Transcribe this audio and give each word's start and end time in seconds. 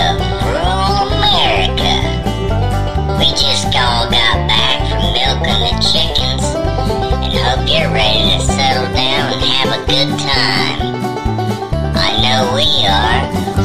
of 0.00 0.16
rural 0.48 1.12
America. 1.12 1.92
We 3.18 3.28
just 3.36 3.68
all 3.76 4.08
got 4.08 4.36
back 4.48 4.78
from 4.88 5.12
milking 5.12 5.60
the 5.66 5.74
chickens 5.84 6.44
and 7.24 7.32
hope 7.32 7.68
you're 7.68 7.92
ready 7.92 8.32
to 8.32 8.40
settle 8.40 8.88
down 8.94 9.32
and 9.34 9.42
have 9.44 9.70
a 9.76 9.82
good 9.84 10.10
time. 10.18 10.78
I 11.92 12.10
know 12.24 12.40
we 12.56 12.68
are, 12.88 13.20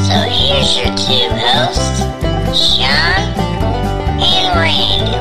so 0.07 0.15
here's 0.27 0.75
your 0.75 0.91
two 0.99 1.29
hosts, 1.39 2.03
Sean 2.51 3.23
and 4.19 4.47
Randy. 4.59 5.15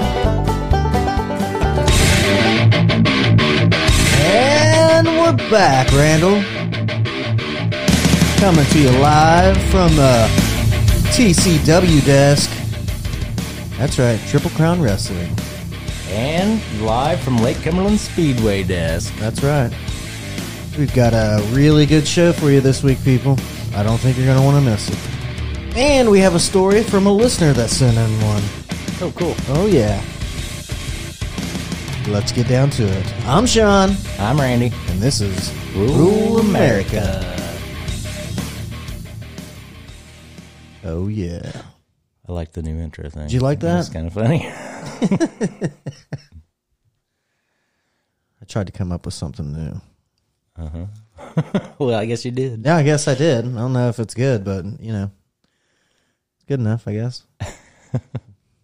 And 4.27 5.07
we're 5.07 5.39
back, 5.51 5.93
Randall. 5.93 6.43
Coming 8.39 8.67
to 8.67 8.79
you 8.79 8.91
live 9.01 9.57
from 9.71 9.95
the 9.97 10.44
TCW 11.15 12.05
desk. 12.05 12.51
That's 13.79 14.01
right, 14.01 14.19
Triple 14.27 14.51
Crown 14.51 14.83
Wrestling. 14.83 15.33
And 16.09 16.61
live 16.83 17.21
from 17.21 17.37
Lake 17.39 17.63
Cumberland 17.63 18.01
Speedway 18.01 18.65
desk. 18.65 19.15
That's 19.19 19.41
right. 19.41 19.73
We've 20.77 20.93
got 20.93 21.13
a 21.13 21.41
really 21.53 21.87
good 21.87 22.05
show 22.05 22.33
for 22.33 22.51
you 22.51 22.61
this 22.61 22.83
week, 22.83 23.01
people. 23.05 23.39
I 23.77 23.85
don't 23.85 23.99
think 23.99 24.17
you're 24.17 24.27
going 24.27 24.39
to 24.39 24.45
want 24.45 24.57
to 24.65 24.69
miss 24.69 24.89
it. 24.89 25.77
And 25.77 26.11
we 26.11 26.19
have 26.19 26.35
a 26.35 26.41
story 26.41 26.83
from 26.83 27.07
a 27.07 27.13
listener 27.13 27.53
that 27.53 27.71
sent 27.71 27.97
in 27.97 28.21
one. 28.27 28.43
Oh, 29.01 29.13
cool. 29.15 29.37
Oh, 29.51 29.67
yeah. 29.67 30.03
Let's 32.13 32.33
get 32.33 32.49
down 32.49 32.71
to 32.71 32.83
it. 32.83 33.25
I'm 33.25 33.47
Sean, 33.47 33.95
I'm 34.19 34.41
Randy. 34.41 34.73
and 34.89 35.01
this 35.01 35.21
is 35.21 35.53
Rural 35.77 36.41
America. 36.41 37.34
Oh, 40.95 41.09
yeah. 41.09 41.63
I 42.29 42.33
like 42.33 42.53
the 42.53 42.63
new 42.63 42.79
intro 42.79 43.11
thing. 43.11 43.25
Did 43.25 43.33
you 43.33 43.41
like 43.41 43.59
that? 43.61 43.81
It's 43.81 43.89
kind 43.89 44.07
of 44.07 44.13
funny. 44.13 44.47
I 48.41 48.45
tried 48.47 48.69
to 48.69 48.73
come 48.73 48.93
up 48.93 49.05
with 49.05 49.15
something 49.15 49.53
new. 49.53 49.81
well, 51.79 51.95
I 51.97 52.07
guess 52.07 52.25
you 52.25 52.31
did. 52.31 52.65
Yeah, 52.65 52.77
I 52.77 52.85
guess 52.85 53.09
I 53.09 53.17
did. 53.17 53.45
I 53.45 53.59
don't 53.59 53.73
know 53.73 53.89
if 53.89 53.99
it's 53.99 54.15
good, 54.15 54.45
but 54.45 54.65
you 54.79 54.93
know, 54.93 55.11
it's 56.37 56.45
good 56.45 56.61
enough, 56.61 56.87
I 56.87 56.93
guess. 56.93 57.25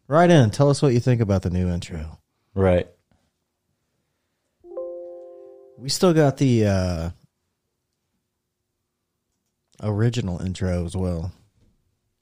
right 0.06 0.30
in. 0.30 0.50
Tell 0.50 0.70
us 0.70 0.80
what 0.80 0.92
you 0.92 1.00
think 1.00 1.20
about 1.20 1.42
the 1.42 1.50
new 1.50 1.68
intro. 1.68 2.18
Right. 2.54 2.88
We 5.76 5.88
still 5.88 6.12
got 6.12 6.36
the 6.36 6.66
uh, 6.66 7.10
original 9.82 10.40
intro 10.40 10.84
as 10.84 10.94
well, 10.94 11.32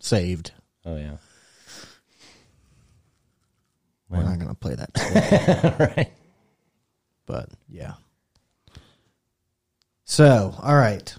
saved. 0.00 0.52
Oh, 0.84 0.96
yeah. 0.96 1.16
We're 4.08 4.22
not 4.22 4.38
gonna 4.38 4.54
play 4.54 4.74
that, 4.74 5.76
right. 5.96 6.10
but 7.26 7.50
yeah. 7.68 7.94
So, 10.04 10.54
all 10.62 10.74
right. 10.74 11.14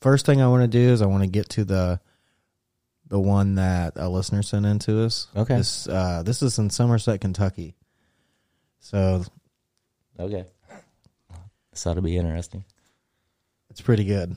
First 0.00 0.26
thing 0.26 0.40
I 0.40 0.46
want 0.46 0.62
to 0.62 0.68
do 0.68 0.78
is 0.92 1.02
I 1.02 1.06
want 1.06 1.24
to 1.24 1.28
get 1.28 1.48
to 1.50 1.64
the 1.64 2.00
the 3.08 3.18
one 3.18 3.56
that 3.56 3.94
a 3.96 4.08
listener 4.08 4.42
sent 4.42 4.64
in 4.64 4.78
to 4.80 5.04
us. 5.04 5.26
Okay. 5.34 5.56
This 5.56 5.88
uh, 5.88 6.22
this 6.24 6.40
is 6.40 6.56
in 6.60 6.70
Somerset, 6.70 7.20
Kentucky. 7.20 7.74
So 8.78 9.24
Okay. 10.20 10.44
This 11.70 11.86
ought 11.86 11.94
to 11.94 12.02
be 12.02 12.16
interesting. 12.16 12.64
It's 13.70 13.80
pretty 13.80 14.04
good. 14.04 14.36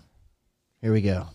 Here 0.82 0.94
we 0.94 1.02
go. 1.02 1.28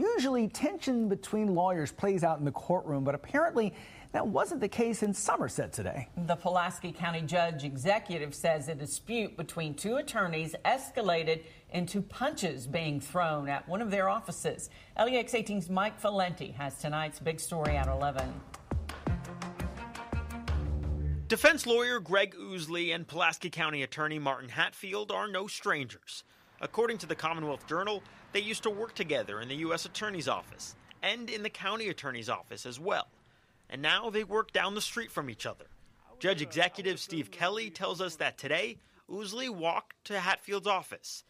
Usually, 0.00 0.48
tension 0.48 1.10
between 1.10 1.54
lawyers 1.54 1.92
plays 1.92 2.24
out 2.24 2.38
in 2.38 2.46
the 2.46 2.52
courtroom, 2.52 3.04
but 3.04 3.14
apparently 3.14 3.74
that 4.12 4.26
wasn't 4.26 4.62
the 4.62 4.68
case 4.68 5.02
in 5.02 5.12
Somerset 5.12 5.74
today. 5.74 6.08
The 6.16 6.36
Pulaski 6.36 6.90
County 6.90 7.20
Judge 7.20 7.64
Executive 7.64 8.34
says 8.34 8.70
a 8.70 8.74
dispute 8.74 9.36
between 9.36 9.74
two 9.74 9.96
attorneys 9.96 10.54
escalated 10.64 11.42
into 11.74 12.00
punches 12.00 12.66
being 12.66 12.98
thrown 12.98 13.46
at 13.50 13.68
one 13.68 13.82
of 13.82 13.90
their 13.90 14.08
offices. 14.08 14.70
LEX 14.98 15.34
18's 15.34 15.68
Mike 15.68 16.00
Valenti 16.00 16.52
has 16.52 16.78
tonight's 16.78 17.18
big 17.18 17.38
story 17.38 17.76
at 17.76 17.86
11. 17.86 18.32
Defense 21.28 21.66
lawyer 21.66 22.00
Greg 22.00 22.34
Ousley 22.40 22.94
and 22.94 23.06
Pulaski 23.06 23.50
County 23.50 23.82
attorney 23.82 24.18
Martin 24.18 24.48
Hatfield 24.48 25.12
are 25.12 25.28
no 25.28 25.46
strangers. 25.46 26.24
According 26.62 26.98
to 26.98 27.06
the 27.06 27.14
Commonwealth 27.14 27.66
Journal, 27.66 28.02
they 28.32 28.40
used 28.40 28.62
to 28.64 28.70
work 28.70 28.94
together 28.94 29.40
in 29.40 29.48
the 29.48 29.56
U.S. 29.56 29.84
Attorney's 29.84 30.28
Office 30.28 30.76
and 31.02 31.30
in 31.30 31.42
the 31.42 31.50
County 31.50 31.88
Attorney's 31.88 32.28
Office 32.28 32.66
as 32.66 32.78
well. 32.78 33.08
And 33.68 33.82
now 33.82 34.10
they 34.10 34.24
work 34.24 34.52
down 34.52 34.74
the 34.74 34.80
street 34.80 35.10
from 35.10 35.30
each 35.30 35.46
other. 35.46 35.66
Judge 36.18 36.42
Executive 36.42 37.00
Steve 37.00 37.30
Kelly 37.30 37.70
tells 37.70 38.00
us 38.00 38.16
that 38.16 38.36
today, 38.36 38.76
Ousley 39.10 39.48
walked 39.48 40.04
to 40.04 40.20
Hatfield's 40.20 40.66
office 40.66 41.24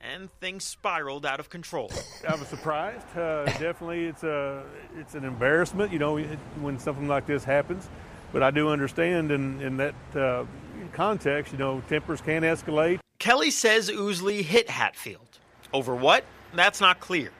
and 0.00 0.28
things 0.40 0.64
spiraled 0.64 1.24
out 1.24 1.40
of 1.40 1.48
control. 1.48 1.90
I 2.28 2.34
was 2.34 2.48
surprised. 2.48 3.06
Uh, 3.16 3.44
definitely, 3.44 4.04
it's 4.04 4.22
a 4.22 4.62
it's 4.96 5.14
an 5.14 5.24
embarrassment, 5.24 5.92
you 5.92 5.98
know, 5.98 6.18
when 6.60 6.78
something 6.78 7.08
like 7.08 7.26
this 7.26 7.44
happens. 7.44 7.88
But 8.32 8.42
I 8.42 8.50
do 8.50 8.68
understand 8.68 9.30
in 9.30 9.60
in 9.62 9.76
that 9.78 9.94
uh, 10.14 10.44
context, 10.92 11.52
you 11.52 11.58
know, 11.58 11.82
tempers 11.88 12.20
can 12.20 12.42
escalate. 12.42 12.98
Kelly 13.18 13.50
says 13.50 13.90
Ousley 13.90 14.42
hit 14.42 14.68
Hatfield. 14.68 15.38
Over 15.72 15.94
what? 15.94 16.24
That's 16.54 16.80
not 16.80 17.00
clear. 17.00 17.30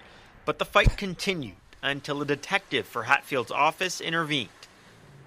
But 0.45 0.59
the 0.59 0.65
fight 0.65 0.97
continued 0.97 1.57
until 1.83 2.23
a 2.23 2.25
detective 2.25 2.87
for 2.87 3.05
Hatfield's 3.05 3.51
office 3.51 4.01
intervened. 4.01 4.49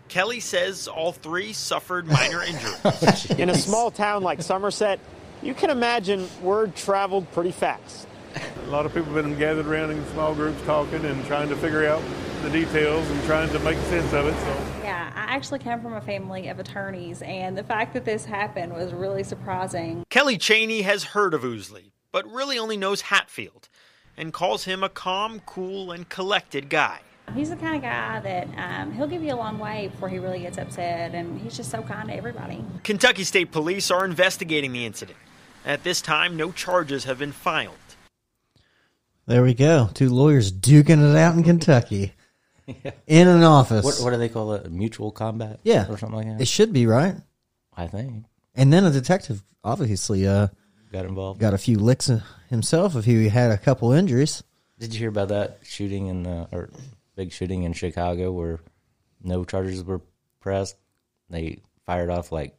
Kelly 0.09 0.39
says 0.39 0.87
all 0.87 1.11
three 1.11 1.53
suffered 1.53 2.07
minor 2.07 2.41
injuries. 2.47 2.77
Oh, 2.83 3.35
in 3.37 3.49
a 3.49 3.55
small 3.55 3.91
town 3.91 4.23
like 4.23 4.41
Somerset, 4.41 4.99
you 5.41 5.53
can 5.53 5.69
imagine 5.69 6.27
word 6.41 6.75
traveled 6.75 7.31
pretty 7.31 7.51
fast. 7.51 8.07
A 8.65 8.69
lot 8.69 8.85
of 8.85 8.93
people 8.93 9.13
have 9.13 9.23
been 9.23 9.37
gathered 9.37 9.65
around 9.65 9.91
in 9.91 10.05
small 10.09 10.33
groups 10.35 10.61
talking 10.65 11.03
and 11.05 11.25
trying 11.25 11.49
to 11.49 11.55
figure 11.55 11.87
out 11.87 12.01
the 12.43 12.49
details 12.49 13.09
and 13.09 13.23
trying 13.23 13.49
to 13.49 13.59
make 13.59 13.77
sense 13.85 14.13
of 14.13 14.27
it. 14.27 14.33
So 14.39 14.81
Yeah, 14.83 15.11
I 15.15 15.35
actually 15.35 15.59
come 15.59 15.81
from 15.81 15.93
a 15.93 16.01
family 16.01 16.47
of 16.47 16.59
attorneys, 16.59 17.21
and 17.21 17.57
the 17.57 17.63
fact 17.63 17.93
that 17.93 18.05
this 18.05 18.25
happened 18.25 18.73
was 18.73 18.93
really 18.93 19.23
surprising. 19.23 20.03
Kelly 20.09 20.37
Cheney 20.37 20.83
has 20.83 21.03
heard 21.03 21.33
of 21.33 21.41
Ousley, 21.41 21.91
but 22.11 22.29
really 22.31 22.59
only 22.59 22.77
knows 22.77 23.01
Hatfield 23.01 23.69
and 24.17 24.33
calls 24.33 24.65
him 24.65 24.83
a 24.83 24.89
calm, 24.89 25.41
cool, 25.45 25.91
and 25.91 26.09
collected 26.09 26.69
guy. 26.69 26.99
He's 27.35 27.49
the 27.49 27.55
kind 27.57 27.75
of 27.75 27.81
guy 27.81 28.19
that 28.21 28.47
um, 28.57 28.93
he'll 28.93 29.07
give 29.07 29.21
you 29.21 29.33
a 29.33 29.35
long 29.35 29.59
way 29.59 29.89
before 29.89 30.09
he 30.09 30.17
really 30.17 30.39
gets 30.39 30.57
upset, 30.57 31.13
and 31.13 31.39
he's 31.39 31.55
just 31.55 31.69
so 31.69 31.81
kind 31.81 32.07
to 32.07 32.15
everybody. 32.15 32.63
Kentucky 32.83 33.23
State 33.23 33.51
Police 33.51 33.91
are 33.91 34.05
investigating 34.05 34.71
the 34.71 34.85
incident. 34.85 35.17
At 35.65 35.83
this 35.83 36.01
time, 36.01 36.37
no 36.37 36.51
charges 36.51 37.03
have 37.03 37.19
been 37.19 37.33
filed. 37.33 37.75
There 39.25 39.43
we 39.43 39.53
go. 39.53 39.89
Two 39.93 40.09
lawyers 40.09 40.53
duking 40.53 41.09
it 41.09 41.17
out 41.17 41.35
in 41.35 41.43
Kentucky. 41.43 42.13
In 43.07 43.27
an 43.29 43.43
office. 43.43 43.85
What, 43.85 43.99
what 44.01 44.09
do 44.11 44.17
they 44.17 44.27
call 44.29 44.53
it? 44.53 44.69
Mutual 44.69 45.11
combat? 45.11 45.59
yeah. 45.63 45.85
Or 45.89 45.97
something 45.97 46.17
like 46.17 46.27
that? 46.27 46.41
It 46.41 46.47
should 46.49 46.73
be, 46.73 46.85
right? 46.85 47.15
I 47.75 47.87
think. 47.87 48.25
And 48.55 48.73
then 48.73 48.83
a 48.83 48.91
detective 48.91 49.43
obviously 49.63 50.27
uh, 50.27 50.47
Got 50.97 51.05
involved. 51.05 51.39
got 51.39 51.53
a 51.53 51.59
few 51.59 51.77
licks 51.77 52.09
himself 52.49 52.95
if 52.95 53.05
he 53.05 53.29
had 53.29 53.51
a 53.51 53.57
couple 53.57 53.91
injuries. 53.91 54.43
Did 54.79 54.93
you 54.93 54.99
hear 54.99 55.09
about 55.09 55.27
that 55.29 55.59
shooting 55.63 56.07
in 56.07 56.25
uh, 56.25 56.47
or 56.51 56.69
big 57.15 57.31
shooting 57.31 57.63
in 57.63 57.73
Chicago 57.73 58.31
where 58.31 58.59
no 59.21 59.43
charges 59.45 59.83
were 59.83 60.01
pressed? 60.39 60.75
They 61.29 61.59
fired 61.85 62.09
off 62.09 62.31
like 62.31 62.57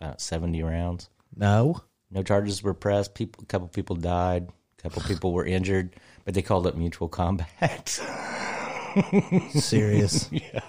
about 0.00 0.20
seventy 0.22 0.62
rounds. 0.62 1.10
No. 1.36 1.82
No 2.10 2.22
charges 2.22 2.62
were 2.62 2.72
pressed. 2.74 3.14
People, 3.14 3.42
a 3.42 3.46
couple 3.46 3.68
people 3.68 3.96
died. 3.96 4.48
A 4.78 4.82
couple 4.82 5.02
people 5.02 5.32
were 5.32 5.44
injured, 5.44 5.94
but 6.24 6.32
they 6.32 6.42
called 6.42 6.66
it 6.66 6.76
mutual 6.76 7.08
combat. 7.08 7.88
Serious. 9.50 10.30
yeah. 10.32 10.60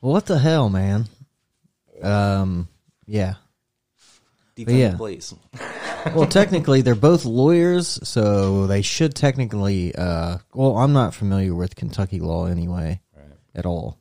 What 0.00 0.26
the 0.26 0.38
hell, 0.38 0.68
man? 0.68 1.06
Um, 2.02 2.68
yeah. 3.06 3.34
Yeah. 4.56 4.96
police. 4.96 5.34
Well, 6.14 6.26
technically, 6.26 6.82
they're 6.82 6.94
both 6.94 7.24
lawyers, 7.24 7.98
so 8.06 8.66
they 8.66 8.82
should 8.82 9.14
technically. 9.14 9.94
Uh, 9.94 10.36
well, 10.52 10.76
I'm 10.76 10.92
not 10.92 11.14
familiar 11.14 11.54
with 11.54 11.76
Kentucky 11.76 12.20
law 12.20 12.44
anyway, 12.44 13.00
at 13.54 13.64
all. 13.64 13.98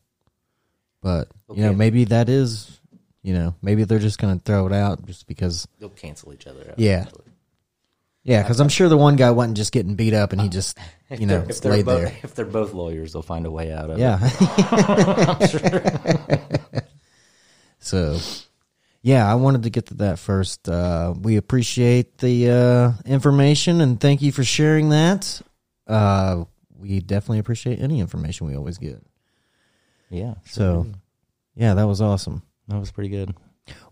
But 1.02 1.30
you 1.54 1.64
know, 1.64 1.72
maybe 1.72 2.04
that 2.06 2.28
is, 2.28 2.82
you 3.22 3.34
know, 3.34 3.56
maybe 3.62 3.86
they're 3.86 4.00
just 4.00 4.20
going 4.20 4.38
to 4.38 4.44
throw 4.44 4.68
it 4.68 4.74
out 4.74 5.06
just 5.06 5.28
because. 5.28 5.66
They'll 5.80 5.88
cancel 5.88 6.34
each 6.34 6.46
other 6.46 6.66
out. 6.70 6.78
Yeah. 6.78 7.06
Yeah, 8.24 8.42
because 8.42 8.62
I'm 8.62 8.70
sure 8.70 8.88
the 8.88 8.98
one 8.98 9.18
guy 9.18 9.32
wasn't 9.32 9.58
just 9.58 9.74
getting 9.74 9.96
beat 9.96 10.14
up 10.14 10.32
and 10.32 10.42
he 10.42 10.48
just, 10.48 10.78
you 11.12 11.26
know, 11.26 11.46
if 11.48 11.60
they're 11.60 11.74
laid 11.74 11.86
both, 11.86 12.02
there. 12.04 12.18
If 12.24 12.36
they're 12.36 12.46
both 12.46 12.74
lawyers, 12.74 13.14
they'll 13.14 13.22
find 13.22 13.46
a 13.46 13.52
way 13.52 13.74
out 13.74 13.90
of 13.90 13.98
it. 13.98 14.00
Yeah. 14.00 14.20
it. 16.72 16.86
so, 17.80 18.18
yeah, 19.04 19.30
I 19.30 19.36
wanted 19.36 19.64
to 19.64 19.70
get 19.70 19.88
to 19.88 19.96
that 19.96 20.18
first. 20.18 20.68
Uh, 20.68 21.14
we 21.22 21.36
appreciate 21.36 22.18
the 22.20 22.50
uh, 22.50 22.92
information 23.06 23.82
and 23.82 24.00
thank 24.00 24.22
you 24.22 24.32
for 24.32 24.46
sharing 24.46 24.90
that. 24.90 25.42
Uh, 25.86 26.46
we 26.78 27.02
definitely 27.02 27.40
appreciate 27.40 27.80
any 27.80 28.00
information 28.00 28.48
we 28.48 28.56
always 28.56 28.78
get. 28.78 29.04
Yeah. 30.10 30.36
So, 30.46 30.88
yeah, 31.54 31.74
that 31.74 31.84
was 31.84 32.02
awesome. 32.02 32.44
that 32.70 32.80
was 32.80 32.92
pretty 32.92 33.10
good. 33.10 33.36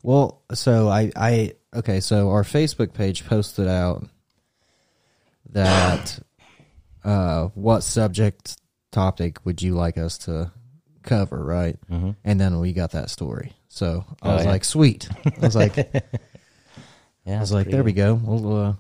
Well, 0.02 0.44
so 0.54 0.88
I, 0.88 1.12
I 1.16 1.54
okay, 1.74 2.00
so 2.00 2.30
our 2.30 2.44
Facebook 2.44 2.94
page 2.94 3.26
posted 3.26 3.68
out 3.68 4.06
that 5.50 6.20
uh, 7.04 7.48
what 7.54 7.82
subject 7.82 8.58
topic 8.92 9.46
would 9.46 9.62
you 9.62 9.74
like 9.76 9.98
us 9.98 10.18
to 10.20 10.52
cover, 11.04 11.44
right? 11.44 11.78
Mm-hmm. 11.90 12.12
And 12.24 12.40
then 12.40 12.60
we 12.60 12.72
got 12.72 12.92
that 12.92 13.10
story. 13.10 13.54
So 13.74 14.04
I 14.22 14.30
Oh, 14.30 14.36
was 14.36 14.44
yeah. 14.44 14.52
like, 14.52 14.66
sweet. 14.66 15.08
I 15.26 15.46
was 15.46 15.56
like, 15.56 15.78
yeah, 17.26 17.38
I 17.38 17.40
was 17.40 17.54
like, 17.54 17.68
there 17.70 17.84
we 17.86 17.94
go. 17.94 18.16
We'll 18.16 18.54
uh, 18.58 18.74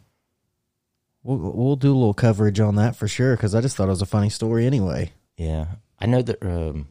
we'll 1.23 1.37
we'll 1.37 1.75
do 1.77 1.93
a 1.93 1.97
little 1.97 2.13
coverage 2.13 2.59
on 2.59 2.75
that 2.75 2.97
for 2.97 3.07
sure 3.07 3.35
because 3.37 3.55
I 3.55 3.61
just 3.61 3.77
thought 3.77 3.87
it 3.87 3.91
was 3.97 4.01
a 4.01 4.05
funny 4.05 4.29
story 4.29 4.65
anyway. 4.67 5.11
Yeah, 5.37 5.67
I 5.97 6.07
know 6.07 6.21
that. 6.21 6.43
Um, 6.43 6.89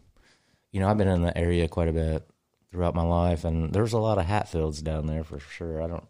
you 0.72 0.80
know, 0.80 0.88
I've 0.88 0.96
been 0.96 1.08
in 1.08 1.20
the 1.22 1.36
area 1.36 1.68
quite 1.68 1.88
a 1.88 1.92
bit 1.92 2.26
throughout 2.72 2.94
my 2.94 3.02
life, 3.02 3.44
and 3.44 3.70
there's 3.72 3.92
a 3.92 3.98
lot 3.98 4.16
of 4.18 4.24
Hatfields 4.24 4.80
down 4.80 5.06
there 5.06 5.22
for 5.24 5.38
sure. 5.38 5.82
I 5.82 5.86
don't. 5.86 6.08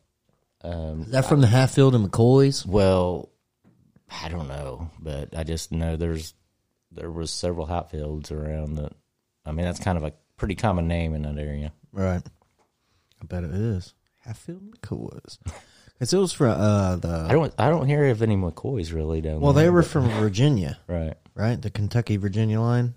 Um, 0.62 1.00
Is 1.02 1.10
that 1.12 1.24
from 1.26 1.40
the 1.40 1.46
Hatfield 1.48 1.94
and 1.96 2.08
McCoys? 2.08 2.64
well, 2.66 3.30
I 4.22 4.28
don't 4.28 4.46
know, 4.48 4.90
but 5.00 5.36
I 5.36 5.42
just 5.42 5.72
know 5.72 5.96
there's 5.96 6.34
there 6.92 7.10
was 7.10 7.32
several 7.32 7.66
Hatfields 7.66 8.30
around. 8.30 8.76
That 8.76 8.92
I 9.44 9.50
mean, 9.50 9.64
that's 9.66 9.80
kind 9.80 9.98
of 9.98 10.04
a 10.04 10.12
pretty 10.36 10.54
common 10.54 10.86
name 10.86 11.14
in 11.14 11.22
that 11.22 11.36
area. 11.36 11.72
Right. 11.92 12.22
I 13.22 13.26
bet 13.26 13.44
it 13.44 13.50
is. 13.52 13.94
Hatfield 14.20 14.62
McCoys. 14.80 15.38
Because 15.98 16.14
it 16.14 16.18
was 16.18 16.32
from 16.32 16.58
uh, 16.58 16.96
the 16.96 17.26
I 17.28 17.32
don't. 17.32 17.52
I 17.58 17.68
don't 17.68 17.86
hear 17.86 18.06
of 18.06 18.22
any 18.22 18.34
McCoys 18.34 18.90
really 18.94 19.20
down 19.20 19.40
Well, 19.42 19.52
there. 19.52 19.64
they 19.64 19.70
were 19.70 19.82
but- 19.82 19.90
from 19.90 20.08
Virginia, 20.18 20.78
right. 20.86 21.12
right? 21.34 21.60
The 21.60 21.68
Kentucky 21.68 22.16
Virginia 22.16 22.58
line. 22.58 22.94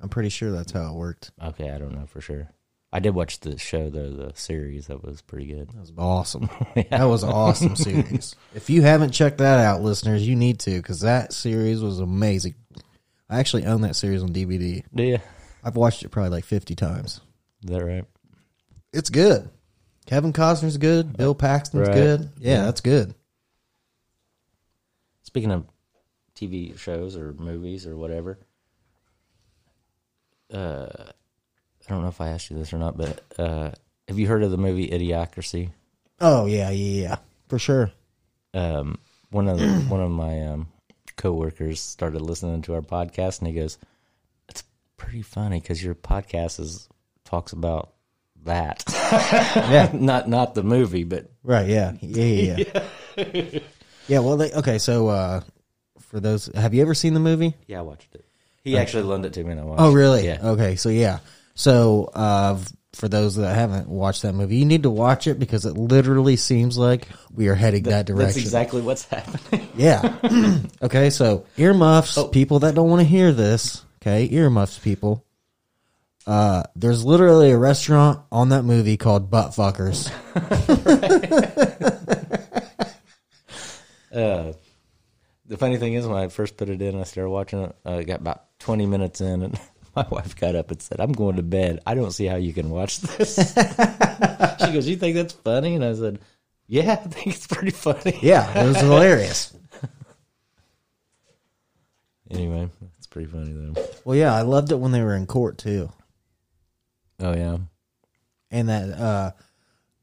I'm 0.00 0.08
pretty 0.08 0.28
sure 0.28 0.52
that's 0.52 0.70
how 0.70 0.90
it 0.90 0.94
worked. 0.94 1.32
Okay, 1.42 1.72
I 1.72 1.78
don't 1.78 1.92
know 1.98 2.06
for 2.06 2.20
sure. 2.20 2.48
I 2.92 3.00
did 3.00 3.16
watch 3.16 3.40
the 3.40 3.58
show 3.58 3.90
though, 3.90 4.10
the 4.12 4.32
series. 4.36 4.86
That 4.86 5.02
was 5.02 5.22
pretty 5.22 5.46
good. 5.48 5.70
That 5.70 5.80
was 5.80 5.92
awesome. 5.98 6.48
That 6.90 7.02
was 7.06 7.24
an 7.24 7.30
awesome 7.30 7.74
series. 7.74 8.36
If 8.54 8.70
you 8.70 8.82
haven't 8.82 9.10
checked 9.10 9.38
that 9.38 9.58
out, 9.58 9.82
listeners, 9.82 10.24
you 10.24 10.36
need 10.36 10.60
to 10.60 10.76
because 10.76 11.00
that 11.00 11.32
series 11.32 11.82
was 11.82 11.98
amazing. 11.98 12.54
I 13.28 13.40
actually 13.40 13.66
own 13.66 13.80
that 13.80 13.96
series 13.96 14.22
on 14.22 14.28
DVD. 14.32 14.84
Yeah, 14.94 15.18
I've 15.64 15.74
watched 15.74 16.04
it 16.04 16.10
probably 16.10 16.30
like 16.30 16.44
50 16.44 16.76
times. 16.76 17.20
is 17.64 17.70
that 17.70 17.84
right? 17.84 18.04
It's 18.92 19.10
good. 19.10 19.48
Kevin 20.06 20.32
Costner's 20.32 20.78
good. 20.78 21.16
Bill 21.16 21.34
Paxton's 21.34 21.88
Right. 21.88 21.94
good. 21.94 22.30
Yeah, 22.38 22.64
that's 22.64 22.80
good. 22.80 23.14
Speaking 25.22 25.50
of 25.50 25.66
TV 26.34 26.78
shows 26.78 27.16
or 27.16 27.32
movies 27.34 27.86
or 27.86 27.96
whatever, 27.96 28.38
uh, 30.52 30.86
I 30.98 31.88
don't 31.88 32.02
know 32.02 32.08
if 32.08 32.20
I 32.20 32.28
asked 32.28 32.50
you 32.50 32.56
this 32.56 32.72
or 32.72 32.78
not, 32.78 32.96
but 32.96 33.20
uh, 33.38 33.70
have 34.08 34.18
you 34.18 34.26
heard 34.28 34.42
of 34.42 34.50
the 34.50 34.56
movie 34.56 34.88
Idiocracy? 34.88 35.70
Oh 36.20 36.46
yeah, 36.46 36.70
yeah, 36.70 37.02
yeah, 37.02 37.16
for 37.48 37.58
sure. 37.58 37.90
Um, 38.54 38.98
one 39.30 39.48
of 39.48 39.58
the, 39.58 39.66
one 39.88 40.00
of 40.00 40.10
my 40.10 40.46
um, 40.46 40.68
coworkers 41.16 41.80
started 41.80 42.22
listening 42.22 42.62
to 42.62 42.74
our 42.74 42.80
podcast, 42.82 43.40
and 43.40 43.48
he 43.48 43.54
goes, 43.54 43.78
"It's 44.48 44.62
pretty 44.96 45.22
funny 45.22 45.60
because 45.60 45.82
your 45.82 45.94
podcast 45.94 46.60
is 46.60 46.88
talks 47.24 47.52
about 47.52 47.92
that, 48.46 48.82
Yeah, 49.70 49.90
not 49.94 50.28
not 50.28 50.54
the 50.54 50.62
movie, 50.62 51.04
but 51.04 51.30
right. 51.44 51.68
Yeah, 51.68 51.92
yeah, 52.00 52.24
yeah. 52.24 52.82
Yeah. 53.16 53.60
yeah 54.08 54.18
well, 54.20 54.36
they, 54.36 54.52
okay. 54.52 54.78
So 54.78 55.08
uh, 55.08 55.40
for 56.00 56.18
those, 56.20 56.46
have 56.54 56.74
you 56.74 56.82
ever 56.82 56.94
seen 56.94 57.14
the 57.14 57.20
movie? 57.20 57.54
yeah, 57.66 57.78
I 57.80 57.82
watched 57.82 58.14
it. 58.14 58.24
He 58.64 58.76
actually 58.76 59.04
loaned 59.04 59.24
it 59.26 59.32
to 59.34 59.44
me, 59.44 59.52
and 59.52 59.60
I 59.60 59.64
watched. 59.64 59.80
Oh, 59.80 59.90
it. 59.90 59.94
really? 59.94 60.26
Yeah. 60.26 60.38
Okay, 60.42 60.74
so 60.76 60.88
yeah. 60.88 61.20
So 61.54 62.10
uh, 62.14 62.58
for 62.94 63.08
those 63.08 63.36
that 63.36 63.54
haven't 63.54 63.88
watched 63.88 64.22
that 64.22 64.32
movie, 64.34 64.56
you 64.56 64.64
need 64.64 64.82
to 64.82 64.90
watch 64.90 65.26
it 65.28 65.38
because 65.38 65.64
it 65.66 65.74
literally 65.78 66.34
seems 66.36 66.76
like 66.76 67.06
we 67.32 67.46
are 67.48 67.54
heading 67.54 67.84
that, 67.84 68.06
direction. 68.06 68.26
That's 68.26 68.36
exactly 68.38 68.80
what's 68.82 69.04
happening. 69.04 69.68
Yeah. 69.76 70.16
okay, 70.82 71.10
so 71.10 71.44
earmuffs, 71.58 72.18
Oh. 72.18 72.28
people 72.28 72.58
that 72.60 72.74
don't 72.74 72.88
want 72.90 73.00
to 73.00 73.06
hear 73.06 73.30
this. 73.32 73.84
Okay, 74.02 74.28
earmuffs, 74.32 74.78
people. 74.78 75.24
Uh, 76.26 76.64
there's 76.74 77.04
literally 77.04 77.52
a 77.52 77.58
restaurant 77.58 78.20
on 78.32 78.48
that 78.48 78.64
movie 78.64 78.96
called 78.96 79.30
Butt 79.30 79.52
Fuckers. 79.52 80.10
Uh, 84.16 84.54
the 85.44 85.58
funny 85.58 85.76
thing 85.76 85.92
is, 85.92 86.06
when 86.06 86.16
I 86.16 86.28
first 86.28 86.56
put 86.56 86.70
it 86.70 86.80
in, 86.80 86.98
I 86.98 87.04
started 87.04 87.28
watching 87.28 87.64
it. 87.64 87.76
I 87.84 88.02
got 88.02 88.20
about 88.20 88.58
twenty 88.58 88.86
minutes 88.86 89.20
in, 89.20 89.42
and 89.42 89.60
my 89.96 90.06
wife 90.10 90.34
got 90.36 90.56
up 90.56 90.70
and 90.70 90.80
said, 90.80 91.00
"I'm 91.00 91.12
going 91.12 91.36
to 91.36 91.42
bed. 91.42 91.80
I 91.86 91.94
don't 91.94 92.12
see 92.12 92.24
how 92.24 92.36
you 92.36 92.54
can 92.54 92.70
watch 92.70 92.98
this." 93.00 93.36
she 93.36 94.72
goes, 94.72 94.88
"You 94.88 94.96
think 94.96 95.16
that's 95.16 95.34
funny?" 95.34 95.74
And 95.74 95.84
I 95.84 95.94
said, 95.94 96.20
"Yeah, 96.66 96.92
I 96.92 96.96
think 96.96 97.36
it's 97.36 97.46
pretty 97.46 97.72
funny." 97.72 98.18
Yeah, 98.22 98.64
it 98.64 98.66
was 98.66 98.80
hilarious. 98.80 99.52
Anyway, 102.30 102.68
it's 102.98 103.06
pretty 103.06 103.30
funny 103.30 103.52
though. 103.52 103.86
Well, 104.04 104.16
yeah, 104.16 104.34
I 104.34 104.42
loved 104.42 104.72
it 104.72 104.80
when 104.80 104.92
they 104.92 105.02
were 105.02 105.14
in 105.14 105.26
court 105.26 105.58
too. 105.58 105.92
Oh 107.20 107.34
yeah, 107.34 107.58
and 108.50 108.68
that 108.68 108.90
uh, 108.90 109.30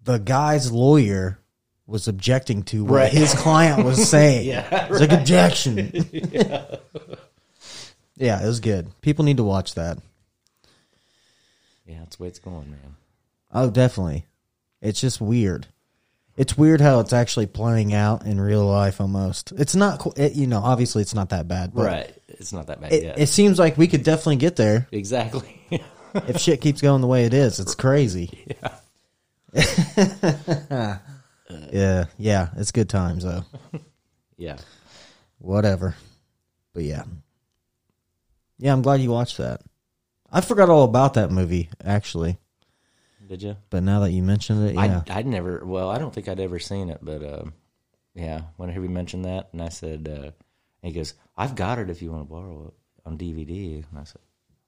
the 0.03 0.17
guy's 0.19 0.71
lawyer 0.71 1.39
was 1.85 2.07
objecting 2.07 2.63
to 2.63 2.83
what 2.85 2.93
Right. 2.93 3.11
his 3.11 3.33
client 3.33 3.83
was 3.85 4.09
saying. 4.09 4.47
Yeah, 4.47 4.85
it 4.85 4.89
was 4.89 5.01
like 5.01 5.11
objection. 5.11 5.77
yeah. 8.15 8.41
it 8.41 8.45
was 8.47 8.59
good. 8.59 8.89
People 9.01 9.25
need 9.25 9.37
to 9.37 9.43
watch 9.43 9.75
that. 9.75 9.97
yeah, 11.85 11.99
that's 11.99 12.15
the 12.15 12.23
way 12.23 12.29
it's 12.29 12.39
going, 12.39 12.71
man. 12.71 12.95
Oh, 13.51 13.69
definitely. 13.69 14.25
It's 14.81 14.99
just 15.01 15.21
weird. 15.21 15.67
It's 16.35 16.57
weird 16.57 16.81
how 16.81 16.99
it's 16.99 17.13
actually 17.13 17.45
playing 17.45 17.93
out 17.93 18.25
in 18.25 18.41
real 18.41 18.65
life. 18.65 18.99
Almost, 18.99 19.51
it's 19.51 19.75
not. 19.75 19.99
qu- 19.99 20.13
It, 20.17 20.33
you 20.33 20.47
know, 20.47 20.61
obviously, 20.63 21.03
it's 21.03 21.13
not 21.13 21.29
that 21.29 21.47
bad. 21.47 21.73
But 21.75 21.85
Right, 21.85 22.13
it's 22.27 22.51
not 22.51 22.65
that 22.67 22.81
bad 22.81 22.91
It, 22.91 23.03
yet. 23.03 23.19
it 23.19 23.27
seems 23.27 23.59
like 23.59 23.77
we 23.77 23.87
could 23.87 24.03
definitely 24.03 24.37
get 24.37 24.55
there 24.55 24.87
exactly. 24.91 25.61
if 26.27 26.39
shit 26.39 26.61
keeps 26.61 26.81
going 26.81 27.01
the 27.01 27.07
way 27.07 27.25
it 27.25 27.33
is. 27.33 27.59
It's 27.59 27.75
crazy. 27.75 28.45
yeah, 28.61 28.77
yeah. 31.71 32.05
yeah, 32.17 32.49
It's 32.57 32.71
good 32.71 32.89
times 32.89 33.23
though. 33.23 33.43
yeah, 34.37 34.57
whatever. 35.39 35.95
But 36.73 36.83
yeah. 36.83 37.03
Yeah, 38.57 38.73
I'm 38.73 38.81
glad 38.81 39.01
you 39.01 39.11
watched 39.11 39.37
that. 39.37 39.61
I 40.31 40.41
forgot 40.41 40.69
all 40.69 40.83
about 40.83 41.13
that 41.15 41.31
movie, 41.31 41.69
actually. 41.83 42.37
did 43.27 43.43
you? 43.43 43.57
But 43.69 43.83
now 43.83 43.99
that 44.01 44.11
you 44.11 44.23
mentioned 44.23 44.67
it, 44.69 44.73
yeah. 44.75 45.01
I 45.07 45.19
I'd 45.19 45.27
never. 45.27 45.63
Well, 45.65 45.89
I 45.89 45.97
don't 45.99 46.13
think 46.13 46.27
I'd 46.27 46.39
ever 46.39 46.59
seen 46.59 46.89
it, 46.89 46.99
but 47.01 47.23
um, 47.23 47.53
yeah, 48.15 48.41
whenever 48.57 48.81
he 48.81 48.87
mentioned 48.87 49.25
that, 49.25 49.49
and 49.51 49.61
I 49.61 49.69
said, 49.69 50.07
uh, 50.09 50.31
and 50.31 50.33
he 50.81 50.91
goes, 50.91 51.13
"I've 51.37 51.55
got 51.55 51.77
it 51.77 51.89
if 51.91 52.01
you 52.01 52.11
want 52.11 52.27
to 52.27 52.33
borrow 52.33 52.67
it 52.67 52.73
on 53.07 53.17
DVD." 53.17 53.83
And 53.89 53.99
I 53.99 54.03
said, 54.05 54.21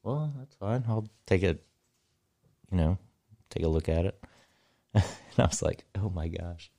"Well, 0.06 0.32
that's 0.38 0.56
fine. 0.56 0.86
I'll 0.88 1.08
take 1.26 1.44
it. 1.44 1.64
You 2.72 2.78
know, 2.78 2.98
take 3.50 3.64
a 3.64 3.68
look 3.68 3.90
at 3.90 4.06
it." 4.06 4.24
and 4.94 5.04
I 5.38 5.46
was 5.46 5.62
like, 5.62 5.84
"Oh 5.96 6.10
my 6.10 6.28
gosh, 6.30 6.72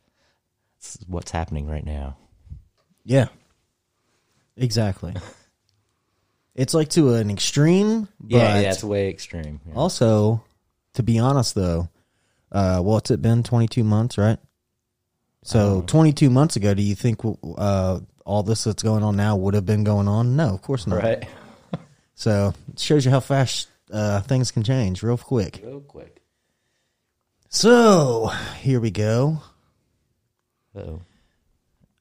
this 0.81 0.97
is 0.97 1.05
what's 1.09 1.31
happening 1.31 1.67
right 1.67 1.85
now." 1.85 2.17
yeah. 3.05 3.27
Exactly. 4.59 5.15
it's 6.55 6.73
like 6.73 6.89
to 6.91 7.13
an 7.15 7.31
extreme, 7.31 8.09
but 8.19 8.37
Yeah, 8.39 8.59
yeah, 8.59 8.71
it's 8.71 8.83
way 8.83 9.11
extreme. 9.11 9.61
yeah. 9.67 9.75
also, 9.75 10.43
to 10.95 11.03
be 11.03 11.19
honest 11.19 11.55
though, 11.55 11.91
uh, 12.51 12.81
what's 12.81 13.11
it 13.11 13.21
been? 13.21 13.43
22 13.43 13.85
months, 13.85 14.17
right? 14.17 14.39
So 15.43 15.83
22 15.87 16.31
months 16.31 16.57
ago, 16.57 16.73
do 16.73 16.83
you 16.83 16.95
think 16.95 17.21
uh, 17.59 18.01
all 18.25 18.43
this 18.43 18.65
that's 18.65 18.83
going 18.83 19.03
on 19.05 19.15
now 19.15 19.37
would 19.37 19.53
have 19.53 19.67
been 19.67 19.85
going 19.85 20.09
on? 20.09 20.35
No, 20.35 20.55
of 20.55 20.63
course 20.63 20.87
not. 20.87 21.03
right? 21.03 21.29
So 22.17 22.55
it 22.73 22.81
shows 22.81 23.05
you 23.05 23.11
how 23.13 23.21
fast 23.21 23.69
uh, 23.93 24.21
things 24.23 24.51
can 24.51 24.65
change 24.65 25.03
real 25.03 25.19
quick. 25.19 25.61
Real 25.63 25.81
quick. 25.81 26.23
So 27.49 28.33
here 28.59 28.81
we 28.81 28.91
go. 28.91 29.41
Oh, 30.75 31.01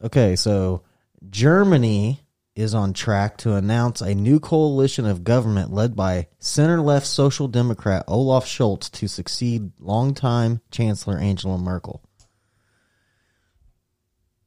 Okay, 0.04 0.36
so 0.36 0.84
Germany 1.30 2.22
is 2.56 2.74
on 2.74 2.94
track 2.94 3.38
to 3.38 3.56
announce 3.56 4.02
a 4.02 4.14
new 4.14 4.40
coalition 4.40 5.06
of 5.06 5.24
government 5.24 5.74
led 5.74 5.96
by 5.96 6.28
center 6.40 6.80
left 6.80 7.06
Social 7.06 7.48
Democrat 7.48 8.04
Olaf 8.08 8.46
Scholz 8.46 8.90
to 8.92 9.08
succeed 9.08 9.72
longtime 9.80 10.62
Chancellor 10.72 11.18
Angela 11.18 11.58
Merkel. 11.58 12.02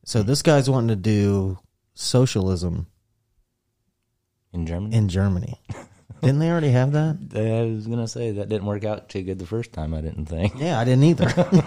So 0.05 0.23
this 0.23 0.43
guy's 0.43 0.71
wanting 0.71 0.89
to 0.89 0.97
do 0.97 1.59
socialism 1.95 2.87
in 4.53 4.67
Germany. 4.67 4.97
in 4.97 5.09
Germany. 5.09 5.61
Didn't 6.21 6.41
they 6.41 6.51
already 6.51 6.71
have 6.71 6.93
that? 6.93 7.17
I 7.35 7.73
was 7.73 7.87
gonna 7.87 8.09
say 8.09 8.33
that 8.33 8.49
didn't 8.49 8.67
work 8.67 8.85
out 8.85 9.09
too 9.09 9.23
good 9.23 9.39
the 9.39 9.47
first 9.47 9.73
time. 9.73 9.95
I 9.95 10.01
didn't 10.01 10.27
think. 10.27 10.55
Yeah, 10.57 10.79
I 10.79 10.85
didn't 10.85 11.05
either. 11.05 11.63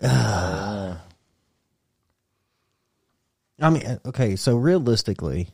I 3.58 3.70
mean, 3.70 4.00
okay, 4.06 4.36
so 4.36 4.56
realistically, 4.56 5.48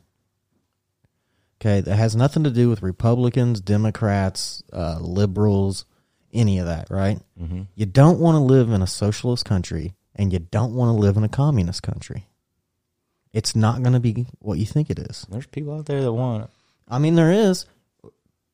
Okay, 1.62 1.80
that 1.80 1.94
has 1.94 2.16
nothing 2.16 2.42
to 2.42 2.50
do 2.50 2.68
with 2.68 2.82
Republicans, 2.82 3.60
Democrats, 3.60 4.64
uh, 4.72 4.98
liberals, 5.00 5.84
any 6.32 6.58
of 6.58 6.66
that, 6.66 6.90
right? 6.90 7.20
Mm-hmm. 7.40 7.62
You 7.76 7.86
don't 7.86 8.18
want 8.18 8.34
to 8.34 8.40
live 8.40 8.70
in 8.70 8.82
a 8.82 8.86
socialist 8.88 9.44
country, 9.44 9.94
and 10.16 10.32
you 10.32 10.40
don't 10.40 10.74
want 10.74 10.88
to 10.88 11.00
live 11.00 11.16
in 11.16 11.22
a 11.22 11.28
communist 11.28 11.84
country. 11.84 12.26
It's 13.32 13.56
not 13.56 13.82
going 13.82 13.94
to 13.94 14.00
be 14.00 14.26
what 14.40 14.58
you 14.58 14.66
think 14.66 14.90
it 14.90 14.98
is. 14.98 15.26
There's 15.30 15.46
people 15.46 15.74
out 15.74 15.86
there 15.86 16.02
that 16.02 16.12
want 16.12 16.44
it. 16.44 16.50
I 16.88 16.98
mean, 16.98 17.14
there 17.14 17.32
is, 17.32 17.64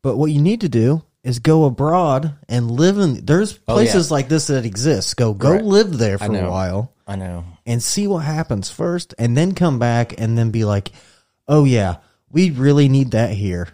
but 0.03 0.17
what 0.17 0.31
you 0.31 0.41
need 0.41 0.61
to 0.61 0.69
do 0.69 1.03
is 1.25 1.41
go 1.41 1.65
abroad 1.65 2.37
and 2.49 2.71
live 2.71 2.99
in. 2.99 3.25
There's 3.27 3.59
Oh, 3.67 3.75
places 3.75 4.09
yeah. 4.11 4.15
like 4.15 4.29
this 4.29 4.47
that 4.47 4.65
exist. 4.65 5.17
Go 5.17 5.35
go 5.35 5.53
Right. 5.53 5.65
live 5.65 5.99
there 5.99 6.17
for 6.19 6.35
a 6.37 6.51
while 6.51 6.93
I 7.09 7.17
know. 7.17 7.45
and 7.67 7.83
see 7.83 8.07
what 8.07 8.21
happens 8.25 8.71
first, 8.71 9.15
and 9.19 9.37
then 9.37 9.53
come 9.55 9.79
back 9.81 10.15
and 10.21 10.39
then 10.39 10.51
be 10.53 10.65
like, 10.65 10.93
"Oh 11.49 11.65
yeah, 11.65 11.97
we 12.31 12.51
really 12.51 12.89
need 12.89 13.11
that 13.11 13.31
here," 13.33 13.69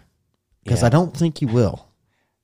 because 0.63 0.81
Yeah. 0.81 0.87
I 0.87 0.89
don't 0.89 1.15
think 1.15 1.41
you 1.41 1.47
will. 1.49 1.85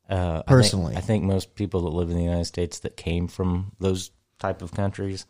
Uh, 0.07 0.13
I 0.13 0.33
think- 0.35 0.45
Personally. 0.47 0.95
I 0.95 1.01
think, 1.01 1.23
most 1.23 1.55
people 1.55 1.81
that 1.81 1.89
live 1.89 2.09
in 2.11 2.17
the 2.17 2.23
United 2.23 2.45
States 2.45 2.79
that 2.79 2.95
came 2.97 3.27
from 3.27 3.71
those 3.79 4.11
type 4.39 4.61
of 4.61 4.71
countries 4.71 5.25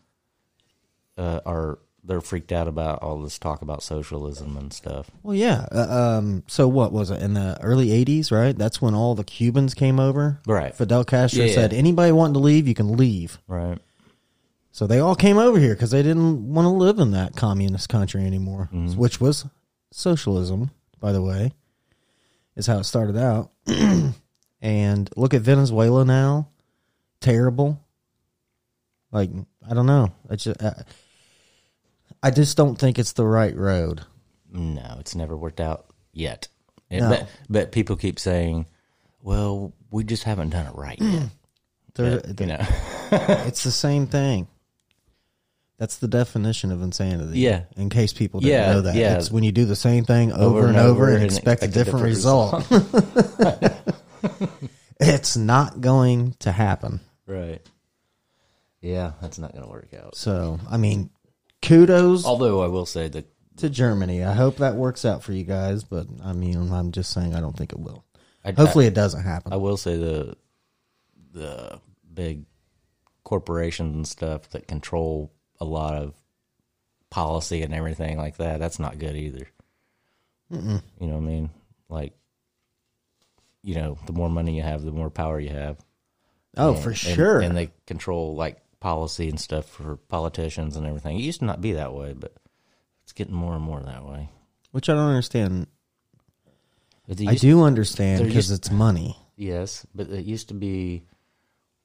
uh, 1.18 1.40
are 1.46 1.80
they're 2.04 2.22
freaked 2.22 2.52
out 2.52 2.68
about 2.68 3.02
all 3.04 3.22
this 3.22 3.38
talk 3.38 3.62
about 3.62 3.84
socialism 3.84 4.58
and 4.58 4.74
stuff. 4.74 5.12
Well, 5.24 5.36
yeah. 5.36 5.68
Uh, 5.72 6.18
um. 6.18 6.44
So 6.48 6.68
what 6.68 6.92
was 6.92 7.12
it 7.12 7.22
in 7.22 7.34
the 7.36 7.58
early 7.62 7.88
'80s? 7.90 8.32
Right. 8.32 8.58
That's 8.58 8.82
when 8.82 8.94
all 8.96 9.14
the 9.16 9.24
Cubans 9.24 9.74
came 9.74 10.00
over. 10.00 10.40
Right. 10.48 10.74
Fidel 10.74 11.04
Castro 11.04 11.42
Yeah, 11.44 11.50
yeah. 11.50 11.56
said, 11.56 11.74
"Anybody 11.74 12.12
wanting 12.12 12.34
to 12.34 12.40
leave, 12.40 12.68
you 12.68 12.74
can 12.74 12.98
leave." 12.98 13.40
Right. 13.48 13.78
So 14.72 14.88
they 14.88 15.00
all 15.00 15.16
came 15.16 15.38
over 15.38 15.60
here 15.60 15.74
because 15.76 15.92
they 15.92 16.02
didn't 16.02 16.54
want 16.54 16.66
to 16.66 16.70
live 16.70 16.98
in 17.00 17.12
that 17.12 17.36
communist 17.36 17.90
country 17.90 18.26
anymore, 18.26 18.70
Mm-hmm. 18.74 18.98
which 18.98 19.20
was 19.20 19.46
socialism, 19.92 20.72
by 21.00 21.12
the 21.12 21.22
way, 21.22 21.52
is 22.56 22.68
how 22.68 22.78
it 22.80 22.86
started 22.86 23.18
out. 23.18 23.52
and 24.62 25.10
look 25.16 25.34
at 25.34 25.42
Venezuela 25.42 26.06
now, 26.06 26.48
terrible. 27.20 27.80
Like 29.12 29.30
I 29.70 29.74
don't 29.74 29.86
know, 29.88 30.14
I 30.30 30.36
just 30.38 30.64
I, 30.64 30.84
I 32.24 32.32
just 32.32 32.58
don't 32.58 32.76
think 32.76 33.00
it's 33.00 33.14
the 33.14 33.26
right 33.26 33.56
road. 33.56 34.02
No, 34.52 34.98
it's 35.00 35.16
never 35.16 35.36
worked 35.36 35.60
out 35.60 35.86
yet. 36.14 36.48
No. 36.90 37.10
But 37.10 37.30
but 37.50 37.72
people 37.72 37.96
keep 37.96 38.20
saying, 38.20 38.66
"Well, 39.22 39.74
we 39.92 40.04
just 40.04 40.24
haven't 40.24 40.50
done 40.50 40.68
it 40.68 40.76
right 40.76 41.00
yet." 41.00 41.30
There- 41.96 42.22
you 42.40 42.46
know. 42.46 42.60
it's 43.12 43.64
the 43.66 43.72
same 43.72 44.08
thing. 44.08 44.48
That's 45.78 45.98
the 45.98 46.08
definition 46.08 46.72
of 46.72 46.82
insanity. 46.82 47.40
Yeah. 47.40 47.64
In 47.76 47.90
case 47.90 48.14
people 48.14 48.40
didn't 48.40 48.54
Yeah, 48.54 48.72
know 48.74 48.82
that, 48.82 48.96
yeah. 48.96 49.18
it's 49.18 49.30
when 49.32 49.44
you 49.44 49.52
do 49.52 49.66
the 49.66 49.76
same 49.76 50.06
thing 50.06 50.32
over, 50.32 50.68
and 50.68 50.78
over 50.78 51.14
and, 51.14 51.24
expect, 51.24 51.64
a 51.64 51.68
different, 51.68 52.06
result. 52.06 52.66
it's 55.00 55.36
not 55.36 55.82
going 55.82 56.34
to 56.40 56.52
happen. 56.52 57.00
right. 57.26 57.62
Yeah, 58.82 59.12
that's 59.22 59.38
not 59.38 59.52
going 59.52 59.64
to 59.64 59.70
work 59.70 59.94
out. 59.94 60.16
So, 60.16 60.60
I 60.70 60.78
mean, 60.78 61.12
kudos 61.62 62.26
Although 62.26 62.62
I 62.62 62.68
will 62.68 62.86
say 62.86 63.08
that 63.10 63.26
to 63.58 63.70
Germany. 63.70 64.24
I 64.24 64.34
hope 64.34 64.58
that 64.58 64.76
works 64.76 65.06
out 65.06 65.24
for 65.24 65.34
you 65.34 65.44
guys, 65.44 65.84
but 65.84 66.08
I 66.24 66.34
mean, 66.34 66.72
I'm 66.72 66.92
just 66.92 67.12
saying 67.12 67.36
I 67.36 67.42
don't 67.42 67.56
think 67.56 67.72
it 67.74 67.80
will. 67.80 68.04
I, 68.44 68.52
Hopefully, 68.54 68.88
it 68.88 68.94
doesn't 68.96 69.24
happen. 69.24 69.54
I 69.54 69.58
will 69.58 69.78
say 69.78 69.98
the 69.98 70.36
the 71.34 71.80
big 72.14 72.46
corporations 73.24 73.96
and 73.96 74.08
stuff 74.08 74.50
that 74.50 74.68
control 74.68 75.32
a 75.60 75.66
lot 75.66 75.94
of 75.96 76.14
policy 77.10 77.62
and 77.62 77.74
everything 77.74 78.18
like 78.18 78.38
that. 78.38 78.60
That's 78.60 78.80
not 78.80 78.98
good 79.00 79.16
either. 79.16 79.48
You 80.50 80.60
know 81.00 81.14
what 81.14 81.16
I 81.18 81.20
mean? 81.20 81.50
Like, 81.88 82.14
you 83.64 83.76
know, 83.76 83.98
the 84.06 84.12
more 84.14 84.30
money 84.30 84.56
you 84.58 84.64
have, 84.64 84.82
the 84.82 84.92
more 84.92 85.10
power 85.10 85.40
you 85.40 85.50
have. 85.50 85.78
oh, 86.58 86.74
And- 86.74 86.84
for 86.84 86.90
and- 86.90 86.98
sure. 86.98 87.40
And 87.42 87.56
they 87.56 87.72
control 87.86 88.36
like 88.36 88.58
policy 88.82 89.30
and 89.30 89.40
stuff 89.40 89.66
for 89.66 89.96
politicians 89.96 90.76
and 90.76 90.86
everything. 90.86 91.18
It 91.18 91.22
used 91.22 91.40
to 91.40 91.46
not 91.46 91.62
be 91.62 91.72
that 91.74 91.94
way, 91.94 92.12
but 92.14 92.34
it's 93.04 93.14
getting 93.14 93.34
more 93.36 93.54
and 93.56 93.64
more 93.64 93.80
that 93.80 94.04
way. 94.06 94.28
Which 94.72 94.90
I 94.90 94.94
don't 94.94 95.08
understand. 95.10 95.68
I 97.28 97.36
do 97.36 97.64
understand 97.64 98.26
because 98.26 98.52
it's 98.52 98.72
money. 98.72 99.18
Yes, 99.36 99.86
but 99.94 100.10
it 100.10 100.26
used 100.26 100.50
to 100.50 100.54
be, 100.54 101.04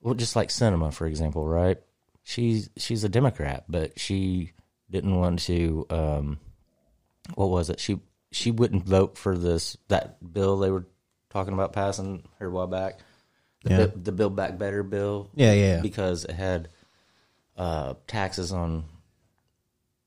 well, 0.01 0.13
just 0.13 0.35
like 0.35 0.49
Sinema, 0.49 0.93
for 0.93 1.05
example, 1.07 1.45
right? 1.45 1.77
She's 2.23 2.69
she's 2.77 3.03
a 3.03 3.09
Democrat, 3.09 3.65
but 3.67 3.99
she 3.99 4.51
didn't 4.89 5.15
want 5.15 5.39
to. 5.41 5.85
Um, 5.89 6.39
what 7.35 7.49
was 7.49 7.69
it? 7.69 7.79
She 7.79 7.99
she 8.31 8.51
wouldn't 8.51 8.85
vote 8.85 9.17
for 9.17 9.37
this 9.37 9.75
that 9.89 10.17
bill 10.33 10.59
they 10.59 10.69
were 10.71 10.85
talking 11.29 11.53
about 11.53 11.73
passing 11.73 12.23
here 12.39 12.47
a 12.47 12.51
while 12.51 12.67
back. 12.67 12.99
The, 13.63 13.69
Yeah. 13.69 13.85
bi- 13.87 13.93
the 14.03 14.11
Build 14.11 14.35
Back 14.35 14.57
Better 14.57 14.83
bill. 14.83 15.29
Yeah, 15.35 15.53
yeah. 15.53 15.81
Because 15.81 16.23
it 16.25 16.31
had 16.35 16.69
uh, 17.57 17.95
taxes 18.05 18.51
on, 18.53 18.85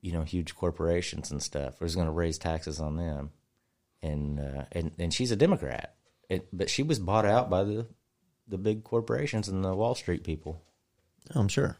you 0.01 0.11
know, 0.13 0.23
huge 0.23 0.55
corporations 0.55 1.31
and 1.31 1.43
stuff. 1.43 1.75
It 1.75 1.81
was 1.81 1.95
going 1.95 2.07
to 2.07 2.13
raise 2.13 2.37
taxes 2.37 2.79
on 2.79 2.95
them, 2.95 3.31
and 4.01 4.39
uh, 4.39 4.65
and 4.71 4.91
and 4.97 5.13
she's 5.13 5.31
a 5.31 5.35
Democrat, 5.35 5.95
it, 6.29 6.47
but 6.53 6.69
she 6.69 6.83
was 6.83 6.99
bought 6.99 7.25
out 7.25 7.49
by 7.49 7.63
the 7.63 7.87
the 8.47 8.57
big 8.57 8.83
corporations 8.83 9.47
and 9.47 9.63
the 9.63 9.75
Wall 9.75 9.95
Street 9.95 10.23
people, 10.23 10.61
I'm 11.31 11.47
sure. 11.47 11.77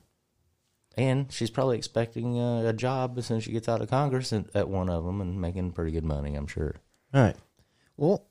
and 0.97 1.31
she's 1.31 1.49
probably 1.49 1.77
expecting 1.77 2.39
uh, 2.39 2.63
a 2.67 2.73
job 2.73 3.17
as 3.17 3.25
soon 3.27 3.37
as 3.37 3.43
she 3.43 3.51
gets 3.51 3.69
out 3.69 3.81
of 3.81 3.89
Congress 3.89 4.33
at, 4.33 4.45
at 4.55 4.69
one 4.69 4.89
of 4.89 5.03
them 5.05 5.21
and 5.21 5.41
making 5.41 5.71
pretty 5.71 5.91
good 5.91 6.05
money. 6.05 6.35
I'm 6.35 6.47
sure. 6.47 6.75
All 7.13 7.21
right. 7.21 7.35
Well, 7.97 8.27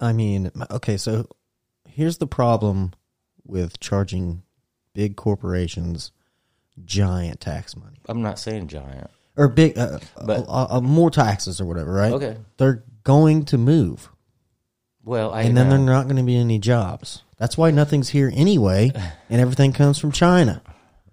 I 0.00 0.12
mean, 0.12 0.50
okay, 0.70 0.96
so 0.96 1.28
here's 1.88 2.18
the 2.18 2.26
problem 2.26 2.92
with 3.44 3.80
charging 3.80 4.42
big 4.94 5.16
corporations 5.16 6.12
giant 6.84 7.40
tax 7.40 7.76
money 7.76 7.98
I'm 8.08 8.22
not 8.22 8.38
saying 8.38 8.68
giant. 8.68 9.10
or 9.36 9.48
big, 9.48 9.76
uh, 9.78 9.98
But- 10.24 10.46
uh, 10.48 10.66
uh, 10.76 10.80
more 10.80 11.10
taxes 11.10 11.60
or 11.60 11.66
whatever, 11.66 11.92
right? 11.92 12.12
Okay. 12.12 12.36
They're 12.56 12.82
going 13.04 13.44
to 13.46 13.58
move, 13.58 14.08
Well, 15.04 15.32
I 15.32 15.42
and 15.42 15.56
then 15.56 15.68
there 15.68 15.78
are 15.78 15.82
not 15.82 16.04
going 16.04 16.16
to 16.16 16.22
be 16.22 16.36
any 16.36 16.58
jobs. 16.58 17.22
That's 17.38 17.56
why 17.56 17.70
nothing's 17.70 18.08
here 18.08 18.30
anyway, 18.34 18.90
and 19.30 19.40
everything 19.40 19.72
comes 19.72 19.98
from 19.98 20.12
China, 20.12 20.62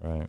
right. 0.02 0.28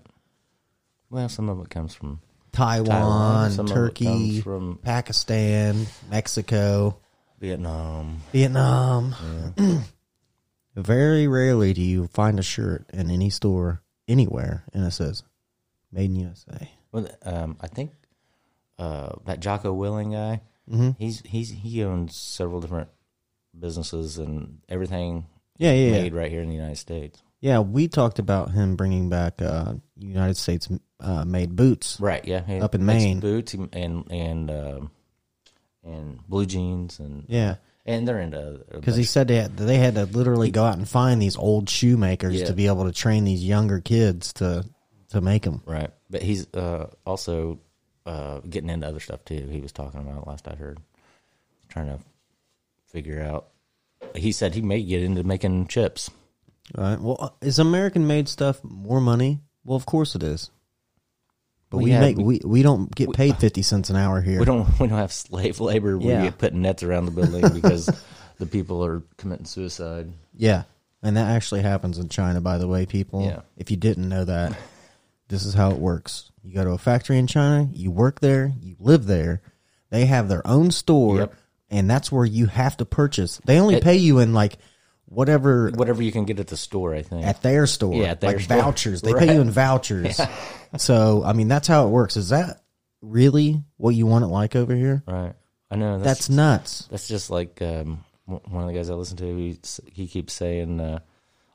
Well, 1.10 1.28
some 1.28 1.48
of 1.48 1.60
it 1.60 1.70
comes 1.70 1.94
from 1.94 2.20
Taiwan, 2.52 2.86
Taiwan, 2.86 3.50
some 3.52 3.66
of 3.66 3.70
it 3.72 3.74
Turkey, 3.74 4.04
comes 4.04 4.42
from- 4.42 4.78
Pakistan, 4.82 5.86
Mexico. 6.10 6.98
Vietnam. 7.38 8.22
Vietnam. 8.32 9.14
Very 10.74 11.26
rarely 11.28 11.72
do 11.72 11.82
you 11.82 12.06
find 12.08 12.38
a 12.38 12.42
shirt 12.42 12.86
in 12.92 13.10
any 13.10 13.30
store 13.30 13.82
anywhere 14.08 14.64
and 14.72 14.84
it 14.84 14.90
says 14.92 15.22
"Made 15.92 16.06
in 16.10 16.16
USA." 16.16 16.70
Well, 16.92 17.08
um, 17.22 17.56
I 17.60 17.66
think 17.68 17.92
uh, 18.78 19.12
that 19.26 19.40
Jocko 19.40 19.74
Willink 19.76 20.12
guy, 20.12 20.40
Mm-hmm. 20.70 20.90
he's 20.98 21.22
he's 21.24 21.50
he 21.50 21.84
owns 21.84 22.16
several 22.16 22.60
different 22.60 22.88
businesses 23.58 24.18
and 24.18 24.58
everything. 24.68 25.26
Yeah, 25.58 25.72
yeah, 25.72 25.86
yeah. 25.94 26.02
made 26.02 26.12
right 26.14 26.30
here 26.30 26.42
in 26.42 26.48
the 26.48 26.54
United 26.56 26.76
States. 26.78 27.22
Yeah, 27.40 27.60
we 27.60 27.86
talked 27.88 28.18
about 28.18 28.50
him 28.50 28.76
bringing 28.76 29.08
back 29.08 29.40
uh, 29.40 29.74
United 29.96 30.36
States 30.36 30.68
uh, 31.00 31.24
made 31.24 31.54
boots. 31.54 32.00
Right. 32.00 32.24
Yeah. 32.24 32.42
He 32.44 32.58
Up 32.60 32.74
in 32.74 32.84
Maine. 32.84 33.20
boots 33.20 33.54
and 33.54 33.68
and 33.74 34.10
and, 34.10 34.50
um, 34.50 34.90
and 35.84 36.18
blue 36.28 36.46
jeans 36.46 36.98
and 36.98 37.24
Yeah, 37.28 37.56
and 37.86 38.06
they're 38.06 38.20
into 38.20 38.64
because 38.72 38.96
he 38.96 39.04
said 39.04 39.28
they 39.28 39.36
had, 39.36 39.56
they 39.56 39.78
had 39.78 39.94
to 39.94 40.04
literally 40.06 40.50
go 40.50 40.64
out 40.64 40.76
and 40.76 40.88
find 40.88 41.20
these 41.22 41.36
old 41.36 41.70
shoemakers 41.70 42.34
Yeah. 42.34 42.46
to 42.46 42.52
be 42.52 42.66
able 42.66 42.84
to 42.84 42.92
train 42.92 43.24
these 43.24 43.42
younger 43.44 43.80
kids 43.80 44.32
to 44.34 44.64
to 45.10 45.20
make 45.20 45.42
them. 45.44 45.62
right, 45.66 45.90
but 46.10 46.22
he's 46.22 46.52
uh, 46.54 46.90
also 47.06 47.60
uh, 48.04 48.40
getting 48.40 48.70
into 48.70 48.86
other 48.86 49.00
stuff 49.00 49.24
too. 49.24 49.46
He 49.50 49.60
was 49.60 49.72
talking 49.72 50.00
about 50.00 50.26
last 50.26 50.48
I 50.48 50.54
heard, 50.56 50.78
trying 51.68 51.86
to 51.86 51.98
figure 52.88 53.22
out. 53.22 53.48
He 54.14 54.32
said 54.32 54.54
he 54.54 54.62
may 54.62 54.82
get 54.82 55.02
into 55.02 55.22
making 55.24 55.68
chips. 55.68 56.10
Right. 56.76 57.00
Well, 57.00 57.16
uh, 57.20 57.28
is 57.40 57.58
American 57.58 58.06
made 58.06 58.28
stuff 58.28 58.62
more 58.64 59.00
money? 59.00 59.40
Well, 59.64 59.76
of 59.76 59.86
course 59.86 60.14
it 60.16 60.22
is. 60.22 60.50
But 61.70 61.78
Well, 61.78 61.84
we 61.84 61.90
yeah, 61.90 62.00
make 62.00 62.16
we- 62.16 62.24
we, 62.24 62.40
we 62.44 62.62
don't 62.62 62.94
get 62.94 63.12
paid 63.12 63.38
fifty 63.38 63.62
cents 63.62 63.90
an 63.90 63.96
hour 63.96 64.20
here. 64.20 64.38
We 64.38 64.44
don't 64.44 64.68
we 64.78 64.86
don't 64.86 64.98
have 64.98 65.12
slave 65.12 65.58
labor 65.60 65.98
where 65.98 66.18
Yeah. 66.18 66.24
you 66.24 66.30
put 66.30 66.54
nets 66.54 66.82
around 66.82 67.06
the 67.06 67.10
building 67.10 67.48
because 67.54 67.90
the 68.38 68.46
people 68.46 68.84
are 68.84 69.02
committing 69.16 69.46
suicide. 69.46 70.12
Yeah. 70.34 70.64
And 71.02 71.16
that 71.16 71.28
actually 71.30 71.62
happens 71.62 71.98
in 71.98 72.08
China, 72.08 72.40
by 72.40 72.58
the 72.58 72.66
way, 72.68 72.86
people. 72.86 73.22
Yeah. 73.24 73.40
If 73.56 73.70
you 73.70 73.76
didn't 73.76 74.08
know 74.08 74.24
that, 74.24 74.56
this 75.28 75.44
is 75.44 75.54
how 75.54 75.70
it 75.70 75.78
works. 75.78 76.30
You 76.42 76.54
go 76.54 76.64
to 76.64 76.70
a 76.70 76.78
factory 76.78 77.18
in 77.18 77.26
China, 77.26 77.68
you 77.72 77.90
work 77.90 78.20
there, 78.20 78.52
you 78.60 78.76
live 78.78 79.06
there. 79.06 79.42
They 79.90 80.06
have 80.06 80.28
their 80.28 80.46
own 80.46 80.70
store, 80.70 81.18
Yep. 81.18 81.34
and 81.70 81.90
that's 81.90 82.10
where 82.12 82.24
you 82.24 82.46
have 82.46 82.76
to 82.78 82.84
purchase. 82.84 83.40
They 83.44 83.58
only 83.60 83.76
It- 83.76 83.82
pay 83.84 83.96
you 83.96 84.18
in 84.20 84.32
like 84.34 84.56
whatever 85.06 85.70
Whatever 85.74 86.02
you 86.02 86.12
can 86.12 86.24
get 86.24 86.38
at 86.40 86.48
the 86.48 86.56
store, 86.56 86.94
I 86.94 87.02
think. 87.02 87.24
at 87.26 87.42
their 87.42 87.66
store. 87.66 87.94
Yeah, 87.94 88.10
at 88.10 88.20
their 88.20 88.32
like 88.32 88.40
store. 88.40 88.58
vouchers. 88.58 89.02
They 89.02 89.14
pay 89.14 89.34
you 89.34 89.40
in 89.40 89.50
vouchers. 89.50 90.20
So, 90.78 91.22
I 91.24 91.32
mean, 91.32 91.48
that's 91.48 91.68
how 91.68 91.86
it 91.86 91.90
works. 91.90 92.16
Is 92.16 92.30
that 92.30 92.60
really 93.00 93.62
what 93.78 93.94
you 93.94 94.04
want 94.04 94.24
it 94.24 94.28
like 94.28 94.54
over 94.56 94.74
here? 94.74 95.02
right. 95.06 95.32
I 95.70 95.76
know 95.76 95.98
That's 95.98 96.28
nuts. 96.28 96.86
That's 96.90 97.08
just 97.08 97.30
like 97.30 97.62
um, 97.62 98.04
one 98.26 98.62
of 98.62 98.66
the 98.68 98.74
guys 98.74 98.90
I 98.90 98.94
listen 98.94 99.16
to. 99.18 99.36
He 99.36 99.58
he 99.90 100.06
keeps 100.06 100.32
saying 100.32 100.80
uh, 100.80 100.98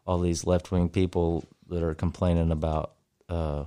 all 0.07 0.17
these 0.19 0.45
left 0.45 0.71
wing 0.71 0.89
people 0.89 1.43
that 1.67 1.83
are 1.83 1.93
complaining 1.93 2.51
about, 2.51 2.93
uh, 3.29 3.65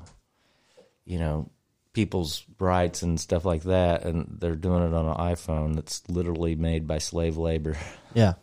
you 1.04 1.18
know, 1.18 1.50
people's 1.92 2.44
rights 2.58 3.02
and 3.02 3.20
stuff 3.20 3.44
like 3.44 3.62
that, 3.64 4.04
and 4.04 4.38
they're 4.40 4.56
doing 4.56 4.82
it 4.82 4.92
on 4.94 5.06
an 5.06 5.16
iPhone 5.16 5.74
that's 5.76 6.02
literally 6.08 6.56
made 6.56 6.86
by 6.86 6.98
slave 6.98 7.36
labor. 7.36 7.76
Yeah. 8.14 8.34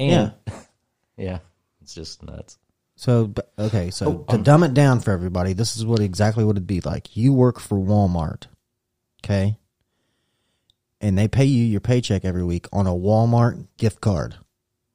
And 0.00 0.32
yeah, 1.16 1.38
it's 1.82 1.94
just 1.94 2.22
nuts. 2.22 2.58
So 2.96 3.32
okay, 3.58 3.90
so 3.90 4.06
Oh, 4.06 4.24
to 4.30 4.36
um, 4.36 4.42
dumb 4.42 4.62
it 4.62 4.74
down 4.74 5.00
for 5.00 5.10
everybody, 5.10 5.52
this 5.52 5.76
is 5.76 5.84
what 5.86 6.00
exactly 6.00 6.44
what 6.44 6.52
it'd 6.52 6.66
be 6.66 6.80
like. 6.80 7.16
You 7.16 7.32
work 7.32 7.58
for 7.60 7.78
Walmart, 7.78 8.44
okay, 9.24 9.56
and 11.00 11.16
they 11.16 11.28
pay 11.28 11.44
you 11.44 11.64
your 11.64 11.80
paycheck 11.80 12.24
every 12.24 12.44
week 12.44 12.66
on 12.72 12.86
a 12.86 12.90
Walmart 12.90 13.66
gift 13.78 14.00
card. 14.00 14.36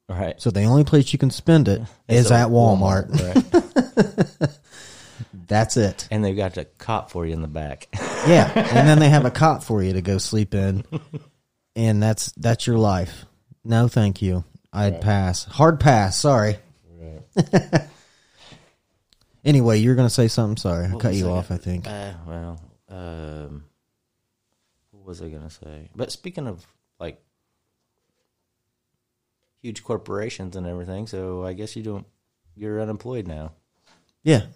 All 0.08 0.16
right. 0.16 0.40
So 0.40 0.50
the 0.50 0.62
only 0.64 0.84
place 0.84 1.12
you 1.12 1.18
can 1.18 1.30
spend 1.30 1.66
it 1.68 1.82
It's 2.08 2.30
a 2.30 2.34
at 2.34 2.48
Walmart. 2.48 3.10
right? 3.10 4.50
That's 5.48 5.76
it. 5.76 6.06
and 6.10 6.24
they've 6.24 6.36
got 6.36 6.56
a 6.58 6.64
cot 6.64 7.10
for 7.10 7.24
you 7.26 7.32
in 7.32 7.42
the 7.42 7.48
back. 7.48 7.88
Yeah, 8.26 8.50
and 8.54 8.88
then 8.88 8.98
they 8.98 9.08
have 9.08 9.24
a 9.24 9.30
cot 9.30 9.62
for 9.64 9.82
you 9.82 9.92
to 9.94 10.02
go 10.02 10.18
sleep 10.18 10.54
in, 10.54 10.84
and 11.76 12.02
that's 12.02 12.32
that's 12.36 12.66
your 12.66 12.78
life. 12.78 13.24
No, 13.64 13.86
thank 13.88 14.20
you. 14.22 14.44
I'd 14.76 15.00
pass. 15.00 15.44
Hard 15.44 15.80
pass. 15.80 16.18
Sorry. 16.18 16.58
anyway, 19.44 19.78
you're 19.78 19.94
gonna 19.94 20.10
say 20.10 20.28
something. 20.28 20.56
Sorry, 20.56 20.86
I 20.86 20.94
cut 20.96 21.14
you 21.14 21.28
I 21.28 21.32
off. 21.32 21.48
gonna- 21.48 21.60
I 21.60 21.64
think. 21.64 21.86
Uh, 21.86 22.12
well, 22.26 22.60
um, 22.88 23.64
what 24.90 25.04
was 25.06 25.22
I 25.22 25.28
gonna 25.28 25.50
say? 25.50 25.90
But 25.94 26.10
speaking 26.12 26.46
of 26.46 26.66
like 26.98 27.20
huge 29.62 29.82
corporations 29.84 30.56
and 30.56 30.66
everything, 30.66 31.06
so 31.06 31.44
I 31.44 31.52
guess 31.52 31.76
you 31.76 31.82
don't. 31.82 32.06
You're 32.58 32.80
unemployed 32.80 33.26
now 33.28 33.52
Yeah. 34.22 34.46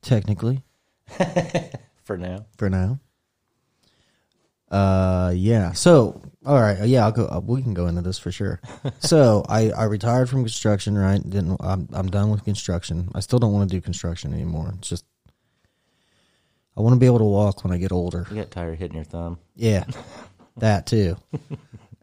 Technically, 0.00 0.62
for 2.04 2.16
now. 2.16 2.46
for 2.56 2.70
now. 2.70 2.98
Uh, 4.70 5.32
yeah. 5.34 5.72
So, 5.72 6.22
all 6.46 6.60
right. 6.60 6.86
Yeah, 6.86 7.04
I'll 7.04 7.12
go. 7.12 7.26
Uh, 7.26 7.40
we 7.44 7.60
can 7.60 7.74
go 7.74 7.88
into 7.88 8.02
this 8.02 8.18
for 8.18 8.30
sure. 8.30 8.60
so, 9.00 9.44
I 9.48 9.70
I 9.70 9.84
retired 9.84 10.30
from 10.30 10.42
construction. 10.42 10.96
Right. 10.96 11.20
Didn't. 11.22 11.56
I'm 11.60 11.88
I'm 11.92 12.06
done 12.06 12.30
with 12.30 12.44
construction. 12.44 13.10
I 13.14 13.20
still 13.20 13.40
don't 13.40 13.52
want 13.52 13.68
to 13.68 13.76
do 13.76 13.80
construction 13.80 14.32
anymore. 14.32 14.72
It's 14.78 14.88
just. 14.88 15.04
I 16.76 16.82
want 16.82 16.92
to 16.92 17.00
be 17.00 17.06
able 17.06 17.18
to 17.18 17.24
walk 17.24 17.64
when 17.64 17.72
I 17.72 17.78
get 17.78 17.90
older. 17.90 18.26
You 18.30 18.36
got 18.36 18.50
tired 18.50 18.74
of 18.74 18.78
hitting 18.78 18.96
your 18.96 19.04
thumb. 19.04 19.38
Yeah, 19.56 19.84
that 20.58 20.86
too. 20.86 21.16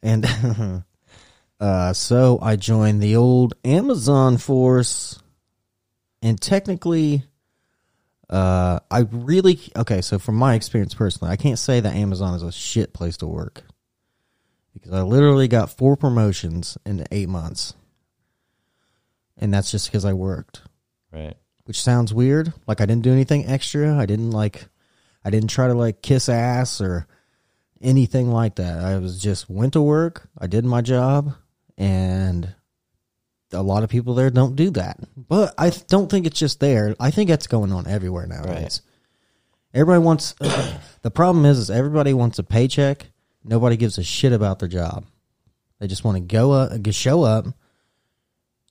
and 0.02 0.26
uh, 1.60 1.94
so 1.94 2.40
I 2.42 2.58
joined 2.58 3.02
the 3.02 3.16
old 3.16 3.54
Amazon 3.64 4.38
force, 4.38 5.22
and 6.22 6.42
technically, 6.42 7.24
uh, 8.30 8.80
I 8.92 9.06
really 9.10 9.62
okay. 9.78 10.02
So 10.02 10.20
from 10.20 10.36
my 10.36 10.56
experience 10.56 10.94
personally, 10.94 11.32
I 11.32 11.38
can't 11.38 11.60
say 11.60 11.80
that 11.80 11.96
Amazon 11.96 12.36
is 12.36 12.44
a 12.44 12.52
shit 12.52 12.94
place 12.94 13.16
to 13.18 13.28
work 13.28 13.64
because 14.74 14.92
I 14.92 15.02
literally 15.02 15.48
got 15.48 15.70
four 15.70 15.96
promotions 15.96 16.78
in 16.86 17.06
eight 17.12 17.30
months, 17.30 17.74
and 19.38 19.54
that's 19.54 19.72
just 19.72 19.88
because 19.88 20.06
I 20.06 20.14
worked 20.14 20.62
Right. 21.12 21.36
which 21.66 21.82
sounds 21.82 22.14
weird. 22.14 22.54
Like 22.68 22.82
I 22.82 22.86
didn't 22.86 23.04
do 23.04 23.12
anything 23.12 23.46
extra. 23.46 23.98
I 23.98 24.06
didn't 24.06 24.32
like 24.32 24.68
I 25.24 25.30
didn't 25.30 25.50
try 25.50 25.68
to 25.68 25.74
like 25.74 26.02
kiss 26.02 26.28
ass 26.30 26.82
or 26.82 27.08
anything 27.82 28.32
like 28.32 28.56
that. 28.56 28.80
I 28.80 28.98
was 28.98 29.22
just 29.22 29.50
went 29.50 29.74
to 29.74 29.82
work, 29.82 30.28
I 30.38 30.48
did 30.48 30.66
my 30.66 30.82
job, 30.82 31.34
and 31.78 32.54
a 33.52 33.62
lot 33.62 33.84
of 33.84 33.90
people 33.90 34.16
there 34.16 34.30
don't 34.32 34.56
do 34.56 34.72
that. 34.72 35.00
But 35.16 35.54
I 35.58 35.70
don't 35.88 36.10
think 36.10 36.26
it's 36.26 36.40
just 36.40 36.60
there. 36.60 36.96
I 37.00 37.12
think 37.12 37.30
that's 37.30 37.46
going 37.48 37.72
on 37.72 37.88
everywhere 37.88 38.26
nowadays. 38.26 38.82
Everybody 39.74 40.04
wants 40.04 40.34
the 41.02 41.12
problem 41.12 41.46
is 41.46 41.58
is 41.60 41.70
everybody 41.70 42.14
wants 42.14 42.40
a 42.40 42.44
paycheck. 42.44 43.08
Nobody 43.44 43.78
gives 43.78 43.98
a 43.98 44.04
shit 44.04 44.34
about 44.34 44.60
their 44.60 44.70
job. 44.70 45.06
They 45.80 45.88
just 45.88 46.04
want 46.04 46.16
to 46.16 46.22
go 46.22 46.52
up, 46.54 46.72
show 46.92 47.24
up, 47.24 47.46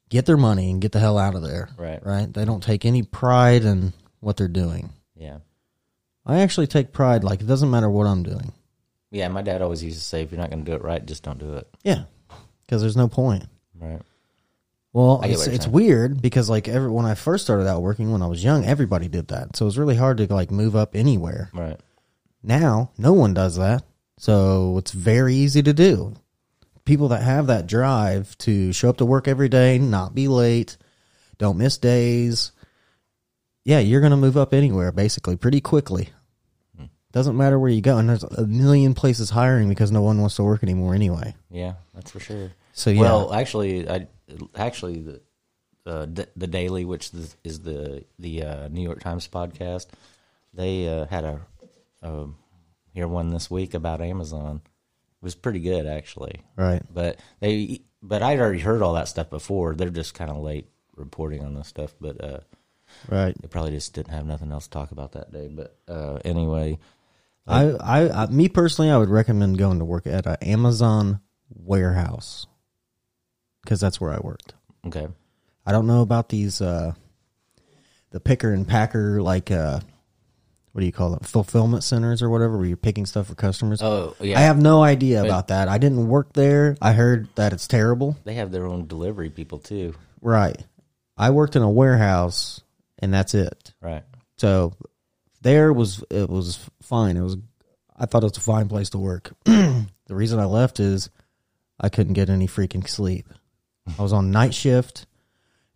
get 0.08 0.24
their 0.24 0.37
money, 0.37 0.70
and 0.70 0.80
get 0.80 0.92
the 0.92 1.00
hell 1.00 1.18
out 1.18 1.35
of 1.35 1.42
there. 1.42 1.68
Right. 1.76 2.04
Right. 2.04 2.32
They 2.32 2.44
don't 2.44 2.62
take 2.62 2.85
any 2.85 3.02
pride 3.02 3.64
in 3.64 3.92
what 4.20 4.37
they're 4.37 4.48
doing. 4.48 4.90
Yeah. 5.14 5.38
I 6.24 6.40
actually 6.40 6.68
take 6.68 6.92
pride. 6.92 7.24
Like 7.24 7.40
it 7.40 7.46
doesn't 7.46 7.70
matter 7.70 7.90
what 7.90 8.06
I'm 8.06 8.22
doing. 8.22 8.52
Yeah. 9.11 9.28
My 9.28 9.42
dad 9.42 9.61
always 9.61 9.85
used 9.85 9.98
to 9.98 10.04
say, 10.04 10.22
if 10.22 10.30
you're 10.32 10.40
not 10.40 10.50
going 10.50 10.64
to 10.64 10.70
do 10.70 10.76
it 10.76 10.82
right, 10.82 11.04
just 11.04 11.22
don't 11.22 11.38
do 11.38 11.54
it. 11.54 11.68
Yeah. 11.82 12.04
Because 12.62 12.80
there's 12.80 12.96
no 12.96 13.08
point. 13.08 13.44
Right. 13.78 14.00
Well, 14.94 15.20
it's, 15.24 15.46
it's 15.46 15.66
weird 15.66 16.20
because 16.20 16.50
like 16.50 16.68
every 16.68 16.90
when 16.90 17.06
I 17.06 17.14
first 17.14 17.44
started 17.44 17.66
out 17.66 17.80
working 17.80 18.12
when 18.12 18.22
I 18.22 18.26
was 18.26 18.44
young, 18.44 18.64
everybody 18.66 19.08
did 19.08 19.28
that. 19.28 19.56
So 19.56 19.64
it 19.64 19.68
was 19.68 19.78
really 19.78 19.96
hard 19.96 20.18
to 20.18 20.32
like 20.32 20.50
move 20.50 20.76
up 20.76 20.94
anywhere. 20.94 21.50
Right. 21.54 21.80
Now, 22.42 22.90
no 22.98 23.14
one 23.14 23.32
does 23.32 23.56
that. 23.56 23.85
So 24.18 24.79
it's 24.79 24.92
very 24.92 25.35
easy 25.35 25.62
to 25.62 25.72
do. 25.72 26.14
People 26.85 27.09
that 27.09 27.22
have 27.22 27.46
that 27.46 27.66
drive 27.66 28.37
to 28.38 28.72
show 28.72 28.90
up 28.90 28.98
to 28.98 29.05
work 29.05 29.29
every 29.29 29.48
day, 29.48 29.79
not 29.79 30.14
be 30.14 30.29
late, 30.29 30.77
don't 31.38 31.59
miss 31.59 31.79
days. 31.79 32.53
Yeah, 33.64 33.79
you're 33.79 34.01
going 34.01 34.11
to 34.11 34.16
move 34.16 34.37
up 34.37 34.53
anywhere 34.53 34.90
basically 34.92 35.37
pretty 35.37 35.61
quickly. 35.61 36.11
Doesn't 37.12 37.37
matter 37.37 37.59
where 37.59 37.70
you 37.70 37.83
go. 37.83 37.98
And 37.98 38.09
there's 38.09 38.25
a 38.25 38.46
million 38.46 38.94
places 38.94 39.29
hiring 39.29 39.68
because 39.68 39.92
no 39.92 40.01
one 40.01 40.18
wants 40.18 40.37
to 40.37 40.44
work 40.44 40.62
anymore 40.62 40.94
anyway. 40.94 41.35
Yeah, 41.51 41.75
that's 41.94 42.11
for 42.11 42.20
sure. 42.20 42.53
So, 42.72 42.90
yeah. 42.90 43.01
Well, 43.01 43.35
actually, 43.35 43.88
I 43.88 44.09
actually 44.57 45.03
the 45.03 45.20
uh, 45.85 46.07
D- 46.07 46.25
the 46.35 46.46
Daily, 46.46 46.87
which 46.87 47.12
is, 47.12 47.37
is 47.44 47.61
the 47.61 48.05
the 48.18 48.42
uh, 48.42 48.68
New 48.68 48.81
York 48.81 49.03
Times 49.03 49.29
podcast, 49.29 49.88
they 50.55 50.88
uh, 50.88 51.05
had 51.05 51.25
a 51.25 51.40
um, 52.03 52.37
here 52.92 53.09
one 53.09 53.31
this 53.31 53.50
week 53.50 53.74
about 53.74 54.00
Amazon. 54.00 54.61
It 54.64 55.24
was 55.24 55.35
pretty 55.35 55.61
good 55.61 55.87
actually. 55.87 56.42
Right. 56.57 56.83
But 56.92 57.18
they 57.40 57.83
but 58.02 58.22
I'd 58.22 58.40
already 58.40 58.59
heard 58.61 58.83
all 58.83 58.94
that 58.94 59.09
stuff 59.09 59.31
before. 59.31 59.74
They're 59.74 59.90
just 59.90 60.14
kind 60.14 60.31
of 60.31 60.38
late 60.38 60.68
reporting 60.96 61.44
on 61.44 61.55
this 61.55 61.68
stuff, 61.68 61.94
but 62.00 62.22
uh, 62.22 62.40
Right. 63.09 63.35
they 63.40 63.48
probably 63.48 63.70
just 63.70 63.94
didn't 63.94 64.12
have 64.12 64.26
nothing 64.26 64.52
else 64.52 64.64
to 64.64 64.70
talk 64.70 64.90
about 64.92 65.12
that 65.12 65.33
day. 65.33 65.48
But 65.48 65.76
uh, 65.88 66.18
anyway, 66.24 66.78
I, 67.46 67.70
I, 67.70 68.22
I, 68.22 68.26
me 68.26 68.48
personally, 68.48 68.90
I 68.90 68.98
would 68.98 69.09
recommend 69.09 69.57
going 69.59 69.78
to 69.78 69.85
work 69.85 70.07
at 70.07 70.26
an 70.26 70.37
Amazon 70.42 71.20
warehouse 71.48 72.46
because 73.62 73.81
that's 73.81 74.00
where 74.00 74.12
I 74.12 74.18
worked. 74.20 74.55
okay, 74.87 75.07
I 75.64 75.72
don't 75.72 75.87
know 75.87 76.02
about 76.02 76.28
these, 76.28 76.61
uh, 76.61 76.92
the 78.11 78.20
picker 78.20 78.52
and 78.52 78.66
packer, 78.68 79.22
like, 79.22 79.50
uh, 79.50 79.81
what 80.72 80.80
do 80.80 80.87
you 80.87 80.92
call 80.92 81.14
it? 81.14 81.24
Fulfillment 81.26 81.85
centers 81.85 82.22
or 82.22 82.30
whatever, 82.30 82.56
where 82.56 82.66
you're 82.66 82.76
picking 82.76 83.06
stuff 83.06 83.26
for 83.28 83.35
customers. 83.35 83.82
Oh, 83.82 84.16
yeah. 84.20 84.38
I 84.38 84.42
have 84.42 84.61
no 84.61 84.82
idea 84.82 85.20
But- 85.20 85.26
about 85.28 85.48
that. 85.48 85.68
I 85.68 85.78
didn't 85.78 86.08
work 86.08 86.32
there. 86.32 86.76
I 86.80 86.92
heard 86.92 87.28
that 87.35 87.52
it's 87.52 87.66
terrible. 87.68 88.16
they 88.24 88.35
have 88.35 88.50
their 88.52 88.66
own 88.66 88.87
delivery 88.87 89.30
people 89.30 89.58
too. 89.58 89.94
Right. 90.20 90.56
I 91.16 91.30
worked 91.30 91.56
in 91.56 91.62
a 91.62 91.70
warehouse 91.70 92.61
and 92.98 93.12
that's 93.12 93.35
it. 93.35 93.74
Right. 93.80 94.02
So 94.38 94.72
there 95.42 95.72
was 95.72 96.02
it 96.11 96.30
was 96.30 96.58
fine. 96.82 97.16
It 97.16 97.22
was 97.22 97.37
I 97.96 98.06
thought 98.06 98.22
it 98.22 98.30
was 98.30 98.37
a 98.38 98.40
fine 98.40 98.68
place 98.68 98.90
to 98.90 98.98
work. 98.98 99.32
the 99.44 99.85
reason 100.08 100.38
I 100.40 100.46
left 100.46 100.80
is 100.80 101.11
I 101.78 101.88
couldn't 101.90 102.14
get 102.14 102.30
any 102.30 102.46
freaking 102.46 102.88
sleep. 102.88 103.28
I 103.98 104.02
was 104.02 104.12
on 104.12 104.30
night 104.30 104.54
shift 104.54 105.06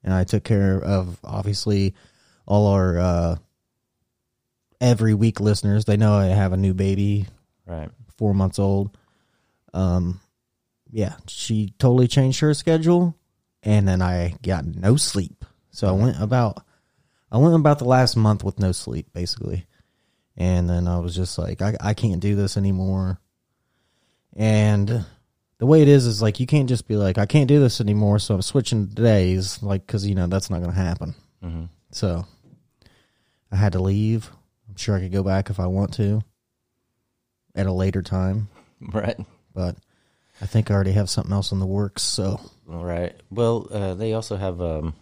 and 0.02 0.14
I 0.14 0.24
took 0.24 0.42
care 0.44 0.80
of 0.82 1.18
obviously 1.22 1.94
all 2.46 2.68
our 2.68 2.98
uh 2.98 3.36
every 4.80 5.14
week 5.14 5.40
listeners. 5.40 5.84
They 5.84 5.96
know 5.96 6.14
I 6.14 6.26
have 6.26 6.52
a 6.52 6.56
new 6.56 6.74
baby, 6.74 7.26
Right. 7.66 7.90
4 8.16 8.34
months 8.34 8.58
old. 8.58 8.96
Um 9.72 10.20
yeah, 10.90 11.16
she 11.26 11.74
totally 11.78 12.08
changed 12.08 12.40
her 12.40 12.54
schedule 12.54 13.16
and 13.62 13.86
then 13.86 14.00
I 14.00 14.36
got 14.42 14.64
no 14.64 14.96
sleep. 14.96 15.44
So 15.70 15.88
I 15.88 15.92
went 15.92 16.20
about 16.20 16.64
I 17.30 17.38
went 17.38 17.54
about 17.54 17.78
the 17.78 17.84
last 17.84 18.16
month 18.16 18.44
with 18.44 18.58
no 18.58 18.72
sleep, 18.72 19.12
basically. 19.12 19.66
And 20.36 20.68
then 20.68 20.86
I 20.86 20.98
was 20.98 21.14
just 21.14 21.38
like, 21.38 21.62
I, 21.62 21.76
I 21.80 21.94
can't 21.94 22.20
do 22.20 22.36
this 22.36 22.56
anymore. 22.56 23.18
And 24.34 25.04
the 25.58 25.66
way 25.66 25.82
it 25.82 25.88
is, 25.88 26.06
is 26.06 26.20
like, 26.20 26.40
you 26.40 26.46
can't 26.46 26.68
just 26.68 26.86
be 26.86 26.96
like, 26.96 27.16
I 27.18 27.26
can't 27.26 27.48
do 27.48 27.58
this 27.58 27.80
anymore, 27.80 28.18
so 28.18 28.34
I'm 28.34 28.42
switching 28.42 28.86
days, 28.86 29.62
like, 29.62 29.86
because, 29.86 30.06
you 30.06 30.14
know, 30.14 30.26
that's 30.26 30.50
not 30.50 30.60
going 30.60 30.74
to 30.74 30.78
happen. 30.78 31.14
Mm-hmm. 31.42 31.64
So 31.90 32.26
I 33.50 33.56
had 33.56 33.72
to 33.72 33.80
leave. 33.80 34.30
I'm 34.76 34.78
sure 34.78 34.94
I 34.94 35.00
could 35.00 35.12
go 35.12 35.22
back 35.22 35.48
if 35.48 35.58
I 35.58 35.68
want 35.68 35.94
to 35.94 36.20
at 37.54 37.64
a 37.64 37.72
later 37.72 38.02
time, 38.02 38.48
Right. 38.78 39.16
but 39.54 39.74
I 40.42 40.44
think 40.44 40.70
I 40.70 40.74
already 40.74 40.92
have 40.92 41.08
something 41.08 41.32
else 41.32 41.50
in 41.50 41.60
the 41.60 41.66
works. 41.66 42.02
So, 42.02 42.38
Right. 42.66 43.18
Well, 43.30 43.68
uh, 43.70 43.94
they 43.94 44.12
also 44.12 44.36
have 44.36 44.60
um, 44.60 44.92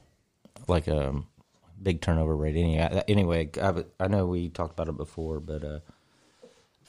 like 0.68 0.86
a 0.86 1.20
big 1.82 2.00
turnover 2.00 2.36
rate. 2.36 2.54
Uh, 2.78 3.02
anyway, 3.08 3.50
I, 3.60 3.82
I 3.98 4.06
know 4.06 4.26
we 4.26 4.48
talked 4.48 4.74
about 4.74 4.88
it 4.88 4.96
before, 4.96 5.40
but 5.40 5.64
uh, 5.64 5.80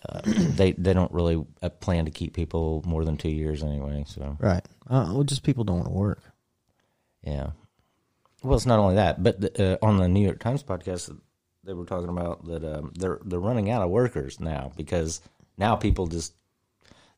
uh, 0.08 0.22
they 0.26 0.74
they 0.74 0.94
don't 0.94 1.12
really 1.12 1.44
uh, 1.64 1.70
plan 1.70 2.06
to 2.06 2.12
keep 2.12 2.36
people 2.36 2.84
more 2.86 3.04
than 3.04 3.18
two 3.18 3.30
years 3.30 3.64
anyway. 3.64 4.04
So 4.06 4.38
Right. 4.40 4.64
Uh, 4.88 5.10
well, 5.12 5.24
just 5.24 5.42
people 5.42 5.64
don't 5.64 5.78
want 5.78 5.88
to 5.88 5.94
work. 5.96 6.22
yeah. 7.24 7.50
Well, 8.44 8.56
it's 8.58 8.68
not 8.68 8.78
only 8.78 8.94
that, 8.96 9.24
but 9.24 9.42
the, 9.42 9.74
uh, 9.82 9.84
on 9.84 9.98
the 9.98 10.08
New 10.08 10.24
York 10.24 10.38
Times 10.40 10.62
podcast, 10.62 11.10
they 11.66 11.74
were 11.74 11.86
talking 11.86 12.10
about 12.10 12.46
that 12.46 12.64
um, 12.64 12.92
they're 12.96 13.20
they're 13.26 13.40
running 13.40 13.70
out 13.70 13.82
of 13.82 13.90
workers 13.90 14.40
now 14.40 14.72
because 14.78 15.22
now 15.58 15.76
people 15.76 16.08
just 16.08 16.34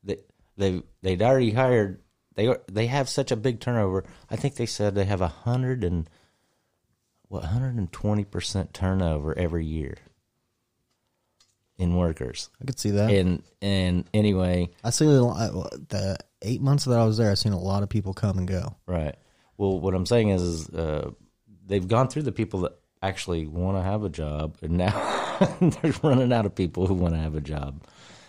they 0.04 0.18
they 0.58 0.82
they'd 1.02 1.22
already 1.22 1.52
hired 1.52 2.02
they 2.36 2.48
are- 2.48 2.62
they 2.72 2.88
have 2.88 3.10
such 3.10 3.32
a 3.32 3.36
big 3.36 3.60
turnover. 3.60 4.06
I 4.30 4.36
think 4.36 4.56
they 4.56 4.66
said 4.66 4.96
they 4.96 5.06
have 5.06 5.22
a 5.22 5.28
hundred 5.28 5.84
and 5.84 6.10
what 7.28 7.44
hundred 7.44 7.76
and 7.76 7.92
twenty 7.92 8.24
percent 8.24 8.74
turnover 8.74 9.38
every 9.38 9.66
year 9.66 9.96
in 11.78 11.96
workers. 11.96 12.50
I 12.62 12.66
could 12.66 12.80
see 12.80 12.92
that. 12.92 13.12
And 13.12 13.44
and 13.62 14.06
anyway, 14.14 14.70
I 14.84 14.90
a 15.20 15.22
lot, 15.22 15.72
the 15.90 16.18
eight 16.42 16.62
months 16.62 16.86
that 16.86 16.98
I 17.00 17.06
was 17.06 17.18
there. 17.18 17.32
I've 17.32 17.40
seen 17.40 17.54
a 17.54 17.60
lot 17.60 17.84
of 17.84 17.90
people 17.90 18.14
come 18.14 18.38
and 18.38 18.48
go. 18.48 18.76
Right. 18.86 19.16
Well, 19.58 19.80
what 19.80 19.94
I'm 19.96 20.06
saying 20.06 20.30
is, 20.30 20.42
is 20.42 20.70
uh, 20.70 21.12
they've 21.66 21.88
gone 21.88 22.08
through 22.08 22.24
the 22.24 22.32
people 22.32 22.62
that 22.62 22.74
actually 23.02 23.46
want 23.48 23.78
to 23.78 23.84
have 23.84 24.04
a 24.04 24.10
job, 24.10 24.58
and 24.62 24.78
now 24.78 24.92
they're 25.62 25.94
running 26.04 26.32
out 26.34 26.46
of 26.46 26.56
people 26.56 26.88
who 26.88 26.94
want 26.94 27.14
to 27.14 27.20
have 27.20 27.36
a 27.36 27.42
job. 27.42 27.82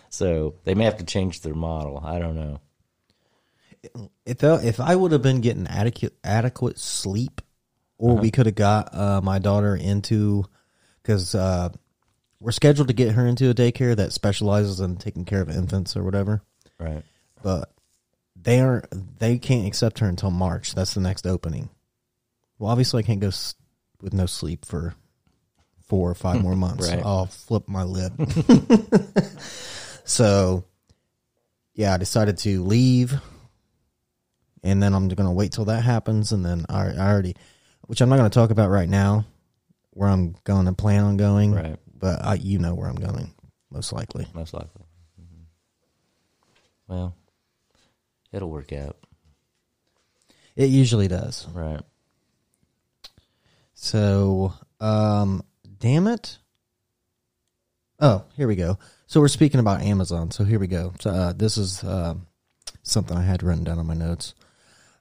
So 0.09 0.55
they 0.63 0.73
may 0.75 0.85
have 0.85 0.97
to 0.97 1.05
change 1.05 1.41
their 1.41 1.53
model. 1.53 2.01
I 2.03 2.19
don't 2.19 2.35
know. 2.35 2.59
If 4.25 4.43
I- 4.43 4.61
if 4.63 4.79
I 4.79 4.95
would 4.95 5.11
have 5.11 5.21
been 5.21 5.41
getting 5.41 5.67
adequate 5.67 6.13
adequate 6.23 6.77
sleep, 6.79 7.41
or 7.97 8.11
Uh-huh. 8.13 8.21
we 8.21 8.31
could 8.31 8.45
have 8.45 8.55
got 8.55 8.93
uh, 8.93 9.21
my 9.21 9.39
daughter 9.39 9.75
into 9.75 10.45
because 11.01 11.33
uh, 11.35 11.69
we're 12.41 12.51
scheduled 12.51 12.87
to 12.89 12.93
get 12.93 13.13
her 13.15 13.25
into 13.25 13.49
a 13.49 13.53
daycare 13.53 13.95
that 13.95 14.11
specializes 14.13 14.79
in 14.79 14.97
taking 14.97 15.25
care 15.25 15.41
of 15.41 15.49
infants 15.49 15.95
or 15.95 16.03
whatever. 16.03 16.41
Right. 16.79 17.03
But 17.41 17.71
they 18.35 18.59
are 18.59 18.83
they 19.17 19.37
can't 19.37 19.67
accept 19.67 19.99
her 19.99 20.07
until 20.07 20.31
March. 20.31 20.75
That's 20.75 20.93
the 20.93 21.01
next 21.01 21.25
opening. 21.25 21.69
Well, 22.57 22.71
obviously, 22.71 22.99
I 23.03 23.05
can't 23.05 23.21
go 23.21 23.27
s- 23.27 23.55
with 24.01 24.13
no 24.13 24.25
sleep 24.25 24.65
for 24.65 24.95
four 25.87 26.09
or 26.09 26.15
five 26.15 26.41
more 26.41 26.55
months. 26.55 26.89
Right. 26.89 27.03
I'll 27.03 27.25
flip 27.25 27.67
my 27.67 27.83
lip. 27.83 28.13
so, 30.05 30.63
yeah, 31.73 31.93
I 31.93 31.97
decided 31.97 32.37
to 32.39 32.63
leave, 32.63 33.13
and 34.63 34.81
then 34.81 34.93
I'm 34.93 35.07
going 35.07 35.27
to 35.27 35.33
wait 35.33 35.51
till 35.51 35.65
that 35.65 35.83
happens, 35.83 36.31
and 36.31 36.45
then 36.45 36.65
I, 36.69 36.87
I 36.87 37.11
already, 37.11 37.35
which 37.87 38.01
I'm 38.01 38.09
not 38.09 38.17
going 38.17 38.29
to 38.29 38.33
talk 38.33 38.51
about 38.51 38.69
right 38.69 38.89
now, 38.89 39.25
where 39.91 40.09
I'm 40.09 40.35
going 40.43 40.65
to 40.65 40.73
plan 40.73 41.03
on 41.03 41.17
going. 41.17 41.53
Right. 41.53 41.77
But 41.97 42.23
I, 42.23 42.35
you 42.35 42.59
know 42.59 42.75
where 42.75 42.87
I'm 42.87 42.95
going, 42.95 43.33
most 43.71 43.91
likely. 43.91 44.25
Most 44.33 44.53
likely. 44.53 44.83
Mhm. 45.19 45.43
Well, 46.87 47.15
it'll 48.31 48.49
work 48.49 48.71
out. 48.71 48.95
It 50.55 50.69
usually 50.69 51.07
does. 51.09 51.47
Right. 51.53 51.81
So, 53.81 54.53
um, 54.81 55.41
damn 55.79 56.07
it. 56.07 56.37
Oh, 58.01 58.25
here 58.35 58.45
we 58.47 58.57
go. 58.57 58.77
So 59.07 59.21
we're 59.21 59.29
speaking 59.29 59.61
about 59.61 59.81
Amazon. 59.81 60.31
So 60.31 60.43
here 60.43 60.59
we 60.59 60.67
go. 60.67 60.91
So, 60.99 61.09
uh, 61.11 61.33
this 61.33 61.57
is 61.57 61.81
um 61.85 62.27
something 62.83 63.15
I 63.17 63.21
had 63.23 63.41
written 63.41 63.63
down 63.63 63.79
on 63.79 63.87
my 63.87 63.93
notes. 63.93 64.33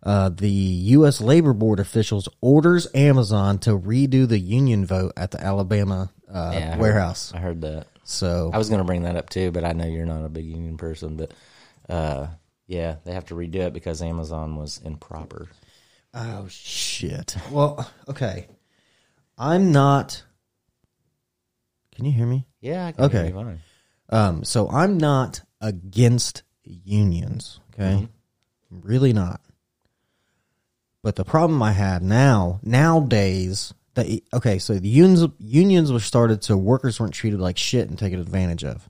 Uh, 0.00 0.28
the 0.28 0.48
U.S. 0.48 1.20
Labor 1.20 1.52
Board 1.52 1.80
officials 1.80 2.28
orders 2.40 2.86
Amazon 2.94 3.58
to 3.58 3.76
redo 3.76 4.28
the 4.28 4.38
union 4.38 4.86
vote 4.86 5.12
at 5.16 5.32
the 5.32 5.42
Alabama 5.42 6.10
uh, 6.32 6.52
Yeah, 6.54 6.58
I 6.58 6.70
heard- 6.70 6.80
warehouse. 6.80 7.32
I 7.34 7.38
heard 7.38 7.62
that. 7.62 7.88
So 8.04 8.50
I 8.54 8.58
was 8.58 8.68
going 8.68 8.78
to 8.78 8.84
bring 8.84 9.02
that 9.02 9.16
up 9.16 9.28
too, 9.28 9.50
but 9.50 9.64
I 9.64 9.72
know 9.72 9.86
you're 9.86 10.06
not 10.06 10.24
a 10.24 10.28
big 10.28 10.44
union 10.46 10.76
person. 10.76 11.16
But 11.16 11.34
uh, 11.88 12.28
yeah, 12.68 12.96
they 13.04 13.12
have 13.12 13.26
to 13.26 13.34
redo 13.34 13.56
it 13.56 13.72
because 13.72 14.00
Amazon 14.02 14.54
was 14.54 14.80
improper. 14.84 15.48
Oh 16.14 16.46
shit. 16.48 17.36
Well, 17.50 17.90
okay. 18.08 18.46
I'm 19.38 19.72
not. 19.72 20.22
Can 21.94 22.04
you 22.04 22.12
hear 22.12 22.26
me? 22.26 22.46
Yeah, 22.60 22.86
I 22.86 22.92
can 22.92 23.04
Okay. 23.04 23.16
hear 23.18 23.26
you 23.26 23.32
fine. 23.34 23.60
Um, 24.10 24.44
so 24.44 24.68
I'm 24.70 24.98
not 24.98 25.42
against 25.60 26.42
unions. 26.64 27.60
Okay, 27.74 28.08
I'm 28.70 28.80
really 28.82 29.12
not. 29.12 29.40
But 31.02 31.16
the 31.16 31.24
problem 31.24 31.62
I 31.62 31.72
have 31.72 32.02
now, 32.02 32.60
nowadays, 32.62 33.72
that 33.94 34.06
okay, 34.32 34.58
so 34.58 34.74
the 34.74 34.88
unions 34.88 35.26
unions 35.38 35.92
were 35.92 36.00
started 36.00 36.42
so 36.42 36.56
workers 36.56 36.98
weren't 36.98 37.14
treated 37.14 37.40
like 37.40 37.58
shit 37.58 37.88
and 37.88 37.98
taken 37.98 38.20
advantage 38.20 38.64
of. 38.64 38.88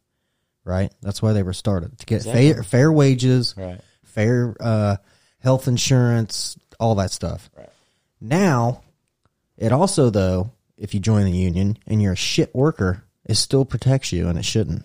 Right, 0.64 0.92
that's 1.00 1.22
why 1.22 1.32
they 1.32 1.42
were 1.42 1.54
started 1.54 1.98
to 1.98 2.06
get 2.06 2.22
fair 2.22 2.62
fair 2.62 2.92
wages, 2.92 3.54
Right. 3.56 3.80
fair 4.04 4.54
uh, 4.60 4.96
health 5.40 5.66
insurance, 5.66 6.56
all 6.78 6.94
that 6.96 7.10
stuff. 7.10 7.48
Right. 7.56 7.70
Now, 8.20 8.82
it 9.58 9.72
also 9.72 10.08
though, 10.08 10.52
if 10.76 10.94
you 10.94 11.00
join 11.00 11.24
the 11.24 11.32
union 11.32 11.76
and 11.86 12.00
you're 12.00 12.12
a 12.12 12.16
shit 12.16 12.54
worker, 12.54 13.04
it 13.24 13.34
still 13.34 13.64
protects 13.64 14.12
you, 14.12 14.28
and 14.28 14.38
it 14.38 14.44
shouldn't. 14.44 14.84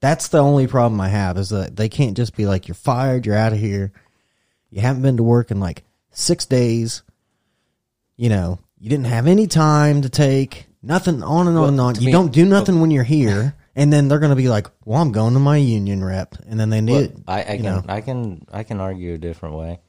That's 0.00 0.28
the 0.28 0.38
only 0.42 0.66
problem 0.66 1.00
I 1.00 1.08
have 1.08 1.38
is 1.38 1.50
that 1.50 1.76
they 1.76 1.88
can't 1.88 2.16
just 2.16 2.34
be 2.34 2.46
like, 2.46 2.66
"You're 2.66 2.74
fired, 2.74 3.24
you're 3.24 3.36
out 3.36 3.52
of 3.52 3.58
here." 3.58 3.92
You 4.70 4.80
haven't 4.80 5.02
been 5.02 5.18
to 5.18 5.22
work 5.22 5.50
in 5.50 5.60
like 5.60 5.84
six 6.10 6.46
days. 6.46 7.02
You 8.16 8.30
know, 8.30 8.58
you 8.80 8.90
didn't 8.90 9.06
have 9.06 9.26
any 9.26 9.46
time 9.46 10.02
to 10.02 10.08
take 10.08 10.66
nothing 10.82 11.22
on 11.22 11.46
and 11.46 11.56
on 11.56 11.68
and 11.68 11.80
on. 11.80 11.94
You 11.96 12.06
me- 12.06 12.12
don't 12.12 12.32
do 12.32 12.44
nothing 12.44 12.80
when 12.80 12.90
you're 12.90 13.04
here, 13.04 13.54
and 13.76 13.92
then 13.92 14.08
they're 14.08 14.18
going 14.18 14.30
to 14.30 14.36
be 14.36 14.48
like, 14.48 14.66
"Well, 14.84 15.00
I'm 15.00 15.12
going 15.12 15.34
to 15.34 15.40
my 15.40 15.58
union 15.58 16.02
rep," 16.02 16.34
and 16.48 16.58
then 16.58 16.70
they 16.70 16.80
Well, 16.80 17.02
need, 17.02 17.22
I, 17.28 17.40
I 17.40 17.44
can 17.44 17.62
know, 17.62 17.84
I 17.86 18.00
can 18.00 18.46
I 18.50 18.62
can 18.64 18.80
argue 18.80 19.14
a 19.14 19.18
different 19.18 19.54
way. 19.54 19.80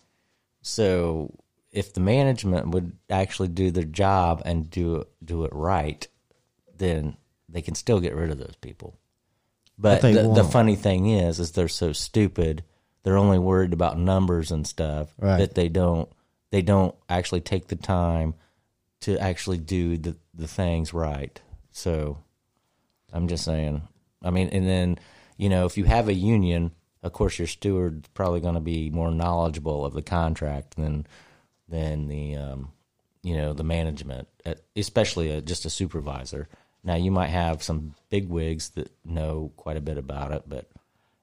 So 0.61 1.33
if 1.73 1.91
the 1.93 1.99
management 1.99 2.69
would 2.69 2.93
actually 3.09 3.49
do 3.49 3.71
their 3.71 3.83
job 3.83 4.41
and 4.45 4.69
do 4.69 5.05
do 5.25 5.43
it 5.43 5.51
right, 5.53 6.07
then 6.77 7.17
they 7.49 7.61
can 7.61 7.75
still 7.75 7.99
get 7.99 8.15
rid 8.15 8.29
of 8.31 8.37
those 8.37 8.55
people. 8.61 8.95
But, 9.77 10.01
But 10.01 10.13
the, 10.13 10.33
the 10.33 10.43
funny 10.43 10.75
thing 10.75 11.07
is, 11.09 11.39
is 11.39 11.51
they're 11.51 11.67
so 11.67 11.91
stupid. 11.91 12.63
They're 13.01 13.17
only 13.17 13.39
worried 13.39 13.73
about 13.73 13.97
numbers 13.99 14.51
and 14.51 14.65
stuff 14.67 15.13
Right. 15.19 15.39
that 15.39 15.55
they 15.55 15.67
don't 15.67 16.07
they 16.51 16.61
don't 16.61 16.95
actually 17.09 17.41
take 17.41 17.67
the 17.67 17.75
time 17.75 18.35
to 19.01 19.17
actually 19.17 19.57
do 19.57 19.97
the 19.97 20.15
the 20.33 20.47
things 20.47 20.93
right. 20.93 21.41
So 21.71 22.19
I'm 23.11 23.27
just 23.27 23.43
saying. 23.43 23.81
I 24.21 24.29
mean, 24.29 24.49
and 24.49 24.67
then 24.67 24.99
you 25.37 25.49
know, 25.49 25.65
if 25.65 25.75
you 25.77 25.85
have 25.85 26.07
a 26.07 26.13
union, 26.13 26.71
of 27.01 27.11
course, 27.13 27.39
your 27.39 27.47
steward's 27.47 28.07
probably 28.09 28.39
going 28.39 28.53
to 28.53 28.61
be 28.61 28.91
more 28.91 29.11
knowledgeable 29.11 29.83
of 29.85 29.93
the 29.93 30.03
contract 30.03 30.75
than 30.75 31.07
than 31.67 32.07
the 32.07 32.35
um, 32.35 32.71
you 33.21 33.35
know 33.35 33.53
the 33.53 33.63
management, 33.63 34.27
uh, 34.45 34.55
especially 34.75 35.29
a, 35.29 35.41
just 35.41 35.65
a 35.65 35.69
supervisor. 35.69 36.47
Now, 36.85 36.95
you 36.95 37.11
might 37.11 37.29
have 37.29 37.63
some 37.63 37.95
big 38.09 38.27
wigs 38.27 38.69
that 38.71 38.91
know 39.05 39.53
quite 39.55 39.77
a 39.77 39.81
bit 39.81 39.97
about 39.97 40.33
it, 40.33 40.43
but 40.47 40.69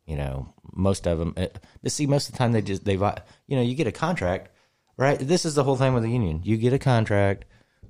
you 0.07 0.17
know, 0.17 0.55
most 0.73 1.07
of 1.07 1.19
them. 1.19 1.35
Uh, 1.37 1.49
see, 1.87 2.07
most 2.07 2.29
of 2.29 2.33
the 2.33 2.39
time 2.39 2.53
they 2.53 2.63
just 2.63 2.85
they 2.85 2.97
vi- 2.97 3.23
you 3.47 3.57
know 3.57 3.63
you 3.63 3.75
get 3.75 3.87
a 3.87 3.93
contract, 3.93 4.51
right? 4.97 5.19
This 5.19 5.45
is 5.45 5.55
the 5.55 5.65
whole 5.65 5.77
thing 5.77 5.95
with 5.95 6.03
the 6.03 6.11
union. 6.11 6.41
You 6.45 6.57
get 6.57 6.73
a 6.73 6.79
contract, 6.79 7.45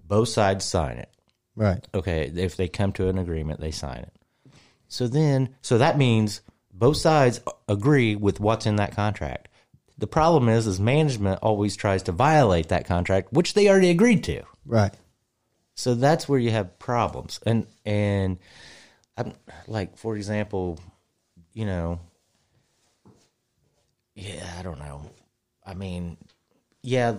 both 0.07 0.29
sides 0.29 0.65
sign 0.65 0.99
it 0.99 1.11
right? 1.61 1.87
okay, 1.95 2.33
if 2.35 2.57
they 2.57 2.69
come 2.69 2.93
to 2.95 3.09
an 3.09 3.19
agreement, 3.19 3.61
they 3.61 3.71
sign 3.71 3.99
it. 3.99 4.13
So 4.89 5.07
then, 5.07 5.55
so 5.63 5.79
that 5.79 5.99
means 5.99 6.41
both 6.73 6.97
sides 6.97 7.41
agree 7.69 8.17
with 8.17 8.41
what's 8.41 8.67
in 8.67 8.77
that 8.77 8.97
contract. 8.97 9.49
The 10.01 10.07
problem 10.07 10.49
is, 10.49 10.67
is 10.67 10.81
management 10.81 11.41
always 11.43 11.77
tries 11.77 12.03
to 12.05 12.13
violate 12.13 12.69
that 12.71 12.87
contract, 12.87 13.35
which 13.35 13.53
they 13.53 13.69
already 13.69 13.91
agreed 13.91 14.25
to. 14.25 14.43
Right. 14.65 14.95
So 15.75 15.95
that's 15.95 16.27
where 16.27 16.39
you 16.39 16.51
have 16.51 16.79
problems. 16.79 17.39
And 17.45 17.67
and 17.85 18.39
I'm 19.19 19.35
like, 19.67 19.99
for 19.99 20.17
example, 20.17 20.81
you 21.53 21.67
know, 21.67 22.01
yeah, 24.15 24.55
I 24.59 24.63
don't 24.63 24.79
know. 24.79 25.11
I 25.67 25.75
mean, 25.75 26.17
yeah, 26.83 27.17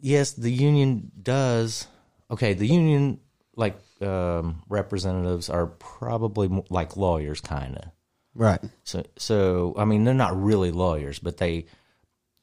yes, 0.00 0.32
the 0.32 0.50
union 0.50 1.10
does. 1.20 1.88
Okay, 2.30 2.54
the 2.54 2.68
union 2.68 3.18
like 3.56 3.80
um, 4.00 4.62
representatives 4.68 5.50
are 5.50 5.66
probably 5.66 6.64
like 6.70 6.96
lawyers, 6.96 7.40
kind 7.40 7.78
of. 7.78 7.90
Right. 8.34 8.60
So, 8.84 9.04
so 9.16 9.74
I 9.78 9.84
mean, 9.84 10.04
they're 10.04 10.14
not 10.14 10.40
really 10.40 10.70
lawyers, 10.72 11.18
but 11.18 11.36
they 11.36 11.66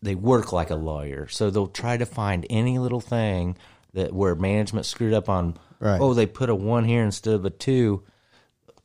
they 0.01 0.15
work 0.15 0.51
like 0.51 0.69
a 0.69 0.75
lawyer. 0.75 1.27
So 1.27 1.49
they'll 1.49 1.67
try 1.67 1.97
to 1.97 2.05
find 2.05 2.45
any 2.49 2.79
little 2.79 3.01
thing 3.01 3.57
that 3.93 4.13
where 4.13 4.35
management 4.35 4.85
screwed 4.85 5.13
up 5.13 5.29
on. 5.29 5.57
Right. 5.79 5.99
Oh, 5.99 6.13
they 6.13 6.25
put 6.25 6.49
a 6.49 6.55
one 6.55 6.85
here 6.85 7.03
instead 7.03 7.33
of 7.33 7.45
a 7.45 7.49
two. 7.49 8.03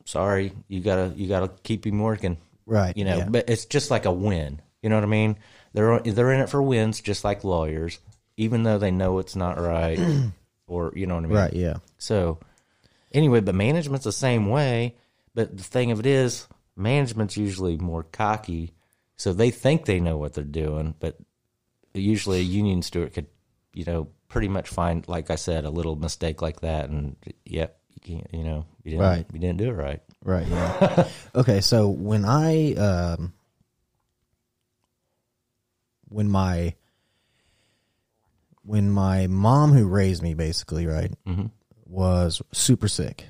Sorry, 0.05 0.53
you 0.67 0.79
gotta 0.81 1.13
you 1.15 1.27
gotta 1.27 1.49
keep 1.63 1.85
him 1.85 1.99
working. 1.99 2.37
Right, 2.65 2.97
You 2.97 3.05
know, 3.05 3.17
yeah. 3.19 3.29
but 3.29 3.49
it's 3.49 3.63
just 3.63 3.91
like 3.91 4.03
a 4.05 4.11
win. 4.11 4.61
You 4.81 4.89
know 4.89 4.95
what 4.95 5.03
I 5.05 5.07
mean? 5.07 5.37
They're 5.73 5.99
they're 5.99 6.33
in 6.33 6.41
it 6.41 6.49
for 6.49 6.61
wins, 6.61 6.99
just 6.99 7.23
like 7.23 7.45
lawyers, 7.45 7.99
even 8.35 8.63
though 8.63 8.77
they 8.77 8.91
know 8.91 9.19
it's 9.19 9.37
not 9.37 9.57
right, 9.57 9.97
or 10.67 10.91
you 10.95 11.07
know 11.07 11.15
what 11.15 11.23
I 11.23 11.27
mean? 11.27 11.37
Right. 11.37 11.53
Yeah. 11.53 11.77
So, 11.97 12.39
Anyway, 13.11 13.39
but 13.39 13.55
management's 13.55 14.03
the 14.03 14.11
same 14.11 14.49
way. 14.49 14.95
But 15.33 15.55
the 15.55 15.63
thing 15.63 15.91
of 15.91 15.99
it 15.99 16.05
is, 16.05 16.47
management's 16.77 17.35
usually 17.37 17.77
more 17.77 18.03
cocky, 18.03 18.73
so 19.15 19.33
they 19.33 19.51
think 19.51 19.85
they 19.85 19.99
know 19.99 20.17
what 20.17 20.33
they're 20.33 20.43
doing. 20.43 20.95
But 20.99 21.17
usually, 21.93 22.39
a 22.39 22.43
union 22.43 22.81
steward 22.81 23.13
could, 23.13 23.27
you 23.73 23.83
know, 23.85 24.09
pretty 24.29 24.47
much 24.47 24.69
find, 24.69 25.07
like 25.07 25.29
I 25.31 25.35
said, 25.35 25.65
a 25.65 25.69
little 25.69 25.95
mistake 25.95 26.41
like 26.41 26.61
that, 26.61 26.89
and 26.89 27.15
yep, 27.45 27.79
you 27.89 28.01
can't, 28.01 28.27
you 28.33 28.43
know, 28.43 28.65
you 28.83 28.91
didn't, 28.91 29.05
Right. 29.05 29.25
you 29.33 29.39
didn't 29.39 29.57
do 29.57 29.69
it 29.69 29.73
right. 29.73 30.01
Right. 30.23 30.47
Yeah. 30.47 31.07
okay. 31.35 31.61
So 31.61 31.89
when 31.89 32.25
I 32.25 32.73
um, 32.73 33.33
when 36.09 36.29
my 36.29 36.75
when 38.63 38.91
my 38.91 39.27
mom 39.27 39.71
who 39.71 39.87
raised 39.87 40.21
me 40.21 40.33
basically 40.33 40.85
right 40.85 41.13
was 41.85 42.41
super 42.51 42.87
sick 42.87 43.25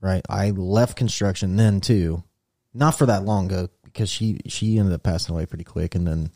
right 0.00 0.22
i 0.28 0.50
left 0.50 0.96
construction 0.96 1.56
then 1.56 1.80
too 1.80 2.22
not 2.74 2.92
for 2.96 3.06
that 3.06 3.24
long 3.24 3.46
ago 3.46 3.68
because 3.84 4.08
she 4.10 4.40
she 4.46 4.78
ended 4.78 4.94
up 4.94 5.02
passing 5.02 5.34
away 5.34 5.46
pretty 5.46 5.64
quick 5.64 5.94
and 5.94 6.06
then 6.06 6.30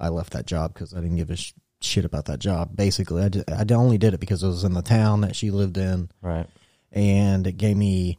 i 0.00 0.08
left 0.08 0.32
that 0.32 0.46
job 0.46 0.72
because 0.74 0.92
i 0.94 1.00
didn't 1.00 1.16
give 1.16 1.30
a 1.30 1.36
sh- 1.36 1.52
shit 1.80 2.04
about 2.04 2.24
that 2.26 2.38
job 2.38 2.74
basically 2.76 3.22
I, 3.22 3.30
I 3.60 3.64
only 3.74 3.98
did 3.98 4.14
it 4.14 4.20
because 4.20 4.42
it 4.42 4.46
was 4.48 4.64
in 4.64 4.72
the 4.74 4.82
town 4.82 5.20
that 5.22 5.36
she 5.36 5.50
lived 5.50 5.76
in 5.78 6.10
Right. 6.20 6.46
and 6.90 7.46
it 7.46 7.56
gave 7.56 7.76
me 7.76 8.18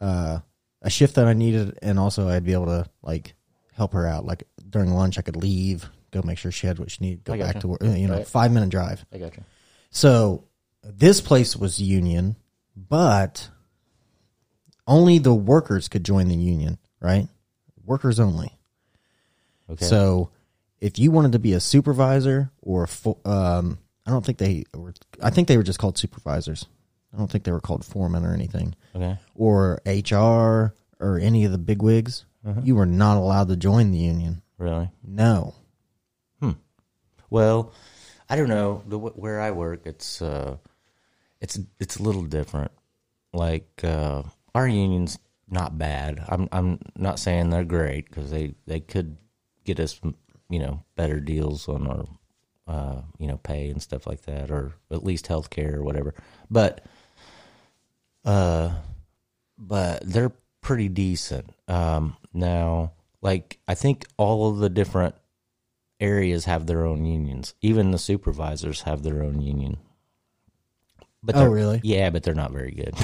uh, 0.00 0.40
a 0.84 0.90
shift 0.90 1.14
that 1.14 1.28
I 1.28 1.32
needed, 1.32 1.78
and 1.80 1.96
also 1.96 2.28
I'd 2.28 2.42
be 2.44 2.54
able 2.54 2.66
to 2.66 2.86
like 3.02 3.34
help 3.74 3.92
her 3.92 4.04
out. 4.04 4.24
Like 4.26 4.42
during 4.68 4.90
lunch, 4.90 5.16
I 5.16 5.22
could 5.22 5.36
leave, 5.36 5.88
go 6.10 6.22
make 6.24 6.38
sure 6.38 6.50
she 6.50 6.66
had 6.66 6.80
what 6.80 6.90
she 6.90 7.04
needed, 7.04 7.22
go 7.22 7.34
back 7.34 7.40
gotcha. 7.54 7.60
to 7.60 7.68
work. 7.68 7.82
You 7.84 8.08
know, 8.08 8.16
Right. 8.16 8.26
five 8.26 8.50
minute 8.50 8.68
drive. 8.70 9.06
I 9.12 9.18
got 9.18 9.36
you. 9.36 9.44
So 9.90 10.42
this 10.82 11.20
place 11.20 11.54
was 11.54 11.80
union, 11.80 12.34
but 12.74 13.48
only 14.86 15.18
the 15.18 15.34
workers 15.34 15.88
could 15.88 16.04
join 16.04 16.28
the 16.28 16.36
union. 16.36 16.78
Right, 17.00 17.28
workers 17.84 18.20
only. 18.20 18.56
Okay. 19.70 19.84
So 19.84 20.30
if 20.80 20.98
you 20.98 21.10
wanted 21.10 21.32
to 21.32 21.38
be 21.38 21.52
a 21.52 21.60
supervisor 21.60 22.50
or 22.60 22.84
a 22.84 22.88
fo- 22.88 23.18
um, 23.24 23.78
I 24.06 24.10
don't 24.10 24.24
think 24.24 24.38
they 24.38 24.64
were. 24.74 24.94
I 25.22 25.30
think 25.30 25.48
they 25.48 25.56
were 25.56 25.62
just 25.62 25.78
called 25.78 25.98
supervisors. 25.98 26.66
I 27.12 27.18
don't 27.18 27.30
think 27.30 27.44
they 27.44 27.52
were 27.52 27.60
called 27.60 27.84
foremen 27.84 28.24
or 28.24 28.32
anything 28.32 28.74
okay. 28.94 29.18
or 29.34 29.80
HR 29.84 30.74
or 31.02 31.18
any 31.18 31.44
of 31.44 31.52
the 31.52 31.58
bigwigs, 31.58 32.24
you 32.62 32.76
were 32.76 32.86
not 32.86 33.16
allowed 33.16 33.48
to 33.48 33.56
join 33.56 33.90
the 33.90 33.98
union. 33.98 34.42
Really? 34.58 34.88
No. 35.04 35.54
Hmm. 36.40 36.52
Well, 37.28 37.72
I 38.30 38.36
don't 38.36 38.48
know. 38.48 38.82
The 38.86 38.98
where 38.98 39.40
I 39.40 39.50
work, 39.50 39.82
it's 39.84 40.22
uh, 40.22 40.56
it's 41.40 41.58
it's 41.80 41.96
a 41.96 42.02
little 42.02 42.22
different. 42.22 42.70
Like 43.32 43.80
uh, 43.82 44.22
our 44.54 44.68
union's 44.68 45.18
not 45.48 45.78
bad. 45.78 46.24
I'm 46.28 46.48
I'm 46.52 46.78
not 46.96 47.18
saying 47.18 47.50
they're 47.50 47.64
great 47.64 48.08
because 48.08 48.30
they 48.30 48.54
they 48.66 48.80
could 48.80 49.16
get 49.64 49.78
us 49.80 50.00
you 50.48 50.58
know 50.58 50.82
better 50.96 51.20
deals 51.20 51.68
on 51.68 51.86
our 51.86 52.04
uh, 52.66 53.02
you 53.18 53.26
know 53.26 53.38
pay 53.38 53.68
and 53.70 53.82
stuff 53.82 54.06
like 54.06 54.22
that, 54.22 54.50
or 54.50 54.72
at 54.90 55.04
least 55.04 55.26
health 55.26 55.50
care 55.50 55.76
or 55.76 55.82
whatever. 55.82 56.14
But 56.50 56.84
uh, 58.24 58.70
but 59.58 60.02
they're 60.04 60.32
pretty 60.60 60.88
decent. 60.88 61.54
Um, 61.68 62.16
now, 62.32 62.92
like 63.20 63.58
I 63.68 63.74
think 63.74 64.06
all 64.16 64.50
of 64.50 64.58
the 64.58 64.70
different 64.70 65.14
areas 66.00 66.46
have 66.46 66.66
their 66.66 66.84
own 66.84 67.04
unions. 67.04 67.54
Even 67.60 67.90
the 67.90 67.98
supervisors 67.98 68.82
have 68.82 69.02
their 69.02 69.22
own 69.22 69.40
union. 69.40 69.78
But 71.22 71.36
Oh, 71.36 71.46
really? 71.46 71.80
Yeah, 71.84 72.10
but 72.10 72.22
they're 72.24 72.34
not 72.34 72.50
very 72.50 72.72
good. 72.72 72.94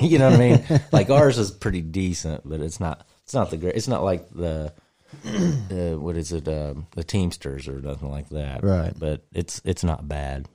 you 0.02 0.18
know 0.18 0.30
what 0.30 0.40
I 0.40 0.48
mean? 0.48 0.80
like 0.90 1.10
ours 1.10 1.38
is 1.38 1.50
pretty 1.50 1.80
decent, 1.80 2.48
but 2.48 2.60
it's 2.60 2.80
not. 2.80 3.06
It's 3.24 3.34
not 3.34 3.50
the 3.50 3.56
great. 3.56 3.74
It's 3.76 3.88
not 3.88 4.02
like 4.04 4.28
the. 4.30 4.72
Uh, 5.24 5.96
what 5.98 6.16
is 6.16 6.32
it? 6.32 6.46
Um, 6.48 6.86
the 6.94 7.02
Teamsters 7.04 7.66
or 7.68 7.80
nothing 7.80 8.10
like 8.10 8.28
that. 8.30 8.62
Right. 8.62 8.92
But 8.98 9.24
it's 9.32 9.60
it's 9.64 9.82
not 9.84 10.06
bad. 10.08 10.48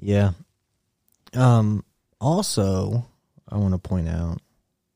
Yeah. 0.00 0.32
Um 1.34 1.84
also, 2.20 3.06
I 3.48 3.56
want 3.56 3.72
to 3.74 3.78
point 3.78 4.08
out 4.08 4.38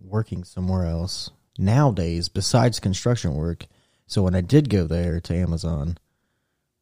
working 0.01 0.45
somewhere 0.45 0.85
else 0.87 1.31
nowadays 1.59 2.29
besides 2.29 2.79
construction 2.81 3.35
work. 3.35 3.67
So 4.07 4.23
when 4.23 4.35
I 4.37 4.41
did 4.41 4.69
go 4.71 4.87
there 4.87 5.21
to 5.21 5.35
Amazon, 5.35 5.99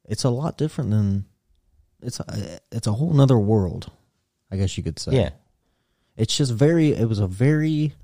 it's 0.07 0.25
a 0.25 0.31
lot 0.31 0.59
different 0.59 0.91
than 0.91 1.25
it's 2.05 2.21
a, 2.21 2.61
it's 2.71 2.87
a 2.87 2.93
whole 2.93 3.13
nother 3.13 3.39
world. 3.39 3.91
I 4.51 4.57
guess 4.57 4.77
you 4.77 4.83
could 4.85 4.99
say. 4.99 5.13
Yeah. 5.13 5.31
It's 6.17 6.37
just 6.37 6.53
very 6.53 6.93
it 6.93 7.09
was 7.09 7.19
a 7.19 7.27
very 7.27 7.95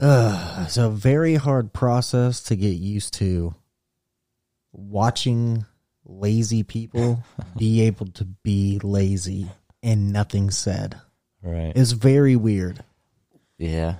uh 0.00 0.64
it's 0.66 0.76
a 0.76 0.90
very 0.90 1.36
hard 1.36 1.72
process 1.72 2.42
to 2.44 2.56
get 2.56 2.76
used 2.76 3.14
to 3.14 3.54
watching 4.72 5.64
lazy 6.04 6.62
people 6.62 7.22
be 7.56 7.82
able 7.82 8.06
to 8.06 8.24
be 8.24 8.78
lazy 8.82 9.48
and 9.82 10.12
nothing 10.12 10.50
said. 10.50 11.00
Right. 11.42 11.72
It's 11.74 11.92
very 11.92 12.36
weird. 12.36 12.84
yeah. 13.58 13.96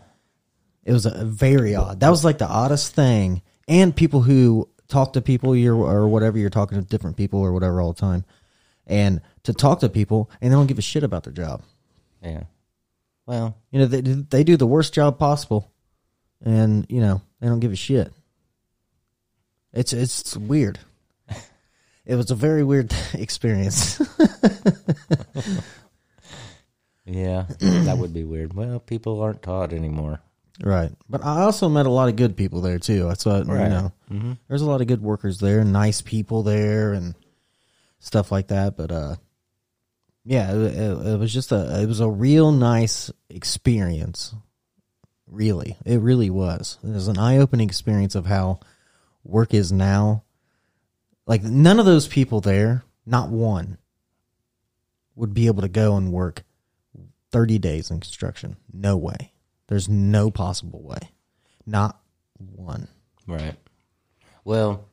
It 0.84 0.92
was 0.92 1.04
a 1.04 1.22
very 1.22 1.74
odd. 1.74 2.00
That 2.00 2.08
was 2.08 2.24
like 2.24 2.38
the 2.38 2.48
oddest 2.48 2.94
thing. 2.94 3.42
And 3.68 3.94
people 3.94 4.22
who 4.22 4.70
talk 4.88 5.12
to 5.12 5.20
people 5.20 5.54
you're 5.54 5.76
or 5.76 6.08
whatever 6.08 6.38
you're 6.38 6.48
talking 6.48 6.78
to 6.78 6.84
different 6.84 7.18
people 7.18 7.40
or 7.40 7.52
whatever 7.52 7.82
all 7.82 7.92
the 7.92 8.00
time. 8.00 8.24
And 8.88 9.20
to 9.44 9.52
talk 9.52 9.80
to 9.80 9.88
people 9.88 10.30
and 10.40 10.50
they 10.50 10.56
don't 10.56 10.66
give 10.66 10.78
a 10.78 10.82
shit 10.82 11.04
about 11.04 11.22
their 11.24 11.32
job. 11.32 11.62
Yeah. 12.22 12.44
Well, 13.26 13.56
You 13.70 13.80
know, 13.80 13.86
they 13.86 14.00
they 14.00 14.42
do 14.44 14.56
the 14.56 14.66
worst 14.66 14.94
job 14.94 15.18
possible, 15.18 15.70
and 16.42 16.86
you 16.88 17.00
know 17.00 17.20
they 17.40 17.46
don't 17.48 17.60
give 17.60 17.72
a 17.72 17.76
shit. 17.76 18.10
It's 19.74 19.92
it's 19.92 20.34
weird. 20.36 20.78
It 22.06 22.14
was 22.16 22.30
a 22.30 22.34
very 22.34 22.64
weird 22.64 22.94
experience. 23.12 24.00
yeah. 27.04 27.46
that 27.60 27.96
would 27.98 28.12
be 28.12 28.24
weird. 28.24 28.54
Well, 28.54 28.80
people 28.80 29.20
aren't 29.20 29.42
taught 29.42 29.72
anymore. 29.72 30.20
right, 30.62 30.90
but 31.08 31.24
I 31.24 31.42
also 31.42 31.68
met 31.68 31.86
a 31.86 31.90
lot 31.90 32.08
of 32.08 32.16
good 32.16 32.36
people 32.36 32.60
there 32.62 32.78
too. 32.78 33.04
That's 33.08 33.24
what 33.26 33.46
you 33.46 33.52
Right. 33.52 33.68
know. 33.68 33.92
Mm-hmm. 34.10 34.32
There's 34.48 34.62
a 34.62 34.66
lot 34.66 34.80
of 34.80 34.86
good 34.86 35.02
workers 35.02 35.38
there, 35.38 35.62
nice 35.64 36.00
people 36.00 36.42
there, 36.42 36.92
and 36.94 37.14
stuff 37.98 38.32
like 38.32 38.48
that. 38.48 38.76
But 38.76 38.92
uh, 38.92 39.16
yeah, 40.24 40.52
it, 40.52 40.74
it, 40.74 41.06
it 41.06 41.18
was 41.18 41.32
just 41.32 41.52
a 41.52 41.80
it 41.80 41.86
was 41.86 42.00
a 42.00 42.08
real 42.08 42.52
nice 42.52 43.10
experience. 43.28 44.34
Really, 45.26 45.76
it 45.84 46.00
really 46.00 46.30
was. 46.30 46.78
It 46.82 46.90
was 46.90 47.08
an 47.08 47.18
eye 47.18 47.36
opening 47.38 47.68
experience 47.68 48.14
of 48.14 48.26
how 48.26 48.60
work 49.24 49.52
is 49.52 49.70
now. 49.70 50.24
Like 51.26 51.42
none 51.42 51.78
of 51.78 51.86
those 51.86 52.08
people 52.08 52.40
there, 52.40 52.84
not 53.04 53.28
one, 53.28 53.76
would 55.14 55.34
be 55.34 55.46
able 55.46 55.62
to 55.62 55.68
go 55.68 55.96
and 55.96 56.12
work 56.12 56.44
thirty 57.30 57.58
days 57.58 57.90
in 57.90 58.00
construction. 58.00 58.56
No 58.72 58.96
way. 58.96 59.32
There's 59.66 59.88
no 59.88 60.30
possible 60.30 60.82
way. 60.82 61.10
Not 61.66 62.00
one. 62.38 62.88
Right. 63.26 63.56
Well, 64.44 64.88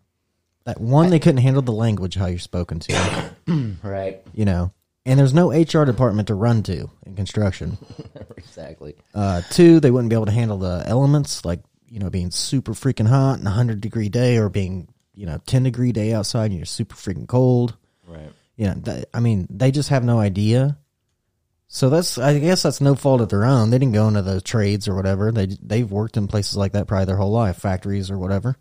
That 0.66 0.82
one 0.82 1.12
they 1.12 1.20
couldn't 1.20 1.42
handle 1.42 1.62
the 1.62 1.72
language 1.72 2.16
how 2.16 2.26
you're 2.26 2.40
spoken 2.40 2.80
to. 2.82 3.32
right. 3.84 4.22
you 4.34 4.46
know. 4.46 4.72
And 5.08 5.20
there's 5.20 5.36
no 5.36 5.52
HR 5.52 5.86
department 5.86 6.30
to 6.30 6.34
run 6.34 6.64
to 6.64 6.90
in 7.06 7.16
construction. 7.16 7.78
exactly. 8.38 8.96
Uh, 9.14 9.44
two, 9.52 9.80
they 9.80 9.92
wouldn't 9.92 10.10
be 10.10 10.16
able 10.16 10.26
to 10.26 10.32
handle 10.32 10.58
the 10.58 10.84
elements, 10.88 11.46
like 11.46 11.60
you 11.88 12.00
know, 12.00 12.10
being 12.10 12.32
super 12.32 12.74
freaking 12.74 13.08
hot 13.08 13.38
and 13.38 13.48
a 13.48 13.52
hundred 13.52 13.82
degree 13.82 14.10
day, 14.10 14.38
or 14.38 14.50
being 14.50 14.88
you 15.14 15.28
know 15.28 15.40
ten 15.46 15.62
degree 15.62 15.92
day 15.92 16.12
outside 16.12 16.46
and 16.46 16.56
you're 16.56 16.66
super 16.66 16.96
freaking 16.96 17.28
cold. 17.28 17.78
Right. 18.08 18.32
You 18.56 18.68
know, 18.68 18.74
that, 18.86 19.10
I 19.14 19.20
mean, 19.20 19.48
they 19.52 19.70
just 19.72 19.90
have 19.90 20.04
no 20.04 20.20
idea. 20.20 20.78
So 21.68 21.90
that's, 21.90 22.18
I 22.18 22.40
guess, 22.40 22.64
that's 22.64 22.80
no 22.80 22.96
fault 22.96 23.22
of 23.22 23.30
their 23.30 23.44
own. 23.44 23.70
They 23.70 23.78
didn't 23.78 23.94
go 23.94 24.08
into 24.08 24.22
the 24.22 24.40
trades 24.40 24.88
or 24.88 24.96
whatever. 24.96 25.32
They 25.32 25.48
they've 25.62 25.90
worked 25.90 26.18
in 26.18 26.28
places 26.28 26.56
like 26.58 26.72
that 26.72 26.88
probably 26.88 27.06
their 27.06 27.18
whole 27.18 27.32
life, 27.32 27.58
factories 27.58 28.10
or 28.10 28.18
whatever. 28.18 28.56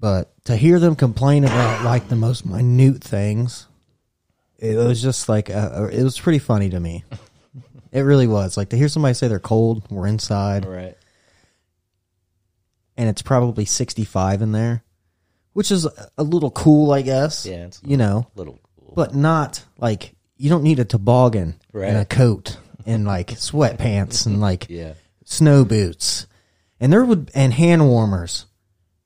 But 0.00 0.32
to 0.46 0.56
hear 0.56 0.78
them 0.80 0.96
complain 0.96 1.44
about 1.44 1.84
like 1.84 2.08
the 2.08 2.16
most 2.16 2.46
minute 2.46 3.04
things, 3.04 3.66
it 4.58 4.76
was 4.76 5.00
just 5.02 5.28
like 5.28 5.50
uh, 5.50 5.88
it 5.92 6.02
was 6.02 6.18
pretty 6.18 6.38
funny 6.38 6.70
to 6.70 6.80
me. 6.80 7.04
It 7.92 8.02
really 8.02 8.28
was. 8.28 8.56
Like 8.56 8.68
to 8.68 8.76
hear 8.76 8.86
somebody 8.86 9.14
say 9.14 9.26
they're 9.26 9.40
cold, 9.40 9.82
we're 9.90 10.06
inside, 10.06 10.64
Right. 10.64 10.96
and 12.96 13.08
it's 13.08 13.20
probably 13.20 13.64
65 13.64 14.42
in 14.42 14.52
there, 14.52 14.84
which 15.54 15.72
is 15.72 15.88
a 16.16 16.22
little 16.22 16.52
cool, 16.52 16.92
I 16.92 17.02
guess. 17.02 17.46
Yeah, 17.46 17.66
it's 17.66 17.80
you 17.84 17.96
know, 17.96 18.28
Little 18.36 18.60
cool. 18.78 18.92
but 18.94 19.12
not 19.14 19.64
like 19.78 20.14
you 20.36 20.48
don't 20.50 20.62
need 20.62 20.78
a 20.78 20.84
toboggan 20.84 21.58
and 21.74 21.82
a 21.96 21.98
Right. 21.98 22.08
coat 22.08 22.58
and 22.86 23.04
like 23.04 23.28
sweatpants 23.30 24.24
and 24.26 24.40
like 24.40 24.66
Yeah. 24.70 24.94
snow 25.24 25.64
boots, 25.64 26.28
and 26.78 26.92
there 26.92 27.04
would 27.04 27.32
and 27.34 27.52
hand 27.52 27.88
warmers. 27.88 28.46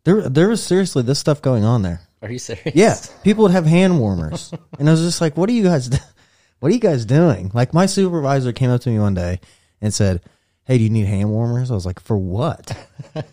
There, 0.04 0.28
there 0.28 0.48
was 0.48 0.62
seriously 0.62 1.02
this 1.02 1.18
stuff 1.18 1.40
going 1.42 1.64
on 1.64 1.82
there. 1.82 2.00
Are 2.22 2.30
you 2.30 2.38
serious? 2.38 2.74
Yeah, 2.74 2.96
people 3.22 3.42
would 3.42 3.52
have 3.52 3.66
hand 3.66 3.98
warmers, 4.00 4.52
and 4.78 4.88
I 4.88 4.92
was 4.92 5.00
just 5.00 5.20
like, 5.20 5.36
"What 5.36 5.48
are 5.48 5.52
you 5.52 5.62
guys? 5.62 5.88
do- 5.88 5.98
what 6.60 6.70
are 6.70 6.74
you 6.74 6.80
guys 6.80 7.04
doing? 7.04 7.50
Like 7.52 7.74
my 7.74 7.86
supervisor 7.86 8.52
came 8.52 8.70
up 8.70 8.80
to 8.82 8.90
me 8.90 8.98
one 8.98 9.14
day 9.14 9.40
and 9.80 9.92
said, 9.92 10.22
"Hey, 10.64 10.78
do 10.78 10.84
you 10.84 10.90
need 10.90 11.06
hand 11.06 11.30
warmers?" 11.30 11.70
I 11.70 11.74
was 11.74 11.86
like, 11.86 12.00
"For 12.00 12.16
what?" 12.16 12.76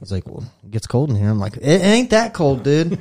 He's 0.00 0.12
like, 0.12 0.26
"Well, 0.26 0.44
it 0.64 0.70
gets 0.70 0.86
cold 0.86 1.10
in 1.10 1.16
here." 1.16 1.28
I'm 1.30 1.40
like, 1.40 1.56
"It 1.56 1.82
ain't 1.82 2.10
that 2.10 2.34
cold, 2.34 2.62
dude. 2.62 3.00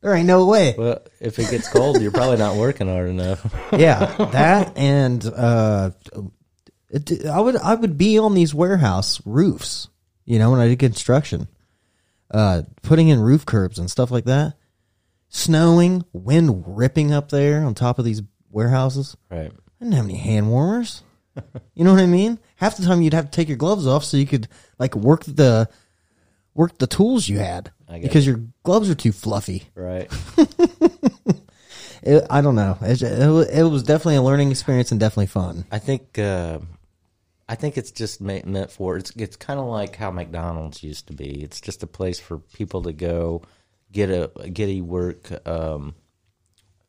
There 0.00 0.14
ain't 0.14 0.26
no 0.26 0.46
way." 0.46 0.74
Well, 0.78 1.00
if 1.20 1.38
it 1.40 1.50
gets 1.50 1.68
cold, 1.68 2.00
you're 2.00 2.12
probably 2.12 2.36
not 2.36 2.56
working 2.56 2.86
hard 2.86 3.08
enough. 3.08 3.52
yeah, 3.72 4.06
that 4.32 4.76
and 4.76 5.24
uh, 5.26 5.90
it, 6.90 7.26
I 7.26 7.40
would 7.40 7.56
I 7.56 7.74
would 7.74 7.98
be 7.98 8.18
on 8.18 8.34
these 8.34 8.54
warehouse 8.54 9.20
roofs, 9.24 9.88
you 10.24 10.38
know, 10.38 10.50
when 10.52 10.60
I 10.60 10.68
did 10.68 10.78
construction, 10.78 11.48
uh, 12.30 12.62
putting 12.82 13.08
in 13.08 13.20
roof 13.20 13.46
curbs 13.46 13.78
and 13.78 13.90
stuff 13.90 14.10
like 14.10 14.24
that. 14.24 14.54
Snowing, 15.28 16.04
wind 16.12 16.64
ripping 16.66 17.12
up 17.12 17.28
there 17.30 17.64
on 17.64 17.74
top 17.74 17.98
of 17.98 18.04
these 18.04 18.22
warehouses. 18.50 19.16
right. 19.30 19.52
I 19.52 19.84
didn't 19.84 19.94
have 19.94 20.06
any 20.06 20.16
hand 20.16 20.50
warmers. 20.50 21.02
You 21.74 21.84
know 21.84 21.92
what 21.92 22.02
I 22.02 22.06
mean? 22.06 22.40
Half 22.56 22.78
the 22.78 22.84
time 22.84 23.00
you'd 23.00 23.14
have 23.14 23.26
to 23.26 23.30
take 23.30 23.46
your 23.46 23.56
gloves 23.56 23.86
off 23.86 24.02
so 24.02 24.16
you 24.16 24.26
could 24.26 24.48
like 24.80 24.96
work 24.96 25.22
the 25.22 25.68
work 26.52 26.76
the 26.78 26.88
tools 26.88 27.28
you 27.28 27.38
had 27.38 27.70
because 28.02 28.26
your 28.26 28.40
gloves 28.64 28.90
are 28.90 28.96
too 28.96 29.12
fluffy. 29.12 29.62
Right. 29.76 30.10
It, 32.02 32.24
I 32.30 32.40
don't 32.40 32.54
know. 32.54 32.78
It, 32.80 33.02
it, 33.02 33.58
it 33.58 33.64
was 33.64 33.82
definitely 33.82 34.16
a 34.16 34.22
learning 34.22 34.50
experience 34.50 34.92
and 34.92 35.00
definitely 35.00 35.26
fun. 35.26 35.64
I 35.70 35.78
think 35.78 36.18
uh, 36.18 36.60
I 37.48 37.54
think 37.54 37.78
it's 37.78 37.90
just 37.90 38.20
ma- 38.20 38.40
meant 38.44 38.70
for 38.70 38.96
it's 38.98 39.10
it's 39.16 39.36
kind 39.36 39.58
of 39.58 39.66
like 39.66 39.96
how 39.96 40.10
McDonald's 40.10 40.82
used 40.82 41.06
to 41.06 41.12
be. 41.14 41.42
It's 41.42 41.60
just 41.60 41.82
a 41.82 41.86
place 41.86 42.20
for 42.20 42.38
people 42.38 42.82
to 42.82 42.92
go 42.92 43.42
get 43.90 44.10
a 44.10 44.30
get 44.50 44.68
a 44.68 44.80
work 44.82 45.30
um, 45.48 45.94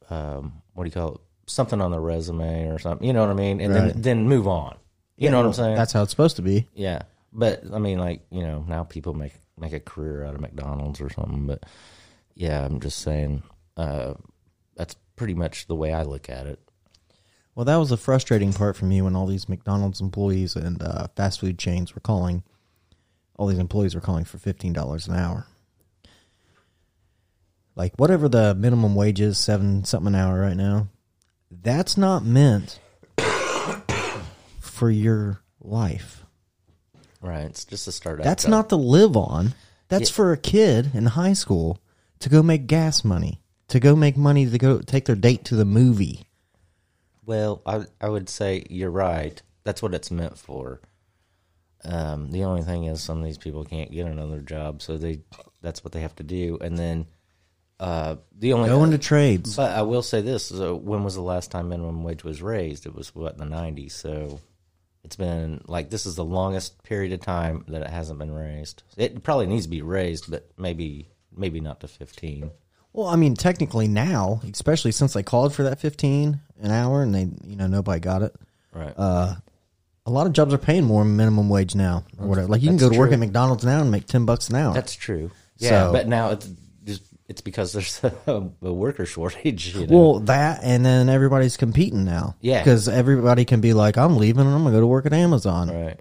um, 0.10 0.62
what 0.74 0.84
do 0.84 0.88
you 0.88 0.92
call 0.94 1.16
it? 1.16 1.22
Something 1.48 1.82
on 1.82 1.92
the 1.92 2.00
resume 2.00 2.68
or 2.68 2.78
something. 2.80 3.06
You 3.08 3.14
know 3.14 3.22
what 3.22 3.30
I 3.32 3.34
mean? 3.34 3.60
And 3.62 3.74
Right. 3.74 3.94
then 3.94 4.02
then 4.02 4.28
move 4.28 4.48
on. 4.48 4.78
You 5.18 5.30
know 5.32 5.38
what 5.38 5.46
I'm 5.48 5.54
saying? 5.54 5.76
That's 5.76 5.92
how 5.94 6.04
it's 6.04 6.12
supposed 6.12 6.38
to 6.38 6.42
be. 6.42 6.68
Yeah, 6.74 7.02
but 7.34 7.64
I 7.74 7.80
mean, 7.80 7.98
like 8.00 8.22
you 8.30 8.42
know, 8.42 8.64
now 8.68 8.84
people 8.84 9.14
make 9.14 9.34
make 9.58 9.74
a 9.74 9.80
career 9.80 10.24
out 10.24 10.36
of 10.36 10.42
McDonald's 10.42 11.02
or 11.02 11.10
something. 11.10 11.46
But 11.48 11.64
yeah, 12.36 12.64
I'm 12.66 12.80
just 12.80 13.00
saying 13.00 13.44
uh, 13.76 14.14
that's 14.76 14.96
pretty 15.16 15.34
much 15.34 15.68
the 15.68 15.76
way 15.76 15.92
I 15.92 16.04
look 16.04 16.30
at 16.30 16.46
it. 16.48 16.60
Well, 17.60 17.66
that 17.66 17.76
was 17.76 17.90
the 17.90 17.98
frustrating 17.98 18.54
part 18.54 18.78
for 18.78 18.86
me 18.86 19.02
when 19.02 19.18
all 19.18 19.26
these 19.26 19.50
McDonald's 19.50 20.00
employees 20.00 20.56
and 20.56 20.82
uh, 20.82 21.08
fast 21.18 21.42
food 21.42 21.60
chains 21.60 21.94
were 21.94 22.00
calling. 22.00 22.42
All 23.36 23.48
these 23.48 23.60
employees 23.60 23.94
were 23.94 24.00
calling 24.00 24.24
for 24.24 24.38
fifteen 24.38 24.72
dollars 24.72 25.10
an 25.10 25.18
hour. 25.18 25.46
Like 27.76 27.94
whatever 27.98 28.30
the 28.30 28.56
minimum 28.56 28.96
wage 28.96 29.20
is, 29.20 29.38
seven 29.38 29.84
something 29.84 30.16
an 30.16 30.16
hour 30.16 30.40
right 30.40 30.56
now. 30.56 30.88
That's 31.52 31.98
not 31.98 32.24
meant 32.24 32.80
for 34.62 34.90
your 34.90 35.42
life. 35.60 36.24
Right? 37.22 37.44
It's 37.44 37.66
just 37.66 37.90
a 37.90 37.92
start. 37.92 38.24
That's 38.24 38.48
not 38.48 38.70
to 38.70 38.78
live 38.78 39.18
on. 39.18 39.54
That's 39.90 40.10
Yeah. 40.10 40.16
for 40.16 40.32
a 40.32 40.38
kid 40.38 40.92
in 40.94 41.08
high 41.08 41.34
school 41.34 41.82
to 42.20 42.30
go 42.30 42.42
make 42.42 42.68
gas 42.68 43.04
money, 43.04 43.42
to 43.68 43.82
go 43.82 43.98
make 43.98 44.16
money 44.16 44.50
to 44.50 44.58
go 44.58 44.80
take 44.80 45.04
their 45.04 45.18
date 45.18 45.44
to 45.44 45.58
the 45.58 45.66
movie. 45.66 46.26
Well, 47.30 47.62
I 47.64 47.86
I 48.02 48.10
would 48.10 48.28
say 48.28 48.66
you're 48.72 48.90
right. 48.90 49.40
That's 49.64 49.84
what 49.84 49.94
it's 49.94 50.10
meant 50.10 50.36
for. 50.36 50.82
Um, 51.86 52.32
the 52.32 52.44
only 52.46 52.64
thing 52.64 52.86
is, 52.86 53.02
some 53.04 53.20
of 53.20 53.24
these 53.24 53.38
people 53.38 53.64
can't 53.64 53.92
get 53.92 54.08
another 54.08 54.40
job, 54.40 54.82
so 54.82 54.98
they 54.98 55.20
that's 55.62 55.84
what 55.84 55.94
they 55.94 56.02
have 56.02 56.16
to 56.16 56.24
do. 56.24 56.58
And 56.60 56.76
then 56.76 57.06
uh, 57.80 58.16
the 58.36 58.54
only 58.54 58.70
Go 58.70 58.84
into 58.84 58.98
trades. 58.98 59.56
But 59.56 59.78
I 59.78 59.84
will 59.84 60.02
say 60.02 60.22
this: 60.22 60.46
so 60.46 60.76
when 60.76 61.04
was 61.04 61.14
the 61.14 61.22
last 61.22 61.52
time 61.52 61.70
minimum 61.70 62.04
wage 62.04 62.24
was 62.24 62.42
raised? 62.42 62.88
It 62.88 62.96
was 62.96 63.14
what 63.14 63.34
in 63.34 63.38
the 63.38 63.56
'90s. 63.56 63.92
So 63.92 64.40
it's 65.04 65.16
been 65.16 65.62
like 65.68 65.92
this 65.92 66.08
is 66.08 66.16
the 66.16 66.26
longest 66.26 66.82
period 66.82 67.14
of 67.14 67.22
time 67.22 67.64
that 67.68 67.84
it 67.84 67.92
hasn't 67.92 68.18
been 68.18 68.34
raised. 68.34 68.82
It 68.98 69.22
probably 69.22 69.46
needs 69.46 69.66
to 69.66 69.70
be 69.70 69.84
raised, 69.84 70.32
but 70.32 70.50
maybe 70.58 71.10
maybe 71.32 71.60
not 71.60 71.82
to 71.82 71.88
15. 71.88 72.50
Well, 72.94 73.08
I 73.08 73.16
mean, 73.16 73.36
technically 73.36 73.88
now, 73.88 74.42
especially 74.52 74.92
since 74.92 75.14
they 75.14 75.24
called 75.24 75.54
for 75.54 75.64
that 75.64 75.80
fifteen 75.80 76.42
an 76.62 76.72
hour 76.72 77.02
and 77.04 77.14
they, 77.14 77.30
you 77.48 77.56
know, 77.56 77.68
nobody 77.68 78.00
got 78.00 78.22
it. 78.24 78.36
Right. 78.74 78.94
Uh, 78.98 79.36
a 80.06 80.12
lot 80.12 80.26
of 80.28 80.34
jobs 80.34 80.54
are 80.54 80.58
paying 80.58 80.84
more 80.86 81.06
minimum 81.06 81.50
wage 81.50 81.76
now, 81.76 82.04
or 82.18 82.28
whatever. 82.28 82.48
Like 82.48 82.62
you 82.62 82.68
can 82.70 82.78
That's 82.78 82.90
go 82.90 82.94
to 82.94 83.00
work 83.00 83.10
true. 83.10 83.14
at 83.14 83.20
McDonald's 83.20 83.64
now 83.64 83.82
and 83.82 83.92
make 83.92 84.08
ten 84.08 84.26
bucks 84.26 84.50
an 84.50 84.56
hour. 84.56 84.74
That's 84.74 84.96
true. 84.96 85.32
Yeah, 85.58 85.70
So- 85.70 85.92
but 85.94 86.08
now 86.08 86.32
it's 86.32 86.50
just 86.84 87.04
it's 87.28 87.42
because 87.42 87.74
there's 87.74 88.04
a, 88.28 88.50
a 88.64 88.74
worker 88.74 89.06
shortage. 89.06 89.76
You 89.76 89.86
know? 89.86 89.98
well, 89.98 90.20
that 90.22 90.62
and 90.64 90.84
then 90.84 91.10
everybody's 91.10 91.58
competing 91.58 92.06
now. 92.06 92.36
Yeah. 92.42 92.60
because 92.60 92.88
everybody 92.90 93.46
can 93.46 93.62
be 93.62 93.74
like, 93.74 93.98
I'm 93.98 94.18
leaving 94.18 94.46
and 94.46 94.50
I'm 94.56 94.64
gonna 94.64 94.76
go 94.76 94.80
to 94.82 94.88
work 94.88 95.06
at 95.06 95.14
Amazon. 95.14 95.70
right. 95.70 96.00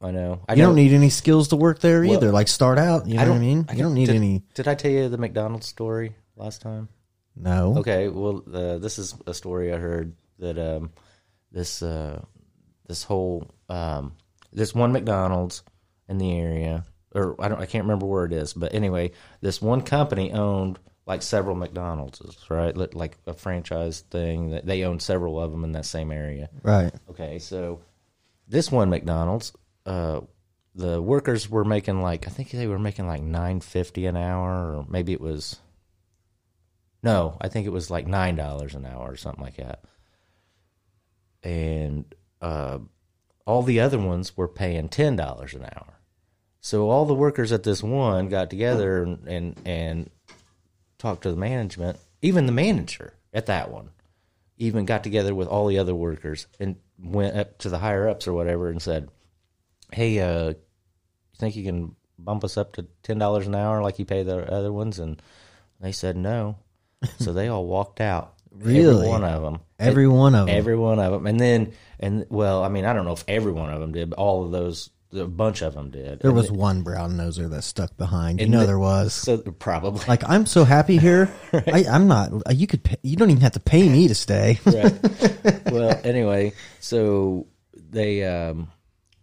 I 0.00 0.10
know. 0.12 0.40
I 0.48 0.54
You 0.54 0.62
know. 0.62 0.68
don't 0.68 0.76
need 0.76 0.92
any 0.92 1.10
skills 1.10 1.48
to 1.48 1.56
work 1.56 1.80
there 1.80 2.00
Well, 2.02 2.12
either. 2.14 2.32
Like 2.32 2.48
start 2.48 2.78
out, 2.78 3.06
you 3.06 3.16
know 3.16 3.28
what 3.28 3.36
I 3.36 3.38
mean? 3.38 3.66
you 3.74 3.82
don't 3.82 3.94
need 3.94 4.06
did, 4.06 4.16
any. 4.16 4.42
Did 4.54 4.66
I 4.68 4.74
tell 4.74 4.90
you 4.90 5.08
the 5.08 5.18
McDonald's 5.18 5.66
story 5.66 6.14
last 6.36 6.62
time? 6.62 6.88
No. 7.36 7.76
Okay, 7.78 8.08
well, 8.08 8.42
uh, 8.52 8.78
this 8.78 8.98
is 8.98 9.14
a 9.26 9.34
story 9.34 9.72
I 9.72 9.76
heard 9.78 10.14
that 10.38 10.58
um, 10.58 10.90
this 11.52 11.82
uh, 11.82 12.22
this 12.88 13.02
whole 13.04 13.46
um, 13.68 14.14
this 14.52 14.74
one 14.74 14.92
McDonald's 14.92 15.62
in 16.08 16.18
the 16.18 16.32
area, 16.38 16.84
or 17.14 17.36
I 17.38 17.48
don't, 17.48 17.60
I 17.60 17.66
can't 17.66 17.84
remember 17.84 18.06
where 18.06 18.24
it 18.24 18.32
is, 18.32 18.52
but 18.52 18.74
anyway, 18.74 19.12
this 19.42 19.60
one 19.62 19.82
company 19.82 20.32
owned 20.32 20.78
like 21.06 21.22
several 21.22 21.56
McDonald's, 21.56 22.20
right? 22.48 22.76
Li- 22.76 22.88
Like 22.92 23.16
a 23.26 23.32
franchise 23.34 24.00
thing 24.10 24.50
that 24.50 24.66
they 24.66 24.82
owned 24.84 25.02
several 25.02 25.40
of 25.40 25.50
them 25.50 25.62
in 25.64 25.72
that 25.72 25.86
same 25.86 26.10
area. 26.10 26.48
Right. 26.62 26.92
Okay, 27.10 27.38
so 27.38 27.80
this 28.48 28.70
one 28.72 28.90
McDonald's, 28.90 29.52
uh, 29.86 30.20
the 30.74 31.00
workers 31.00 31.48
were 31.48 31.64
making 31.64 32.02
like 32.02 32.26
I 32.26 32.30
think 32.30 32.50
they 32.50 32.66
were 32.66 32.78
making 32.78 33.06
like 33.06 33.22
nine 33.22 33.60
fifty 33.60 34.06
an 34.06 34.16
hour, 34.16 34.76
or 34.76 34.86
maybe 34.88 35.12
it 35.12 35.20
was. 35.20 35.58
No, 37.02 37.38
I 37.40 37.48
think 37.48 37.66
it 37.66 37.72
was 37.72 37.90
like 37.90 38.06
nine 38.06 38.36
dollars 38.36 38.74
an 38.74 38.84
hour 38.84 39.10
or 39.10 39.16
something 39.16 39.42
like 39.42 39.56
that. 39.56 39.84
And 41.42 42.14
uh, 42.42 42.78
all 43.46 43.62
the 43.62 43.80
other 43.80 43.98
ones 43.98 44.36
were 44.36 44.48
paying 44.48 44.88
ten 44.88 45.16
dollars 45.16 45.54
an 45.54 45.64
hour. 45.64 46.00
So 46.60 46.90
all 46.90 47.06
the 47.06 47.14
workers 47.14 47.52
at 47.52 47.62
this 47.62 47.82
one 47.82 48.28
got 48.28 48.50
together 48.50 49.02
and, 49.02 49.26
and 49.26 49.60
and 49.64 50.10
talked 50.98 51.22
to 51.22 51.30
the 51.30 51.36
management, 51.36 51.98
even 52.20 52.46
the 52.46 52.52
manager 52.52 53.14
at 53.32 53.46
that 53.46 53.70
one 53.70 53.90
even 54.60 54.84
got 54.84 55.02
together 55.02 55.34
with 55.34 55.48
all 55.48 55.66
the 55.66 55.78
other 55.78 55.94
workers 55.94 56.46
and 56.60 56.76
went 56.98 57.34
up 57.34 57.56
to 57.58 57.70
the 57.70 57.78
higher 57.78 58.06
ups 58.06 58.28
or 58.28 58.34
whatever 58.34 58.68
and 58.68 58.80
said, 58.80 59.08
"Hey, 59.92 60.18
uh, 60.20 60.48
you 60.50 60.54
think 61.38 61.56
you 61.56 61.64
can 61.64 61.94
bump 62.18 62.44
us 62.44 62.56
up 62.56 62.72
to 62.74 62.86
ten 63.02 63.18
dollars 63.18 63.46
an 63.46 63.54
hour 63.54 63.82
like 63.82 63.98
you 63.98 64.04
pay 64.04 64.22
the 64.22 64.50
other 64.52 64.72
ones?" 64.72 64.98
And 64.98 65.20
they 65.80 65.92
said 65.92 66.16
no, 66.16 66.56
so 67.18 67.32
they 67.32 67.48
all 67.48 67.66
walked 67.66 68.00
out. 68.00 68.34
Really? 68.52 69.06
Every 69.06 69.08
one 69.08 69.24
of 69.24 69.42
them. 69.42 69.60
Every 69.78 70.08
one 70.08 70.34
of 70.34 70.46
them. 70.46 70.56
Every 70.56 70.76
one 70.76 70.98
of 70.98 71.12
them. 71.12 71.26
And 71.26 71.38
then, 71.38 71.72
and 72.00 72.26
well, 72.30 72.64
I 72.64 72.68
mean, 72.68 72.84
I 72.84 72.92
don't 72.92 73.04
know 73.04 73.12
if 73.12 73.24
every 73.28 73.52
one 73.52 73.70
of 73.72 73.80
them 73.80 73.92
did, 73.92 74.10
but 74.10 74.18
all 74.18 74.44
of 74.44 74.50
those, 74.50 74.90
a 75.12 75.24
bunch 75.24 75.62
of 75.62 75.72
them 75.74 75.90
did. 75.92 76.18
There 76.20 76.30
And 76.30 76.36
was 76.36 76.48
the- 76.48 76.54
one 76.54 76.82
brown 76.82 77.12
noser 77.12 77.48
that 77.48 77.62
stuck 77.62 77.96
behind. 77.96 78.40
You 78.40 78.48
know 78.48 78.60
the- 78.60 78.66
there 78.66 78.78
was. 78.78 79.14
So 79.14 79.38
probably. 79.38 80.04
Like 80.08 80.28
I'm 80.28 80.46
so 80.46 80.64
happy 80.64 80.98
here. 80.98 81.32
I, 81.52 81.84
I'm 81.88 82.08
not. 82.08 82.32
You 82.54 82.66
could. 82.66 82.82
Pay, 82.82 82.96
you 83.02 83.14
don't 83.16 83.30
even 83.30 83.42
have 83.42 83.52
to 83.52 83.60
pay 83.60 83.88
me 83.88 84.08
to 84.08 84.14
stay. 84.16 84.58
right. 84.66 84.92
Well, 85.70 86.00
anyway, 86.02 86.52
so 86.80 87.46
they, 87.76 88.24
um, 88.24 88.68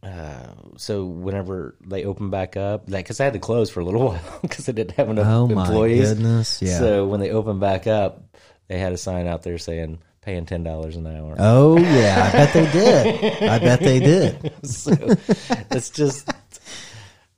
uh, 0.03 0.53
so 0.77 1.05
whenever 1.05 1.75
they 1.85 2.05
opened 2.05 2.31
back 2.31 2.55
up, 2.55 2.89
like, 2.89 3.05
because 3.05 3.19
I 3.19 3.23
had 3.25 3.33
to 3.33 3.39
close 3.39 3.69
for 3.69 3.79
a 3.79 3.85
little 3.85 4.05
while 4.09 4.39
because 4.41 4.65
they 4.65 4.73
didn't 4.73 4.91
have 4.97 5.09
enough 5.09 5.27
Oh, 5.27 5.47
my 5.47 5.63
employees. 5.63 6.09
goodness, 6.13 6.61
yeah. 6.61 6.79
So 6.79 7.05
when 7.07 7.19
they 7.19 7.31
opened 7.31 7.59
back 7.59 7.87
up, 7.87 8.23
they 8.67 8.77
had 8.77 8.93
a 8.93 8.97
sign 8.97 9.27
out 9.27 9.43
there 9.43 9.57
saying 9.57 9.99
paying 10.21 10.45
ten 10.45 10.63
dollars 10.63 10.95
an 10.97 11.07
hour. 11.07 11.35
oh 11.39 11.77
yeah, 11.77 12.29
I 12.31 12.31
bet 12.37 12.53
they 12.53 12.71
did. 12.71 13.43
I 13.43 13.59
bet 13.59 13.79
they 13.79 13.99
did. 13.99 14.53
so 14.65 14.91
that's 15.69 15.89
just 15.89 16.29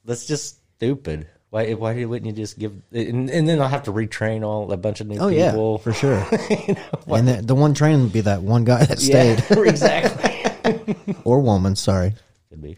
that's 0.06 0.26
just 0.26 0.58
stupid. 0.78 1.28
Why 1.52 1.74
why 1.74 2.04
wouldn't 2.06 2.26
you 2.28 2.34
just 2.44 2.60
give? 2.60 2.74
And, 2.92 3.30
and 3.30 3.48
then 3.48 3.62
I'll 3.62 3.68
have 3.70 3.84
to 3.84 3.92
retrain 3.92 4.44
all 4.44 4.72
a 4.72 4.78
bunch 4.78 5.02
of 5.02 5.08
new 5.08 5.18
Oh 5.20 5.28
yeah, 5.30 5.52
people 5.52 5.78
for 5.80 5.94
sure. 5.94 6.26
and 7.08 7.28
the, 7.28 7.42
the 7.44 7.56
one 7.56 7.74
training 7.74 8.04
would 8.04 8.14
be 8.14 8.22
that 8.22 8.42
one 8.44 8.66
guy 8.66 8.86
that 8.86 9.00
Yeah, 9.02 9.36
stayed 9.36 9.58
exactly. 9.68 11.16
or 11.24 11.40
woman. 11.42 11.76
Sorry, 11.76 12.14
Could 12.50 12.62
be. 12.62 12.78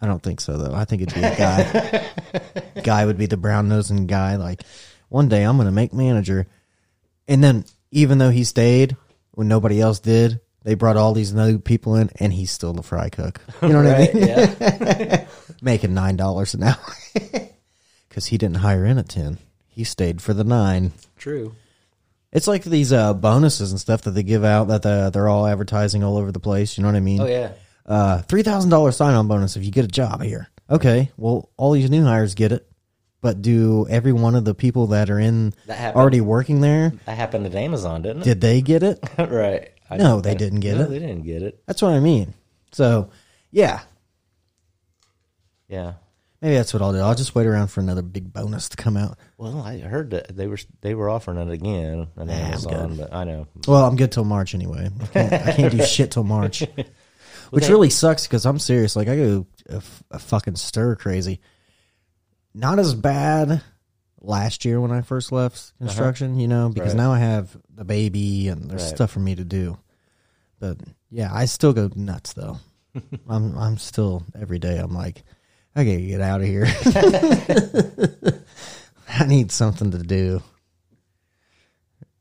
I 0.00 0.06
don't 0.06 0.22
think 0.22 0.40
so 0.40 0.56
though. 0.56 0.74
I 0.74 0.84
think 0.84 1.02
it'd 1.02 1.14
be 1.14 1.22
a 1.24 1.36
guy. 1.36 2.06
guy 2.84 3.04
would 3.04 3.18
be 3.18 3.26
the 3.26 3.36
brown 3.36 3.68
nosing 3.68 4.06
guy. 4.06 4.36
Like 4.36 4.62
one 5.08 5.28
day 5.28 5.42
I'm 5.42 5.56
going 5.56 5.66
to 5.66 5.72
make 5.72 5.92
manager, 5.92 6.46
and 7.26 7.42
then 7.42 7.64
even 7.90 8.18
though 8.18 8.30
he 8.30 8.44
stayed 8.44 8.96
when 9.32 9.48
nobody 9.48 9.80
else 9.80 9.98
did, 9.98 10.40
they 10.62 10.74
brought 10.74 10.96
all 10.96 11.14
these 11.14 11.34
new 11.34 11.58
people 11.58 11.96
in, 11.96 12.10
and 12.20 12.32
he's 12.32 12.50
still 12.52 12.72
the 12.72 12.82
fry 12.82 13.08
cook. 13.08 13.40
You 13.60 13.68
know 13.70 13.82
what 13.82 13.90
Right, 13.92 14.10
I 14.10 14.14
mean? 14.14 14.28
yeah. 14.28 15.26
Making 15.62 15.94
nine 15.94 16.16
dollars 16.16 16.54
an 16.54 16.62
hour 16.62 16.94
because 18.08 18.26
he 18.26 18.38
didn't 18.38 18.58
hire 18.58 18.84
in 18.84 18.98
at 18.98 19.08
ten. 19.08 19.38
He 19.66 19.82
stayed 19.84 20.22
for 20.22 20.32
the 20.32 20.44
nine. 20.44 20.92
True. 21.16 21.54
It's 22.32 22.46
like 22.46 22.62
these 22.62 22.92
uh, 22.92 23.14
bonuses 23.14 23.72
and 23.72 23.80
stuff 23.80 24.02
that 24.02 24.10
they 24.12 24.22
give 24.22 24.44
out 24.44 24.68
that 24.68 24.82
the, 24.82 25.10
they're 25.12 25.28
all 25.28 25.46
advertising 25.46 26.04
all 26.04 26.16
over 26.18 26.30
the 26.30 26.38
place. 26.40 26.76
You 26.78 26.82
know 26.82 26.88
what 26.88 26.96
I 26.96 27.00
mean? 27.00 27.20
Oh 27.20 27.26
yeah. 27.26 27.52
Uh, 27.88 28.20
three 28.22 28.42
thousand 28.42 28.70
dollars 28.70 28.96
sign 28.96 29.14
on 29.14 29.26
bonus 29.26 29.56
if 29.56 29.64
you 29.64 29.70
get 29.72 29.84
a 29.84 29.88
job 29.88 30.22
here. 30.22 30.48
Okay, 30.70 31.10
well, 31.16 31.48
all 31.56 31.72
these 31.72 31.88
new 31.90 32.04
hires 32.04 32.34
get 32.34 32.52
it, 32.52 32.68
but 33.22 33.40
do 33.40 33.86
every 33.88 34.12
one 34.12 34.34
of 34.34 34.44
the 34.44 34.54
people 34.54 34.88
that 34.88 35.08
are 35.08 35.18
in 35.18 35.54
That 35.66 35.78
happened. 35.78 36.00
already 36.00 36.20
working 36.20 36.60
there 36.60 36.92
That 37.06 37.16
happened 37.16 37.46
at 37.46 37.54
Amazon, 37.54 38.02
didn't 38.02 38.22
it? 38.22 38.24
did 38.24 38.40
they 38.42 38.60
get 38.60 38.82
it? 38.82 39.00
right. 39.18 39.70
I- 39.88 39.96
No, 39.96 40.20
they 40.20 40.34
didn't 40.34 40.60
get 40.60 40.76
no, 40.76 40.82
it. 40.84 40.88
They 40.90 40.98
didn't 40.98 41.22
get 41.22 41.42
it. 41.42 41.62
That's 41.66 41.80
what 41.80 41.92
I 41.94 42.00
mean. 42.00 42.34
So, 42.72 43.08
yeah, 43.50 43.80
Yeah. 45.68 45.94
maybe 46.42 46.54
that's 46.56 46.74
what 46.74 46.82
I'll 46.82 46.92
do. 46.92 46.98
I'll 46.98 47.14
just 47.14 47.34
wait 47.34 47.46
around 47.46 47.68
for 47.68 47.80
another 47.80 48.02
big 48.02 48.30
bonus 48.32 48.68
to 48.68 48.76
come 48.76 48.98
out. 48.98 49.18
Well, 49.38 49.62
I 49.62 49.78
heard 49.78 50.10
that 50.10 50.36
they 50.36 50.46
were 50.46 50.58
they 50.82 50.94
were 50.94 51.08
offering 51.08 51.38
it 51.38 51.50
again 51.50 52.08
on 52.18 52.28
Amazon, 52.28 52.96
but 52.96 53.12
I 53.12 53.24
know. 53.24 53.46
Well, 53.66 53.86
I'm 53.86 53.96
good 53.96 54.12
till 54.12 54.24
March 54.24 54.54
anyway. 54.54 54.90
I 55.00 55.06
can't, 55.06 55.32
I 55.32 55.52
can't 55.52 55.76
do 55.76 55.82
shit 55.84 56.10
till 56.10 56.24
March, 56.24 56.62
which 57.50 57.68
really 57.68 57.90
sucks 57.90 58.26
because 58.26 58.44
I'm 58.46 58.58
serious. 58.58 58.96
Like 58.96 59.08
I 59.08 59.16
go 59.16 59.46
a, 59.68 60.18
fucking 60.18 60.56
stir 60.56 60.96
crazy. 60.96 61.40
Not 62.54 62.78
as 62.78 62.94
bad 62.94 63.62
last 64.20 64.64
year 64.64 64.80
when 64.80 64.90
I 64.90 65.02
first 65.02 65.30
left 65.32 65.72
construction, 65.78 66.38
you 66.40 66.48
know, 66.48 66.68
because 66.70 66.94
Uh-huh. 66.94 66.98
Right. 66.98 67.04
now 67.04 67.12
I 67.12 67.18
have 67.20 67.56
the 67.74 67.84
baby 67.84 68.48
and 68.48 68.70
there's 68.70 68.82
Right. 68.82 68.94
stuff 68.94 69.10
for 69.12 69.20
me 69.20 69.34
to 69.36 69.44
do. 69.44 69.78
But 70.58 70.78
yeah, 71.10 71.30
I 71.32 71.44
still 71.44 71.72
go 71.72 71.90
nuts 71.94 72.32
though. 72.32 72.58
I'm 73.28 73.56
I'm 73.56 73.78
still 73.78 74.24
every 74.38 74.58
day. 74.58 74.78
I'm 74.78 74.94
like, 74.94 75.22
I 75.76 75.84
gotta 75.84 76.00
get 76.00 76.20
out 76.20 76.40
of 76.40 76.46
here. 76.46 76.66
I 79.08 79.26
need 79.26 79.52
something 79.52 79.90
to 79.92 79.98
do. 79.98 80.42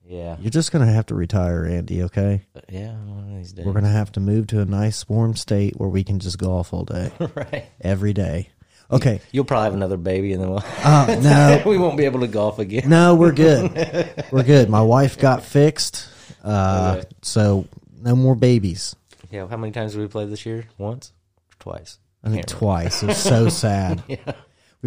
Yeah. 0.07 0.37
You're 0.39 0.49
just 0.51 0.71
gonna 0.71 0.91
have 0.91 1.05
to 1.07 1.15
retire, 1.15 1.65
Andy. 1.65 2.03
Okay. 2.03 2.41
Yeah, 2.69 2.93
one 2.95 3.29
of 3.31 3.37
these 3.37 3.51
days. 3.53 3.65
We're 3.65 3.73
gonna 3.73 3.89
have 3.89 4.11
to 4.13 4.19
move 4.19 4.47
to 4.47 4.61
a 4.61 4.65
nice 4.65 5.07
warm 5.09 5.35
state 5.35 5.75
where 5.77 5.89
we 5.89 6.03
can 6.03 6.19
just 6.19 6.37
golf 6.37 6.73
all 6.73 6.85
day, 6.85 7.11
right. 7.35 7.65
every 7.81 8.13
day. 8.13 8.49
Okay. 8.89 9.19
You'll 9.33 9.43
probably 9.43 9.65
have 9.65 9.73
another 9.73 9.97
baby, 9.97 10.31
and 10.31 10.41
then 10.41 10.49
we'll 10.49 10.63
Uh, 10.83 11.17
no, 11.21 11.61
we 11.69 11.77
won't 11.77 11.97
be 11.97 12.05
able 12.05 12.21
to 12.21 12.27
golf 12.27 12.57
again. 12.57 12.87
no, 12.89 13.15
we're 13.15 13.33
good. 13.33 14.25
We're 14.31 14.43
good. 14.43 14.69
My 14.69 14.81
wife 14.81 15.17
got 15.19 15.43
fixed, 15.43 16.07
uh, 16.43 16.95
Okay. 16.99 17.07
so 17.21 17.67
no 18.01 18.15
more 18.15 18.35
babies. 18.35 18.95
Yeah. 19.29 19.45
How 19.47 19.57
many 19.57 19.73
times 19.73 19.91
did 19.91 19.99
we 19.99 20.07
play 20.07 20.25
this 20.25 20.45
year? 20.45 20.67
Once, 20.77 21.11
twice? 21.59 21.99
I 22.23 22.29
think 22.29 22.45
twice. 22.45 23.03
It 23.03 23.07
was 23.07 23.17
so 23.17 23.49
sad. 23.49 24.03
Yeah. 24.07 24.17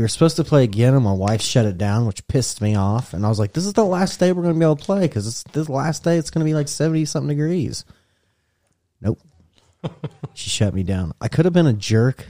We 0.01 0.05
were 0.05 0.09
supposed 0.09 0.37
to 0.37 0.45
play 0.45 0.65
again, 0.65 0.95
and 0.95 1.05
my 1.05 1.13
wife 1.13 1.43
shut 1.43 1.67
it 1.67 1.77
down, 1.77 2.07
which 2.07 2.27
pissed 2.27 2.63
me 2.63 2.75
off. 2.75 3.13
And 3.13 3.27
I 3.27 3.29
was 3.29 3.39
like, 3.39 3.53
"This 3.53 3.67
is 3.67 3.75
the 3.75 3.85
last 3.85 4.19
day 4.19 4.33
we're 4.33 4.41
going 4.41 4.55
to 4.55 4.59
be 4.59 4.65
able 4.65 4.77
to 4.77 4.83
play 4.83 5.03
because 5.03 5.27
it's 5.27 5.43
this 5.53 5.69
last 5.69 6.05
day. 6.05 6.17
It's 6.17 6.31
going 6.31 6.43
to 6.43 6.49
be 6.49 6.55
like 6.55 6.69
seventy 6.69 7.05
something 7.05 7.29
degrees." 7.29 7.85
Nope. 9.03 9.21
she 10.33 10.49
shut 10.49 10.73
me 10.73 10.85
down. 10.85 11.13
I 11.21 11.29
could 11.29 11.45
have 11.45 11.53
been 11.53 11.67
a 11.67 11.75
jerk 11.75 12.25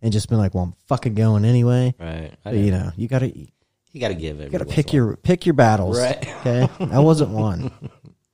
and 0.00 0.14
just 0.14 0.30
been 0.30 0.38
like, 0.38 0.54
"Well, 0.54 0.64
I'm 0.64 0.74
fucking 0.86 1.12
going 1.12 1.44
anyway." 1.44 1.94
Right. 2.00 2.32
But, 2.42 2.54
you 2.54 2.70
know, 2.70 2.90
you 2.96 3.06
gotta 3.06 3.28
you 3.28 3.48
you 3.92 4.00
got 4.00 4.08
to 4.08 4.14
give 4.14 4.40
it. 4.40 4.44
You 4.44 4.50
gotta 4.58 4.64
pick 4.64 4.94
your 4.94 5.16
pick 5.16 5.44
your 5.44 5.52
battles. 5.52 6.00
Right. 6.00 6.26
Okay. 6.38 6.70
That 6.86 7.02
wasn't 7.02 7.32
one. 7.32 7.70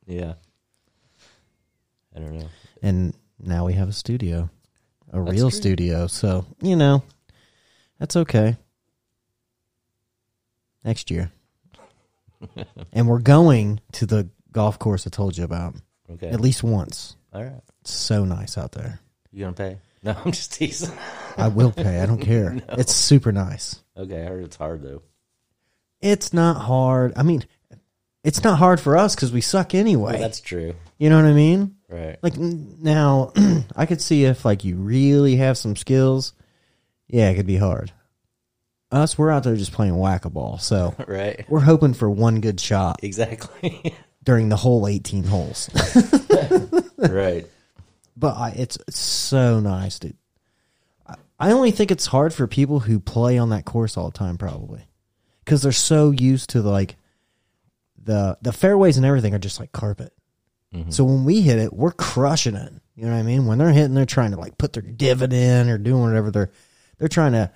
Yeah. 0.07 0.35
I 2.15 2.21
don't 2.21 2.39
know. 2.39 2.49
And 2.83 3.15
now 3.41 3.67
we 3.67 3.73
have 3.73 3.89
a 3.89 3.93
studio, 3.93 4.49
a 5.13 5.21
That's 5.21 5.33
real 5.33 5.51
true. 5.51 5.59
studio. 5.59 6.07
So 6.07 6.47
you 6.63 6.77
know, 6.77 7.03
that's 7.99 8.15
okay. 8.15 8.59
Next 10.87 11.11
year, 11.11 11.31
and 12.93 13.09
we're 13.09 13.19
going 13.19 13.81
to 13.93 14.07
the 14.07 14.29
golf 14.53 14.79
course 14.79 15.07
I 15.07 15.11
told 15.11 15.37
you 15.37 15.45
about 15.45 15.75
Okay. 16.09 16.29
at 16.29 16.41
least 16.41 16.63
once. 16.63 17.17
All 17.35 17.43
right. 17.43 17.61
It's 17.81 17.91
so 17.91 18.25
nice 18.25 18.57
out 18.57 18.71
there. 18.73 19.01
You 19.33 19.41
gonna 19.45 19.53
pay? 19.53 19.79
No, 20.05 20.17
I'm 20.25 20.31
just 20.31 20.53
teasing. 20.55 20.97
I 21.37 21.49
will 21.49 21.73
pay. 21.73 22.01
I 22.01 22.07
don't 22.07 22.21
care. 22.21 22.57
It's 22.79 22.95
super 22.95 23.33
nice. 23.33 23.83
okay, 23.97 24.23
I 24.23 24.27
heard 24.27 24.45
it's 24.45 24.55
hard 24.57 24.83
though. 24.83 25.03
It's 26.01 26.33
not 26.33 26.61
hard. 26.63 27.15
I 27.17 27.25
mean, 27.25 27.43
it's 28.23 28.45
not 28.45 28.59
hard 28.59 28.79
for 28.79 28.97
us 28.97 29.15
because 29.17 29.33
we 29.33 29.41
suck 29.41 29.75
anyway. 29.75 30.13
Well, 30.13 30.21
that's 30.21 30.41
true. 30.41 30.75
you 30.99 31.11
know 31.11 31.17
what 31.17 31.25
I 31.25 31.33
mean? 31.33 31.75
Right. 31.89 32.17
Like 32.23 32.37
now, 32.39 33.33
I 33.77 33.87
could 33.87 34.01
see 34.01 34.25
if 34.25 34.45
like 34.45 34.63
you 34.65 34.77
really 34.77 35.35
have 35.37 35.59
some 35.59 35.75
skills, 35.75 36.33
yeah, 37.09 37.29
it 37.31 37.35
could 37.35 37.47
be 37.47 37.57
hard. 37.57 37.91
Us, 38.97 39.19
we're 39.19 39.31
out 39.31 39.45
there 39.45 39.55
just 39.57 39.73
playing 39.73 39.97
whack 39.97 40.25
a 40.25 40.31
ball, 40.31 40.59
so 40.59 40.95
right. 41.07 41.45
we're 41.49 41.61
hoping 41.61 41.95
for 41.95 42.11
one 42.11 42.41
good 42.41 42.59
shot 42.61 43.01
Exactly. 43.03 43.95
during 44.25 44.49
the 44.49 44.57
whole 44.57 44.89
eighteen 44.89 45.25
holes. 45.25 45.71
right. 46.99 47.47
but 48.17 48.37
I, 48.37 48.51
it's, 48.57 48.79
it's 48.89 48.99
so 48.99 49.61
nice, 49.61 49.99
dude. 49.99 50.17
I, 51.07 51.15
I 51.39 51.53
only 51.53 51.71
think 51.71 51.91
it's 51.91 52.07
hard 52.07 52.33
for 52.35 52.47
people 52.47 52.81
who 52.81 52.99
play 52.99 53.39
on 53.39 53.51
that 53.51 53.65
course 53.65 53.97
all 53.97 54.11
the 54.11 54.19
time, 54.19 54.39
probably, 54.39 54.87
because 55.45 55.63
they're 55.63 55.73
so 55.73 56.11
used 56.11 56.51
to 56.51 56.63
like 56.63 56.97
the 58.03 58.39
the 58.41 58.53
fairways 58.53 58.97
and 58.97 59.05
everything 59.05 59.35
are 59.35 59.39
just 59.39 59.61
like 59.61 59.73
carpet. 59.73 60.13
Mm-hmm. 60.75 60.91
So 60.91 61.05
when 61.05 61.25
we 61.25 61.43
hit 61.43 61.59
it, 61.59 61.73
we're 61.73 61.93
crushing 61.93 62.55
it. 62.57 62.73
You 62.95 63.05
know 63.05 63.13
what 63.13 63.19
I 63.19 63.23
mean? 63.23 63.47
When 63.47 63.59
they're 63.59 63.73
hitting, 63.73 63.95
they're 63.95 64.07
trying 64.07 64.31
to 64.31 64.39
like 64.39 64.57
put 64.59 64.73
their 64.73 64.83
divot 64.83 65.33
in 65.33 65.69
or 65.69 65.77
doing 65.79 66.03
whatever 66.03 66.31
they're 66.31 66.51
they're 66.99 67.09
trying 67.09 67.33
to 67.33 67.51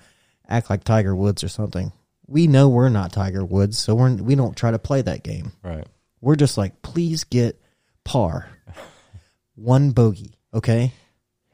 act 0.51 0.69
like 0.69 0.83
Tiger 0.83 1.15
Woods 1.15 1.43
or 1.43 1.49
something. 1.49 1.91
We 2.27 2.47
know 2.47 2.69
we're 2.69 2.89
not 2.89 3.11
Tiger 3.11 3.43
Woods, 3.43 3.77
so 3.77 3.95
we're 3.95 4.13
we 4.15 4.35
don't 4.35 4.55
try 4.55 4.71
to 4.71 4.79
play 4.79 5.01
that 5.01 5.23
game. 5.23 5.51
Right. 5.63 5.87
We're 6.21 6.35
just 6.35 6.57
like, 6.57 6.81
please 6.81 7.23
get 7.23 7.59
par, 8.03 8.49
one 9.55 9.91
bogey, 9.91 10.35
okay? 10.53 10.93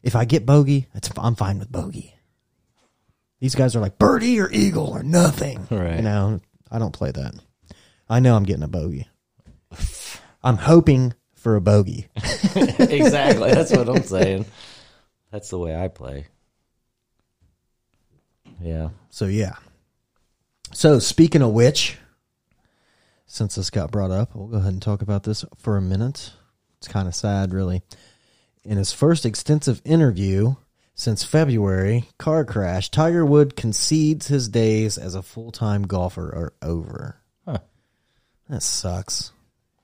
If 0.04 0.16
I 0.16 0.26
get 0.26 0.46
bogey, 0.46 0.88
it's 0.94 1.10
I'm 1.18 1.36
fine 1.36 1.60
with 1.60 1.72
bogey. 1.72 2.14
These 3.40 3.56
guys 3.56 3.76
are 3.76 3.80
like 3.80 3.98
birdie 4.00 4.40
or 4.40 4.50
eagle 4.52 4.88
or 4.88 5.04
nothing. 5.04 5.68
Right. 5.70 5.98
You 5.98 6.02
know, 6.02 6.42
I 6.72 6.80
don't 6.80 6.94
play 6.94 7.12
that. 7.12 7.36
I 8.10 8.20
know 8.20 8.36
I'm 8.36 8.44
getting 8.44 8.64
a 8.64 8.68
bogey. 8.68 9.08
I'm 10.44 10.58
hoping 10.58 11.14
for 11.36 11.56
a 11.56 11.62
bogey. 11.62 12.08
exactly. 12.56 13.52
That's 13.52 13.72
what 13.72 13.90
I'm 13.90 14.04
saying. 14.04 14.46
That's 15.32 15.50
the 15.50 15.60
way 15.60 15.76
I 15.76 15.88
play. 15.88 16.28
Yeah. 18.62 18.90
So 19.10 19.26
yeah. 19.26 19.56
So 20.74 21.00
speaking 21.00 21.42
of 21.42 21.52
which, 21.54 21.98
since 23.26 23.56
this 23.56 23.70
got 23.70 23.92
brought 23.92 24.12
up, 24.12 24.36
we'll 24.36 24.48
go 24.48 24.58
ahead 24.58 24.74
and 24.74 24.82
talk 24.82 25.02
about 25.02 25.24
this 25.24 25.44
for 25.58 25.78
a 25.78 25.82
minute. 25.82 26.32
It's 26.80 26.88
kind 26.88 27.08
of 27.08 27.16
sad, 27.16 27.54
really. 27.54 27.82
In 28.64 28.78
his 28.78 28.92
first 28.92 29.26
extensive 29.26 29.82
interview 29.86 30.56
since 30.94 31.24
February 31.24 32.10
car 32.18 32.44
crash, 32.44 32.90
Tiger 32.92 33.26
Wood 33.26 33.56
concedes 33.56 34.28
his 34.28 34.50
days 34.50 34.98
as 34.98 35.16
a 35.16 35.22
full 35.24 35.52
time 35.52 35.84
golfer 35.84 36.28
are 36.28 36.54
over. 36.62 37.22
Huh. 37.46 37.60
That 38.50 38.64
sucks. 38.64 39.32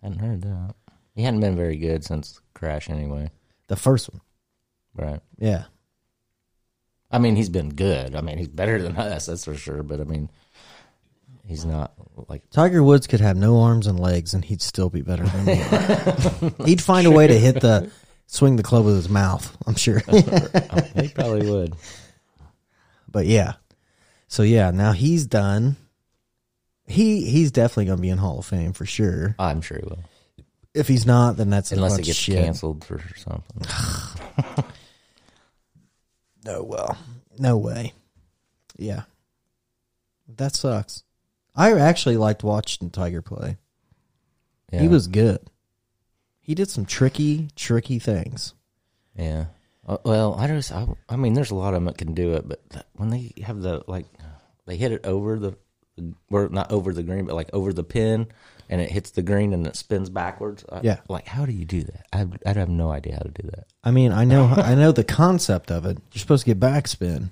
I 0.02 0.08
hadn't 0.08 0.20
heard 0.20 0.42
that. 0.42 0.76
He 1.16 1.24
hadn't 1.24 1.40
been 1.42 1.56
very 1.56 1.78
good 1.78 2.04
since 2.04 2.42
crash 2.54 2.90
anyway. 2.90 3.30
The 3.68 3.76
first 3.76 4.10
one, 4.12 4.22
Right. 4.96 5.22
yeah. 5.38 5.66
I 7.14 7.20
mean, 7.20 7.36
he's 7.36 7.49
been 7.49 7.70
good. 7.70 8.16
I 8.16 8.22
mean, 8.22 8.39
he's 8.39 8.47
better 8.47 8.82
than 8.82 8.97
us, 8.97 9.28
that's 9.28 9.45
for 9.45 9.55
sure. 9.55 9.84
But 9.84 10.01
I 10.01 10.03
mean, 10.03 10.30
he's 11.45 11.64
not 11.64 11.93
like 12.28 12.49
Tiger 12.49 12.82
Woods 12.84 13.05
could 13.05 13.20
have 13.22 13.38
no 13.38 13.61
arms 13.61 13.86
and 13.86 13.99
legs, 13.99 14.34
and 14.34 14.43
he'd 14.43 14.64
still 14.64 14.89
be 14.89 15.01
better 15.01 15.24
than 15.24 15.45
me. 15.45 16.66
he'd 16.66 16.82
find 16.82 17.05
a 17.05 17.11
way 17.11 17.28
to 17.28 17.38
hit 17.38 17.61
the 17.61 17.91
swing 18.26 18.55
the 18.55 18.64
club 18.64 18.86
with 18.86 18.95
his 18.95 19.09
mouth. 19.09 19.55
I'm 19.68 19.76
sure. 19.76 19.99
he 20.09 21.07
probably 21.09 21.49
would. 21.49 21.76
But 23.07 23.28
yeah. 23.28 23.53
So 24.28 24.41
yeah, 24.41 24.72
now 24.72 24.91
he's 24.91 25.28
done. 25.28 25.76
He 26.88 27.30
he's 27.30 27.51
definitely 27.51 27.86
gonna 27.86 28.01
be 28.01 28.09
in 28.09 28.18
Hall 28.18 28.39
of 28.39 28.45
Fame 28.47 28.74
for 28.74 28.88
sure. 28.88 29.36
I'm 29.38 29.61
sure 29.61 29.78
he 29.78 29.84
will, 29.86 29.99
If 30.74 30.88
he's 30.88 31.05
not, 31.05 31.38
then 31.38 31.51
that's 31.51 31.72
a 31.72 31.76
unless 31.76 31.99
it 31.99 32.05
gets 32.05 32.18
shit. 32.18 32.43
canceled 32.43 32.84
for 32.84 32.99
something. 33.16 34.66
No, 36.46 36.64
well, 36.64 36.98
no 37.38 37.58
way. 37.58 37.94
Yeah, 38.78 39.04
that 40.28 40.56
sucks. 40.56 41.04
I 41.56 41.72
actually 41.74 42.18
liked 42.18 42.44
watching 42.44 42.89
Tiger 42.89 43.22
play. 43.22 43.58
Yeah. 44.72 44.82
He 44.82 44.88
was 44.88 45.08
good. 45.08 45.39
He 46.41 46.56
did 46.56 46.70
some 46.70 46.86
tricky, 46.86 47.50
tricky 47.56 48.00
things. 48.00 48.54
Yeah. 49.16 49.46
Uh, 49.88 49.98
well, 50.04 50.36
I 50.36 50.48
just, 50.48 50.72
I, 50.72 50.88
I 51.08 51.16
mean, 51.16 51.34
there's 51.34 51.52
a 51.52 51.56
lot 51.56 51.70
of 51.70 51.76
them 51.76 51.86
that 51.86 51.98
can 51.98 52.14
do 52.14 52.34
it, 52.34 52.48
but 52.48 52.88
when 52.94 53.10
they 53.10 53.34
have 53.44 53.62
the 53.62 53.84
like, 53.88 54.06
they 54.66 54.78
hit 54.78 54.91
it 54.91 55.06
over 55.06 55.38
the, 55.38 55.56
or 56.32 56.50
not 56.50 56.72
over 56.72 56.94
the 56.94 57.04
green, 57.04 57.26
but 57.26 57.36
like 57.36 57.50
over 57.54 57.72
the 57.72 57.84
pin, 57.84 58.28
and 58.70 58.80
it 58.82 58.89
hits 58.91 59.11
the 59.11 59.22
green 59.22 59.53
and 59.53 59.66
it 59.68 59.76
spins 59.76 60.09
backwards. 60.09 60.64
I- 60.72 60.82
Yeah. 60.84 60.97
Like, 61.09 61.28
how 61.28 61.45
do 61.45 61.51
you 61.51 61.66
do 61.66 61.82
that? 61.84 62.05
I, 62.14 62.28
I 62.45 62.53
have 62.53 62.70
no 62.70 62.91
idea 62.91 63.14
how 63.14 63.22
to 63.24 63.41
do 63.41 63.47
that. 63.49 63.66
I 63.84 63.91
mean, 63.91 64.11
I 64.11 64.24
know, 64.26 64.45
I 64.45 64.76
know 64.76 64.91
the 64.91 65.03
concept 65.03 65.72
of 65.72 65.86
it. 65.86 65.97
You're 66.11 66.20
supposed 66.22 66.45
to 66.45 66.53
get 66.53 66.59
backspin, 66.59 67.32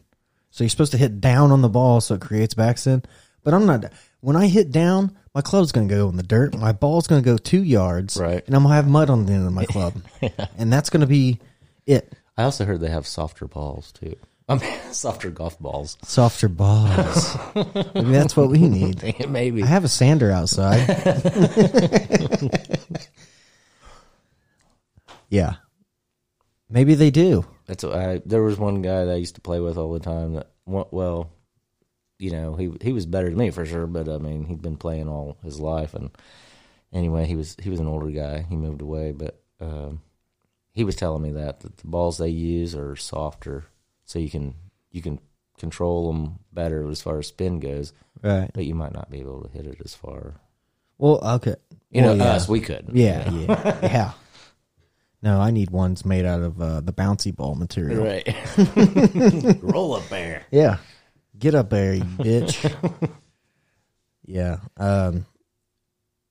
so 0.49 0.63
you're 0.63 0.69
supposed 0.69 0.91
to 0.91 0.97
hit 0.97 1.21
down 1.21 1.51
on 1.51 1.61
the 1.61 1.69
ball 1.69 2.01
so 2.01 2.15
it 2.15 2.21
creates 2.21 2.53
backspin. 2.53 3.03
But 3.43 3.53
I'm 3.53 3.65
not. 3.65 3.85
when 4.19 4.35
I 4.35 4.47
hit 4.47 4.71
down, 4.71 5.17
my 5.33 5.41
club's 5.41 5.71
going 5.71 5.87
to 5.87 5.95
go 5.95 6.09
in 6.09 6.17
the 6.17 6.23
dirt. 6.23 6.55
My 6.57 6.73
ball's 6.73 7.07
going 7.07 7.23
to 7.23 7.25
go 7.25 7.37
two 7.37 7.63
yards, 7.63 8.17
Right. 8.17 8.45
And 8.45 8.55
I'm 8.55 8.63
going 8.63 8.71
to 8.71 8.75
have 8.75 8.87
mud 8.87 9.09
on 9.09 9.25
the 9.25 9.33
end 9.33 9.47
of 9.47 9.53
my 9.53 9.65
club, 9.65 9.93
and 10.57 10.71
that's 10.71 10.89
going 10.89 11.01
to 11.01 11.07
be 11.07 11.39
it. 11.87 12.13
I 12.37 12.43
also 12.43 12.65
heard 12.65 12.81
they 12.81 12.89
have 12.89 13.07
softer 13.07 13.47
balls 13.47 13.91
too. 13.91 14.15
I 14.47 14.55
mean, 14.55 14.79
softer 14.91 15.29
golf 15.29 15.59
balls. 15.59 15.97
Softer 16.03 16.49
balls. 16.49 17.37
Maybe 17.55 18.11
that's 18.11 18.35
what 18.35 18.49
we 18.49 18.59
need. 18.67 19.03
Maybe. 19.29 19.63
I 19.63 19.67
have 19.67 19.83
a 19.83 19.89
sander 19.89 20.31
outside. 20.31 20.87
yeah. 25.29 25.55
Maybe 26.69 26.95
they 26.95 27.11
do. 27.11 27.45
That's 27.65 27.83
I. 27.83 28.21
There 28.25 28.43
was 28.43 28.57
one 28.57 28.81
guy 28.81 29.05
that 29.05 29.13
I 29.13 29.17
used 29.17 29.35
to 29.35 29.41
play 29.41 29.59
with 29.59 29.77
all 29.77 29.93
the 29.93 29.99
time. 29.99 30.33
That 30.33 30.51
well, 30.65 31.29
you 32.17 32.31
know, 32.31 32.55
he 32.55 32.71
he 32.81 32.93
was 32.93 33.05
better 33.05 33.29
than 33.29 33.37
me 33.37 33.49
for 33.51 33.65
sure. 33.65 33.87
But 33.87 34.07
I 34.07 34.17
mean, 34.17 34.45
he'd 34.45 34.61
been 34.61 34.77
playing 34.77 35.09
all 35.09 35.37
his 35.43 35.59
life, 35.59 35.93
and 35.93 36.11
anyway, 36.93 37.25
he 37.25 37.35
was 37.35 37.57
he 37.61 37.69
was 37.69 37.79
an 37.79 37.87
older 37.87 38.09
guy. 38.09 38.45
He 38.47 38.55
moved 38.55 38.81
away, 38.81 39.11
but 39.11 39.41
um, 39.59 40.01
he 40.73 40.83
was 40.83 40.95
telling 40.95 41.21
me 41.21 41.31
that 41.33 41.59
that 41.61 41.77
the 41.77 41.87
balls 41.87 42.17
they 42.17 42.29
use 42.29 42.73
are 42.75 42.95
softer, 42.95 43.65
so 44.11 44.19
you 44.19 44.29
can 44.29 44.53
you 44.91 45.01
can 45.01 45.19
control 45.57 46.11
them 46.11 46.39
better 46.51 46.89
as 46.89 47.01
far 47.01 47.19
as 47.19 47.27
spin 47.27 47.59
goes. 47.61 47.93
Right. 48.21 48.51
But 48.53 48.65
you 48.65 48.75
might 48.75 48.93
not 48.93 49.09
be 49.09 49.19
able 49.21 49.41
to 49.43 49.49
hit 49.49 49.65
it 49.65 49.77
as 49.85 49.95
far. 49.95 50.33
Well, 50.97 51.19
okay. 51.35 51.55
You 51.89 52.01
know, 52.01 52.07
Well, 52.09 52.17
yeah. 52.17 52.33
us 52.33 52.49
we 52.49 52.59
could. 52.59 52.89
Yeah, 52.93 53.31
yeah, 53.31 53.79
yeah. 53.81 54.11
No, 55.23 55.39
I 55.39 55.51
need 55.51 55.69
ones 55.69 56.03
made 56.03 56.25
out 56.25 56.41
of 56.41 56.59
uh, 56.59 56.81
the 56.81 56.91
bouncy 56.91 57.33
ball 57.35 57.53
material. 57.53 58.03
Right. 58.03 58.27
Roll 59.61 59.93
up 59.93 60.09
there. 60.09 60.47
Yeah. 60.49 60.77
Get 61.37 61.53
up 61.53 61.69
there, 61.69 61.93
you 61.93 62.01
bitch. 62.03 63.11
yeah. 64.25 64.57
Um, 64.77 65.27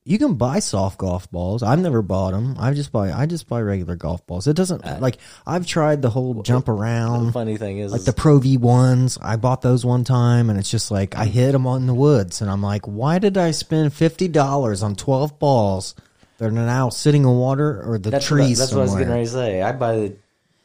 you 0.05 0.19
can 0.19 0.35
buy 0.35 0.61
soft 0.61 0.99
golf 0.99 1.31
balls. 1.31 1.63
I've 1.63 1.79
never 1.79 2.01
bought 2.01 2.33
them. 2.33 2.57
I 2.59 2.73
just 2.73 2.91
buy. 2.91 3.13
I 3.13 3.27
just 3.27 3.49
buy 3.49 3.61
regular 3.61 3.97
golf 3.97 4.27
balls. 4.27 4.47
It 4.47 4.57
doesn't 4.57 4.85
uh, 4.85 4.99
like. 5.01 5.19
I've 5.47 5.67
tried 5.67 6.01
the 6.01 6.09
whole 6.09 6.43
jump 6.43 6.69
around. 6.69 7.27
The 7.27 7.33
funny 7.33 7.57
thing 7.59 7.79
is, 7.79 7.93
like 7.93 8.05
the 8.05 8.13
Pro 8.13 8.39
V 8.39 8.57
ones. 8.57 9.19
I 9.21 9.37
bought 9.37 9.61
those 9.61 9.85
one 9.85 10.05
time, 10.05 10.49
and 10.49 10.59
it's 10.59 10.71
just 10.71 10.91
like 10.91 11.17
I 11.17 11.27
hit 11.27 11.53
them 11.53 11.67
on 11.67 11.87
the 11.87 11.95
woods, 11.95 12.41
and 12.41 12.51
I'm 12.51 12.63
like, 12.63 12.87
why 12.87 13.19
did 13.19 13.37
I 13.37 13.51
spend 13.51 13.93
fifty 13.93 14.27
dollars 14.27 14.83
on 14.83 14.97
twelve 14.97 15.39
balls 15.39 15.95
that 16.39 16.47
are 16.47 16.51
now 16.51 16.89
sitting 16.89 17.23
in 17.23 17.37
water 17.37 17.83
or 17.85 17.99
the 17.99 18.11
that's 18.11 18.27
trees? 18.27 18.59
What, 18.59 18.65
that's 18.65 18.73
what 18.73 18.79
I 18.79 18.83
was 18.83 18.91
somewhere? 18.93 19.05
getting 19.05 19.15
ready 19.15 19.27
to 19.27 19.33
say. 19.33 19.63
I 19.63 19.73
buy 19.73 19.97
the 19.97 20.17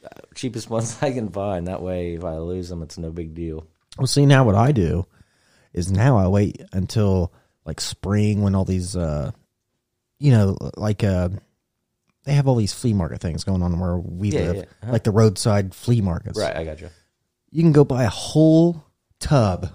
uh, 0.05 0.09
cheapest 0.33 0.69
ones 0.71 0.97
I 1.01 1.11
can 1.11 1.29
find. 1.29 1.67
That 1.67 1.81
way, 1.81 2.13
if 2.13 2.23
I 2.23 2.37
lose 2.37 2.69
them, 2.69 2.81
it's 2.83 2.97
no 2.97 3.11
big 3.11 3.35
deal. 3.35 3.67
Well, 3.97 4.07
see 4.07 4.25
now 4.25 4.45
what 4.45 4.55
I 4.55 4.71
do 4.71 5.05
is 5.73 5.91
now 5.91 6.17
I 6.17 6.27
wait 6.29 6.61
until 6.71 7.33
like 7.65 7.81
spring 7.81 8.41
when 8.41 8.55
all 8.55 8.65
these, 8.65 8.95
uh, 8.95 9.31
you 10.19 10.31
know, 10.31 10.57
like 10.77 11.03
uh, 11.03 11.29
they 12.23 12.33
have 12.33 12.47
all 12.47 12.55
these 12.55 12.73
flea 12.73 12.93
market 12.93 13.19
things 13.21 13.43
going 13.43 13.61
on 13.63 13.79
where 13.79 13.97
we 13.97 14.29
Yeah, 14.29 14.39
live, 14.41 14.55
yeah. 14.83 14.91
Like 14.91 15.03
the 15.03 15.11
roadside 15.11 15.73
flea 15.75 16.01
markets. 16.01 16.39
Right, 16.39 16.55
I 16.55 16.63
got 16.63 16.81
you. 16.81 16.89
You 17.51 17.63
can 17.63 17.71
go 17.71 17.83
buy 17.85 18.03
a 18.03 18.09
whole 18.09 18.83
tub 19.19 19.69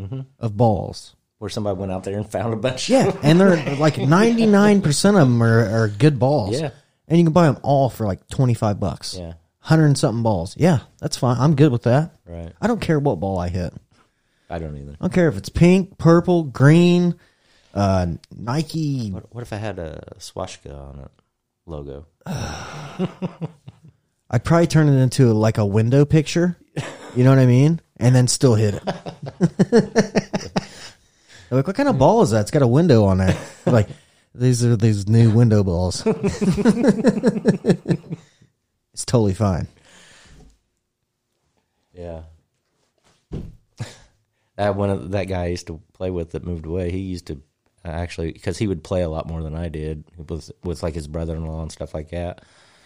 Mm-hmm. 0.00 0.20
of 0.38 0.56
balls. 0.56 1.16
Where 1.38 1.50
somebody 1.50 1.76
went 1.76 1.90
out 1.90 2.04
there 2.04 2.16
and 2.16 2.28
found 2.30 2.52
a 2.54 2.56
bunch. 2.56 2.88
Yeah, 2.88 3.16
and 3.24 3.40
they're 3.40 3.74
like 3.76 3.98
ninety 3.98 4.46
nine 4.46 4.80
percent 4.80 5.16
of 5.16 5.22
them 5.28 5.42
are, 5.42 5.66
are 5.84 5.88
good 5.88 6.20
balls. 6.20 6.60
Yeah. 6.60 6.70
and 7.08 7.18
you 7.18 7.24
can 7.24 7.32
buy 7.32 7.46
them 7.46 7.58
all 7.64 7.90
for 7.90 8.06
like 8.06 8.26
twenty 8.28 8.54
five 8.54 8.78
bucks. 8.78 9.16
Yeah. 9.18 9.32
hundred 9.58 9.86
and 9.86 9.98
something 9.98 10.22
balls. 10.22 10.54
Yeah, 10.56 10.78
that's 11.00 11.16
fine. 11.16 11.36
I'm 11.38 11.56
good 11.56 11.72
with 11.72 11.82
that. 11.82 12.14
Right. 12.26 12.52
I 12.60 12.68
don't 12.68 12.80
care 12.80 13.00
what 13.00 13.18
ball 13.18 13.38
I 13.38 13.48
hit. 13.48 13.72
I 14.48 14.60
don't 14.60 14.76
either. 14.76 14.92
I 14.92 14.96
don't 15.00 15.12
care 15.12 15.26
if 15.28 15.36
it's 15.36 15.48
pink, 15.48 15.98
purple, 15.98 16.44
green, 16.44 17.16
uh, 17.74 18.06
Nike. 18.36 19.10
What, 19.10 19.34
what 19.34 19.42
if 19.42 19.52
I 19.52 19.56
had 19.56 19.78
a 19.78 20.14
swastika 20.18 20.74
on 20.74 21.00
it 21.00 21.10
logo? 21.66 22.06
I'd 24.30 24.44
probably 24.44 24.66
turn 24.66 24.88
it 24.88 25.00
into 25.00 25.32
like 25.32 25.58
a 25.58 25.66
window 25.66 26.04
picture. 26.04 26.58
You 27.16 27.24
know 27.24 27.30
what 27.30 27.38
I 27.38 27.46
mean? 27.46 27.80
And 27.96 28.14
then 28.14 28.28
still 28.28 28.54
hit 28.54 28.74
it. 28.74 30.28
Like, 31.50 31.66
what 31.66 31.76
kind 31.76 31.88
of 31.88 31.98
ball 31.98 32.22
is 32.22 32.30
that? 32.30 32.42
It's 32.42 32.50
got 32.50 32.62
a 32.62 32.66
window 32.66 33.04
on 33.04 33.18
there. 33.18 33.36
I'm 33.66 33.72
like, 33.72 33.88
these 34.34 34.64
are 34.64 34.76
these 34.76 35.08
new 35.08 35.30
window 35.30 35.64
balls. 35.64 36.02
it's 36.06 36.64
totally 39.06 39.34
fine. 39.34 39.66
Yeah. 41.94 42.22
that 44.56 44.76
one 44.76 44.90
of 44.90 45.10
that 45.12 45.24
guy 45.24 45.44
I 45.44 45.46
used 45.46 45.68
to 45.68 45.80
play 45.94 46.10
with 46.10 46.32
that 46.32 46.44
moved 46.44 46.66
away. 46.66 46.90
He 46.90 46.98
used 46.98 47.28
to 47.28 47.40
actually 47.84 48.32
because 48.32 48.58
he 48.58 48.66
would 48.66 48.82
play 48.84 49.02
a 49.02 49.08
lot 49.08 49.26
more 49.26 49.42
than 49.42 49.54
I 49.54 49.68
did 49.68 50.04
with 50.16 50.50
with 50.64 50.82
like 50.82 50.94
his 50.94 51.06
brother 51.08 51.34
in 51.36 51.44
law 51.46 51.62
and 51.62 51.72
stuff 51.72 51.94
like 51.94 52.10
that. 52.10 52.42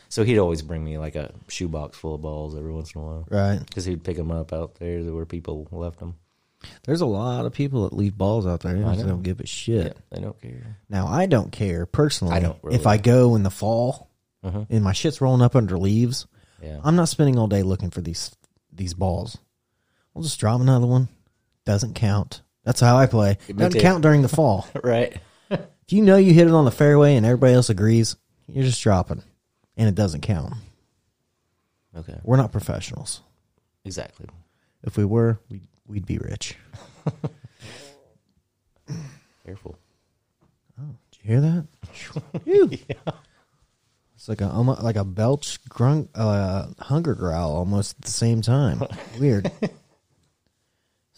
So 0.09 0.25
he'd 0.25 0.39
always 0.39 0.61
bring 0.63 0.85
me 0.85 0.99
like 0.99 1.15
a 1.17 1.33
shoebox 1.49 1.97
full 1.97 2.15
of 2.17 2.23
balls 2.23 2.55
every 2.55 2.71
once 2.73 2.95
in 2.95 3.01
a 3.01 3.05
while, 3.05 3.27
Right. 3.31 3.59
Because 3.59 3.87
he'd 3.87 4.05
pick 4.05 4.17
them 4.19 4.31
up 4.31 4.53
out 4.53 4.75
there 4.75 5.01
where 5.05 5.25
people 5.25 5.67
left 5.73 5.99
them. 6.01 6.17
There's 6.85 7.01
a 7.01 7.07
lot 7.07 7.47
of 7.47 7.53
people 7.55 7.85
that 7.89 7.97
leave 7.97 8.17
balls 8.17 8.47
out 8.47 8.61
there. 8.61 8.75
They 8.75 9.03
don't 9.03 9.23
give 9.23 9.41
a 9.41 9.47
shit. 9.47 9.87
Yeah, 9.87 10.03
they 10.17 10.21
don't 10.21 10.41
care. 10.41 10.77
Now 10.91 11.07
I 11.09 11.27
don't 11.27 11.51
care 11.51 11.87
personally. 11.87 12.35
I 12.35 12.41
don't 12.41 12.59
really. 12.63 12.77
If 12.77 12.87
I 12.87 12.99
go 12.99 13.35
in 13.37 13.43
the 13.43 13.51
fall 13.51 14.11
Mhm. 14.45 14.67
and 14.71 14.85
my 14.85 14.93
shit's 14.93 15.21
rolling 15.21 15.43
up 15.43 15.57
under 15.57 15.79
leaves, 15.79 16.27
Yeah. 16.63 16.79
I'm 16.85 16.95
not 16.97 17.09
spending 17.09 17.39
all 17.39 17.49
day 17.49 17.63
looking 17.63 17.91
for 17.91 18.01
these 18.03 18.31
these 18.73 18.95
balls. 18.95 19.39
I'll 20.15 20.23
just 20.23 20.39
drop 20.39 20.61
another 20.61 20.87
one. 20.87 21.09
Doesn't 21.65 21.95
count. 21.95 22.43
That's 22.65 22.81
how 22.81 22.97
I 22.97 23.07
play. 23.07 23.39
It 23.49 23.57
Doesn't 23.57 23.81
count 23.81 24.03
during 24.03 24.23
the 24.23 24.29
fall. 24.29 24.69
right. 24.85 25.17
if 25.51 25.61
you 25.91 26.03
know 26.03 26.17
you 26.17 26.33
hit 26.33 26.47
it 26.47 26.53
on 26.53 26.65
the 26.65 26.71
fairway 26.71 27.17
and 27.17 27.27
everybody 27.27 27.55
else 27.55 27.71
agrees, 27.71 28.17
you're 28.47 28.65
just 28.65 28.83
dropping, 28.83 29.23
and 29.77 29.89
it 29.89 29.95
doesn't 29.95 30.21
count. 30.21 30.55
Okay. 31.97 32.19
We're 32.23 32.37
not 32.37 32.53
professionals. 32.53 33.21
Exactly. 33.85 34.27
If 34.85 34.97
we 34.97 35.05
were, 35.05 35.39
we'd, 35.51 35.63
we'd 35.87 36.07
be 36.07 36.19
rich. 36.19 36.57
Careful. 39.45 39.77
Oh, 40.81 40.95
did 41.11 41.19
you 41.23 41.31
hear 41.31 41.41
that? 41.41 41.67
Phew. 42.45 42.71
It's 44.15 44.29
like 44.29 44.41
a 44.41 44.47
almo- 44.49 44.81
like 44.81 44.97
a 44.97 45.05
belch 45.05 45.61
grunk 45.69 46.09
uh, 46.15 46.69
hunger 46.79 47.15
growl 47.15 47.57
almost 47.57 47.97
at 47.99 48.05
the 48.05 48.11
same 48.11 48.41
time. 48.41 48.83
Weird. 49.19 49.51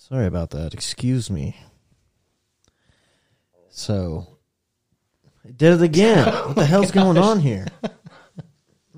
Sorry 0.08 0.26
about 0.26 0.50
that. 0.50 0.74
Excuse 0.74 1.30
me. 1.30 1.56
So, 3.70 4.36
it 5.46 5.56
did 5.56 5.72
it 5.72 5.82
again. 5.82 6.26
what 6.46 6.56
the 6.56 6.66
hell's 6.66 6.90
going 6.90 7.16
on 7.16 7.40
here? 7.40 7.66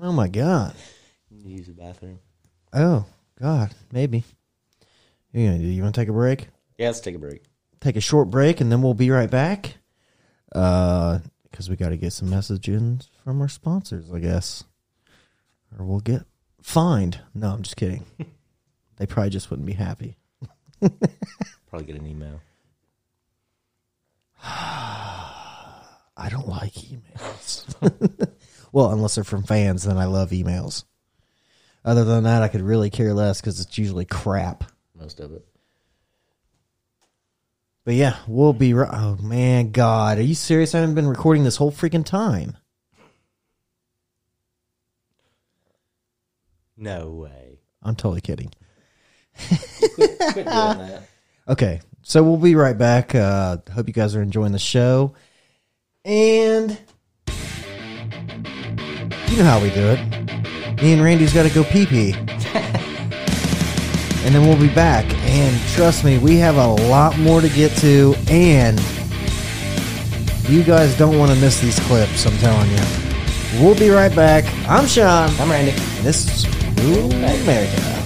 Oh 0.01 0.11
my 0.11 0.27
god. 0.27 0.75
Use 1.31 1.67
the 1.67 1.73
bathroom. 1.73 2.19
Oh 2.73 3.05
god. 3.39 3.73
Maybe. 3.93 4.25
You 5.31 5.47
gonna 5.47 5.59
do? 5.59 5.67
You 5.67 5.81
want 5.81 5.95
to 5.95 6.01
take 6.01 6.09
a 6.09 6.13
break? 6.13 6.49
Yeah, 6.77 6.87
let's 6.87 6.99
take 6.99 7.15
a 7.15 7.19
break. 7.19 7.41
take 7.79 7.95
a 7.95 8.01
short 8.01 8.29
break 8.29 8.59
and 8.59 8.69
then 8.69 8.81
we'll 8.81 8.93
be 8.93 9.09
right 9.09 9.31
back. 9.31 9.77
Uh, 10.53 11.19
because 11.49 11.69
we 11.69 11.77
got 11.77 11.89
to 11.89 11.97
get 11.97 12.11
some 12.11 12.29
messages 12.29 13.09
from 13.23 13.41
our 13.41 13.47
sponsors, 13.47 14.11
I 14.11 14.19
guess, 14.19 14.65
or 15.79 15.85
we'll 15.85 16.01
get 16.01 16.23
fined. 16.61 17.21
No, 17.33 17.47
I'm 17.53 17.61
just 17.61 17.77
kidding. 17.77 18.03
they 18.97 19.05
probably 19.05 19.29
just 19.29 19.49
wouldn't 19.49 19.65
be 19.65 19.73
happy. 19.73 20.17
Probably 21.69 21.87
get 21.87 21.95
an 21.95 22.07
email. 22.07 22.41
I 24.43 26.29
don't 26.29 26.47
like 26.47 26.73
emails. 26.73 27.65
well, 28.71 28.91
unless 28.91 29.15
they're 29.15 29.23
from 29.23 29.43
fans, 29.43 29.83
then 29.83 29.97
I 29.97 30.05
love 30.05 30.31
emails. 30.31 30.83
Other 31.85 32.03
than 32.03 32.23
that, 32.25 32.43
I 32.43 32.47
could 32.47 32.61
really 32.61 32.89
care 32.89 33.13
less 33.13 33.39
because 33.39 33.59
it's 33.59 33.77
usually 33.77 34.05
crap. 34.05 34.71
Most 34.95 35.19
of 35.19 35.31
it. 35.31 35.45
But 37.85 37.95
yeah, 37.95 38.17
we'll 38.27 38.51
be 38.51 38.73
right. 38.73 38.89
Oh 38.91 39.15
man, 39.21 39.71
God, 39.71 40.17
are 40.17 40.23
you 40.23 40.35
serious? 40.35 40.75
I 40.75 40.79
haven't 40.79 40.95
been 40.95 41.07
recording 41.07 41.45
this 41.45 41.55
whole 41.55 41.71
freaking 41.71 42.03
time. 42.03 42.57
No 46.75 47.11
way. 47.11 47.59
I'm 47.81 47.95
totally 47.95 48.19
kidding. 48.19 48.51
Quit 49.95 50.19
doing 50.19 50.45
that. 50.45 51.03
Okay, 51.47 51.81
so 52.03 52.23
we'll 52.23 52.37
be 52.37 52.55
right 52.55 52.77
back. 52.77 53.15
Uh, 53.15 53.57
hope 53.73 53.87
you 53.87 53.93
guys 53.93 54.15
are 54.15 54.21
enjoying 54.21 54.51
the 54.51 54.59
show. 54.59 55.13
And 56.03 56.77
you 59.27 59.37
know 59.37 59.43
how 59.43 59.61
we 59.61 59.69
do 59.71 59.87
it. 59.87 60.81
Me 60.81 60.93
and 60.93 61.01
Randy's 61.03 61.33
got 61.33 61.43
to 61.43 61.53
go 61.53 61.63
pee 61.63 61.85
pee. 61.85 62.13
and 64.23 64.33
then 64.33 64.47
we'll 64.47 64.59
be 64.59 64.73
back. 64.73 65.05
And 65.25 65.61
trust 65.73 66.03
me, 66.03 66.17
we 66.17 66.37
have 66.37 66.57
a 66.57 66.67
lot 66.89 67.17
more 67.19 67.41
to 67.41 67.49
get 67.49 67.71
to. 67.77 68.15
And 68.29 68.79
you 70.47 70.63
guys 70.63 70.97
don't 70.97 71.17
want 71.17 71.31
to 71.31 71.37
miss 71.39 71.59
these 71.59 71.79
clips, 71.81 72.25
I'm 72.25 72.37
telling 72.37 72.69
you. 72.71 73.61
We'll 73.61 73.77
be 73.77 73.89
right 73.89 74.15
back. 74.15 74.45
I'm 74.69 74.85
Sean. 74.87 75.29
I'm 75.39 75.49
Randy. 75.49 75.71
And 75.71 76.05
this 76.05 76.45
is 76.45 76.47
Rural 76.85 77.11
America. 77.11 77.96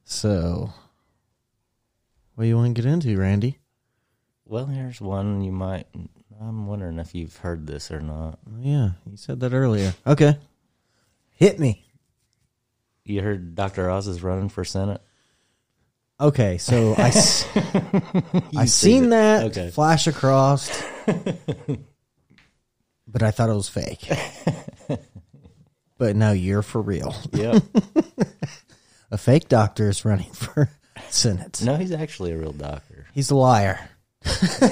so, 0.03 0.71
what 2.35 2.43
do 2.43 2.47
you 2.47 2.55
want 2.57 2.75
to 2.75 2.81
get 2.81 2.89
into, 2.91 3.17
Randy? 3.17 3.59
Well, 4.45 4.65
here's 4.67 5.01
one 5.01 5.41
you 5.41 5.51
might. 5.51 5.87
I'm 6.39 6.67
wondering 6.67 6.99
if 6.99 7.15
you've 7.15 7.37
heard 7.37 7.65
this 7.65 7.89
or 7.91 8.01
not. 8.01 8.39
Oh, 8.47 8.57
yeah, 8.59 8.89
you 9.09 9.17
said 9.17 9.39
that 9.39 9.53
earlier. 9.53 9.93
Okay, 10.05 10.37
hit 11.31 11.59
me. 11.59 11.83
You 13.03 13.21
heard 13.21 13.55
Dr. 13.55 13.89
Oz 13.89 14.07
is 14.07 14.21
running 14.23 14.49
for 14.49 14.63
Senate? 14.65 15.01
Okay, 16.19 16.57
so 16.57 16.93
I 16.97 17.07
s- 17.09 17.45
I 18.55 18.65
seen 18.65 19.05
it. 19.05 19.09
that 19.09 19.43
Okay. 19.45 19.69
flash 19.69 20.07
across, 20.07 20.69
but 23.07 23.21
I 23.23 23.31
thought 23.31 23.49
it 23.49 23.53
was 23.53 23.69
fake. 23.69 24.09
But 25.97 26.15
no, 26.15 26.31
you're 26.31 26.61
for 26.61 26.81
real. 26.81 27.15
Yep. 27.33 27.63
A 29.11 29.17
fake 29.17 29.47
doctor 29.47 29.89
is 29.89 30.03
running 30.03 30.29
for 30.33 30.69
Senate. 31.09 31.61
no, 31.63 31.75
he's 31.75 31.91
actually 31.91 32.31
a 32.31 32.37
real 32.37 32.51
doctor. 32.51 33.07
He's 33.13 33.29
a 33.31 33.35
liar. 33.35 33.89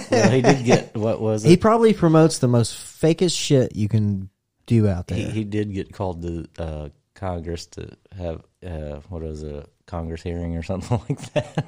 Well, 0.10 0.30
he 0.32 0.42
did 0.42 0.66
get, 0.66 0.96
what 0.98 1.22
was 1.22 1.46
it? 1.46 1.50
He 1.50 1.58
probably 1.58 1.94
promotes 1.94 2.40
the 2.40 2.48
most 2.48 2.74
fakest 2.76 3.38
shit 3.38 3.76
you 3.76 3.88
can 3.88 4.30
do 4.66 4.88
out 4.88 5.08
there. 5.08 5.18
he, 5.18 5.26
he 5.26 5.44
did 5.44 5.72
get 5.74 5.94
called 5.94 6.24
to 6.24 6.48
uh, 6.58 6.90
Congress 7.14 7.68
to 7.68 7.96
have 8.18 8.44
uh, 8.66 9.00
what 9.10 9.22
was 9.22 9.44
a 9.44 9.66
Congress 9.86 10.24
hearing 10.24 10.58
or 10.58 10.64
something 10.64 11.00
like 11.08 11.34
that 11.34 11.66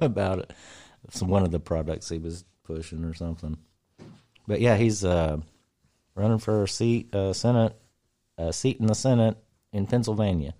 about 0.00 0.40
it. 0.40 0.52
It's 1.04 1.22
one 1.22 1.44
of 1.44 1.50
the 1.50 1.60
products 1.60 2.08
he 2.08 2.18
was 2.18 2.44
pushing 2.64 3.04
or 3.04 3.14
something. 3.14 3.56
But 4.46 4.60
yeah, 4.60 4.76
he's 4.76 5.04
uh, 5.04 5.38
running 6.14 6.38
for 6.38 6.64
a 6.64 6.68
seat, 6.68 7.14
uh, 7.14 7.32
Senate, 7.32 7.74
a 8.38 8.52
seat 8.52 8.78
in 8.80 8.86
the 8.86 8.94
Senate 8.94 9.36
in 9.72 9.86
Pennsylvania, 9.86 10.54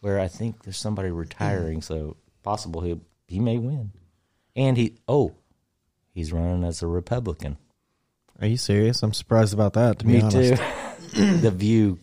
where 0.00 0.20
I 0.20 0.28
think 0.28 0.62
there's 0.62 0.78
somebody 0.78 1.10
retiring, 1.10 1.82
so 1.82 2.16
possible 2.42 2.80
he 2.80 2.98
he 3.26 3.40
may 3.40 3.58
win. 3.58 3.92
And 4.54 4.76
he 4.76 4.96
oh, 5.08 5.34
he's 6.12 6.32
running 6.32 6.64
as 6.64 6.82
a 6.82 6.86
Republican. 6.86 7.58
Are 8.40 8.46
you 8.46 8.56
serious? 8.56 9.02
I'm 9.02 9.12
surprised 9.12 9.54
about 9.54 9.74
that. 9.74 9.98
To 10.00 10.06
be 10.06 10.14
Me 10.14 10.20
honest. 10.22 10.62
too. 11.12 11.36
the 11.40 11.50
View 11.50 11.98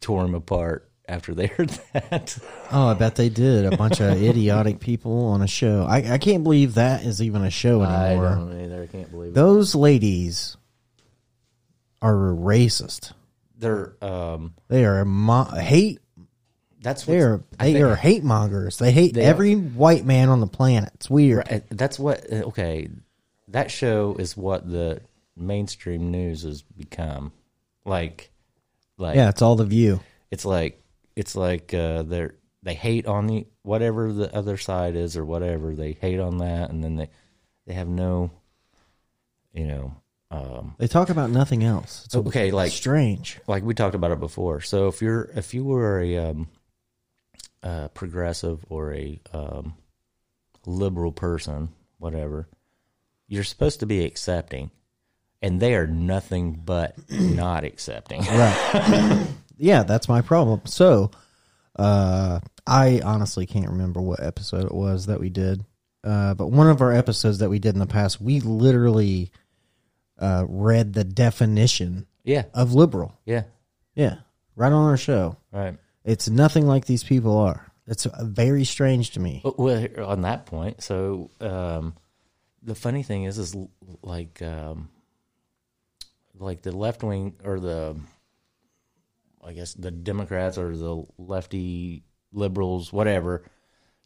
tore 0.00 0.24
him 0.24 0.34
apart 0.34 0.88
after 1.08 1.34
they 1.34 1.46
heard 1.56 1.70
that. 1.92 2.38
Oh, 2.70 2.88
I 2.88 2.94
bet 2.94 3.16
they 3.16 3.28
did. 3.28 3.72
A 3.72 3.76
bunch 3.76 4.00
of 4.00 4.22
idiotic 4.22 4.80
people 4.80 5.26
on 5.26 5.42
a 5.42 5.46
show. 5.46 5.84
I, 5.88 6.14
I 6.14 6.18
can't 6.18 6.44
believe 6.44 6.74
that 6.74 7.04
is 7.04 7.20
even 7.22 7.42
a 7.42 7.50
show 7.50 7.82
anymore. 7.82 8.26
I 8.26 8.34
don't 8.34 8.64
either. 8.64 8.82
I 8.82 8.86
can't 8.86 9.10
believe 9.10 9.30
it. 9.30 9.34
Those 9.34 9.74
ladies 9.74 10.56
are 12.02 12.14
racist. 12.14 13.12
They're 13.58 13.96
um. 14.04 14.54
They 14.68 14.84
are 14.84 15.04
mo- 15.04 15.44
hate. 15.44 16.00
That's 16.82 17.04
they 17.04 17.18
are. 17.20 17.42
They 17.58 17.72
think- 17.72 17.84
are 17.84 17.96
hate 17.96 18.22
mongers. 18.22 18.78
They 18.78 18.92
hate 18.92 19.14
They 19.14 19.24
are. 19.26 19.30
every 19.30 19.54
white 19.54 20.04
man 20.04 20.28
on 20.28 20.40
the 20.40 20.46
planet. 20.46 20.90
It's 20.94 21.08
weird. 21.10 21.48
Right, 21.50 21.64
That's 21.70 21.98
what. 21.98 22.30
uh, 22.32 22.36
Okay, 22.48 22.88
that 23.48 23.70
show 23.70 24.14
is 24.18 24.36
what 24.36 24.68
the 24.70 25.00
mainstream 25.36 26.10
news 26.10 26.42
has 26.42 26.62
become. 26.62 27.32
Like, 27.84 28.30
like 28.98 29.16
Yeah, 29.16 29.28
it's 29.30 29.42
all 29.42 29.56
the 29.56 29.64
view. 29.64 30.00
it's 30.30 30.44
like 30.44 30.82
it's 31.16 31.34
like 31.34 31.72
uh, 31.74 32.02
they're 32.02 32.34
they 32.62 32.74
hate 32.74 33.06
on 33.06 33.26
the 33.26 33.46
whatever 33.62 34.12
the 34.12 34.34
other 34.34 34.56
side 34.56 34.96
is 34.96 35.16
or 35.16 35.24
whatever 35.24 35.74
they 35.74 35.92
hate 35.92 36.20
on 36.20 36.38
that, 36.38 36.70
and 36.70 36.84
then 36.84 36.96
they 36.96 37.08
they 37.66 37.74
have 37.74 37.88
no, 37.88 38.30
you 39.52 39.66
know, 39.66 39.94
um, 40.30 40.74
They 40.78 40.88
talk 40.88 41.08
about 41.10 41.30
nothing 41.30 41.62
else. 41.64 42.02
It's 42.06 42.16
Okay, 42.16 42.50
like- 42.50 42.72
strange. 42.72 43.38
like 43.46 43.62
we 43.64 43.74
talked 43.74 43.94
about 43.94 44.10
it 44.10 44.20
before. 44.20 44.60
So 44.60 44.88
if 44.88 45.00
you're 45.02 45.30
if 45.34 45.54
you 45.54 45.64
were 45.64 46.00
a 46.00 46.16
um, 46.18 46.48
uh, 47.62 47.88
progressive 47.88 48.64
or 48.68 48.92
a 48.94 49.20
um, 49.32 49.74
liberal 50.66 51.12
person, 51.12 51.68
whatever, 51.98 52.48
you're 53.28 53.44
supposed 53.44 53.80
to 53.80 53.86
be 53.86 54.04
accepting, 54.04 54.70
and 55.42 55.60
they 55.60 55.74
are 55.74 55.86
nothing 55.86 56.60
but 56.64 56.96
not 57.10 57.64
accepting. 57.64 58.20
Right. 58.22 59.26
yeah, 59.58 59.82
that's 59.84 60.08
my 60.08 60.22
problem. 60.22 60.62
So, 60.66 61.10
uh, 61.76 62.40
I 62.66 63.00
honestly 63.04 63.46
can't 63.46 63.68
remember 63.68 64.00
what 64.00 64.20
episode 64.22 64.64
it 64.64 64.74
was 64.74 65.06
that 65.06 65.20
we 65.20 65.28
did. 65.30 65.64
Uh, 66.04 66.34
but 66.34 66.48
one 66.48 66.68
of 66.68 66.80
our 66.82 66.92
episodes 66.92 67.38
that 67.38 67.50
we 67.50 67.58
did 67.58 67.74
in 67.74 67.80
the 67.80 67.86
past, 67.86 68.20
we 68.20 68.40
literally 68.40 69.30
uh, 70.18 70.44
read 70.48 70.92
the 70.94 71.04
definition 71.04 72.06
Yeah, 72.24 72.44
of 72.54 72.72
liberal. 72.74 73.18
yeah, 73.24 73.44
Yeah, 73.94 74.16
right 74.54 74.72
on 74.72 74.88
our 74.88 74.96
show. 74.96 75.36
right. 75.52 75.76
It's 76.04 76.28
nothing 76.28 76.66
like 76.66 76.84
these 76.86 77.02
people 77.04 77.36
are. 77.38 77.66
It's 77.88 78.06
uh, 78.06 78.24
very 78.24 78.64
strange 78.64 79.10
to 79.12 79.20
me. 79.20 79.42
Well, 79.44 79.86
on 80.04 80.22
that 80.22 80.46
point, 80.46 80.82
so 80.82 81.30
um, 81.40 81.94
the 82.62 82.74
funny 82.76 83.02
thing 83.02 83.24
is, 83.24 83.38
is 83.38 83.56
like 84.02 84.40
um, 84.42 84.88
like 86.38 86.62
the 86.62 86.70
left 86.76 87.02
wing 87.02 87.34
or 87.44 87.58
the, 87.60 87.96
I 89.44 89.52
guess 89.52 89.74
the 89.74 89.90
Democrats 89.90 90.58
or 90.58 90.76
the 90.76 91.04
lefty 91.18 92.04
liberals, 92.32 92.92
whatever, 92.92 93.42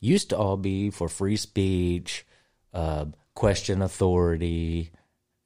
used 0.00 0.30
to 0.30 0.38
all 0.38 0.56
be 0.56 0.90
for 0.90 1.08
free 1.08 1.36
speech, 1.36 2.26
uh, 2.72 3.06
question 3.34 3.82
authority, 3.82 4.90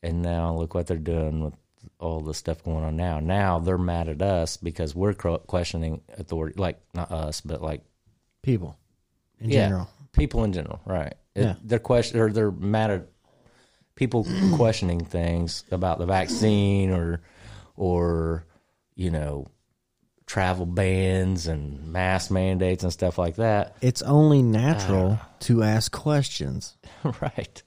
and 0.05 0.23
now 0.23 0.55
look 0.55 0.75
what 0.75 0.87
they're 0.87 0.97
doing 0.97 1.43
with 1.45 1.55
all 1.99 2.21
the 2.21 2.35
stuff 2.35 2.63
going 2.65 2.85
on 2.85 2.97
now. 2.97 3.21
Now 3.21 3.59
they're 3.59 3.79
mad 3.79 4.09
at 4.09 4.23
us 4.23 4.57
because 4.57 4.95
we're 4.95 5.15
questioning 5.15 6.01
authority, 6.17 6.59
like 6.59 6.81
not 6.95 7.11
us, 7.11 7.41
but 7.41 7.63
like 7.63 7.83
People 8.43 8.77
in 9.41 9.51
yeah, 9.51 9.65
general. 9.69 9.89
people 10.13 10.45
in 10.45 10.53
general, 10.53 10.81
right? 10.85 11.15
It- 11.35 11.43
Yeah. 11.43 11.55
they're 11.65 11.79
question 11.79 12.21
or 12.21 12.31
they're 12.31 12.51
mad 12.51 12.91
at 12.91 13.07
people 13.95 14.27
questioning 14.57 15.05
things 15.05 15.65
about 15.71 15.99
the 15.99 16.07
vaccine 16.07 16.91
or 16.91 17.23
or 17.77 18.45
you 18.97 19.11
know 19.11 19.47
travel 20.27 20.65
bans 20.67 21.47
and 21.47 21.87
mask 21.93 22.31
mandates 22.31 22.83
and 22.83 22.93
stuff 22.93 23.19
like 23.19 23.37
that, 23.37 23.77
It's 23.83 24.01
only 24.03 24.43
natural 24.43 25.13
uh, 25.13 25.19
to 25.41 25.63
ask 25.63 25.93
questions. 25.93 26.77
right? 27.21 27.63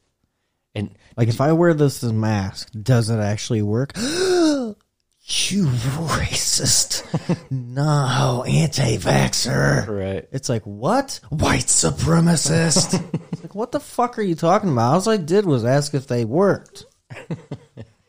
And 0.77 0.95
Like 1.15 1.27
if 1.27 1.41
I 1.41 1.51
wear 1.53 1.73
this 1.73 2.03
as 2.03 2.11
a 2.11 2.13
mask, 2.13 2.69
does 2.71 3.09
it 3.09 3.19
actually 3.19 3.61
work? 3.61 3.93
you 3.97 5.65
racist. 5.65 7.03
no, 7.51 8.43
anti-vaxxer. 8.47 9.87
right, 9.87 10.27
It's 10.31 10.49
like, 10.49 10.63
what? 10.63 11.19
White 11.29 11.65
supremacist. 11.65 13.03
it's 13.31 13.43
like, 13.43 13.55
what 13.55 13.71
the 13.71 13.79
fuck 13.79 14.17
are 14.17 14.23
you 14.23 14.35
talking 14.35 14.71
about? 14.71 15.07
All 15.07 15.13
I 15.13 15.17
did 15.17 15.45
was 15.45 15.65
ask 15.65 15.93
if 15.93 16.07
they 16.07 16.23
worked. 16.23 16.85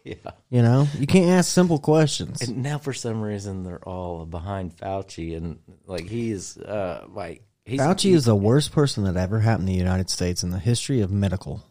yeah. 0.04 0.14
You 0.50 0.62
know, 0.62 0.86
you 0.98 1.06
can't 1.06 1.30
ask 1.30 1.52
simple 1.52 1.78
questions. 1.78 2.40
And 2.40 2.62
now 2.62 2.78
for 2.78 2.92
some 2.92 3.20
reason 3.20 3.64
they're 3.64 3.86
all 3.86 4.24
behind 4.24 4.76
Fauci 4.76 5.36
and 5.36 5.58
like 5.86 6.08
he's 6.08 6.56
uh 6.56 7.04
like 7.08 7.42
he's 7.64 7.80
Fauci 7.80 8.14
is 8.14 8.24
the 8.24 8.34
worst 8.34 8.72
person 8.72 9.04
that 9.04 9.16
ever 9.16 9.40
happened 9.40 9.68
in 9.68 9.74
the 9.74 9.78
United 9.78 10.08
States 10.08 10.42
in 10.42 10.50
the 10.50 10.58
history 10.58 11.00
of 11.00 11.10
medical. 11.10 11.62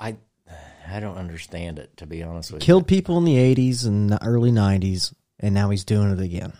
I 0.00 0.16
I 0.88 1.00
don't 1.00 1.16
understand 1.16 1.78
it 1.78 1.96
to 1.98 2.06
be 2.06 2.22
honest 2.22 2.52
with 2.52 2.62
you. 2.62 2.66
Killed 2.66 2.86
people 2.86 3.18
in 3.18 3.24
the 3.24 3.36
80s 3.36 3.86
and 3.86 4.10
the 4.10 4.22
early 4.24 4.52
90s, 4.52 5.12
and 5.40 5.54
now 5.54 5.70
he's 5.70 5.84
doing 5.84 6.10
it 6.12 6.20
again. 6.20 6.52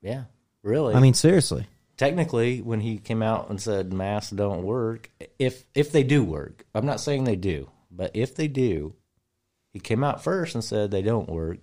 Yeah, 0.00 0.24
really. 0.62 0.94
I 0.94 1.00
mean, 1.00 1.14
seriously. 1.14 1.66
technically 1.96 2.60
when 2.60 2.80
he 2.80 2.98
came 2.98 3.22
out 3.22 3.50
and 3.50 3.60
said 3.60 3.92
masks 3.92 4.30
don't 4.32 4.62
work 4.64 5.10
if 5.38 5.64
if 5.74 5.92
they 5.92 6.02
do 6.02 6.24
work 6.24 6.64
i'm 6.74 6.86
not 6.86 7.00
saying 7.00 7.22
they 7.24 7.36
do 7.36 7.68
but 7.90 8.10
if 8.14 8.34
they 8.34 8.48
do 8.48 8.94
he 9.72 9.78
came 9.78 10.02
out 10.02 10.24
first 10.24 10.54
and 10.54 10.64
said 10.64 10.90
they 10.90 11.02
don't 11.02 11.28
work 11.28 11.58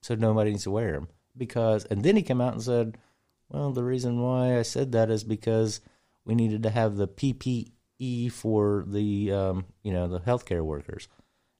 so 0.00 0.14
nobody 0.14 0.52
needs 0.52 0.62
to 0.62 0.70
wear 0.70 0.92
them 0.92 1.08
because 1.36 1.84
and 1.86 2.02
then 2.02 2.16
he 2.16 2.22
came 2.22 2.40
out 2.40 2.54
and 2.54 2.62
said 2.62 2.96
well 3.50 3.72
the 3.72 3.82
reason 3.84 4.22
why 4.22 4.58
i 4.58 4.62
said 4.62 4.92
that 4.92 5.10
is 5.10 5.24
because 5.24 5.80
we 6.24 6.34
needed 6.34 6.62
to 6.62 6.70
have 6.70 6.96
the 6.96 7.08
ppe 7.08 7.71
for 8.30 8.84
the 8.86 9.32
um 9.32 9.64
you 9.82 9.92
know 9.92 10.08
the 10.08 10.20
healthcare 10.20 10.62
workers 10.64 11.08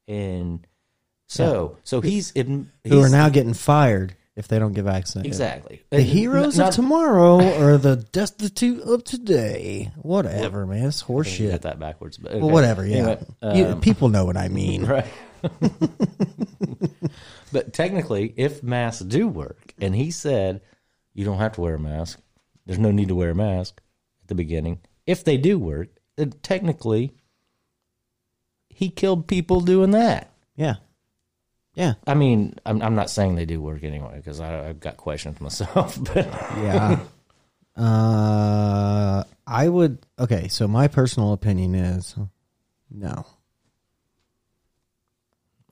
and 0.09 0.67
so 1.27 1.79
so 1.85 2.01
he's, 2.01 2.31
in, 2.33 2.71
Who 2.87 3.01
are 3.01 3.09
now 3.09 3.29
getting 3.31 3.55
fired 3.55 4.15
if 4.37 4.49
they 4.49 4.59
don't 4.59 4.73
get 4.73 4.85
vaccinated. 4.85 5.31
exactly 5.31 5.83
The 5.91 6.01
heroes 6.03 6.59
Not- 6.59 6.69
of 6.71 6.75
tomorrow 6.75 7.41
are 7.63 7.79
the 7.79 7.97
destitute 7.97 8.81
of 8.83 9.05
today. 9.05 9.91
Whatever, 9.97 10.67
man. 10.67 10.87
It's 10.87 11.01
you 11.01 11.07
horseshit. 11.15 11.51
got 11.53 11.63
that 11.63 11.79
backwards 11.79 12.19
but 12.19 12.33
Well, 12.35 12.51
whatever, 12.51 12.87
yeah. 12.87 12.97
Anyway, 13.43 13.59
You- 13.59 13.67
um, 13.67 13.81
people 13.81 14.09
know 14.11 14.25
what 14.25 14.37
I 14.37 14.49
mean. 14.49 14.85
Right. 14.87 15.07
but 17.53 17.73
technically, 17.73 18.33
if 18.37 18.63
masks 18.63 19.03
do 19.03 19.29
work, 19.29 19.75
and 19.81 19.95
he 19.95 20.11
said 20.11 20.61
you 21.15 21.25
don't 21.25 21.39
have 21.39 21.53
to 21.53 21.61
wear 21.61 21.75
a 21.75 21.79
mask, 21.81 22.21
there's 22.67 22.79
no 22.79 22.91
need 22.91 23.09
to 23.09 23.15
wear 23.15 23.31
a 23.31 23.35
mask 23.35 23.81
at 24.23 24.29
the 24.29 24.35
beginning. 24.35 24.81
If 25.07 25.25
they 25.25 25.37
do 25.37 25.59
work, 25.59 25.89
technically, 26.43 27.13
he 28.69 28.91
killed 28.91 29.27
people 29.27 29.61
doing 29.61 29.93
that. 29.93 30.31
Yeah. 30.57 30.75
Yeah. 31.75 31.95
I 32.07 32.15
mean, 32.15 32.57
I'm, 32.67 32.83
I'm 32.83 32.95
not 32.95 33.11
saying 33.11 33.35
they 33.35 33.47
do 33.47 33.61
work 33.61 33.83
anyway 33.85 34.17
because 34.17 34.41
I've 34.41 34.81
got 34.81 34.97
questions 34.97 35.41
myself. 35.41 35.99
But 36.15 36.27
Yeah. 36.59 37.01
uh, 37.77 39.25
I 39.47 39.69
would. 39.69 39.99
Okay, 40.19 40.49
so 40.49 40.69
my 40.69 40.89
personal 40.89 41.33
opinion 41.33 41.75
is 41.75 42.15
no. 42.91 43.25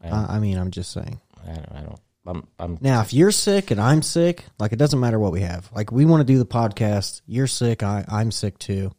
I, 0.03 0.37
I 0.37 0.39
mean, 0.39 0.57
I'm 0.57 0.71
just 0.71 0.93
saying. 0.93 1.21
I 1.47 1.53
don't. 1.55 1.73
I 1.73 1.81
don't 1.83 2.01
I'm. 2.27 2.47
I'm 2.59 2.79
Now, 2.81 3.01
if 3.03 3.13
you're 3.13 3.31
sick 3.31 3.71
and 3.71 3.81
I'm 3.81 4.01
sick, 4.03 4.45
like 4.59 4.73
it 4.73 4.77
doesn't 4.79 5.01
matter 5.01 5.19
what 5.19 5.33
we 5.33 5.41
have. 5.43 5.71
Like 5.75 5.93
we 5.93 6.05
want 6.07 6.21
to 6.21 6.25
do 6.33 6.39
the 6.39 6.47
podcast. 6.47 7.21
You're 7.27 7.47
sick. 7.47 7.83
I, 7.83 8.05
I'm 8.09 8.31
sick 8.31 8.59
too. 8.59 8.93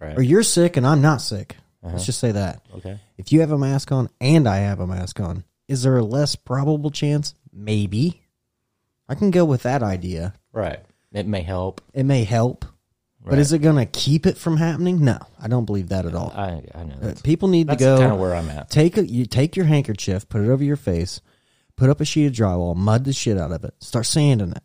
Right. 0.00 0.16
Or 0.16 0.22
you're 0.22 0.42
sick 0.42 0.76
and 0.76 0.86
I'm 0.86 1.00
not 1.00 1.20
sick. 1.22 1.56
Let's 1.82 2.04
just 2.04 2.18
say 2.18 2.32
that. 2.32 2.62
okay. 2.78 2.98
If 3.16 3.30
you 3.30 3.40
have 3.40 3.52
a 3.52 3.58
mask 3.58 3.92
on 3.92 4.10
and 4.20 4.48
I 4.48 4.56
have 4.56 4.80
a 4.80 4.86
mask 4.88 5.20
on, 5.20 5.44
is 5.68 5.84
there 5.84 5.96
a 5.96 6.02
less 6.04 6.34
probable 6.34 6.90
chance? 6.90 7.34
Maybe. 7.52 8.22
I 9.08 9.14
can 9.14 9.30
go 9.30 9.44
with 9.44 9.62
that 9.62 9.84
idea. 9.84 10.34
Right. 10.52 10.80
It 11.12 11.28
may 11.28 11.42
help. 11.42 11.80
It 11.94 12.02
may 12.04 12.24
help. 12.24 12.64
But 13.24 13.38
is 13.38 13.52
it 13.52 13.58
going 13.58 13.76
to 13.76 13.86
keep 13.86 14.24
it 14.24 14.36
from 14.36 14.56
happening? 14.56 15.04
No, 15.04 15.18
I 15.40 15.48
don't 15.48 15.64
believe 15.64 15.88
that 15.88 16.06
at 16.06 16.14
all. 16.14 16.32
I. 16.36 16.62
I 16.74 16.84
know. 16.84 16.94
Uh, 16.94 16.98
That's, 17.00 17.22
People 17.22 17.48
need 17.48 17.68
to 17.68 17.74
go 17.76 17.98
kind 17.98 18.12
of 18.12 18.20
where 18.20 18.34
I'm 18.36 18.48
at. 18.50 18.70
Take 18.70 18.96
a, 18.98 19.04
you 19.06 19.26
take 19.26 19.56
your 19.56 19.66
handkerchief, 19.66 20.28
put 20.28 20.42
it 20.42 20.48
over 20.48 20.62
your 20.62 20.76
face, 20.76 21.20
put 21.76 21.90
up 21.90 22.00
a 22.00 22.04
sheet 22.04 22.26
of 22.26 22.32
drywall, 22.32 22.76
mud 22.76 23.04
the 23.04 23.12
shit 23.12 23.36
out 23.36 23.50
of 23.50 23.64
it, 23.64 23.74
start 23.80 24.06
sanding 24.06 24.52
it. 24.52 24.62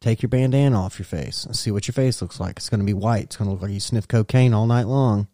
Take 0.00 0.22
your 0.22 0.28
bandana 0.28 0.80
off 0.80 0.98
your 0.98 1.06
face 1.06 1.44
and 1.44 1.56
see 1.56 1.70
what 1.72 1.88
your 1.88 1.92
face 1.92 2.22
looks 2.22 2.38
like. 2.38 2.56
It's 2.56 2.68
going 2.68 2.80
to 2.80 2.86
be 2.86 2.94
white. 2.94 3.24
It's 3.24 3.36
going 3.36 3.48
to 3.48 3.52
look 3.52 3.62
like 3.62 3.72
you 3.72 3.80
sniffed 3.80 4.08
cocaine 4.08 4.54
all 4.54 4.66
night 4.66 4.86
long 4.86 5.26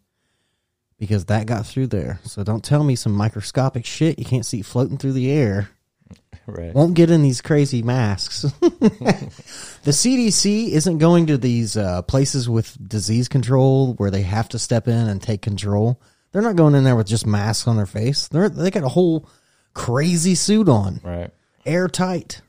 because 0.97 1.25
that 1.25 1.45
got 1.45 1.67
through 1.67 1.87
there. 1.87 2.19
So 2.23 2.43
don't 2.43 2.63
tell 2.63 2.83
me 2.83 2.95
some 2.95 3.11
microscopic 3.11 3.85
shit 3.85 4.17
you 4.17 4.25
can't 4.25 4.45
see 4.45 4.61
floating 4.63 4.97
through 4.97 5.13
the 5.13 5.31
air 5.31 5.69
Right. 6.47 6.73
won't 6.73 6.93
get 6.93 7.09
in 7.09 7.21
these 7.23 7.41
crazy 7.41 7.81
masks. 7.83 8.41
the 8.61 9.91
CDC 9.91 10.69
isn't 10.69 10.97
going 10.99 11.27
to 11.27 11.37
these 11.37 11.75
uh, 11.77 12.01
places 12.03 12.47
with 12.47 12.77
disease 12.87 13.27
control 13.27 13.93
where 13.95 14.11
they 14.11 14.21
have 14.21 14.49
to 14.49 14.59
step 14.59 14.87
in 14.87 15.07
and 15.07 15.21
take 15.21 15.41
control. 15.41 15.99
They're 16.31 16.41
not 16.43 16.55
going 16.55 16.75
in 16.75 16.83
there 16.83 16.95
with 16.95 17.07
just 17.07 17.25
masks 17.25 17.67
on 17.67 17.77
their 17.77 17.85
face. 17.85 18.27
They're 18.27 18.49
they 18.49 18.69
got 18.69 18.83
a 18.83 18.89
whole 18.89 19.27
crazy 19.73 20.35
suit 20.35 20.69
on, 20.69 21.01
Right. 21.03 21.31
airtight. 21.65 22.41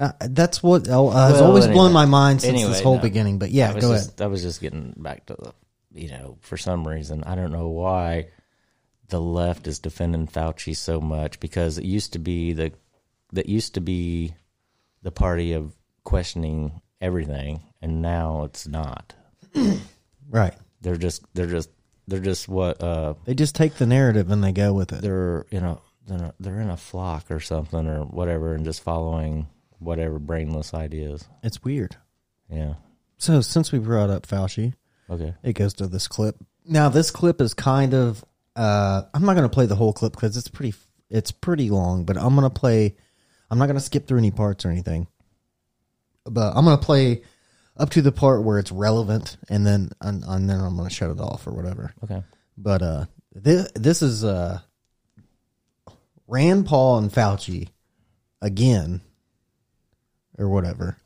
Uh, 0.00 0.12
that's 0.30 0.62
what 0.62 0.88
uh, 0.88 1.08
has 1.10 1.34
Well, 1.34 1.44
always 1.44 1.64
anyway. 1.64 1.74
blown 1.74 1.92
my 1.92 2.06
mind 2.06 2.40
since 2.40 2.54
Anyway, 2.54 2.70
this 2.72 2.80
whole 2.80 2.96
no. 2.96 3.02
beginning. 3.02 3.38
But 3.38 3.50
yeah, 3.50 3.72
go 3.74 3.80
just, 3.92 4.08
ahead. 4.18 4.22
I 4.22 4.26
was 4.28 4.42
just 4.42 4.60
getting 4.60 4.94
back 4.96 5.26
to 5.26 5.34
the, 5.38 5.52
you 5.92 6.08
know, 6.08 6.38
for 6.40 6.56
some 6.56 6.88
reason 6.88 7.22
I 7.24 7.34
don't 7.34 7.52
know 7.52 7.68
why 7.68 8.28
the 9.08 9.20
left 9.20 9.66
is 9.66 9.78
defending 9.78 10.26
Fauci 10.26 10.74
so 10.74 11.00
much 11.00 11.38
because 11.38 11.76
it 11.78 11.84
used 11.84 12.14
to 12.14 12.18
be 12.18 12.52
the 12.54 12.72
that 13.32 13.48
used 13.48 13.74
to 13.74 13.80
be 13.80 14.34
the 15.02 15.12
party 15.12 15.52
of 15.52 15.74
questioning 16.04 16.80
everything, 17.00 17.62
and 17.82 18.00
now 18.02 18.44
it's 18.44 18.66
not. 18.66 19.14
Right. 20.32 20.54
They're 20.80 20.96
just 20.96 21.24
they're 21.34 21.46
just 21.48 21.70
they're 22.06 22.20
just 22.20 22.48
what 22.48 22.80
uh 22.82 23.14
They 23.24 23.34
just 23.34 23.56
take 23.56 23.74
the 23.74 23.86
narrative 23.86 24.30
and 24.30 24.42
they 24.44 24.52
go 24.52 24.72
with 24.72 24.92
it. 24.92 25.02
they're 25.02 25.44
you 25.50 25.60
know 25.60 25.80
they're 26.06 26.32
they're 26.38 26.60
in 26.60 26.70
a 26.70 26.76
flock 26.76 27.30
or 27.32 27.40
something 27.40 27.86
or 27.88 28.04
whatever 28.04 28.54
and 28.54 28.64
just 28.64 28.82
following 28.82 29.48
whatever 29.80 30.18
brainless 30.20 30.72
ideas. 30.74 31.24
It's 31.42 31.62
weird. 31.64 31.96
Yeah. 32.48 32.74
So 33.18 33.40
since 33.40 33.72
we 33.72 33.78
brought 33.80 34.10
up 34.10 34.26
Fauci, 34.26 34.74
Okay. 35.10 35.34
it 35.42 35.54
goes 35.54 35.74
to 35.74 35.86
this 35.88 36.06
clip. 36.06 36.36
Now 36.64 36.88
this 36.88 37.10
clip 37.10 37.40
is 37.40 37.52
kind 37.54 37.94
of 37.94 38.24
uh 38.56 39.02
I'm 39.12 39.24
not 39.24 39.34
going 39.34 39.48
to 39.48 39.52
play 39.54 39.66
the 39.66 39.74
whole 39.76 39.92
clip 39.92 40.14
cuz 40.16 40.36
it's 40.36 40.48
pretty 40.48 40.74
it's 41.08 41.32
pretty 41.32 41.70
long, 41.70 42.04
but 42.04 42.16
I'm 42.16 42.34
going 42.36 42.48
to 42.48 42.60
play 42.60 42.96
I'm 43.50 43.58
not 43.58 43.66
going 43.66 43.76
to 43.78 43.80
skip 43.84 44.06
through 44.06 44.18
any 44.18 44.30
parts 44.30 44.64
or 44.64 44.70
anything. 44.70 45.08
But 46.24 46.56
I'm 46.56 46.64
going 46.64 46.78
to 46.78 46.84
play 46.84 47.22
up 47.76 47.90
to 47.90 48.02
the 48.02 48.12
part 48.12 48.44
where 48.44 48.58
it's 48.58 48.70
relevant 48.70 49.36
and 49.48 49.66
then 49.66 49.90
and, 50.00 50.22
and 50.26 50.48
then 50.48 50.60
I'm 50.60 50.76
going 50.76 50.88
to 50.88 50.94
shut 50.94 51.10
it 51.10 51.18
off 51.20 51.46
or 51.46 51.52
whatever. 51.52 51.92
Okay. 52.04 52.22
But 52.56 52.82
uh 52.82 53.06
this 53.34 53.70
this 53.74 54.02
is 54.02 54.24
uh 54.24 54.60
Rand 56.26 56.66
Paul 56.66 56.98
and 56.98 57.10
Fauci 57.10 57.68
again 58.40 59.00
or 60.40 60.48
whatever. 60.48 60.96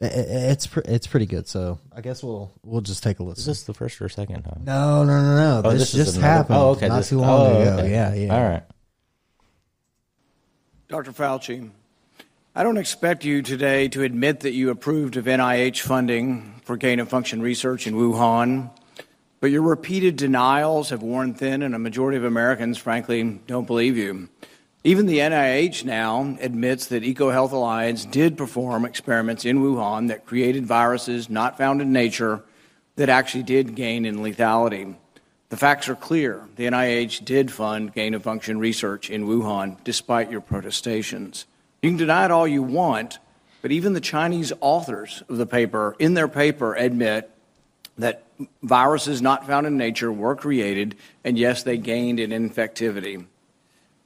I- 0.00 0.06
I- 0.06 0.08
It's 0.52 0.66
pre- 0.66 0.82
it's 0.86 1.06
pretty 1.06 1.26
good. 1.26 1.46
So 1.46 1.78
I 1.94 2.00
guess 2.00 2.22
we'll 2.22 2.50
we'll 2.64 2.80
just 2.80 3.02
take 3.02 3.20
a 3.20 3.22
Is 3.22 3.28
listen. 3.28 3.50
this 3.50 3.62
the 3.62 3.74
first 3.74 4.02
or 4.02 4.08
second 4.08 4.42
time? 4.42 4.62
No, 4.64 5.04
no, 5.04 5.22
no, 5.22 5.36
no. 5.36 5.62
Oh, 5.64 5.70
this, 5.72 5.94
is 5.94 6.04
just 6.06 6.16
another- 6.16 6.26
happened. 6.32 6.58
Oh, 6.58 6.68
okay. 6.70 6.88
Not 6.88 6.96
this- 6.98 7.08
too 7.10 7.20
long 7.20 7.30
oh, 7.52 7.60
ago. 7.62 7.76
okay. 7.78 7.90
Yeah, 7.90 8.14
yeah. 8.14 8.34
All 8.34 8.42
right. 8.42 8.62
Dr. 10.88 11.12
Fauci, 11.12 11.70
I 12.54 12.62
don't 12.62 12.76
expect 12.76 13.24
you 13.24 13.40
today 13.42 13.88
to 13.88 14.02
admit 14.02 14.40
that 14.40 14.52
you 14.52 14.68
approved 14.70 15.16
of 15.16 15.24
NIH 15.26 15.80
funding 15.80 16.60
for 16.64 16.76
gain 16.76 17.00
of 17.00 17.08
function 17.08 17.40
research 17.40 17.86
in 17.86 17.94
Wuhan, 17.94 18.70
but 19.40 19.50
your 19.50 19.62
repeated 19.62 20.16
denials 20.16 20.90
have 20.90 21.02
worn 21.02 21.32
thin, 21.32 21.62
and 21.62 21.74
a 21.74 21.78
majority 21.78 22.18
of 22.18 22.24
Americans, 22.24 22.76
frankly, 22.76 23.40
don't 23.46 23.66
believe 23.66 23.96
you. 23.96 24.28
Even 24.84 25.06
the 25.06 25.18
NIH 25.18 25.84
now 25.84 26.36
admits 26.40 26.86
that 26.86 27.04
EcoHealth 27.04 27.52
Alliance 27.52 28.04
did 28.04 28.36
perform 28.36 28.84
experiments 28.84 29.44
in 29.44 29.62
Wuhan 29.62 30.08
that 30.08 30.26
created 30.26 30.66
viruses 30.66 31.30
not 31.30 31.56
found 31.56 31.80
in 31.80 31.92
nature 31.92 32.42
that 32.96 33.08
actually 33.08 33.44
did 33.44 33.76
gain 33.76 34.04
in 34.04 34.16
lethality. 34.16 34.96
The 35.50 35.56
facts 35.56 35.88
are 35.88 35.94
clear. 35.94 36.48
The 36.56 36.66
NIH 36.66 37.24
did 37.24 37.52
fund 37.52 37.94
gain 37.94 38.12
of 38.14 38.24
function 38.24 38.58
research 38.58 39.08
in 39.08 39.26
Wuhan 39.26 39.76
despite 39.84 40.32
your 40.32 40.40
protestations. 40.40 41.46
You 41.80 41.90
can 41.90 41.98
deny 41.98 42.24
it 42.24 42.32
all 42.32 42.48
you 42.48 42.64
want, 42.64 43.20
but 43.60 43.70
even 43.70 43.92
the 43.92 44.00
Chinese 44.00 44.52
authors 44.60 45.22
of 45.28 45.36
the 45.36 45.46
paper, 45.46 45.94
in 46.00 46.14
their 46.14 46.26
paper, 46.26 46.74
admit 46.74 47.30
that 47.98 48.24
viruses 48.64 49.22
not 49.22 49.46
found 49.46 49.68
in 49.68 49.76
nature 49.76 50.12
were 50.12 50.34
created, 50.34 50.96
and 51.22 51.38
yes, 51.38 51.62
they 51.62 51.76
gained 51.76 52.18
in 52.18 52.30
infectivity. 52.30 53.26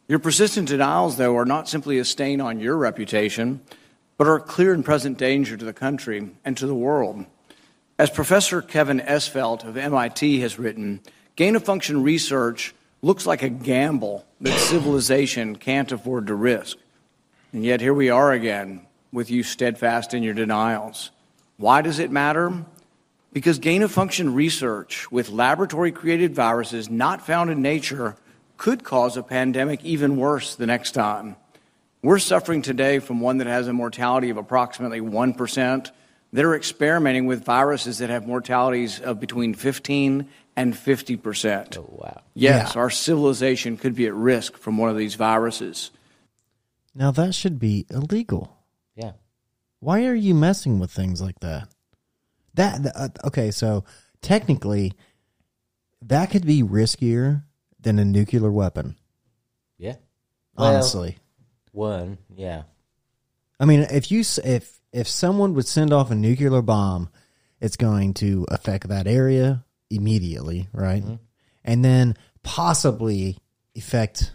Your 0.08 0.18
persistent 0.20 0.68
denials, 0.68 1.16
though, 1.16 1.36
are 1.36 1.44
not 1.44 1.68
simply 1.68 1.98
a 1.98 2.04
stain 2.04 2.40
on 2.40 2.60
your 2.60 2.76
reputation, 2.76 3.60
but 4.16 4.28
are 4.28 4.36
a 4.36 4.40
clear 4.40 4.72
and 4.72 4.84
present 4.84 5.18
danger 5.18 5.56
to 5.56 5.64
the 5.64 5.72
country 5.72 6.30
and 6.44 6.56
to 6.56 6.66
the 6.66 6.74
world. 6.74 7.26
As 7.98 8.10
Professor 8.10 8.62
Kevin 8.62 9.00
Esvelt 9.00 9.64
of 9.64 9.76
MIT 9.76 10.40
has 10.40 10.58
written, 10.58 11.00
gain 11.34 11.56
of 11.56 11.64
function 11.64 12.02
research 12.02 12.72
looks 13.02 13.26
like 13.26 13.42
a 13.42 13.48
gamble 13.48 14.24
that 14.40 14.58
civilization 14.58 15.56
can't 15.56 15.90
afford 15.90 16.28
to 16.28 16.34
risk. 16.34 16.76
And 17.52 17.64
yet 17.64 17.80
here 17.80 17.94
we 17.94 18.10
are 18.10 18.32
again 18.32 18.86
with 19.12 19.30
you 19.30 19.42
steadfast 19.42 20.14
in 20.14 20.22
your 20.22 20.34
denials. 20.34 21.10
Why 21.56 21.82
does 21.82 21.98
it 21.98 22.10
matter? 22.10 22.64
Because 23.32 23.58
gain 23.58 23.82
of 23.82 23.90
function 23.90 24.34
research 24.34 25.10
with 25.10 25.30
laboratory 25.30 25.90
created 25.90 26.34
viruses 26.34 26.88
not 26.88 27.26
found 27.26 27.50
in 27.50 27.60
nature 27.60 28.16
could 28.56 28.84
cause 28.84 29.16
a 29.16 29.22
pandemic 29.22 29.84
even 29.84 30.16
worse 30.16 30.54
the 30.54 30.66
next 30.66 30.92
time. 30.92 31.36
We're 32.02 32.18
suffering 32.18 32.62
today 32.62 32.98
from 33.00 33.20
one 33.20 33.38
that 33.38 33.46
has 33.46 33.68
a 33.68 33.72
mortality 33.72 34.30
of 34.30 34.36
approximately 34.36 35.00
1%. 35.00 35.90
They're 36.32 36.54
experimenting 36.54 37.26
with 37.26 37.44
viruses 37.44 37.98
that 37.98 38.10
have 38.10 38.26
mortalities 38.26 39.00
of 39.00 39.18
between 39.20 39.54
15 39.54 40.28
and 40.56 40.74
50%. 40.74 41.76
Oh, 41.78 41.86
wow. 41.90 42.22
Yes, 42.34 42.72
Yeah. 42.74 42.80
our 42.80 42.90
civilization 42.90 43.76
could 43.76 43.94
be 43.94 44.06
at 44.06 44.14
risk 44.14 44.56
from 44.56 44.78
one 44.78 44.90
of 44.90 44.96
these 44.96 45.14
viruses. 45.14 45.90
Now 46.94 47.10
that 47.10 47.34
should 47.34 47.58
be 47.58 47.86
illegal. 47.90 48.56
Yeah. 48.94 49.12
Why 49.80 50.06
are 50.06 50.14
you 50.14 50.34
messing 50.34 50.78
with 50.78 50.90
things 50.90 51.20
like 51.20 51.40
that? 51.40 51.68
That 52.54 52.86
uh, 52.94 53.08
okay, 53.26 53.50
so 53.50 53.84
technically 54.22 54.92
that 56.02 56.30
could 56.30 56.46
be 56.46 56.62
riskier 56.62 57.42
than 57.86 58.00
a 58.00 58.04
nuclear 58.04 58.50
weapon. 58.50 58.96
Yeah. 59.78 59.94
Well, 60.56 60.74
Honestly. 60.74 61.18
one. 61.70 62.18
Yeah. 62.34 62.64
I 63.60 63.64
mean, 63.64 63.86
if 63.90 64.10
you 64.10 64.24
if 64.44 64.80
if 64.92 65.06
someone 65.06 65.54
would 65.54 65.68
send 65.68 65.92
off 65.92 66.10
a 66.10 66.16
nuclear 66.16 66.60
bomb, 66.62 67.10
it's 67.60 67.76
going 67.76 68.14
to 68.14 68.44
affect 68.50 68.88
that 68.88 69.06
area 69.06 69.64
immediately, 69.88 70.68
right? 70.72 71.02
Mm-hmm. 71.02 71.14
And 71.64 71.84
then 71.84 72.16
possibly 72.42 73.38
affect, 73.76 74.32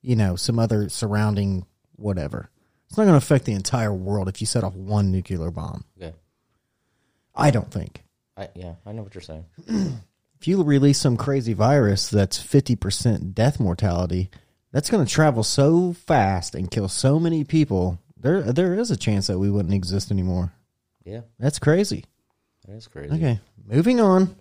you 0.00 0.16
know, 0.16 0.36
some 0.36 0.58
other 0.58 0.88
surrounding 0.88 1.66
whatever. 1.96 2.50
It's 2.88 2.96
not 2.96 3.04
going 3.04 3.12
to 3.12 3.24
affect 3.24 3.44
the 3.44 3.52
entire 3.52 3.92
world 3.92 4.28
if 4.28 4.40
you 4.40 4.46
set 4.46 4.64
off 4.64 4.74
one 4.74 5.12
nuclear 5.12 5.50
bomb. 5.50 5.84
Okay. 6.00 6.14
I 7.34 7.50
don't 7.50 7.70
think. 7.70 8.02
I, 8.34 8.48
yeah. 8.54 8.74
I 8.86 8.92
know 8.92 9.02
what 9.02 9.14
you're 9.14 9.20
saying. 9.20 9.44
If 10.42 10.48
you 10.48 10.60
release 10.64 10.98
some 10.98 11.16
crazy 11.16 11.52
virus 11.52 12.10
that's 12.10 12.36
fifty 12.36 12.74
percent 12.74 13.32
death 13.32 13.60
mortality, 13.60 14.28
that's 14.72 14.90
going 14.90 15.06
to 15.06 15.08
travel 15.08 15.44
so 15.44 15.92
fast 15.92 16.56
and 16.56 16.68
kill 16.68 16.88
so 16.88 17.20
many 17.20 17.44
people. 17.44 18.00
There, 18.16 18.42
there 18.42 18.74
is 18.74 18.90
a 18.90 18.96
chance 18.96 19.28
that 19.28 19.38
we 19.38 19.52
wouldn't 19.52 19.72
exist 19.72 20.10
anymore. 20.10 20.52
Yeah. 21.04 21.20
That's 21.38 21.60
crazy. 21.60 22.06
That's 22.66 22.88
crazy. 22.88 23.14
Okay, 23.14 23.38
moving 23.64 24.00
on. 24.00 24.34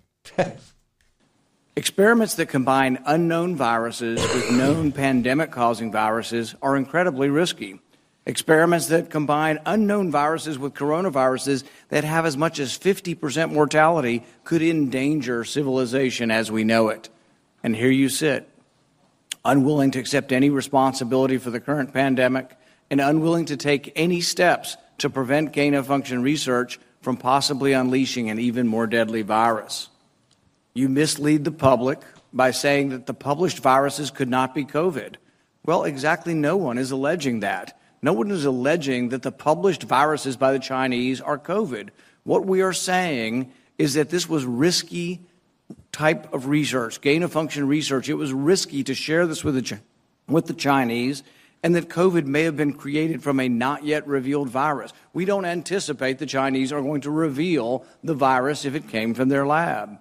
Experiments 1.76 2.34
that 2.34 2.48
combine 2.48 2.98
unknown 3.06 3.56
viruses 3.56 4.20
with 4.20 4.52
known 4.54 4.92
pandemic 5.04 5.52
causing 5.52 5.92
viruses 5.92 6.56
are 6.64 6.78
incredibly 6.78 7.30
risky. 7.30 7.80
Experiments 8.26 8.88
that 8.88 9.10
combine 9.10 9.60
unknown 9.66 10.12
viruses 10.12 10.60
with 10.60 10.76
coronaviruses 10.76 11.64
that 11.90 12.04
have 12.04 12.26
as 12.26 12.38
much 12.38 12.60
as 12.60 12.78
50% 12.78 13.52
mortality 13.52 14.24
could 14.44 14.62
endanger 14.62 15.44
civilization 15.44 16.30
as 16.30 16.52
we 16.52 16.64
know 16.64 16.90
it. 16.90 17.10
And 17.64 17.76
here 17.76 17.90
you 17.90 18.10
sit, 18.10 18.48
unwilling 19.44 19.92
to 19.92 20.00
accept 20.00 20.32
any 20.32 20.52
responsibility 20.52 21.38
for 21.38 21.50
the 21.50 21.60
current 21.60 21.94
pandemic 21.94 22.56
and 22.92 23.02
unwilling 23.02 23.46
to 23.46 23.58
take 23.58 23.92
any 23.96 24.22
steps 24.22 24.78
to 25.00 25.10
prevent 25.10 25.52
gain 25.52 25.74
of 25.74 25.88
function 25.88 26.22
research 26.22 26.80
from 27.02 27.18
possibly 27.18 27.74
unleashing 27.74 28.30
an 28.30 28.38
even 28.38 28.68
more 28.68 28.86
deadly 28.86 29.24
virus. 29.24 29.90
You 30.76 30.90
mislead 30.90 31.44
the 31.44 31.52
public 31.52 32.00
by 32.32 32.52
saying 32.52 32.90
that 32.90 33.08
the 33.08 33.16
published 33.16 33.60
viruses 33.60 34.12
could 34.12 34.30
not 34.30 34.54
be 34.54 34.64
COVID. 34.64 35.16
Well, 35.66 35.84
exactly 35.86 36.36
no 36.36 36.56
one 36.56 36.78
is 36.78 36.92
alleging 36.92 37.40
that. 37.40 37.80
No 38.02 38.14
one 38.14 38.32
is 38.32 38.46
alleging 38.46 39.10
that 39.10 39.22
the 39.22 39.32
published 39.32 39.84
viruses 39.84 40.36
by 40.36 40.52
the 40.52 40.60
Chinese 40.60 41.22
are 41.22 41.38
COVID. 41.38 41.90
What 42.24 42.46
we 42.46 42.62
are 42.62 42.74
saying 42.74 43.52
is 43.78 43.94
that 43.94 44.10
this 44.10 44.28
was 44.28 44.46
risky 44.46 45.22
type 45.92 46.34
of 46.34 46.48
research, 46.48 47.02
gain 47.02 47.24
of 47.24 47.32
function 47.32 47.68
research. 47.68 48.10
It 48.10 48.16
was 48.16 48.34
risky 48.34 48.84
to 48.84 48.96
share 48.96 49.28
this 49.28 49.44
with 49.44 49.56
the, 49.56 49.80
with 50.28 50.48
the 50.48 50.54
Chinese, 50.54 51.24
and 51.64 51.76
that 51.76 51.90
COVID 51.90 52.26
may 52.26 52.44
have 52.44 52.58
been 52.58 52.74
created 52.74 53.22
from 53.22 53.40
a 53.40 53.48
not 53.48 53.84
yet 53.86 54.08
revealed 54.08 54.50
virus. 54.50 54.94
We 55.14 55.26
don't 55.26 55.46
anticipate 55.46 56.18
the 56.18 56.26
Chinese 56.26 56.72
are 56.72 56.82
going 56.82 57.02
to 57.02 57.12
reveal 57.12 57.86
the 58.04 58.16
virus 58.16 58.66
if 58.66 58.74
it 58.74 58.90
came 58.90 59.14
from 59.14 59.30
their 59.30 59.46
lab. 59.46 59.98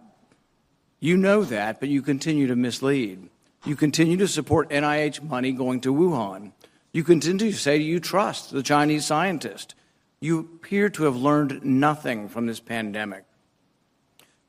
You 1.00 1.16
know 1.16 1.44
that, 1.44 1.80
but 1.80 1.88
you 1.88 2.02
continue 2.02 2.46
to 2.46 2.56
mislead. 2.56 3.28
You 3.64 3.76
continue 3.76 4.16
to 4.18 4.28
support 4.28 4.70
NIH 4.70 5.22
money 5.22 5.52
going 5.52 5.80
to 5.82 5.92
Wuhan. 5.92 6.52
You 6.92 7.04
continue 7.04 7.52
to 7.52 7.56
say 7.56 7.76
you 7.76 8.00
trust 8.00 8.50
the 8.50 8.62
Chinese 8.62 9.06
scientist. 9.06 9.74
You 10.20 10.40
appear 10.40 10.88
to 10.90 11.04
have 11.04 11.16
learned 11.16 11.64
nothing 11.64 12.28
from 12.28 12.46
this 12.46 12.60
pandemic. 12.60 13.24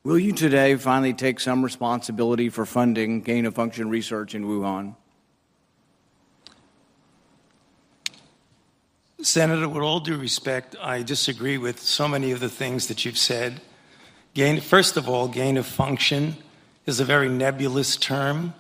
Will 0.04 0.18
you 0.18 0.32
today 0.32 0.76
finally 0.76 1.14
take 1.14 1.40
some 1.40 1.64
responsibility 1.64 2.50
for 2.50 2.66
funding 2.66 3.22
gain 3.22 3.46
of 3.46 3.54
function 3.54 3.90
research 3.90 4.34
in 4.34 4.46
Wuhan? 4.46 4.96
Senator, 9.22 9.70
with 9.70 9.84
all 9.84 10.00
due 10.00 10.18
respect, 10.18 10.76
I 10.82 11.04
disagree 11.04 11.60
with 11.60 11.80
so 11.80 12.08
many 12.08 12.32
of 12.32 12.40
the 12.40 12.50
things 12.50 12.88
that 12.88 13.06
you've 13.06 13.20
said. 13.20 13.62
Gain, 14.34 14.60
first 14.60 14.98
of 14.98 15.08
all, 15.08 15.28
gain 15.28 15.58
of 15.58 15.68
function 15.68 16.38
is 16.88 17.00
a 17.00 17.06
very 17.06 17.30
nebulous 17.30 17.96
term. 17.98 18.56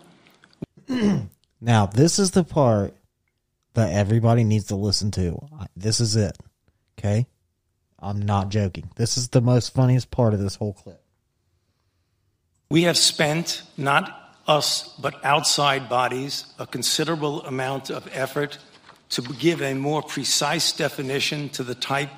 Now, 1.64 1.86
this 1.86 2.18
is 2.18 2.32
the 2.32 2.44
part 2.44 2.96
that 3.74 3.94
everybody 3.94 4.44
needs 4.44 4.66
to 4.66 4.76
listen 4.76 5.12
to. 5.12 5.40
This 5.76 6.00
is 6.00 6.16
it. 6.16 6.38
Okay? 7.00 7.28
I'm 8.00 8.22
not 8.22 8.50
joking. 8.50 8.90
This 8.96 9.18
is 9.18 9.30
the 9.30 9.42
most 9.42 9.74
funniest 9.74 10.12
part 10.12 10.34
of 10.34 10.40
this 10.40 10.56
whole 10.56 10.74
clip. 10.74 11.02
We 12.70 12.84
have 12.84 12.98
spent, 12.98 13.64
not 13.78 14.38
us, 14.48 14.96
but 15.00 15.24
outside 15.24 15.90
bodies, 15.90 16.46
a 16.58 16.66
considerable 16.66 17.46
amount 17.46 17.90
of 17.90 18.10
effort 18.14 18.58
to 19.10 19.22
give 19.22 19.62
a 19.62 19.74
more 19.74 20.02
precise 20.02 20.72
definition 20.72 21.50
to 21.50 21.64
the 21.64 21.76
type 21.76 22.10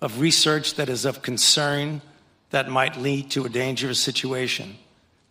of 0.00 0.20
research 0.20 0.74
that 0.74 0.88
is 0.88 1.04
of 1.04 1.22
concern 1.22 2.02
that 2.50 2.68
might 2.68 2.96
lead 2.98 3.30
to 3.30 3.44
a 3.44 3.48
dangerous 3.48 3.98
situation. 3.98 4.76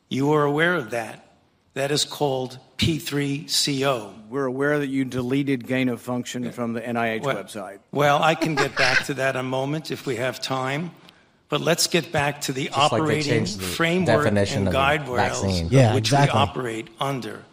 You 0.09 0.31
are 0.33 0.43
aware 0.43 0.75
of 0.75 0.89
that. 0.89 1.30
That 1.73 1.91
is 1.91 2.03
called 2.03 2.59
P3CO. 2.77 4.13
We're 4.29 4.45
aware 4.45 4.79
that 4.79 4.87
you 4.87 5.05
deleted 5.05 5.67
gain 5.67 5.87
of 5.87 6.01
function 6.01 6.51
from 6.51 6.73
the 6.73 6.81
NIH 6.81 7.23
Well- 7.23 7.35
website. 7.35 7.79
Well, 7.91 8.21
I 8.21 8.35
can 8.35 8.55
get 8.55 8.75
back 8.75 9.05
to 9.05 9.13
that 9.15 9.35
in 9.35 9.39
a 9.39 9.43
moment 9.43 9.89
if 9.91 10.05
we 10.05 10.17
have 10.17 10.41
time. 10.41 10.91
But 11.47 11.59
let's 11.61 11.87
get 11.87 12.13
back 12.13 12.41
to 12.41 12.53
the 12.53 12.65
Just 12.67 12.77
operating 12.77 13.23
changed 13.31 13.59
the 13.59 13.63
framework 13.63 14.23
definition 14.23 14.59
and 14.59 14.67
of 14.69 14.73
guide 14.73 15.07
rails 15.09 15.61
Yeah, 15.69 15.93
which 15.93 16.05
exactly. 16.07 16.37
we 16.37 16.41
operate 16.41 16.87
under. 16.99 17.43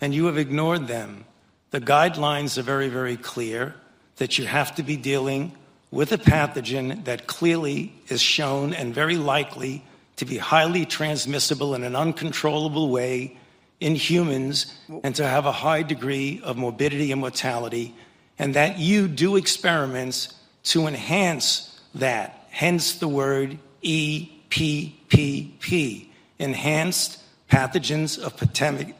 And 0.00 0.14
you 0.14 0.26
have 0.26 0.36
ignored 0.36 0.88
them. 0.88 1.24
The 1.70 1.80
guidelines 1.80 2.58
are 2.58 2.62
very, 2.62 2.88
very 2.88 3.16
clear 3.16 3.74
that 4.16 4.36
you 4.36 4.44
have 4.44 4.74
to 4.74 4.82
be 4.82 4.96
dealing 4.96 5.52
with 5.90 6.12
a 6.12 6.18
pathogen 6.18 7.04
that 7.06 7.26
clearly 7.26 7.94
is 8.08 8.20
shown 8.20 8.74
and 8.74 8.94
very 8.94 9.16
likely 9.16 9.84
to 10.16 10.26
be 10.26 10.36
highly 10.36 10.84
transmissible 10.84 11.74
in 11.74 11.82
an 11.82 11.96
uncontrollable 11.96 12.90
way 12.90 13.38
in 13.80 13.94
humans 13.94 14.72
and 15.02 15.14
to 15.16 15.26
have 15.26 15.46
a 15.46 15.52
high 15.52 15.82
degree 15.82 16.40
of 16.44 16.56
morbidity 16.56 17.10
and 17.12 17.20
mortality, 17.20 17.94
and 18.38 18.54
that 18.54 18.78
you 18.78 19.08
do 19.08 19.36
experiments 19.36 20.34
to 20.62 20.86
enhance 20.86 21.80
that. 21.94 22.46
Hence 22.50 22.94
the 22.96 23.08
word 23.08 23.58
E 23.82 24.28
EPPP, 24.50 26.08
enhanced 26.38 27.18
pathogens 27.50 28.18
of 28.18 28.36
pandemic. 28.36 28.94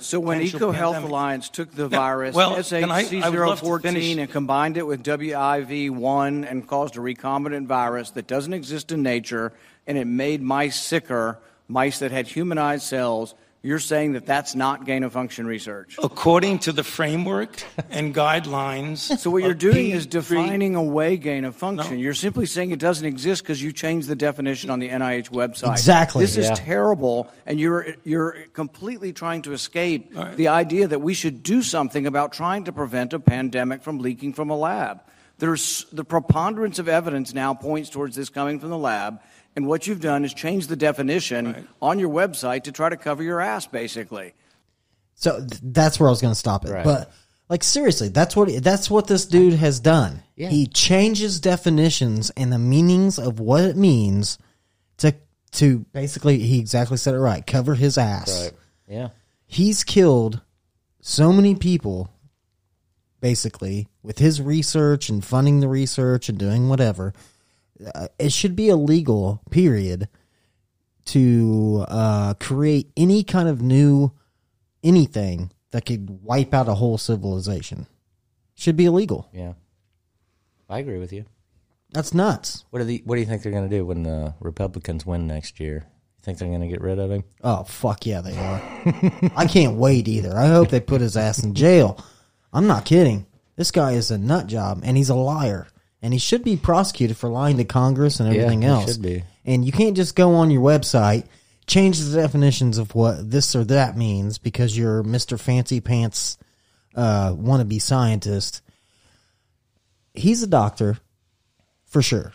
So 0.00 0.20
when 0.20 0.40
EcoHealth 0.40 1.02
Alliance 1.02 1.48
took 1.48 1.72
the 1.72 1.88
Now, 1.88 1.98
virus 1.98 2.34
well, 2.34 2.62
can 2.62 2.90
I- 2.90 3.00
I 3.22 3.30
would 3.30 3.38
love 3.38 3.60
to 3.60 3.66
SHC014 3.66 4.18
and 4.18 4.30
combined 4.30 4.76
it 4.76 4.86
with 4.86 5.02
WIV1 5.02 6.44
and 6.44 6.66
caused 6.66 6.96
a 6.96 7.00
recombinant 7.00 7.66
virus 7.66 8.10
that 8.10 8.26
doesn't 8.26 8.52
exist 8.52 8.92
in 8.92 9.02
nature 9.02 9.52
and 9.86 9.96
it 9.96 10.06
made 10.06 10.42
mice 10.42 10.76
sicker, 10.80 11.38
mice 11.68 11.98
that 12.00 12.10
had 12.10 12.28
humanized 12.28 12.84
cells, 12.84 13.34
you're 13.64 13.78
saying 13.78 14.12
that 14.12 14.26
that's 14.26 14.54
not 14.54 14.84
gain 14.84 15.04
of 15.04 15.14
function 15.14 15.46
research. 15.46 15.98
According 16.02 16.58
to 16.60 16.72
the 16.72 16.84
framework 16.84 17.62
and 17.90 18.14
guidelines. 18.14 19.10
So 19.24 19.30
what 19.30 19.42
you're 19.42 19.54
doing 19.54 19.90
is 19.90 20.06
P3 20.06 20.10
defining 20.10 20.74
away 20.74 21.16
gain 21.16 21.46
of 21.46 21.56
function. 21.56 21.94
No. 21.94 22.02
You're 22.02 22.12
simply 22.12 22.44
saying 22.44 22.72
it 22.72 22.78
doesn't 22.78 23.06
exist 23.06 23.42
because 23.42 23.62
you 23.62 23.72
changed 23.72 24.06
the 24.06 24.16
definition 24.16 24.68
on 24.68 24.80
the 24.80 24.90
NIH 24.90 25.30
website. 25.30 25.72
Exactly. 25.72 26.22
This 26.22 26.36
is 26.36 26.50
terrible, 26.50 27.30
and 27.46 27.58
you're 27.58 27.94
you're 28.04 28.32
completely 28.52 29.14
trying 29.14 29.40
to 29.42 29.54
escape 29.54 30.14
the 30.36 30.48
idea 30.48 30.88
that 30.88 31.00
we 31.00 31.14
should 31.14 31.42
do 31.42 31.62
something 31.62 32.06
about 32.06 32.32
trying 32.32 32.64
to 32.64 32.72
prevent 32.72 33.14
a 33.14 33.18
pandemic 33.18 33.82
from 33.82 33.98
leaking 33.98 34.34
from 34.34 34.50
a 34.50 34.56
lab. 34.56 35.00
There's 35.38 35.86
the 35.90 36.04
preponderance 36.04 36.78
of 36.78 36.88
evidence 36.88 37.32
now 37.32 37.54
points 37.54 37.88
towards 37.88 38.14
this 38.14 38.28
coming 38.28 38.60
from 38.60 38.70
the 38.70 38.78
lab. 38.78 39.20
And 39.56 39.66
what 39.66 39.86
you've 39.86 40.00
done 40.00 40.24
is 40.24 40.34
change 40.34 40.66
the 40.66 40.76
definition 40.76 41.68
on 41.80 41.98
your 41.98 42.10
website 42.10 42.64
to 42.64 42.72
try 42.72 42.88
to 42.88 42.96
cover 42.96 43.22
your 43.22 43.40
ass, 43.40 43.66
basically. 43.66 44.34
So 45.14 45.38
th- 45.38 45.60
that's 45.62 46.00
where 46.00 46.08
I 46.08 46.10
was 46.10 46.20
going 46.20 46.32
to 46.32 46.38
stop 46.38 46.64
it. 46.64 46.72
Right. 46.72 46.84
But 46.84 47.12
like 47.48 47.62
seriously, 47.62 48.08
that's 48.08 48.34
what 48.34 48.48
that's 48.62 48.90
what 48.90 49.06
this 49.06 49.26
dude 49.26 49.54
has 49.54 49.78
done. 49.80 50.22
Yeah. 50.34 50.48
He 50.48 50.66
changes 50.66 51.40
definitions 51.40 52.30
and 52.30 52.52
the 52.52 52.58
meanings 52.58 53.18
of 53.18 53.38
what 53.38 53.64
it 53.64 53.76
means 53.76 54.38
to 54.98 55.14
to 55.52 55.80
basically 55.92 56.38
he 56.38 56.58
exactly 56.58 56.96
said 56.96 57.14
it 57.14 57.18
right, 57.18 57.46
cover 57.46 57.74
his 57.74 57.96
ass. 57.96 58.44
Right. 58.44 58.52
Yeah. 58.88 59.08
He's 59.46 59.84
killed 59.84 60.40
so 61.00 61.32
many 61.32 61.54
people 61.54 62.10
basically 63.20 63.88
with 64.02 64.18
his 64.18 64.42
research 64.42 65.08
and 65.08 65.24
funding 65.24 65.60
the 65.60 65.68
research 65.68 66.28
and 66.28 66.38
doing 66.38 66.68
whatever. 66.68 67.14
Uh, 67.94 68.08
it 68.18 68.32
should 68.32 68.54
be 68.54 68.68
illegal, 68.68 69.42
period, 69.50 70.08
to 71.06 71.84
uh, 71.88 72.34
create 72.34 72.90
any 72.96 73.22
kind 73.24 73.48
of 73.48 73.60
new 73.62 74.12
anything 74.82 75.50
that 75.70 75.86
could 75.86 76.22
wipe 76.22 76.54
out 76.54 76.68
a 76.68 76.74
whole 76.74 76.98
civilization. 76.98 77.86
Should 78.54 78.76
be 78.76 78.84
illegal. 78.84 79.28
Yeah. 79.32 79.54
I 80.68 80.78
agree 80.78 80.98
with 80.98 81.12
you. 81.12 81.24
That's 81.92 82.14
nuts. 82.14 82.64
What 82.70 82.80
do 82.80 82.84
the, 82.84 83.02
What 83.04 83.16
do 83.16 83.20
you 83.20 83.26
think 83.26 83.42
they're 83.42 83.52
going 83.52 83.68
to 83.68 83.76
do 83.76 83.84
when 83.84 84.02
the 84.02 84.34
Republicans 84.40 85.04
win 85.04 85.26
next 85.26 85.60
year? 85.60 85.86
You 86.18 86.22
think 86.22 86.38
they're 86.38 86.48
going 86.48 86.60
to 86.60 86.68
get 86.68 86.80
rid 86.80 86.98
of 86.98 87.10
him? 87.10 87.24
Oh 87.42 87.64
fuck 87.64 88.06
yeah, 88.06 88.20
they 88.20 88.36
are. 88.36 88.62
I 89.36 89.46
can't 89.46 89.76
wait 89.76 90.08
either. 90.08 90.36
I 90.36 90.46
hope 90.48 90.70
they 90.70 90.80
put 90.80 91.00
his 91.00 91.16
ass 91.16 91.42
in 91.42 91.54
jail. 91.54 92.02
I'm 92.52 92.66
not 92.66 92.84
kidding. 92.84 93.26
This 93.56 93.70
guy 93.70 93.92
is 93.92 94.10
a 94.10 94.18
nut 94.18 94.46
job 94.46 94.80
and 94.84 94.96
he's 94.96 95.10
a 95.10 95.14
liar. 95.14 95.66
And 96.04 96.12
he 96.12 96.18
should 96.18 96.44
be 96.44 96.58
prosecuted 96.58 97.16
for 97.16 97.30
lying 97.30 97.56
to 97.56 97.64
Congress 97.64 98.20
and 98.20 98.28
Yeah, 98.28 98.42
everything 98.42 98.60
he 98.60 98.68
else. 98.68 98.92
should 98.92 99.02
be. 99.02 99.24
And 99.46 99.64
you 99.64 99.72
can't 99.72 99.96
just 99.96 100.14
go 100.14 100.34
on 100.34 100.50
your 100.50 100.60
website, 100.60 101.24
change 101.66 101.98
the 101.98 102.20
definitions 102.20 102.76
of 102.76 102.94
what 102.94 103.30
this 103.30 103.56
or 103.56 103.64
that 103.64 103.96
means 103.96 104.36
because 104.36 104.76
you're 104.76 105.02
Mr. 105.02 105.40
Fancy 105.40 105.80
Pants 105.80 106.36
uh 106.94 107.32
wannabe 107.32 107.80
scientist. 107.80 108.60
He's 110.12 110.42
a 110.42 110.46
doctor, 110.46 110.98
for 111.86 112.02
sure. 112.02 112.32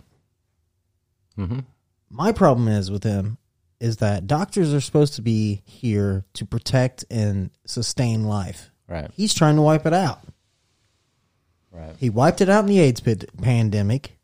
Mm-hmm. 1.38 1.60
My 2.10 2.32
problem 2.32 2.68
is 2.68 2.90
with 2.90 3.04
him 3.04 3.38
is 3.80 3.98
that 3.98 4.26
doctors 4.26 4.74
are 4.74 4.82
supposed 4.82 5.14
to 5.14 5.22
be 5.22 5.62
here 5.66 6.26
to 6.34 6.44
protect 6.46 7.06
and 7.12 7.52
sustain 7.66 8.24
life. 8.26 8.72
Right. 8.88 9.12
He's 9.14 9.36
trying 9.36 9.58
to 9.58 9.62
wipe 9.62 9.86
it 9.86 9.94
out. 9.94 10.22
Right. 11.72 11.96
He 11.98 12.10
wiped 12.10 12.42
it 12.42 12.50
out 12.50 12.62
in 12.62 12.70
the 12.70 12.80
AIDS 12.80 13.02
pandemic. 13.42 14.18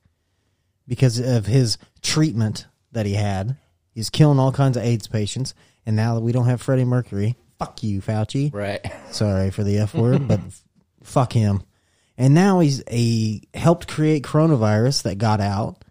because 0.87 1.19
of 1.19 1.45
his 1.45 1.77
treatment 2.01 2.67
that 2.91 3.05
he 3.05 3.13
had. 3.13 3.57
He's 3.91 4.09
killing 4.09 4.39
all 4.39 4.51
kinds 4.51 4.77
of 4.77 4.83
AIDS 4.83 5.07
patients, 5.07 5.53
and 5.85 5.95
now 5.95 6.15
that 6.15 6.21
we 6.21 6.31
don't 6.31 6.45
have 6.47 6.61
Freddie 6.61 6.85
Mercury, 6.85 7.35
fuck 7.57 7.81
you, 7.81 8.01
Fauci. 8.01 8.53
Right. 8.53 8.85
Sorry 9.11 9.51
for 9.51 9.63
the 9.63 9.77
F 9.77 9.93
word, 9.95 10.27
but 10.27 10.39
f- 10.39 10.63
fuck 11.03 11.33
him. 11.33 11.63
And 12.17 12.33
now 12.33 12.59
he's 12.59 12.83
a 12.89 13.41
helped 13.53 13.87
create 13.87 14.23
coronavirus 14.23 15.03
that 15.03 15.17
got 15.17 15.39
out, 15.41 15.83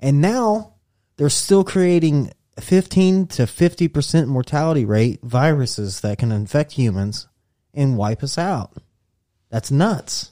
and 0.00 0.20
now 0.20 0.74
they're 1.16 1.28
still 1.30 1.64
creating 1.64 2.32
15 2.60 3.26
to 3.28 3.46
50 3.46 3.88
percent 3.88 4.28
mortality 4.28 4.84
rate 4.84 5.20
viruses 5.22 6.00
that 6.02 6.18
can 6.18 6.32
infect 6.32 6.72
humans 6.72 7.28
and 7.72 7.96
wipe 7.96 8.22
us 8.22 8.36
out. 8.38 8.72
That's 9.50 9.70
nuts. 9.70 10.30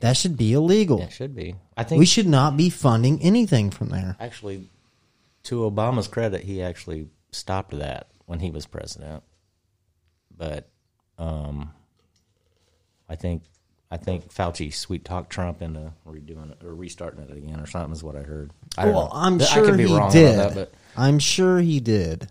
That 0.00 0.16
should 0.16 0.36
be 0.36 0.52
illegal. 0.52 1.02
It 1.02 1.12
should 1.12 1.34
be. 1.34 1.56
I 1.76 1.84
think 1.84 1.98
we 1.98 2.06
should 2.06 2.28
not 2.28 2.56
be 2.56 2.70
funding 2.70 3.20
anything 3.20 3.70
from 3.70 3.88
there. 3.88 4.16
actually, 4.20 4.70
to 5.44 5.60
Obama's 5.60 6.08
credit, 6.08 6.42
he 6.44 6.62
actually 6.62 7.08
stopped 7.32 7.76
that 7.76 8.08
when 8.26 8.38
he 8.40 8.50
was 8.50 8.66
president. 8.66 9.22
But 10.36 10.68
um, 11.18 11.72
I 13.08 13.16
think 13.16 13.42
I 13.90 13.96
think 13.96 14.32
Fauci 14.32 14.72
sweet 14.72 15.04
talked 15.04 15.30
Trump 15.30 15.62
into 15.62 15.92
redoing 16.06 16.52
it 16.52 16.62
or 16.62 16.74
restarting 16.74 17.22
it 17.22 17.36
again 17.36 17.58
or 17.58 17.66
something 17.66 17.92
is 17.92 18.04
what 18.04 18.16
I 18.16 18.22
heard. 18.22 18.52
I 18.76 18.84
don't 18.84 18.94
well, 18.94 19.04
know. 19.04 19.10
I'm 19.14 19.40
I 19.40 19.44
sure 19.44 19.64
could 19.64 19.78
be 19.78 19.86
he 19.86 19.96
wrong 19.96 20.12
did. 20.12 20.34
about 20.34 20.54
that, 20.54 20.72
but 20.72 20.74
I'm 20.96 21.18
sure 21.18 21.58
he 21.58 21.80
did. 21.80 22.30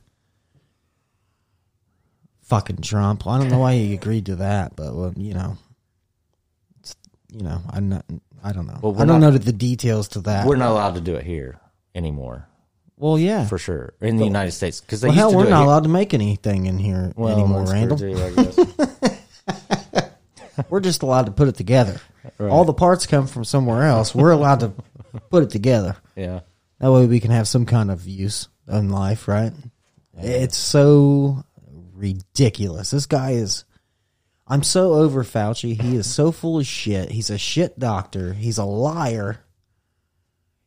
Fucking 2.44 2.78
Trump. 2.78 3.28
I 3.28 3.40
don't 3.40 3.50
know 3.50 3.60
why 3.60 3.74
he 3.74 3.94
agreed 3.94 4.28
to 4.28 4.38
that, 4.38 4.76
but 4.76 4.96
well, 4.96 5.14
you 5.18 5.34
know, 5.34 5.58
you 7.32 7.44
know, 7.44 7.62
I'm 7.70 7.90
not. 7.90 8.06
I 8.44 8.52
don't 8.54 8.68
know. 8.68 8.80
Well, 8.82 8.94
we're 8.94 9.04
I 9.04 9.06
don't 9.06 9.20
not- 9.22 9.34
know 9.34 9.38
the 9.38 9.52
details 9.54 10.10
to 10.10 10.22
that. 10.22 10.46
we're 10.46 10.56
not 10.58 10.72
allowed 10.72 10.96
to 10.96 11.02
do 11.02 11.16
it 11.16 11.26
here 11.26 11.60
anymore 11.96 12.48
Well, 12.98 13.18
yeah, 13.18 13.46
for 13.48 13.58
sure 13.58 13.94
in 14.02 14.18
the 14.18 14.26
United 14.26 14.52
States 14.52 14.80
because 14.80 15.02
they 15.02 15.08
Well, 15.10 15.16
used 15.16 15.20
hell, 15.22 15.32
to 15.32 15.38
we're 15.38 15.44
do 15.44 15.48
it 15.48 15.52
not 15.52 15.58
here. 15.60 15.66
allowed 15.68 15.84
to 15.84 15.90
make 15.90 16.14
anything 16.14 16.66
in 16.68 16.78
here 16.78 17.12
Well, 17.16 17.34
anymore, 17.38 17.60
that's 17.62 17.72
Randall. 17.72 17.98
true, 17.98 18.14
too, 18.16 18.24
I 18.24 18.32
guess. 18.44 20.12
we're 20.70 20.80
just 20.80 21.02
allowed 21.04 21.26
to 21.28 21.32
put 21.32 21.48
it 21.48 21.56
together. 21.56 22.00
All 22.40 22.66
the 22.66 22.74
parts 22.74 23.06
come 23.08 23.26
from 23.28 23.44
somewhere 23.46 23.84
else. 23.84 24.14
We're 24.14 24.32
allowed 24.32 24.60
to 24.62 24.74
put 25.30 25.44
it 25.44 25.50
together. 25.50 25.96
Yeah. 26.16 26.42
That 26.80 26.92
way 26.92 27.06
we 27.08 27.20
can 27.20 27.32
have 27.32 27.48
some 27.48 27.66
kind 27.66 27.90
of 27.90 28.08
use 28.08 28.48
in 28.68 28.90
life, 28.90 29.28
right? 29.28 29.54
It's 30.20 30.58
so 30.58 31.44
ridiculous. 31.94 32.92
This 32.92 33.06
guy 33.06 33.32
is. 33.32 33.64
I'm 34.50 34.64
so 34.64 34.94
over 34.94 35.24
Fauci. 35.24 35.80
He 35.80 35.96
is 35.96 36.08
so 36.12 36.32
full 36.32 36.60
of 36.60 36.66
shit. 36.66 37.12
He's 37.12 37.30
a 37.30 37.38
shit 37.38 37.78
doctor. 37.78 38.34
He's 38.34 38.58
a 38.58 38.64
liar. 38.64 39.40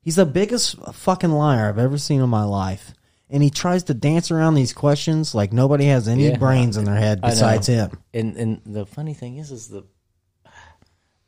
He's 0.03 0.17
the 0.17 0.27
biggest 0.27 0.77
fucking 0.95 1.31
liar 1.31 1.69
I've 1.69 1.79
ever 1.79 1.99
seen 1.99 2.21
in 2.21 2.29
my 2.29 2.45
life. 2.45 2.93
And 3.29 3.43
he 3.43 3.51
tries 3.51 3.85
to 3.85 3.95
dance 3.95 4.31
around 4.31 4.55
these 4.55 4.73
questions 4.73 5.35
like 5.35 5.53
nobody 5.53 5.85
has 5.87 6.09
any 6.09 6.29
Yeah. 6.29 6.37
brains 6.37 6.77
in 6.77 6.85
their 6.85 6.97
head 6.97 7.21
I 7.23 7.29
know. 7.29 7.33
besides 7.33 7.67
him. 7.69 7.91
And 8.13 8.37
and 8.37 8.61
the 8.67 8.85
funny 8.87 9.15
thing 9.15 9.37
is, 9.39 9.51
is 9.53 9.69
the 9.69 9.85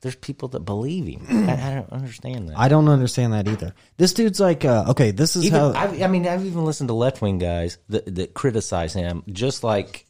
there's 0.00 0.16
people 0.16 0.48
that 0.48 0.60
believe 0.60 1.06
him. 1.06 1.24
I, 1.48 1.52
I 1.52 1.74
don't 1.76 1.92
understand 1.92 2.48
that. 2.48 2.58
I 2.58 2.66
don't 2.68 2.88
understand 2.88 3.34
that 3.34 3.46
either. 3.46 3.72
This 3.98 4.12
dude's 4.14 4.40
like, 4.40 4.64
uh, 4.64 4.86
okay, 4.88 5.12
this 5.12 5.36
is 5.36 5.46
even, 5.46 5.58
how. 5.60 5.72
I've, 5.74 6.02
I 6.02 6.08
mean, 6.08 6.26
I've 6.26 6.44
even 6.44 6.64
listened 6.64 6.88
to 6.88 6.94
left 6.94 7.22
wing 7.22 7.38
guys 7.38 7.78
that, 7.88 8.12
that 8.16 8.34
criticize 8.34 8.92
him, 8.92 9.22
just 9.28 9.62
like, 9.62 10.04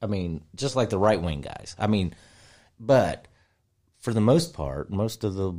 I 0.00 0.06
mean, 0.06 0.42
just 0.54 0.76
like 0.76 0.90
the 0.90 0.98
right 0.98 1.20
wing 1.20 1.40
guys. 1.40 1.74
I 1.78 1.86
mean, 1.86 2.14
but 2.78 3.26
for 4.00 4.12
the 4.12 4.20
most 4.20 4.54
part, 4.54 4.90
most 4.90 5.24
of 5.24 5.34
the 5.34 5.52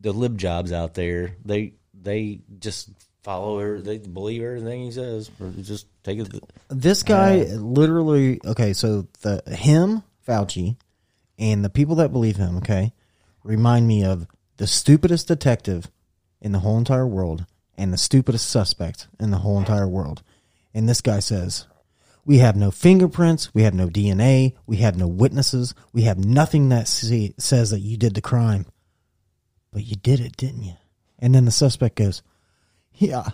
the 0.00 0.12
lib 0.12 0.38
jobs 0.38 0.72
out 0.72 0.94
there, 0.94 1.36
they 1.44 1.74
they 1.94 2.40
just 2.58 2.90
follow 3.22 3.58
her, 3.60 3.80
they 3.80 3.98
believe 3.98 4.42
everything 4.42 4.82
he 4.82 4.90
says, 4.92 5.30
or 5.40 5.50
just 5.50 5.86
take 6.02 6.18
it. 6.18 6.28
This 6.68 7.02
guy 7.02 7.40
uh, 7.40 7.54
literally 7.56 8.40
okay, 8.44 8.72
so 8.72 9.06
the 9.22 9.42
him, 9.46 10.02
Fauci, 10.26 10.76
and 11.38 11.64
the 11.64 11.70
people 11.70 11.96
that 11.96 12.12
believe 12.12 12.36
him, 12.36 12.58
okay, 12.58 12.92
remind 13.44 13.86
me 13.86 14.04
of 14.04 14.26
the 14.56 14.66
stupidest 14.66 15.28
detective 15.28 15.90
in 16.40 16.52
the 16.52 16.60
whole 16.60 16.78
entire 16.78 17.06
world 17.06 17.46
and 17.76 17.92
the 17.92 17.98
stupidest 17.98 18.48
suspect 18.50 19.06
in 19.20 19.30
the 19.30 19.38
whole 19.38 19.58
entire 19.58 19.88
world. 19.88 20.22
And 20.74 20.88
this 20.88 21.00
guy 21.00 21.20
says, 21.20 21.66
We 22.28 22.38
have 22.40 22.56
no 22.56 22.70
fingerprints, 22.70 23.54
we 23.54 23.62
have 23.62 23.72
no 23.72 23.88
DNA, 23.88 24.52
we 24.66 24.76
have 24.76 24.98
no 24.98 25.06
witnesses, 25.08 25.74
we 25.94 26.02
have 26.02 26.18
nothing 26.18 26.68
that 26.68 26.86
see, 26.86 27.32
says 27.38 27.70
that 27.70 27.80
you 27.80 27.96
did 27.96 28.14
the 28.14 28.20
crime. 28.20 28.66
But 29.72 29.84
you 29.86 29.96
did 29.96 30.20
it, 30.20 30.36
didn't 30.36 30.62
you? 30.64 30.74
And 31.18 31.34
then 31.34 31.46
the 31.46 31.50
suspect 31.50 31.96
goes, 31.96 32.22
Yeah, 32.92 33.28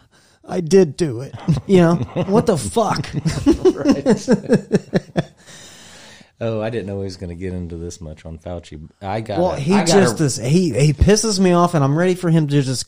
I 0.45 0.61
did 0.61 0.97
do 0.97 1.23
it. 1.23 1.35
You 1.67 1.79
know, 1.79 1.95
what 2.29 2.47
the 2.47 2.57
fuck? 2.57 3.05
Oh, 6.41 6.61
I 6.61 6.69
didn't 6.69 6.87
know 6.87 6.99
he 6.99 7.05
was 7.05 7.17
going 7.17 7.31
to 7.31 7.37
get 7.37 7.55
into 7.55 7.77
this 7.77 8.01
much 8.01 8.27
on 8.27 8.39
Fauci. 8.39 8.89
I 9.01 9.21
got. 9.21 9.39
Well, 9.39 9.53
he 9.55 9.71
just 9.85 10.19
gotta- 10.19 10.25
is 10.25 10.37
he 10.37 10.73
he 10.79 10.93
pisses 10.93 11.39
me 11.39 11.53
off, 11.53 11.75
and 11.75 11.83
I'm 11.85 11.97
ready 11.97 12.15
for 12.17 12.29
him 12.29 12.49
to 12.49 12.61
just. 12.61 12.87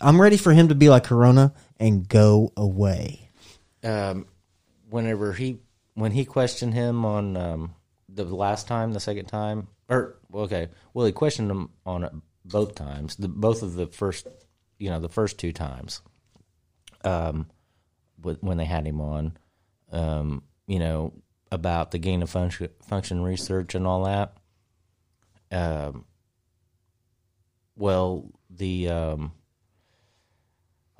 I'm 0.00 0.20
ready 0.20 0.36
for 0.36 0.52
him 0.52 0.68
to 0.68 0.74
be 0.76 0.88
like 0.88 1.02
Corona 1.04 1.52
and 1.78 2.08
go 2.08 2.52
away. 2.56 3.28
um, 3.82 4.26
whenever 4.88 5.32
he 5.32 5.60
when 5.94 6.12
he 6.12 6.24
questioned 6.24 6.74
him 6.74 7.04
on 7.04 7.36
um, 7.36 7.74
the 8.08 8.24
last 8.24 8.66
time, 8.68 8.92
the 8.92 9.00
second 9.00 9.26
time, 9.26 9.68
or 9.88 10.18
okay, 10.34 10.68
well, 10.94 11.06
he 11.06 11.12
questioned 11.12 11.50
him 11.50 11.70
on 11.84 12.04
it 12.04 12.12
both 12.44 12.74
times, 12.74 13.16
the, 13.16 13.28
both 13.28 13.62
of 13.62 13.74
the 13.74 13.86
first, 13.86 14.26
you 14.78 14.90
know, 14.90 15.00
the 15.00 15.08
first 15.08 15.38
two 15.38 15.52
times, 15.52 16.02
um, 17.04 17.46
when 18.20 18.56
they 18.56 18.64
had 18.64 18.86
him 18.86 19.00
on, 19.00 19.36
um, 19.92 20.42
you 20.66 20.78
know, 20.78 21.12
about 21.50 21.90
the 21.90 21.98
gain 21.98 22.22
of 22.22 22.30
function, 22.30 22.68
function 22.82 23.22
research 23.22 23.74
and 23.74 23.86
all 23.86 24.04
that. 24.04 24.36
Um, 25.50 26.04
well, 27.76 28.30
the 28.50 28.88
um, 28.88 29.32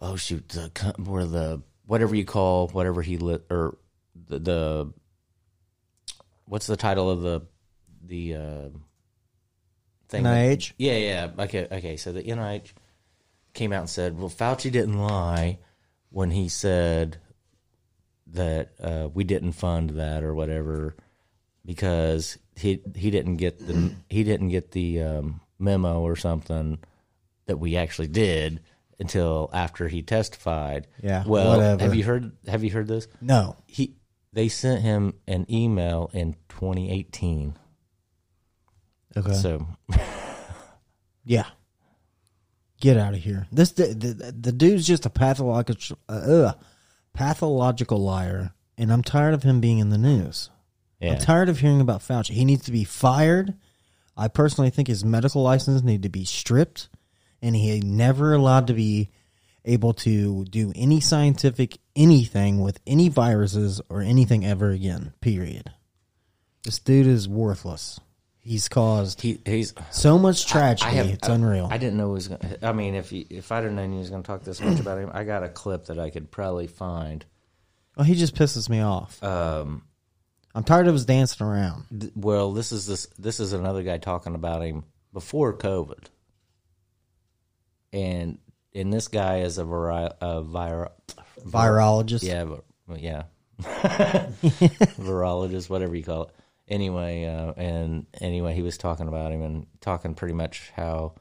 oh 0.00 0.16
shoot, 0.16 0.48
the 0.48 0.94
where 0.98 1.24
the 1.24 1.62
whatever 1.86 2.14
you 2.14 2.24
call 2.24 2.68
whatever 2.68 3.02
he 3.02 3.16
lit 3.16 3.46
or 3.50 3.78
the, 4.28 4.38
the 4.38 4.92
what's 6.44 6.66
the 6.66 6.76
title 6.76 7.10
of 7.10 7.22
the 7.22 7.42
the 8.04 8.34
uh, 8.34 8.68
thing? 10.08 10.22
that- 10.22 10.58
NIH? 10.58 10.72
yeah, 10.78 10.96
yeah. 10.96 11.30
Okay, 11.38 11.66
okay. 11.70 11.96
So 11.96 12.12
the 12.12 12.22
NIH 12.22 12.72
came 13.54 13.72
out 13.72 13.80
and 13.80 13.90
said, 13.90 14.18
"Well, 14.18 14.30
Fauci 14.30 14.70
didn't 14.70 14.98
lie 14.98 15.58
when 16.10 16.30
he 16.30 16.48
said 16.48 17.18
that 18.28 18.72
uh, 18.80 19.08
we 19.12 19.24
didn't 19.24 19.52
fund 19.52 19.90
that 19.90 20.22
or 20.24 20.34
whatever 20.34 20.96
because 21.64 22.38
he 22.56 22.82
he 22.94 23.10
didn't 23.10 23.36
get 23.36 23.58
the 23.58 23.92
he 24.08 24.24
didn't 24.24 24.48
get 24.48 24.72
the 24.72 25.02
um, 25.02 25.40
memo 25.58 26.00
or 26.00 26.16
something 26.16 26.78
that 27.46 27.58
we 27.58 27.76
actually 27.76 28.08
did 28.08 28.60
until 28.98 29.50
after 29.52 29.88
he 29.88 30.02
testified." 30.02 30.86
Yeah, 31.02 31.24
Well, 31.26 31.56
whatever. 31.56 31.82
have 31.82 31.94
you 31.94 32.04
heard? 32.04 32.32
Have 32.46 32.64
you 32.64 32.70
heard 32.70 32.88
this? 32.88 33.08
No. 33.20 33.56
He 33.66 33.96
they 34.32 34.48
sent 34.48 34.82
him 34.82 35.14
an 35.26 35.46
email 35.50 36.10
in 36.12 36.34
2018. 36.50 37.56
Okay. 39.16 39.32
So 39.32 39.66
Yeah. 41.24 41.46
Get 42.80 42.96
out 42.98 43.14
of 43.14 43.20
here. 43.20 43.46
This 43.50 43.72
the, 43.72 43.86
the, 43.94 44.32
the 44.32 44.52
dude's 44.52 44.86
just 44.86 45.06
a 45.06 45.10
pathological 45.10 45.96
uh, 46.08 46.12
ugh, 46.12 46.58
pathological 47.14 47.98
liar, 47.98 48.52
and 48.76 48.92
I'm 48.92 49.02
tired 49.02 49.32
of 49.34 49.42
him 49.42 49.60
being 49.60 49.78
in 49.78 49.88
the 49.88 49.96
news. 49.98 50.50
Yeah. 51.00 51.12
I'm 51.12 51.18
tired 51.18 51.48
of 51.48 51.60
hearing 51.60 51.80
about 51.80 52.00
Fauci. 52.02 52.30
He 52.34 52.44
needs 52.44 52.64
to 52.66 52.72
be 52.72 52.84
fired. 52.84 53.54
I 54.16 54.28
personally 54.28 54.70
think 54.70 54.88
his 54.88 55.04
medical 55.04 55.42
license 55.42 55.82
need 55.82 56.02
to 56.02 56.08
be 56.10 56.24
stripped, 56.26 56.88
and 57.46 57.54
he 57.56 57.80
never 57.80 58.34
allowed 58.34 58.66
to 58.66 58.74
be 58.74 59.10
able 59.64 59.92
to 59.94 60.44
do 60.44 60.72
any 60.76 61.00
scientific 61.00 61.78
anything 61.94 62.60
with 62.60 62.78
any 62.86 63.08
viruses 63.08 63.80
or 63.88 64.00
anything 64.00 64.44
ever 64.44 64.70
again. 64.70 65.12
Period. 65.20 65.70
This 66.64 66.78
dude 66.78 67.06
is 67.06 67.28
worthless. 67.28 68.00
He's 68.40 68.68
caused 68.68 69.22
he, 69.22 69.40
he's 69.44 69.74
so 69.90 70.18
much 70.18 70.46
tragedy. 70.46 70.90
I 70.90 70.94
have- 70.94 71.06
it's 71.08 71.28
I- 71.28 71.34
unreal. 71.34 71.68
I 71.70 71.78
didn't 71.78 71.96
know 71.96 72.08
he 72.08 72.12
was 72.14 72.28
going. 72.28 72.40
to 72.40 72.66
I 72.66 72.72
mean, 72.72 72.94
if 72.94 73.10
he, 73.10 73.26
if 73.28 73.50
I'd 73.50 73.64
have 73.64 73.72
known 73.72 73.92
he 73.92 73.98
was 73.98 74.08
going 74.10 74.22
to 74.22 74.26
talk 74.26 74.42
this 74.44 74.60
much 74.60 74.78
about 74.78 74.98
him, 74.98 75.10
I 75.12 75.24
got 75.24 75.42
a 75.42 75.48
clip 75.48 75.86
that 75.86 75.98
I 75.98 76.10
could 76.10 76.30
probably 76.30 76.66
find. 76.68 77.24
Well, 77.96 78.04
he 78.04 78.14
just 78.14 78.36
pisses 78.36 78.68
me 78.68 78.80
off. 78.80 79.20
Um, 79.22 79.82
I'm 80.54 80.62
tired 80.64 80.86
of 80.86 80.94
his 80.94 81.06
dancing 81.06 81.44
around. 81.46 81.86
th- 81.98 82.12
well, 82.14 82.52
this 82.52 82.70
is 82.70 82.86
this 82.86 83.06
this 83.18 83.40
is 83.40 83.52
another 83.52 83.82
guy 83.82 83.98
talking 83.98 84.34
about 84.36 84.62
him 84.62 84.84
before 85.12 85.52
COVID, 85.54 86.04
and 87.92 88.38
and 88.74 88.92
this 88.92 89.08
guy 89.08 89.38
is 89.40 89.58
a, 89.58 89.64
vari- 89.64 90.12
a 90.20 90.42
vira- 90.42 90.92
Virologist? 91.46 92.22
Yeah, 92.22 92.44
vi- 92.44 92.98
yeah, 92.98 93.22
virologist, 94.98 95.70
whatever 95.70 95.94
you 95.94 96.04
call 96.04 96.24
it. 96.24 96.30
Anyway, 96.68 97.24
uh, 97.24 97.52
and 97.56 98.06
anyway, 98.20 98.54
he 98.54 98.62
was 98.62 98.76
talking 98.76 99.08
about 99.08 99.32
him 99.32 99.42
and 99.42 99.66
talking 99.80 100.14
pretty 100.14 100.34
much 100.34 100.72
how 100.74 101.14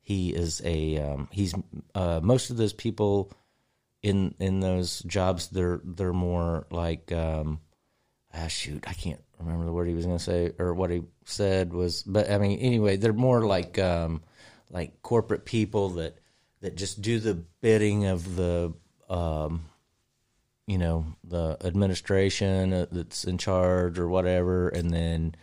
he 0.00 0.30
is 0.30 0.62
a 0.64 0.98
um, 0.98 1.28
he's 1.30 1.54
uh, 1.94 2.20
most 2.22 2.50
of 2.50 2.56
those 2.56 2.72
people 2.72 3.30
in 4.02 4.34
in 4.40 4.60
those 4.60 5.00
jobs 5.00 5.48
they're 5.48 5.80
they're 5.84 6.12
more 6.14 6.66
like 6.70 7.12
um, 7.12 7.60
ah 8.34 8.46
shoot 8.46 8.82
I 8.88 8.94
can't 8.94 9.20
remember 9.38 9.66
the 9.66 9.72
word 9.72 9.88
he 9.88 9.94
was 9.94 10.06
going 10.06 10.16
to 10.18 10.24
say 10.24 10.52
or 10.58 10.72
what 10.72 10.90
he 10.90 11.02
said 11.26 11.72
was 11.74 12.02
but 12.02 12.30
I 12.30 12.38
mean 12.38 12.58
anyway 12.60 12.96
they're 12.96 13.12
more 13.12 13.44
like 13.46 13.78
um, 13.78 14.22
like 14.70 15.02
corporate 15.02 15.44
people 15.44 15.90
that 15.90 16.18
that 16.60 16.76
just 16.76 17.00
do 17.02 17.18
the 17.18 17.34
bidding 17.34 18.06
of 18.06 18.36
the 18.36 18.72
um, 19.08 19.64
you 20.66 20.78
know 20.78 21.06
the 21.24 21.56
administration 21.64 22.72
uh, 22.72 22.86
that's 22.90 23.24
in 23.24 23.38
charge 23.38 23.98
or 23.98 24.08
whatever 24.08 24.68
and 24.68 24.90
then 24.90 25.34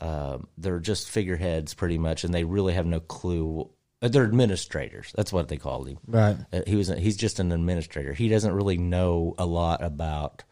uh, 0.00 0.38
they're 0.56 0.78
just 0.78 1.10
figureheads 1.10 1.74
pretty 1.74 1.98
much 1.98 2.24
and 2.24 2.32
they 2.32 2.44
really 2.44 2.74
have 2.74 2.86
no 2.86 3.00
clue 3.00 3.68
they're 4.00 4.24
administrators. 4.24 5.12
That's 5.14 5.32
what 5.32 5.48
they 5.48 5.58
called 5.58 5.88
him. 5.88 5.98
Right. 6.06 6.36
uh, 6.52 6.62
he 6.66 6.76
was 6.76 6.88
he's 6.88 7.16
just 7.16 7.38
an 7.38 7.52
administrator. 7.52 8.14
He 8.14 8.28
doesn't 8.28 8.54
really 8.54 8.78
know 8.78 9.34
a 9.36 9.44
lot 9.44 9.82
about 9.82 10.42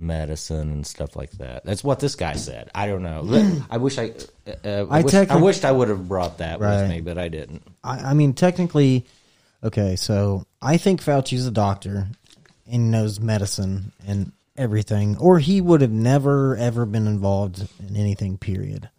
medicine 0.00 0.70
and 0.70 0.86
stuff 0.86 1.14
like 1.16 1.30
that 1.32 1.64
that's 1.64 1.84
what 1.84 2.00
this 2.00 2.14
guy 2.14 2.32
said 2.34 2.70
i 2.74 2.86
don't 2.86 3.02
know 3.02 3.22
i 3.70 3.76
wish 3.76 3.98
i 3.98 4.12
uh, 4.46 4.50
uh, 4.64 4.86
I, 4.90 4.98
I 4.98 5.02
wish, 5.02 5.14
I 5.14 5.36
wished 5.36 5.64
i 5.64 5.72
would 5.72 5.88
have 5.88 6.08
brought 6.08 6.38
that 6.38 6.58
Right. 6.60 6.80
with 6.82 6.90
me 6.90 7.00
but 7.00 7.18
i 7.18 7.28
didn't 7.28 7.62
I, 7.84 8.10
I 8.10 8.14
mean, 8.14 8.34
technically, 8.34 9.06
okay. 9.64 9.96
So 9.96 10.44
I 10.60 10.76
think 10.76 11.00
Fauci's 11.02 11.46
a 11.46 11.50
doctor 11.50 12.08
and 12.70 12.90
knows 12.90 13.18
medicine 13.18 13.92
and 14.06 14.32
everything, 14.56 15.16
or 15.16 15.38
he 15.38 15.60
would 15.62 15.80
have 15.80 15.90
never 15.90 16.56
ever 16.56 16.84
been 16.84 17.06
involved 17.06 17.66
in 17.88 17.96
anything. 17.96 18.36
Period. 18.36 18.90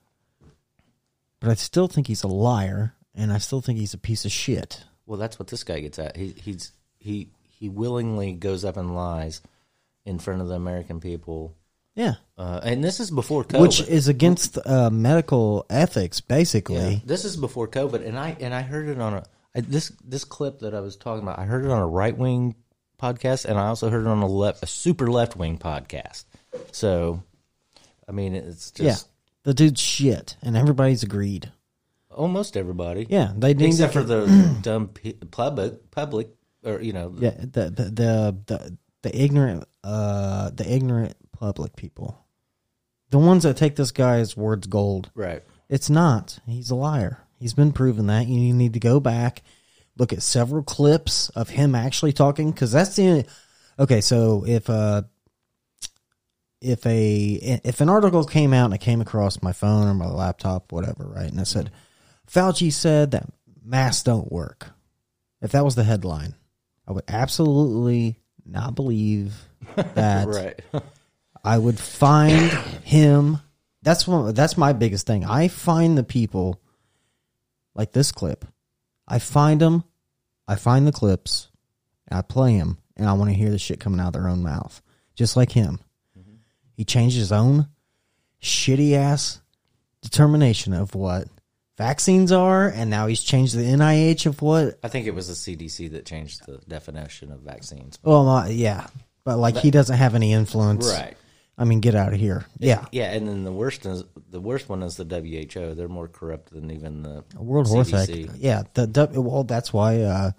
But 1.39 1.49
I 1.51 1.53
still 1.55 1.87
think 1.87 2.07
he's 2.07 2.23
a 2.23 2.27
liar, 2.27 2.93
and 3.15 3.31
I 3.31 3.37
still 3.37 3.61
think 3.61 3.77
he's 3.79 3.93
a 3.93 3.99
piece 3.99 4.25
of 4.25 4.31
shit. 4.31 4.83
Well, 5.05 5.19
that's 5.19 5.37
what 5.37 5.47
this 5.49 5.63
guy 5.63 5.79
gets 5.79 5.99
at. 5.99 6.15
He 6.17 6.33
he's 6.35 6.71
he 6.99 7.29
he 7.49 7.69
willingly 7.69 8.33
goes 8.33 8.65
up 8.65 8.77
and 8.77 8.95
lies 8.95 9.41
in 10.05 10.19
front 10.19 10.41
of 10.41 10.47
the 10.47 10.55
American 10.55 10.99
people. 10.99 11.55
Yeah. 11.95 12.15
Uh, 12.37 12.61
and 12.63 12.83
this 12.83 12.99
is 12.99 13.11
before 13.11 13.43
COVID. 13.43 13.59
Which 13.61 13.81
is 13.81 14.07
against 14.07 14.57
uh, 14.65 14.89
medical 14.89 15.65
ethics, 15.69 16.21
basically. 16.21 16.93
Yeah, 16.95 16.99
this 17.05 17.25
is 17.25 17.35
before 17.35 17.67
COVID, 17.67 18.05
and 18.07 18.17
I 18.17 18.35
and 18.39 18.53
I 18.53 18.61
heard 18.61 18.87
it 18.87 18.99
on 18.99 19.15
a 19.15 19.23
I, 19.53 19.61
this 19.61 19.91
this 20.03 20.23
clip 20.23 20.59
that 20.59 20.73
I 20.73 20.79
was 20.79 20.95
talking 20.95 21.23
about. 21.23 21.37
I 21.39 21.43
heard 21.43 21.65
it 21.65 21.71
on 21.71 21.79
a 21.81 21.87
right 21.87 22.17
wing 22.17 22.55
podcast, 23.01 23.45
and 23.45 23.59
I 23.59 23.67
also 23.67 23.89
heard 23.89 24.05
it 24.05 24.07
on 24.07 24.21
a 24.21 24.27
left 24.27 24.63
a 24.63 24.67
super 24.67 25.11
left 25.11 25.35
wing 25.35 25.57
podcast. 25.57 26.25
So, 26.71 27.23
I 28.07 28.11
mean, 28.11 28.35
it's 28.35 28.71
yeah. 28.77 28.91
just 28.91 29.09
The 29.43 29.53
dude's 29.53 29.81
shit, 29.81 30.37
and 30.41 30.55
everybody's 30.55 31.03
agreed. 31.03 31.51
almost 32.09 32.55
everybody. 32.55 33.05
Yeah, 33.09 33.33
they 33.35 33.51
except 33.51 33.93
to- 33.93 33.99
for 33.99 34.05
the 34.05 34.57
dumb 34.61 34.91
public 35.31 35.91
public 35.91 36.29
or 36.63 36.79
you 36.79 36.93
know 36.93 37.13
Yeah, 37.17 37.31
the 37.37 37.69
the 37.69 37.83
the 37.83 38.37
the, 38.45 38.77
the 39.03 39.15
ignorant 39.21 39.65
uh 39.83 40.49
the 40.51 40.71
ignorant 40.71 41.15
public 41.31 41.75
people. 41.75 42.25
The 43.09 43.19
ones 43.19 43.43
that 43.43 43.57
take 43.57 43.75
this 43.75 43.91
guy's 43.91 44.37
words 44.37 44.67
gold. 44.67 45.11
Right. 45.15 45.43
It's 45.69 45.89
not. 45.89 46.39
He's 46.45 46.69
a 46.69 46.75
liar. 46.75 47.19
He's 47.39 47.53
been 47.53 47.73
proven 47.73 48.07
that. 48.07 48.27
You 48.27 48.53
need 48.53 48.73
to 48.73 48.79
go 48.79 48.99
back, 48.99 49.41
look 49.97 50.13
at 50.13 50.21
several 50.21 50.63
clips 50.63 51.29
of 51.29 51.49
him 51.49 51.75
actually 51.75 52.13
talking 52.13 52.53
cuz 52.53 52.71
that's 52.71 52.95
the 52.95 53.25
Okay, 53.79 54.01
so 54.01 54.45
if 54.45 54.69
uh 54.69 55.03
if 56.61 56.85
a 56.85 57.59
if 57.63 57.81
an 57.81 57.89
article 57.89 58.23
came 58.23 58.53
out 58.53 58.65
and 58.65 58.73
it 58.75 58.81
came 58.81 59.01
across 59.01 59.41
my 59.41 59.51
phone 59.51 59.87
or 59.87 59.93
my 59.93 60.07
laptop 60.07 60.71
whatever, 60.71 61.07
right? 61.07 61.31
And 61.31 61.39
it 61.39 61.47
said 61.47 61.71
Fauci 62.29 62.71
said 62.71 63.11
that 63.11 63.27
masks 63.63 64.03
don't 64.03 64.31
work. 64.31 64.67
If 65.41 65.51
that 65.51 65.65
was 65.65 65.75
the 65.75 65.83
headline, 65.83 66.35
I 66.87 66.91
would 66.91 67.03
absolutely 67.07 68.19
not 68.45 68.75
believe 68.75 69.33
that. 69.75 70.27
right. 70.27 70.59
I 71.43 71.57
would 71.57 71.79
find 71.79 72.51
him. 72.83 73.39
That's 73.81 74.07
one. 74.07 74.33
That's 74.33 74.57
my 74.57 74.73
biggest 74.73 75.07
thing. 75.07 75.25
I 75.25 75.47
find 75.47 75.97
the 75.97 76.03
people 76.03 76.61
like 77.73 77.91
this 77.91 78.11
clip. 78.11 78.45
I 79.07 79.19
find 79.19 79.59
them. 79.59 79.83
I 80.47 80.55
find 80.55 80.85
the 80.85 80.91
clips. 80.91 81.49
And 82.07 82.17
I 82.17 82.21
play 82.21 82.57
them, 82.57 82.77
and 82.97 83.07
I 83.07 83.13
want 83.13 83.29
to 83.31 83.35
hear 83.35 83.49
the 83.49 83.57
shit 83.57 83.79
coming 83.79 83.99
out 83.99 84.07
of 84.07 84.13
their 84.13 84.27
own 84.27 84.43
mouth, 84.43 84.81
just 85.15 85.37
like 85.37 85.51
him. 85.51 85.79
Mm-hmm. 86.19 86.35
He 86.73 86.83
changed 86.83 87.15
his 87.15 87.31
own 87.31 87.67
shitty 88.41 88.93
ass 88.93 89.41
determination 90.01 90.73
of 90.73 90.93
what 90.93 91.27
vaccines 91.77 92.31
are, 92.31 92.67
and 92.69 92.89
now 92.89 93.07
he's 93.07 93.21
changed 93.21 93.55
the 93.55 93.63
NIH 93.63 94.25
of 94.25 94.41
what. 94.41 94.79
I 94.83 94.87
think 94.87 95.07
it 95.07 95.15
was 95.15 95.27
the 95.27 95.33
CDC 95.55 95.91
that 95.91 96.05
changed 96.05 96.45
the 96.45 96.59
definition 96.67 97.31
of 97.31 97.39
vaccines. 97.41 97.97
Well, 98.03 98.27
uh, 98.27 98.47
yeah, 98.47 98.87
but 99.23 99.37
like 99.37 99.57
he 99.57 99.71
doesn't 99.71 99.97
have 99.97 100.15
any 100.15 100.33
influence, 100.33 100.87
Right. 100.91 101.17
I 101.57 101.63
mean, 101.63 101.79
get 101.79 101.93
out 101.93 102.13
of 102.13 102.19
here. 102.19 102.45
Yeah, 102.57 102.85
Yeah, 102.91 103.11
and 103.11 103.27
then 103.27 103.43
the 103.43 103.51
worst 103.51 103.85
is 103.85 104.03
the 104.31 104.39
worst 104.39 104.67
one 104.67 104.81
is 104.81 104.95
the 104.95 105.05
WHO. 105.05 105.75
They're 105.75 105.87
more 105.87 106.07
corrupt 106.07 106.51
than 106.51 106.71
even 106.71 107.03
the 107.03 107.23
World 107.35 107.69
Health 107.69 107.91
CDC. 107.91 108.31
Yeah, 108.39 108.63
the 108.73 109.09
well, 109.13 109.43
that's 109.43 109.71
why. 109.71 110.01
Uh, 110.01 110.31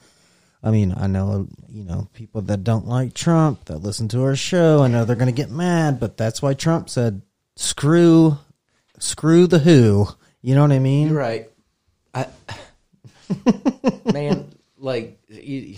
I 0.64 0.70
mean, 0.70 0.94
I 0.96 1.06
know 1.06 1.48
you 1.68 1.84
know 1.84 2.08
people 2.12 2.42
that 2.42 2.64
don't 2.64 2.86
like 2.86 3.14
Trump 3.14 3.66
that 3.66 3.78
listen 3.78 4.08
to 4.08 4.22
our 4.24 4.34
show. 4.36 4.82
I 4.82 4.88
know 4.88 5.04
they're 5.04 5.16
going 5.16 5.26
to 5.26 5.32
get 5.32 5.50
mad, 5.50 6.00
but 6.00 6.16
that's 6.16 6.42
why 6.42 6.54
Trump 6.54 6.88
said, 6.88 7.22
"Screw, 7.56 8.38
screw 8.98 9.46
the 9.46 9.60
WHO." 9.60 10.08
You 10.42 10.54
know 10.54 10.62
what 10.62 10.72
I 10.72 10.78
mean? 10.80 11.08
You're 11.08 11.16
right. 11.18 11.48
I, 12.12 12.26
man, 14.12 14.52
like, 14.76 15.18
you, 15.28 15.76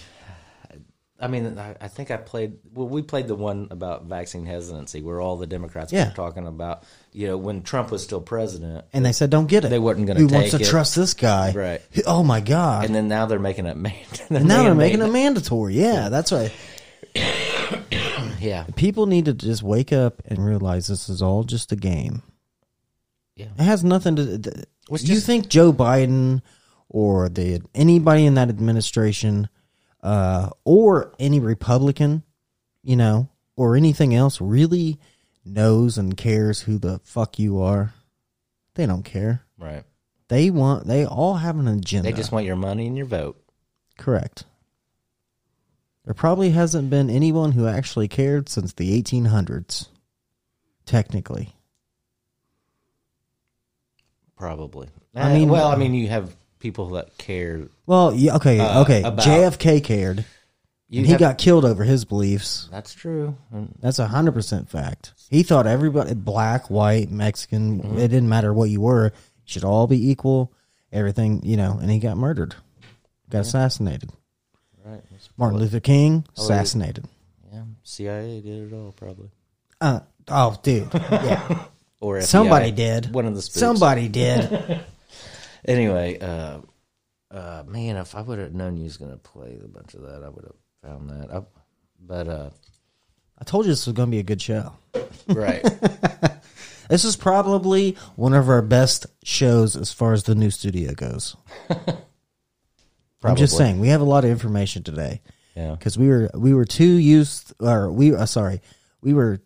I 1.21 1.29
mean, 1.29 1.59
I, 1.59 1.77
I 1.81 1.89
think 1.89 2.11
I 2.11 2.17
played. 2.17 2.55
Well, 2.73 2.89
we 2.89 3.03
played 3.03 3.29
the 3.29 3.35
one 3.35 3.69
about 3.71 4.05
vaccine 4.07 4.45
hesitancy, 4.47 5.01
where 5.03 5.21
all 5.21 5.37
the 5.37 5.47
Democrats 5.47 5.93
Yeah. 5.93 6.09
were 6.09 6.15
talking 6.15 6.47
about, 6.47 6.83
you 7.13 7.29
know, 7.29 7.37
when 7.37 7.63
Trump 7.63 7.91
was 7.91 8.03
still 8.03 8.21
president, 8.21 8.85
And 8.93 9.05
they 9.07 9.13
said, 9.13 9.31
"Don't 9.31 9.47
get 9.47 9.65
it." 9.65 9.69
They 9.69 9.79
weren't 9.79 10.05
going 10.07 10.19
Who 10.19 10.29
to 10.29 10.35
wants 10.35 10.51
to 10.51 10.57
it. 10.61 10.65
trust 10.67 10.97
this 10.97 11.15
guy? 11.15 11.53
right? 11.53 11.81
Oh 12.07 12.23
my 12.25 12.41
god! 12.41 12.87
And 12.87 12.95
then 12.95 13.07
now 13.09 13.27
they're 13.27 13.39
making 13.39 13.67
it 13.67 13.77
man. 13.77 13.95
And 14.31 14.47
now 14.49 14.65
they're 14.65 14.75
making 14.75 15.03
it 15.03 15.13
mandatory. 15.13 15.75
Yeah, 15.75 16.09
that's 16.09 16.33
right. 16.33 16.53
Yeah, 18.41 18.65
People 18.77 19.07
need 19.07 19.25
to 19.25 19.33
just 19.33 19.63
wake 19.63 19.91
up 19.91 20.21
and 20.27 20.45
realize 20.45 20.87
this 20.87 21.09
is 21.09 21.23
all 21.23 21.45
just 21.45 21.73
a 21.73 21.77
game. 21.77 22.23
Yeah. 23.37 23.47
It 23.59 23.63
has 23.63 23.83
nothing 23.85 24.17
to. 24.17 24.39
th- 24.39 24.65
It's 24.91 25.05
you 25.05 25.21
think 25.21 25.49
Joe 25.49 25.73
Biden 25.73 26.43
or 26.89 27.29
the 27.29 27.63
anybody 27.75 28.27
in 28.27 28.35
that 28.35 28.49
administration, 28.49 29.49
uh, 30.03 30.51
or 30.65 31.13
any 31.19 31.41
Republican, 31.41 32.23
you 32.83 32.95
know, 32.97 33.29
or 33.57 33.77
anything 33.77 34.15
else 34.15 34.41
really 34.41 34.99
knows 35.45 35.99
and 35.99 36.17
cares 36.17 36.61
who 36.63 36.79
the 36.79 37.01
fuck 37.05 37.39
you 37.39 37.61
are? 37.61 37.93
They 38.75 38.87
don't 38.87 39.05
care. 39.05 39.43
right. 39.59 39.85
They 40.29 40.51
want. 40.51 40.87
They 40.87 41.05
all 41.05 41.35
have 41.35 41.59
an 41.59 41.69
agenda. 41.69 42.11
They 42.11 42.17
just 42.17 42.33
want 42.33 42.47
your 42.47 42.57
money 42.57 42.87
and 42.87 42.97
your 42.97 43.07
vote. 43.07 43.37
Correct. 43.99 44.45
There 46.05 46.15
probably 46.15 46.51
hasn't 46.51 46.89
been 46.91 47.11
anyone 47.11 47.53
who 47.53 47.67
actually 47.67 48.09
cared 48.09 48.49
since 48.49 48.73
the 48.73 49.01
1800s. 49.03 49.89
Technically. 50.87 51.55
Probably. 54.37 54.89
I 55.15 55.31
I 55.31 55.35
mean- 55.35 55.49
well, 55.49 55.69
I 55.69 55.77
mean, 55.77 55.95
you 55.95 56.09
have 56.09 56.35
people 56.59 56.91
that 56.91 57.17
care. 57.19 57.69
Well, 57.87 58.15
yeah, 58.15 58.37
okay, 58.37 58.59
Uh, 58.59 58.83
okay. 58.83 59.03
about- 59.03 59.25
JFK 59.25 59.81
cared. 59.83 60.25
You 60.89 60.99
and 61.01 61.07
he 61.07 61.13
have- 61.13 61.21
got 61.21 61.39
killed 61.39 61.65
over 61.65 61.85
his 61.85 62.05
beliefs. 62.05 62.69
That's 62.71 62.93
true. 62.95 63.37
And 63.53 63.75
That's 63.81 63.99
a 63.99 64.07
hundred 64.09 64.33
percent 64.33 64.69
fact. 64.69 65.13
He 65.31 65.43
thought 65.43 65.67
everybody, 65.67 66.15
black, 66.15 66.69
white, 66.71 67.11
Mexican, 67.11 67.81
Mm-hmm. 67.81 67.99
it 67.99 68.09
didn't 68.09 68.29
matter 68.29 68.53
what 68.53 68.71
you 68.71 68.81
were, 68.81 69.13
should 69.45 69.65
all 69.65 69.87
be 69.87 70.11
equal. 70.11 70.53
Everything, 70.93 71.41
you 71.45 71.57
know. 71.57 71.79
And 71.81 71.91
he 71.91 71.99
got 71.99 72.17
murdered, 72.17 72.55
got 73.31 73.41
assassinated. 73.41 74.11
Right. 74.85 75.03
That's 75.11 75.29
Martin 75.37 75.59
Luther 75.59 75.81
King 75.81 76.25
Oh, 76.37 76.43
assassinated. 76.43 77.07
Yeah, 77.53 77.63
CIA 77.83 78.41
did 78.41 78.71
it 78.71 78.75
all 78.77 78.93
probably. 78.93 79.31
Uh, 79.81 80.01
oh, 80.29 80.57
dude, 80.63 80.89
yeah. 80.95 81.65
Or 82.05 82.19
FBI, 82.19 82.25
Somebody 82.25 82.71
did. 82.71 83.15
One 83.15 83.25
of 83.25 83.35
the 83.35 83.41
spooks. 83.41 83.61
Somebody 83.61 84.09
did. 84.21 84.85
Anyway, 85.65 86.19
uh, 86.19 86.59
uh, 87.31 87.63
man, 87.67 87.97
if 87.97 88.15
I 88.15 88.21
would 88.21 88.39
have 88.39 88.53
known 88.53 88.77
you 88.77 88.85
was 88.85 88.99
gonna 88.99 89.17
play 89.17 89.59
a 89.65 89.67
bunch 89.67 89.95
of 89.95 90.03
that, 90.03 90.23
I 90.23 90.29
would 90.29 90.45
have 90.45 90.55
found 90.83 91.09
that. 91.09 91.35
I, 91.35 91.43
but 91.99 92.29
uh, 92.29 92.51
I 93.39 93.45
told 93.45 93.65
you 93.65 93.73
this 93.73 93.87
was 93.87 93.95
going 93.95 94.09
to 94.09 94.11
be 94.11 94.19
a 94.19 94.23
good 94.23 94.43
show. 94.43 94.75
right, 95.29 95.65
This 96.91 97.07
is 97.07 97.17
probably 97.17 97.97
one 98.17 98.35
of 98.35 98.51
our 98.51 98.61
best 98.61 99.07
shows 99.23 99.75
as 99.75 99.91
far 99.91 100.13
as 100.13 100.25
the 100.25 100.35
new 100.35 100.51
studio 100.51 100.93
goes. 100.93 101.35
I'm 103.25 103.37
just 103.37 103.57
saying 103.57 103.81
we 103.81 103.89
have 103.89 104.03
a 104.03 104.05
lot 104.05 104.25
of 104.25 104.31
information 104.31 104.83
today 104.83 105.23
yeah, 105.57 105.71
because 105.71 105.97
we 105.97 106.09
were 106.09 106.31
we 106.35 106.53
were 106.53 106.67
too 106.67 106.85
used 106.85 107.55
or 107.59 107.91
we 107.91 108.15
uh, 108.15 108.27
sorry 108.27 108.61
we 109.01 109.15
were 109.15 109.41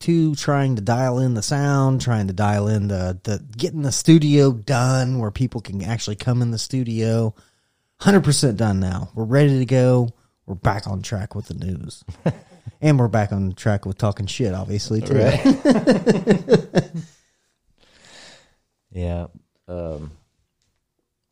too 0.00 0.34
trying 0.34 0.76
to 0.76 0.82
dial 0.82 1.18
in 1.18 1.34
the 1.34 1.42
sound, 1.42 2.00
trying 2.00 2.26
to 2.26 2.32
dial 2.32 2.66
in 2.66 2.88
the 2.88 3.18
the 3.22 3.44
getting 3.56 3.82
the 3.82 3.92
studio 3.92 4.52
done 4.52 5.18
where 5.18 5.30
people 5.30 5.60
can 5.60 5.82
actually 5.82 6.16
come 6.16 6.42
in 6.42 6.50
the 6.50 6.58
studio. 6.58 7.34
hundred 8.00 8.24
percent 8.24 8.56
done 8.56 8.80
now. 8.80 9.10
We're 9.14 9.24
ready 9.24 9.58
to 9.58 9.66
go. 9.66 10.10
We're 10.46 10.54
back 10.56 10.88
on 10.88 11.02
track 11.02 11.34
with 11.34 11.46
the 11.46 11.54
news, 11.54 12.02
and 12.80 12.98
we're 12.98 13.08
back 13.08 13.30
on 13.30 13.52
track 13.52 13.86
with 13.86 13.98
talking 13.98 14.26
shit. 14.26 14.52
Obviously, 14.54 15.00
too. 15.00 15.14
Yeah. 18.90 19.28
Um, 19.68 20.12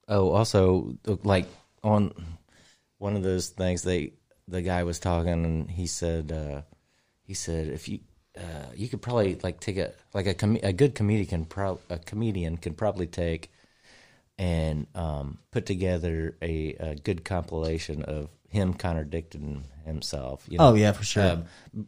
oh, 0.07 0.31
also, 0.31 0.97
like 1.25 1.47
on 1.83 2.13
one 2.99 3.17
of 3.17 3.23
those 3.23 3.49
things, 3.49 3.83
they 3.83 4.13
the 4.47 4.63
guy 4.63 4.85
was 4.85 4.99
talking, 4.99 5.45
and 5.45 5.71
he 5.71 5.87
said, 5.87 6.33
uh, 6.33 6.63
he 7.23 7.35
said, 7.35 7.69
if 7.69 7.89
you 7.89 8.01
uh, 8.39 8.67
you 8.75 8.89
could 8.89 9.03
probably 9.03 9.39
like 9.43 9.61
take 9.61 9.77
a 9.77 9.93
like 10.15 10.27
a 10.27 10.35
com- 10.35 10.59
a 10.63 10.73
good 10.73 10.95
comedian 10.95 11.45
pro- 11.45 11.81
a 11.91 11.99
comedian 11.99 12.57
can 12.57 12.75
probably 12.75 13.07
take 13.07 13.51
and 14.39 14.87
um, 14.95 15.39
put 15.51 15.67
together 15.67 16.37
a, 16.41 16.75
a 16.75 16.95
good 16.95 17.25
compilation 17.25 18.03
of 18.03 18.29
him 18.49 18.73
contradicting 18.73 19.65
himself. 19.85 20.45
You 20.49 20.59
Oh, 20.61 20.75
yeah, 20.75 20.93
for 20.93 21.05
sure. 21.05 21.25
Um, 21.25 21.45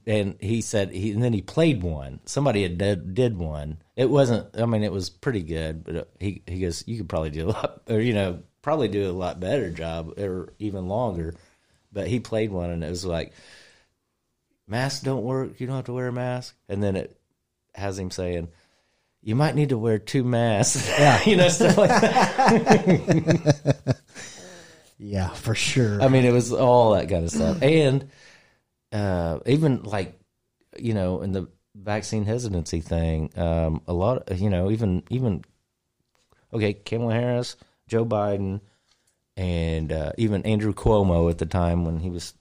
and 0.07 0.37
he 0.41 0.61
said 0.61 0.91
he 0.91 1.13
and 1.13 1.23
then 1.23 1.33
he 1.33 1.43
played 1.43 1.83
one. 1.83 2.21
Somebody 2.27 2.63
had 2.63 2.79
did, 2.79 3.15
did 3.15 3.39
one. 3.39 3.79
It 3.97 4.11
wasn't. 4.11 4.49
I 4.59 4.67
mean, 4.67 4.83
it 4.83 4.93
was 4.93 5.11
pretty 5.11 5.43
good, 5.43 5.85
but 5.85 5.97
uh, 5.97 6.05
he 6.19 6.43
he 6.47 6.61
goes, 6.61 6.85
you 6.87 6.99
could 6.99 7.09
probably 7.09 7.31
do 7.31 7.47
a 7.47 7.51
lot, 7.51 7.83
or 7.89 8.01
you 8.01 8.15
know, 8.15 8.43
probably 8.63 8.89
do 8.89 9.09
a 9.09 9.13
lot 9.13 9.41
better 9.41 9.71
job, 9.71 10.19
or 10.19 10.53
even 10.59 10.89
longer. 10.89 11.35
But 11.93 12.09
he 12.09 12.21
played 12.21 12.51
one, 12.51 12.71
and 12.71 12.85
it 12.85 12.91
was 12.91 13.05
like, 13.05 13.33
masks 14.71 15.03
don't 15.03 15.23
work. 15.23 15.61
You 15.61 15.67
don't 15.67 15.77
have 15.77 15.87
to 15.87 15.93
wear 15.93 16.09
a 16.09 16.13
mask. 16.13 16.55
And 16.69 16.83
then 16.83 16.97
it 16.97 17.19
has 17.75 17.99
him 17.99 18.11
saying. 18.11 18.49
You 19.23 19.35
might 19.35 19.55
need 19.55 19.69
to 19.69 19.79
wear 19.79 19.99
two 19.99 20.25
masks. 20.25 20.89
Yeah. 20.89 21.23
you 21.27 21.37
know, 21.37 21.49
stuff 21.49 21.77
like 21.77 21.91
that. 21.91 23.77
Yeah, 25.03 25.31
for 25.31 25.55
sure. 25.55 26.03
I 26.03 26.09
mean, 26.09 26.27
it 26.27 26.33
was 26.33 26.53
all 26.53 26.93
that 26.93 27.09
kind 27.09 27.25
of 27.25 27.31
stuff, 27.31 27.63
and 27.63 28.11
uh, 28.93 29.39
even 29.47 29.83
like 29.83 30.21
you 30.79 30.93
know, 30.93 31.23
in 31.23 31.33
the 31.33 31.49
vaccine 31.75 32.27
hesitancy 32.27 32.83
thing, 32.83 33.31
um, 33.37 33.81
a 33.87 33.95
lot, 33.95 34.29
of, 34.29 34.39
you 34.39 34.51
know, 34.51 34.71
even 34.71 35.03
even 35.09 35.43
okay, 36.53 36.75
Kamala 36.75 37.15
Harris, 37.15 37.57
Joe 37.89 38.05
Biden, 38.05 38.61
and 39.39 39.91
uh, 39.91 40.13
even 40.19 40.45
Andrew 40.45 40.75
Cuomo 40.75 41.31
at 41.31 41.39
the 41.39 41.47
time 41.47 41.87
when 41.87 41.99
he 41.99 42.11
was 42.11 42.35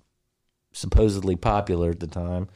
supposedly 0.79 1.35
popular 1.35 1.89
at 1.91 1.99
the 1.99 2.07
time 2.07 2.47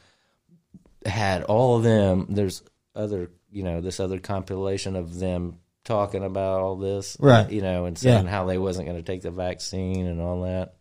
had 1.06 1.42
all 1.42 1.76
of 1.76 1.82
them. 1.82 2.26
There's 2.30 2.62
other, 2.94 3.30
you 3.50 3.62
know, 3.62 3.80
this 3.80 4.00
other 4.00 4.18
compilation 4.18 4.96
of 4.96 5.18
them 5.18 5.58
talking 5.84 6.24
about 6.24 6.60
all 6.60 6.76
this, 6.76 7.16
Right. 7.20 7.50
You 7.50 7.60
know, 7.60 7.84
and 7.84 7.98
saying 7.98 8.24
Yeah. 8.24 8.30
how 8.30 8.46
they 8.46 8.56
wasn't 8.56 8.86
going 8.86 8.96
to 8.98 9.02
take 9.04 9.20
the 9.22 9.30
vaccine 9.30 10.06
and 10.06 10.20
all 10.20 10.42
that. 10.42 10.76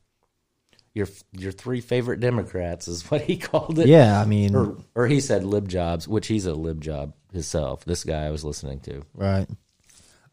Your 0.96 1.08
your 1.32 1.52
three 1.52 1.82
favorite 1.82 2.20
Democrats 2.20 2.88
is 2.88 3.10
what 3.10 3.22
he 3.22 3.36
called 3.50 3.80
it. 3.80 3.88
Yeah, 3.88 4.22
I 4.22 4.26
mean- 4.26 4.56
or 4.56 4.78
or 4.96 5.08
he 5.08 5.20
said 5.20 5.44
lib 5.44 5.68
jobs, 5.68 6.08
which 6.08 6.28
he's 6.28 6.46
a 6.46 6.54
lib 6.54 6.82
job 6.82 7.14
himself. 7.34 7.84
This 7.84 8.04
guy 8.04 8.26
I 8.26 8.32
was 8.32 8.44
listening 8.46 8.80
to. 8.82 9.02
Right. 9.14 9.48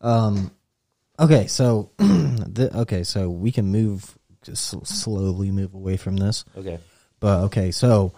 Um. 0.00 0.50
Okay, 1.18 1.46
so 1.48 1.90
the, 1.98 2.70
okay, 2.80 3.02
so 3.04 3.28
we 3.28 3.52
can 3.52 3.66
move 3.66 4.16
just 4.42 4.86
slowly 4.86 5.50
move 5.50 5.74
away 5.74 5.96
from 5.96 6.16
this. 6.16 6.44
Okay. 6.56 6.78
But 7.20 7.40
okay, 7.44 7.70
so 7.70 8.12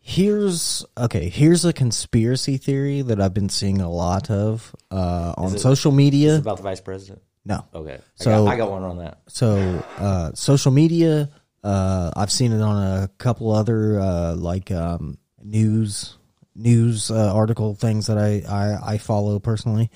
here's 0.00 0.84
okay, 0.96 1.28
here's 1.28 1.64
a 1.64 1.72
conspiracy 1.72 2.56
theory 2.56 3.02
that 3.02 3.20
I've 3.20 3.34
been 3.34 3.48
seeing 3.48 3.80
a 3.80 3.90
lot 3.90 4.30
of 4.30 4.74
uh, 4.90 5.34
on 5.36 5.54
it- 5.54 5.58
social 5.58 5.90
is 5.92 5.96
media. 5.96 6.38
about 6.38 6.58
the 6.58 6.62
vice 6.62 6.80
president? 6.80 7.22
No. 7.44 7.66
Okay. 7.74 7.98
So 8.14 8.30
I 8.30 8.36
got, 8.36 8.46
I 8.52 8.56
got 8.56 8.70
one 8.70 8.82
on 8.84 8.98
that. 8.98 9.18
So 9.28 9.84
uh, 9.98 10.32
social 10.34 10.72
media, 10.72 11.28
uh, 11.62 12.10
I've 12.16 12.32
seen 12.32 12.52
it 12.52 12.62
on 12.62 12.82
a 13.02 13.08
couple 13.18 13.52
other 13.52 14.00
uh, 14.00 14.34
like 14.34 14.70
um, 14.70 15.18
news 15.42 16.16
news 16.54 17.10
uh, 17.10 17.34
article 17.34 17.74
things 17.74 18.06
that 18.06 18.16
I, 18.16 18.44
I 18.48 18.94
I 18.94 18.98
follow 18.98 19.38
personally, 19.40 19.90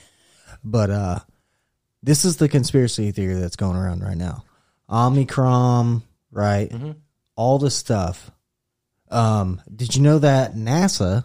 but 0.65 0.91
uh, 0.91 1.19
this 2.03 2.25
is 2.25 2.37
the 2.37 2.49
conspiracy 2.49 3.13
theory 3.13 3.35
that's 3.35 3.57
going 3.57 3.77
around 3.77 4.03
right 4.03 4.17
now. 4.17 4.45
Omicron, 4.91 6.03
right? 6.31 6.73
All 7.37 7.59
this 7.59 7.77
stuff. 7.77 8.31
Um, 9.11 9.61
did 9.75 9.97
you 9.97 10.03
know 10.03 10.19
that 10.19 10.55
NASA 10.55 11.25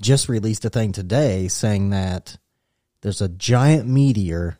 just 0.00 0.28
released 0.28 0.64
a 0.64 0.70
thing 0.70 0.92
today 0.92 1.48
saying 1.48 1.90
that 1.90 2.36
there's 3.00 3.20
a 3.20 3.28
giant 3.28 3.88
meteor 3.88 4.58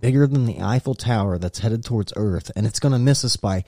bigger 0.00 0.26
than 0.26 0.46
the 0.46 0.60
Eiffel 0.60 0.94
Tower 0.94 1.38
that's 1.38 1.58
headed 1.58 1.84
towards 1.84 2.12
Earth, 2.16 2.50
and 2.56 2.66
it's 2.66 2.80
going 2.80 2.92
to 2.92 2.98
miss 2.98 3.24
us 3.24 3.36
by. 3.36 3.64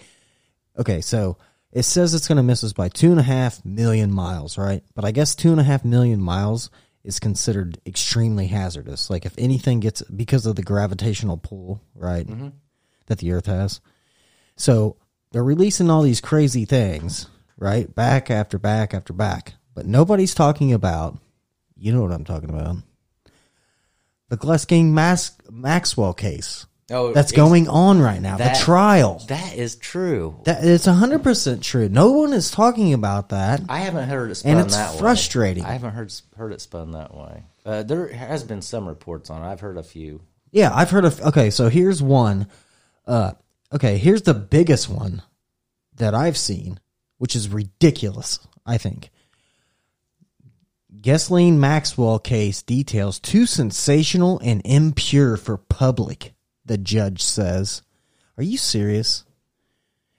Okay, 0.79 1.01
so 1.01 1.37
it 1.73 1.83
says 1.83 2.15
it's 2.15 2.29
going 2.29 2.37
to 2.37 2.43
miss 2.43 2.65
us 2.65 2.73
by 2.73 2.89
two 2.89 3.11
and 3.11 3.21
a 3.21 3.25
half 3.25 3.65
million 3.65 4.13
miles, 4.13 4.59
right? 4.59 4.83
But 4.95 5.05
I 5.05 5.11
guess 5.11 5.35
two 5.35 5.51
and 5.51 5.61
a 5.61 5.65
half 5.65 5.85
million 5.85 6.21
miles 6.21 6.71
is 7.03 7.19
considered 7.19 7.79
extremely 7.87 8.47
hazardous. 8.47 9.11
Like 9.11 9.25
if 9.25 9.35
anything 9.39 9.81
gets 9.81 10.03
because 10.03 10.47
of 10.47 10.57
the 10.57 10.63
gravitational 10.63 11.37
pull, 11.37 11.81
right, 11.95 12.27
that 13.07 13.19
the 13.19 13.33
Earth 13.33 13.47
has. 13.47 13.81
So 14.57 14.97
they're 15.33 15.45
releasing 15.45 15.91
all 15.91 16.03
these 16.03 16.21
crazy 16.21 16.65
things, 16.65 17.27
right? 17.61 17.95
Back 17.95 18.29
after 18.31 18.59
back 18.59 18.93
after 18.93 19.13
back, 19.13 19.55
but 19.75 19.87
nobody's 19.87 20.35
talking 20.35 20.73
about. 20.73 21.17
You 21.77 21.93
know 21.93 22.03
what 22.03 22.13
I'm 22.13 22.25
talking 22.25 22.51
about 22.51 22.77
the 24.29 24.37
Glusking 24.37 24.91
Mas- 24.93 25.33
Maxwell 25.51 26.15
case. 26.15 26.67
Oh, 26.93 27.13
that's 27.13 27.31
going 27.31 27.69
on 27.69 28.01
right 28.01 28.21
now. 28.21 28.37
That- 28.37 28.59
the 28.59 28.65
trial. 28.65 29.23
That 29.29 29.55
is 29.55 29.77
true. 29.77 30.41
That 30.45 30.65
it's 30.65 30.87
hundred 30.87 31.23
percent 31.23 31.63
true. 31.63 31.89
No 31.89 32.11
one 32.13 32.33
is 32.33 32.51
talking 32.51 32.93
about 32.95 33.29
that. 33.29 33.61
I 33.69 33.79
haven't 33.81 34.09
heard 34.09 34.31
it 34.33 34.37
spun 34.37 34.53
and 34.53 34.61
it's 34.67 34.75
that 34.77 34.95
way. 34.95 34.99
frustrating. 34.99 35.65
I 35.65 35.73
haven't 35.73 35.93
heard 35.93 36.13
heard 36.37 36.53
it 36.53 36.61
spun 36.61 36.93
that 36.93 37.15
way. 37.15 37.45
Uh, 37.65 37.83
there 37.85 38.09
has 38.09 38.43
been 38.43 38.63
some 38.63 38.89
reports 38.89 39.31
on. 39.31 39.43
it. 39.43 39.47
I've 39.47 39.61
heard 39.61 39.77
a 39.77 39.83
few. 39.85 40.23
Yeah, 40.51 40.75
I've 40.75 40.91
heard 40.91 41.05
of. 41.05 41.21
Okay, 41.21 41.51
so 41.51 41.69
here's 41.69 42.03
one. 42.03 42.49
Uh, 43.07 43.33
okay, 43.73 43.99
here's 43.99 44.23
the 44.23 44.35
biggest 44.35 44.89
one 44.89 45.23
that 45.97 46.13
I've 46.15 46.37
seen, 46.37 46.81
which 47.21 47.37
is 47.37 47.51
ridiculous. 47.51 48.39
I 48.65 48.79
think. 48.79 49.11
Ghislaine 51.03 51.61
Maxwell 51.61 52.19
case 52.19 52.63
details 52.63 53.21
too 53.21 53.45
sensational 53.45 54.41
and 54.43 54.63
impure 54.65 55.37
for 55.37 55.59
public. 55.59 56.33
The 56.65 56.79
judge 56.79 57.23
says, 57.23 57.83
"Are 58.39 58.43
you 58.43 58.57
serious? 58.57 59.25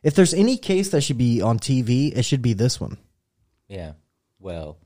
If 0.04 0.14
there's 0.14 0.34
any 0.34 0.58
case 0.58 0.90
that 0.90 1.02
should 1.02 1.18
be 1.18 1.42
on 1.42 1.58
TV, 1.58 2.16
it 2.16 2.24
should 2.24 2.42
be 2.44 2.54
this 2.54 2.80
one. 2.80 2.98
Yeah. 3.68 3.94
Well, 4.40 4.78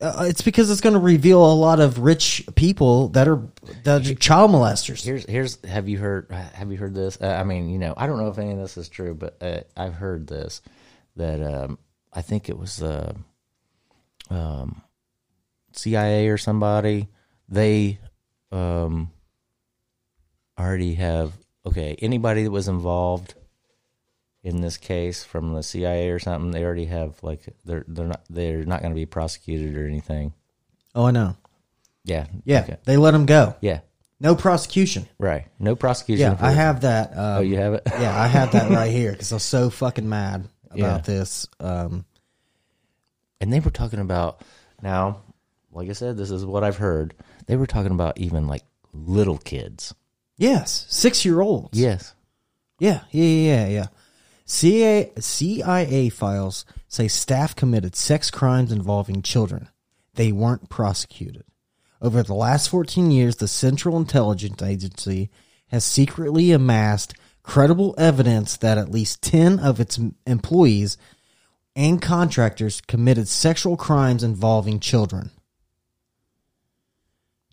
Uh, 0.00 0.26
it's 0.28 0.42
because 0.42 0.70
it's 0.70 0.80
going 0.80 0.92
to 0.92 1.00
reveal 1.00 1.44
a 1.44 1.54
lot 1.54 1.80
of 1.80 1.98
rich 1.98 2.44
people 2.54 3.08
that 3.08 3.26
are 3.26 3.42
are 3.84 4.00
child 4.00 4.50
molesters. 4.52 5.04
here's 5.04 5.24
here's. 5.26 5.64
Have 5.64 5.88
you 5.88 5.98
heard? 5.98 6.30
Have 6.30 6.70
you 6.70 6.78
heard 6.78 6.94
this? 6.94 7.18
Uh, 7.20 7.26
I 7.26 7.42
mean, 7.42 7.68
you 7.68 7.78
know, 7.78 7.94
I 7.96 8.06
don't 8.06 8.18
know 8.18 8.28
if 8.28 8.38
any 8.38 8.52
of 8.52 8.58
this 8.58 8.76
is 8.76 8.88
true, 8.88 9.14
but 9.14 9.36
uh, 9.40 9.60
I've 9.76 9.94
heard 9.94 10.28
this 10.28 10.62
that 11.16 11.42
um, 11.42 11.78
I 12.12 12.22
think 12.22 12.48
it 12.48 12.56
was 12.56 12.80
uh, 12.80 13.12
um, 14.30 14.82
CIA 15.72 16.28
or 16.28 16.38
somebody. 16.38 17.08
They 17.48 17.98
um, 18.52 19.10
already 20.56 20.94
have 20.94 21.32
okay. 21.66 21.96
Anybody 21.98 22.44
that 22.44 22.52
was 22.52 22.68
involved 22.68 23.34
in 24.42 24.60
this 24.60 24.76
case 24.76 25.24
from 25.24 25.52
the 25.52 25.62
CIA 25.62 26.10
or 26.10 26.18
something, 26.18 26.50
they 26.52 26.64
already 26.64 26.86
have 26.86 27.22
like 27.22 27.42
they're 27.64 27.84
they're 27.88 28.06
not 28.06 28.22
they're 28.30 28.64
not 28.64 28.80
going 28.80 28.92
to 28.92 28.96
be 28.96 29.06
prosecuted 29.06 29.76
or 29.76 29.86
anything. 29.86 30.32
Oh, 30.94 31.06
I 31.06 31.10
know. 31.10 31.36
Yeah. 32.04 32.26
Yeah, 32.44 32.60
Okay. 32.62 32.76
they 32.84 32.96
let 32.96 33.10
them 33.12 33.26
go. 33.26 33.54
Yeah. 33.60 33.80
No 34.20 34.34
prosecution. 34.34 35.06
Right. 35.18 35.46
No 35.58 35.76
prosecution. 35.76 36.32
Yeah, 36.32 36.44
I 36.46 36.50
have 36.52 36.80
that. 36.80 37.10
Um, 37.12 37.38
Oh, 37.38 37.40
you 37.40 37.56
have 37.56 37.74
it? 37.74 37.82
yeah, 37.86 38.18
I 38.20 38.26
have 38.26 38.52
that 38.52 38.70
right 38.70 38.90
here 38.90 39.12
because 39.12 39.30
I'm 39.32 39.38
so 39.38 39.70
fucking 39.70 40.08
mad 40.08 40.48
about 40.70 40.78
Yeah. 40.78 40.98
this. 40.98 41.46
Um, 41.60 42.04
and 43.40 43.52
they 43.52 43.60
were 43.60 43.70
talking 43.70 44.00
about 44.00 44.42
now 44.82 45.20
like 45.72 45.88
i 45.88 45.92
said 45.92 46.16
this 46.16 46.30
is 46.30 46.44
what 46.44 46.64
i've 46.64 46.76
heard 46.76 47.14
they 47.46 47.56
were 47.56 47.66
talking 47.66 47.92
about 47.92 48.18
even 48.18 48.46
like 48.48 48.64
little 48.92 49.38
kids 49.38 49.94
yes, 50.36 50.86
six 50.88 51.24
year 51.24 51.40
olds. 51.40 51.78
yes 51.78 52.14
Yeah, 52.80 53.00
yeah, 53.10 53.24
yeah, 53.24 53.66
yeah. 53.68 53.86
CIA, 54.50 55.12
CIA 55.18 56.08
files 56.08 56.64
say 56.88 57.06
staff 57.06 57.54
committed 57.54 57.94
sex 57.94 58.30
crimes 58.30 58.72
involving 58.72 59.20
children. 59.20 59.68
They 60.14 60.32
weren't 60.32 60.70
prosecuted. 60.70 61.44
Over 62.00 62.22
the 62.22 62.34
last 62.34 62.70
14 62.70 63.10
years, 63.10 63.36
the 63.36 63.46
Central 63.46 63.98
Intelligence 63.98 64.62
Agency 64.62 65.30
has 65.66 65.84
secretly 65.84 66.50
amassed 66.50 67.12
credible 67.42 67.94
evidence 67.98 68.56
that 68.56 68.78
at 68.78 68.90
least 68.90 69.22
10 69.22 69.58
of 69.58 69.80
its 69.80 70.00
employees 70.26 70.96
and 71.76 72.00
contractors 72.00 72.80
committed 72.80 73.28
sexual 73.28 73.76
crimes 73.76 74.24
involving 74.24 74.80
children. 74.80 75.30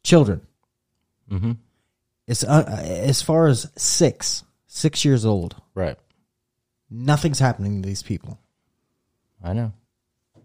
Children. 0.02 0.48
mm-hmm. 1.30 1.52
It's 2.26 2.44
uh, 2.44 2.64
as 2.82 3.22
far 3.22 3.48
as 3.48 3.70
six. 3.76 4.44
six 4.66 5.04
years 5.04 5.26
old. 5.26 5.56
Right. 5.74 5.98
Nothing's 6.90 7.40
happening 7.40 7.82
to 7.82 7.88
these 7.88 8.04
people. 8.04 8.40
I 9.44 9.54
know. 9.54 9.74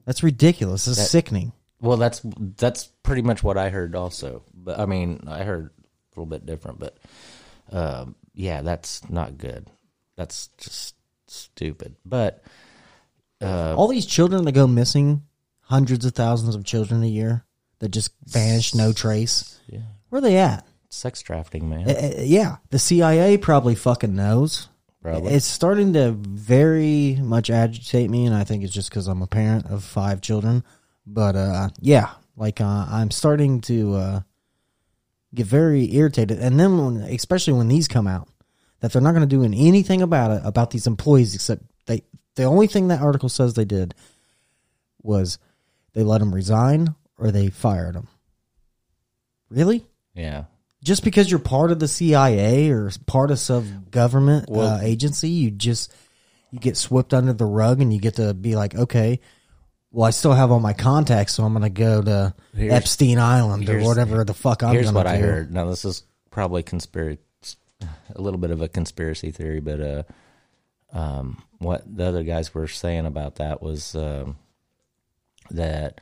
That's 0.05 0.23
ridiculous. 0.23 0.87
It's 0.89 0.99
That- 0.99 1.05
sickening. 1.09 1.53
Well, 1.83 1.97
that's 1.97 2.21
that's 2.25 2.91
pretty 3.03 3.23
much 3.23 3.43
what 3.43 3.57
I 3.57 3.71
heard 3.71 3.95
also. 3.95 4.43
But 4.53 4.79
I 4.79 4.85
mean, 4.85 5.25
I 5.27 5.45
heard 5.45 5.71
a 5.71 6.21
little 6.21 6.27
bit 6.27 6.45
different, 6.45 6.79
but 6.79 6.99
um, 7.73 8.15
yeah, 8.35 8.61
that's 8.61 9.09
not 9.09 9.39
good. 9.39 9.67
That's 10.17 10.49
just 10.59 10.95
stupid. 11.27 11.97
But 12.05 12.43
uh, 13.41 13.75
All 13.77 13.89
these 13.89 14.05
children 14.05 14.45
that 14.45 14.53
go 14.53 14.67
missing, 14.67 15.23
hundreds 15.63 16.05
of 16.05 16.15
thousands 16.15 16.55
of 16.55 16.65
children 16.65 17.03
a 17.03 17.07
year 17.07 17.45
that 17.79 17.89
just 17.89 18.13
vanish, 18.27 18.75
no 18.75 18.93
trace. 18.93 19.59
Yeah. 19.67 19.81
Where 20.11 20.19
are 20.19 20.23
they 20.23 20.37
at? 20.37 20.67
sex 20.93 21.23
trafficking, 21.23 21.71
man. 21.71 21.89
Uh, 21.89 21.93
uh, 21.93 22.23
yeah, 22.23 22.57
the 22.71 22.79
CIA 22.79 23.39
probably 23.39 23.75
fucking 23.77 24.15
knows. 24.15 24.69
Probably. 25.03 25.33
It's 25.33 25.47
starting 25.47 25.95
to 25.95 26.13
very 26.13 27.17
much 27.23 27.49
agitate 27.49 28.11
me, 28.11 28.27
and 28.27 28.35
I 28.35 28.45
think 28.45 28.65
it's 28.65 28.73
just 28.73 28.91
because 28.91 29.07
I'm 29.07 29.23
a 29.23 29.27
parent 29.27 29.67
of 29.67 29.83
five 29.83 30.21
children. 30.21 30.63
But 31.07 31.37
uh, 31.37 31.71
yeah, 31.81 32.11
like 32.37 32.61
uh, 32.61 32.87
I'm 32.91 33.11
starting 33.11 33.63
to 33.63 33.95
uh, 33.95 34.21
get 35.35 35.47
very 35.47 35.95
irritated, 35.95 36.39
and 36.39 36.61
then 36.61 36.77
when, 36.79 36.97
especially 37.03 37.55
when 37.55 37.69
these 37.69 37.89
come 37.89 38.07
out, 38.07 38.29
that 38.81 38.93
they're 38.93 39.01
not 39.01 39.13
going 39.13 39.27
to 39.29 39.37
do 39.37 39.43
anything 39.43 40.03
about 40.03 40.31
it 40.33 40.43
about 40.45 40.71
these 40.71 40.87
employees, 40.87 41.35
except 41.35 41.63
they. 41.87 42.03
The 42.35 42.45
only 42.45 42.67
thing 42.67 42.89
that 42.89 43.01
article 43.01 43.29
says 43.29 43.55
they 43.55 43.65
did 43.65 43.95
was 45.03 45.39
they 45.95 46.03
let 46.03 46.19
them 46.19 46.35
resign 46.35 46.95
or 47.19 47.31
they 47.31 47.49
fired 47.49 47.95
them. 47.95 48.09
Really? 49.49 49.87
yeah. 50.15 50.45
Just 50.83 51.05
because 51.05 51.31
you're 51.31 51.41
part 51.41 51.71
of 51.71 51.79
the 51.79 51.89
CIA 51.89 52.71
or 52.71 52.91
part 53.07 53.31
of 53.31 53.39
some 53.39 53.87
government 53.91 54.49
Well- 54.49 54.77
uh, 54.77 54.81
agency, 54.83 55.29
you 55.31 55.51
just 55.51 55.93
you 56.51 56.59
get 56.59 56.77
swept 56.77 57.15
under 57.15 57.33
the 57.33 57.45
rug 57.45 57.81
and 57.81 57.93
you 57.93 58.01
get 58.01 58.17
to 58.17 58.35
be 58.35 58.57
like, 58.57 58.75
okay, 58.75 59.21
well, 59.93 60.07
I 60.07 60.11
still 60.11 60.33
have 60.33 60.51
all 60.51 60.61
my 60.61 60.73
contacts, 60.73 61.35
so 61.35 61.45
I'm 61.45 61.53
going 61.53 61.63
to 61.63 61.69
go 61.71 62.03
to 62.03 62.35
Epstein 62.57 63.19
Island 63.19 63.69
or 63.69 63.81
whatever 63.83 64.25
the 64.25 64.35
fuck 64.35 64.63
I'm 64.63 64.73
Here's 64.73 64.93
what 64.93 65.05
to 65.05 65.11
I 65.11 65.17
do. 65.19 65.23
heard. 65.25 65.53
Now 65.53 65.67
this 65.67 65.85
is 65.85 66.05
probably 66.31 66.63
conspiracy, 66.63 67.21
a 68.15 68.21
little 68.21 68.39
bit 68.39 68.51
of 68.51 68.63
a 68.63 68.69
conspiracy 68.69 69.31
theory, 69.33 69.61
but 69.61 69.81
uh, 69.81 70.03
um, 70.93 71.43
what 71.59 71.83
the 71.87 72.05
other 72.07 72.23
guys 72.23 72.55
were 72.55 72.69
saying 72.69 73.07
about 73.07 73.37
that 73.37 73.63
was 73.63 73.95
um, 73.95 74.37
that 75.51 76.01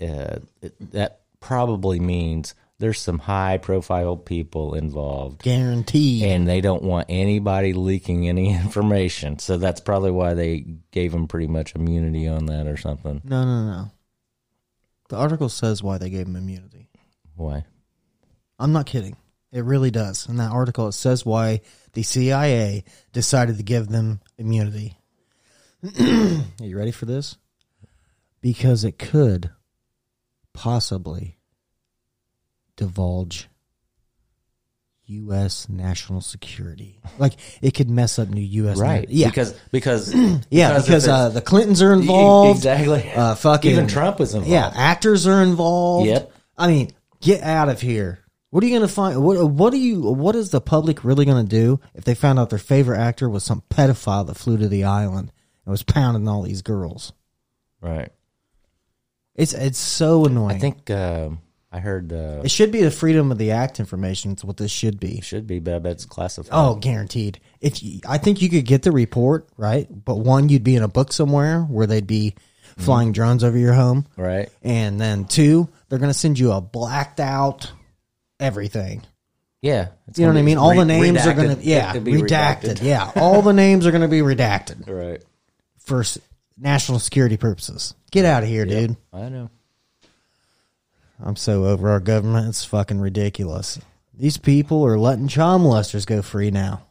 uh, 0.00 0.38
it, 0.62 0.92
that 0.92 1.20
probably 1.40 1.98
means 2.00 2.54
there's 2.78 3.00
some 3.00 3.18
high 3.18 3.58
profile 3.58 4.16
people 4.16 4.74
involved. 4.74 5.42
Guaranteed. 5.42 6.24
And 6.24 6.46
they 6.46 6.60
don't 6.60 6.82
want 6.82 7.06
anybody 7.08 7.72
leaking 7.72 8.28
any 8.28 8.50
information. 8.54 9.38
So 9.38 9.56
that's 9.56 9.80
probably 9.80 10.10
why 10.10 10.34
they 10.34 10.66
gave 10.90 11.12
them 11.12 11.26
pretty 11.26 11.46
much 11.46 11.74
immunity 11.74 12.28
on 12.28 12.46
that 12.46 12.66
or 12.66 12.76
something. 12.76 13.22
No, 13.24 13.44
no, 13.44 13.66
no. 13.66 13.90
The 15.08 15.16
article 15.16 15.48
says 15.48 15.82
why 15.82 15.98
they 15.98 16.10
gave 16.10 16.26
him 16.26 16.36
immunity. 16.36 16.88
Why? 17.36 17.64
I'm 18.58 18.72
not 18.72 18.86
kidding. 18.86 19.16
It 19.52 19.64
really 19.64 19.90
does. 19.90 20.28
In 20.28 20.36
that 20.36 20.50
article, 20.50 20.88
it 20.88 20.92
says 20.92 21.24
why 21.24 21.60
the 21.92 22.02
CIA 22.02 22.84
decided 23.12 23.56
to 23.56 23.62
give 23.62 23.88
them 23.88 24.20
immunity. 24.36 24.98
Are 26.00 26.44
you 26.66 26.76
ready 26.76 26.90
for 26.90 27.06
this? 27.06 27.36
Because 28.40 28.84
it 28.84 28.98
could 28.98 29.50
possibly 30.52 31.35
divulge 32.76 33.48
U.S. 35.06 35.68
national 35.68 36.20
security. 36.20 36.98
Like 37.18 37.34
it 37.62 37.74
could 37.74 37.88
mess 37.88 38.18
up 38.18 38.28
new 38.28 38.40
U.S. 38.40 38.78
Right. 38.78 39.08
yeah, 39.08 39.28
Because 39.28 39.52
because 39.70 40.14
yeah, 40.50 40.76
if 40.76 40.84
because 40.86 41.06
uh, 41.08 41.28
the 41.28 41.40
Clintons 41.40 41.80
are 41.82 41.92
involved. 41.92 42.58
Exactly. 42.58 43.10
Uh, 43.12 43.34
fucking 43.36 43.70
Even 43.70 43.86
Trump 43.86 44.18
was 44.18 44.34
involved. 44.34 44.50
Yeah, 44.50 44.70
actors 44.74 45.26
are 45.26 45.42
involved. 45.42 46.06
Yep. 46.08 46.32
I 46.58 46.68
mean, 46.68 46.90
get 47.20 47.42
out 47.42 47.68
of 47.68 47.80
here. 47.80 48.20
What 48.50 48.64
are 48.64 48.66
you 48.66 48.72
going 48.76 48.88
to 48.88 48.92
find? 48.92 49.22
What 49.22 49.44
What 49.50 49.70
do 49.70 49.78
you? 49.78 50.00
What 50.00 50.34
is 50.34 50.50
the 50.50 50.60
public 50.60 51.04
really 51.04 51.24
going 51.24 51.46
to 51.46 51.48
do 51.50 51.80
if 51.94 52.04
they 52.04 52.14
found 52.14 52.38
out 52.38 52.50
their 52.50 52.58
favorite 52.58 52.98
actor 52.98 53.28
was 53.28 53.44
some 53.44 53.62
pedophile 53.70 54.26
that 54.26 54.36
flew 54.36 54.56
to 54.56 54.68
the 54.68 54.84
island 54.84 55.30
and 55.64 55.70
was 55.70 55.82
pounding 55.82 56.26
all 56.26 56.42
these 56.42 56.62
girls? 56.62 57.12
Right. 57.80 58.10
It's 59.34 59.52
it's 59.52 59.78
so 59.78 60.24
annoying. 60.24 60.56
I 60.56 60.58
think 60.58 60.90
um, 60.90 61.40
I 61.76 61.80
heard 61.80 62.10
uh, 62.12 62.40
it 62.42 62.50
should 62.50 62.72
be 62.72 62.80
the 62.82 62.90
freedom 62.90 63.30
of 63.30 63.36
the 63.36 63.50
act 63.50 63.80
information. 63.80 64.32
It's 64.32 64.42
what 64.42 64.56
this 64.56 64.70
should 64.70 64.98
be. 64.98 65.20
should 65.20 65.46
be, 65.46 65.58
but 65.58 65.84
it's 65.84 66.06
classified. 66.06 66.50
Oh, 66.52 66.76
guaranteed. 66.76 67.38
If 67.60 67.82
you, 67.82 68.00
I 68.08 68.16
think 68.16 68.40
you 68.40 68.48
could 68.48 68.64
get 68.64 68.82
the 68.82 68.92
report 68.92 69.46
right, 69.58 69.86
but 69.90 70.16
one, 70.16 70.48
you'd 70.48 70.64
be 70.64 70.74
in 70.74 70.82
a 70.82 70.88
book 70.88 71.12
somewhere 71.12 71.60
where 71.62 71.86
they'd 71.86 72.06
be 72.06 72.34
flying 72.78 73.12
drones 73.12 73.44
over 73.44 73.58
your 73.58 73.74
home, 73.74 74.06
right. 74.16 74.48
and 74.62 74.98
then 74.98 75.26
two, 75.26 75.68
they're 75.88 75.98
going 75.98 76.12
to 76.12 76.18
send 76.18 76.38
you 76.38 76.52
a 76.52 76.60
blacked 76.62 77.20
out 77.20 77.70
everything. 78.40 79.02
Yeah. 79.62 79.88
It's 80.08 80.18
You 80.18 80.26
know 80.26 80.32
what 80.32 80.38
I 80.38 80.42
mean? 80.42 80.58
All 80.58 80.70
the 80.74 80.78
re- 80.80 80.84
names 80.84 81.26
are 81.26 81.34
going 81.34 81.56
to 81.56 81.62
yeah 81.62 81.98
be 81.98 82.12
redacted. 82.12 82.82
Yeah, 82.82 83.10
all 83.16 83.42
the 83.42 83.52
names 83.52 83.86
are 83.86 83.90
going 83.90 84.02
to 84.02 84.08
be 84.08 84.20
redacted 84.20 84.88
Right. 84.88 85.22
for 85.78 86.00
s- 86.00 86.18
national 86.58 86.98
security 87.00 87.36
purposes. 87.36 87.94
Get 88.10 88.24
out 88.24 88.42
of 88.42 88.48
here, 88.48 88.64
dude. 88.64 88.96
I 89.12 89.28
know. 89.28 89.50
I'm 91.18 91.36
so 91.36 91.64
over 91.64 91.90
our 91.90 92.00
government. 92.00 92.48
It's 92.48 92.64
fucking 92.64 93.00
ridiculous. 93.00 93.78
These 94.14 94.38
people 94.38 94.84
are 94.84 94.98
letting 94.98 95.28
child 95.28 95.62
molesters 95.62 96.06
go 96.06 96.22
free 96.22 96.50
now. 96.50 96.86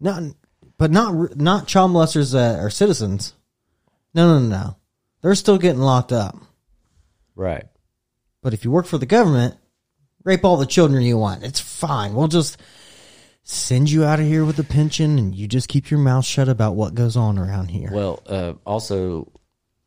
Not, 0.00 0.22
but 0.78 0.90
not 0.90 1.36
not 1.36 1.66
child 1.66 1.90
molesters 1.90 2.32
that 2.32 2.58
are 2.58 2.70
citizens. 2.70 3.34
No, 4.14 4.26
no, 4.26 4.40
no, 4.40 4.48
no. 4.48 4.76
They're 5.22 5.34
still 5.34 5.58
getting 5.58 5.80
locked 5.80 6.12
up. 6.12 6.36
Right. 7.34 7.66
But 8.42 8.54
if 8.54 8.64
you 8.64 8.70
work 8.70 8.86
for 8.86 8.98
the 8.98 9.06
government, 9.06 9.56
rape 10.24 10.44
all 10.44 10.56
the 10.56 10.66
children 10.66 11.02
you 11.02 11.18
want. 11.18 11.44
It's 11.44 11.60
fine. 11.60 12.14
We'll 12.14 12.28
just 12.28 12.60
send 13.42 13.90
you 13.90 14.04
out 14.04 14.20
of 14.20 14.26
here 14.26 14.44
with 14.44 14.58
a 14.58 14.64
pension, 14.64 15.18
and 15.18 15.34
you 15.34 15.46
just 15.46 15.68
keep 15.68 15.90
your 15.90 16.00
mouth 16.00 16.24
shut 16.24 16.48
about 16.48 16.74
what 16.74 16.94
goes 16.94 17.16
on 17.16 17.38
around 17.38 17.68
here. 17.68 17.90
Well, 17.92 18.22
uh, 18.26 18.54
also, 18.64 19.30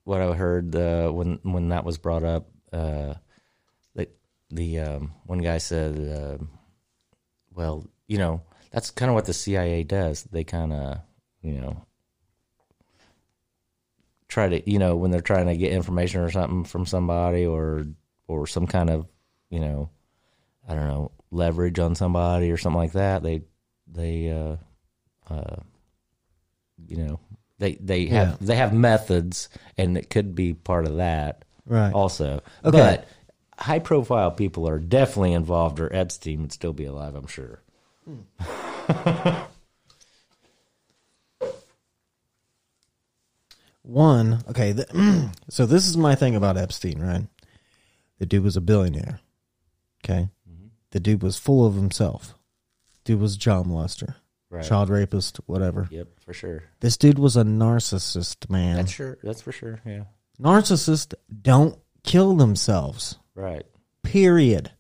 what 0.04 0.22
I 0.22 0.34
heard 0.34 0.76
uh, 0.76 1.10
when 1.10 1.40
when 1.44 1.70
that 1.70 1.86
was 1.86 1.98
brought 1.98 2.24
up, 2.24 2.50
uh, 2.72 3.16
the 4.56 4.80
um, 4.80 5.14
one 5.26 5.40
guy 5.40 5.58
said, 5.58 5.98
uh, 5.98 6.44
"Well, 7.54 7.86
you 8.08 8.18
know, 8.18 8.42
that's 8.72 8.92
kind 8.92 9.10
of 9.10 9.16
what 9.16 9.26
the 9.26 9.34
CIA 9.34 9.84
does. 9.84 10.24
They 10.24 10.44
kind 10.44 10.74
of, 10.74 11.00
you 11.42 11.54
know." 11.60 11.86
Try 14.28 14.50
to, 14.50 14.70
you 14.70 14.80
know, 14.80 14.96
when 14.96 15.12
they're 15.12 15.22
trying 15.22 15.46
to 15.46 15.56
get 15.56 15.74
information 15.74 16.22
or 16.22 16.32
something 16.32 16.64
from 16.64 16.86
somebody, 16.88 17.46
or 17.46 17.86
or 18.28 18.48
some 18.48 18.66
kind 18.66 18.90
of, 18.90 19.06
you 19.50 19.60
know, 19.60 19.90
I 20.68 20.74
don't 20.74 20.88
know, 20.88 21.12
leverage 21.30 21.78
on 21.78 21.94
somebody 21.94 22.50
or 22.50 22.58
something 22.58 22.80
like 22.80 22.94
that. 22.94 23.22
They 23.22 23.44
they 23.86 24.32
uh, 24.32 24.56
uh, 25.32 25.58
you 26.88 26.98
know 26.98 27.20
they 27.60 27.76
they 27.76 28.08
have 28.08 28.30
Yeah. 28.30 28.38
they 28.42 28.56
have 28.56 28.74
methods 28.74 29.50
and 29.78 29.98
it 29.98 30.10
could 30.10 30.34
be 30.34 30.54
part 30.54 30.88
of 30.88 30.96
that 30.98 31.46
Right. 31.68 31.94
also 31.94 32.42
Okay. 32.66 32.72
but 32.72 33.08
high 33.60 33.80
profile 33.80 34.32
people 34.32 34.68
are 34.68 34.80
definitely 34.80 35.34
involved 35.34 35.80
or 35.80 35.94
epstein 35.96 36.42
would 36.42 36.52
still 36.52 36.74
be 36.74 36.86
alive 36.86 37.16
i'm 37.16 37.28
sure 37.28 37.62
hmm. 38.06 38.20
One, 43.84 44.44
okay, 44.50 44.72
the, 44.72 45.30
so 45.50 45.66
this 45.66 45.88
is 45.88 45.98
my 45.98 46.16
thing 46.16 46.36
about 46.36 46.58
Epstein, 46.58 47.00
right? 47.02 47.28
The 48.20 48.26
dude 48.26 48.44
was 48.44 48.56
a 48.56 48.62
billionaire. 48.62 49.20
Okay. 50.04 50.30
Mm-hmm. 50.50 50.68
The 50.92 51.00
dude 51.00 51.22
was 51.22 51.38
full 51.38 51.66
of 51.66 51.76
himself. 51.76 52.36
Dude 53.04 53.20
was 53.20 53.36
a 53.36 53.40
child 53.40 53.68
molester, 53.68 54.16
Right. 54.50 54.64
child 54.64 54.90
rapist, 54.90 55.38
whatever. 55.48 55.88
yep 55.92 56.08
for 56.22 56.32
sure 56.34 56.64
This 56.80 56.96
dude 56.96 57.20
was 57.20 57.36
a 57.36 57.44
narcissist, 57.44 58.50
man. 58.50 58.78
that's 58.78 58.92
sure 58.92 59.18
that's 59.24 59.42
for 59.42 59.52
sure 59.52 59.82
yeah 59.86 60.04
Narcissists 60.40 61.14
don't 61.42 61.78
kill 62.04 62.36
themselves. 62.36 63.18
Right 63.36 63.66
Period. 64.04 64.72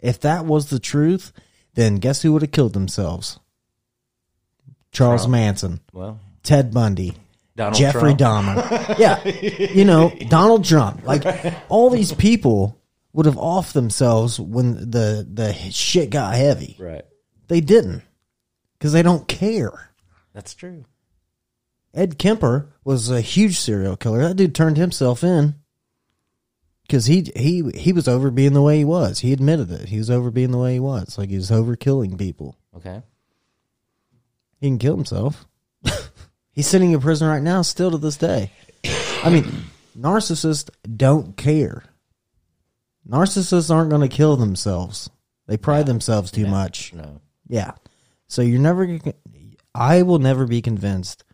If 0.00 0.20
that 0.20 0.44
was 0.44 0.68
the 0.70 0.78
truth, 0.78 1.32
then 1.74 1.96
guess 1.96 2.22
who 2.22 2.32
would 2.32 2.42
have 2.42 2.52
killed 2.52 2.72
themselves? 2.74 3.40
Charles 4.92 5.22
Trump. 5.22 5.32
Manson, 5.32 5.80
well 5.92 6.20
Ted 6.42 6.72
Bundy, 6.72 7.14
Donald 7.56 7.74
Jeffrey 7.76 8.14
Trump. 8.14 8.58
Dahmer. 8.58 8.98
yeah. 8.98 9.24
You 9.74 9.84
know, 9.84 10.10
Donald 10.28 10.64
Trump. 10.64 11.04
Like 11.04 11.24
all 11.68 11.90
these 11.90 12.12
people 12.12 12.78
would 13.12 13.26
have 13.26 13.38
off 13.38 13.72
themselves 13.72 14.38
when 14.38 14.74
the 14.90 15.26
the 15.30 15.52
shit 15.70 16.10
got 16.10 16.34
heavy. 16.34 16.76
right 16.78 17.04
They 17.48 17.60
didn't 17.60 18.02
cuz 18.80 18.92
they 18.92 19.02
don't 19.02 19.26
care. 19.26 19.90
that's 20.32 20.54
true 20.54 20.84
Ed 21.94 22.18
Kemper 22.18 22.68
was 22.84 23.10
a 23.10 23.20
huge 23.20 23.58
serial 23.58 23.96
killer. 23.96 24.20
That 24.28 24.34
dude 24.34 24.54
turned 24.54 24.76
himself 24.76 25.24
in 25.24 25.54
because 26.88 27.04
he 27.06 27.30
he 27.36 27.62
he 27.74 27.92
was 27.92 28.08
over 28.08 28.30
being 28.30 28.54
the 28.54 28.62
way 28.62 28.78
he 28.78 28.84
was. 28.84 29.20
He 29.20 29.32
admitted 29.32 29.70
it. 29.70 29.88
He 29.88 29.98
was 29.98 30.10
over 30.10 30.30
being 30.30 30.50
the 30.50 30.58
way 30.58 30.74
he 30.74 30.80
was. 30.80 31.18
Like 31.18 31.28
he 31.28 31.36
was 31.36 31.52
over 31.52 31.76
killing 31.76 32.16
people. 32.16 32.56
okay 32.74 33.02
He 34.60 34.68
can 34.68 34.78
kill 34.78 34.96
himself. 34.96 35.46
He's 36.52 36.66
sitting 36.66 36.92
in 36.92 37.00
prison 37.00 37.28
right 37.28 37.42
now, 37.42 37.62
still 37.62 37.90
to 37.90 37.98
this 37.98 38.16
day. 38.16 38.50
I 39.22 39.30
mean, 39.30 39.64
narcissists 39.96 40.70
don't 40.96 41.36
care. 41.36 41.84
Narcissists 43.08 43.72
aren't 43.72 43.90
going 43.90 44.08
to 44.08 44.14
kill 44.14 44.36
themselves. 44.36 45.08
They 45.46 45.56
pride 45.56 45.86
themselves 45.86 46.30
too 46.30 46.46
much. 46.46 46.92
No. 46.92 47.20
Yeah. 47.46 47.72
So 48.26 48.42
you're 48.42 48.60
never. 48.60 48.98
I 49.74 50.02
will 50.02 50.18
never 50.18 50.46
be 50.46 50.60
convinced 50.60 51.24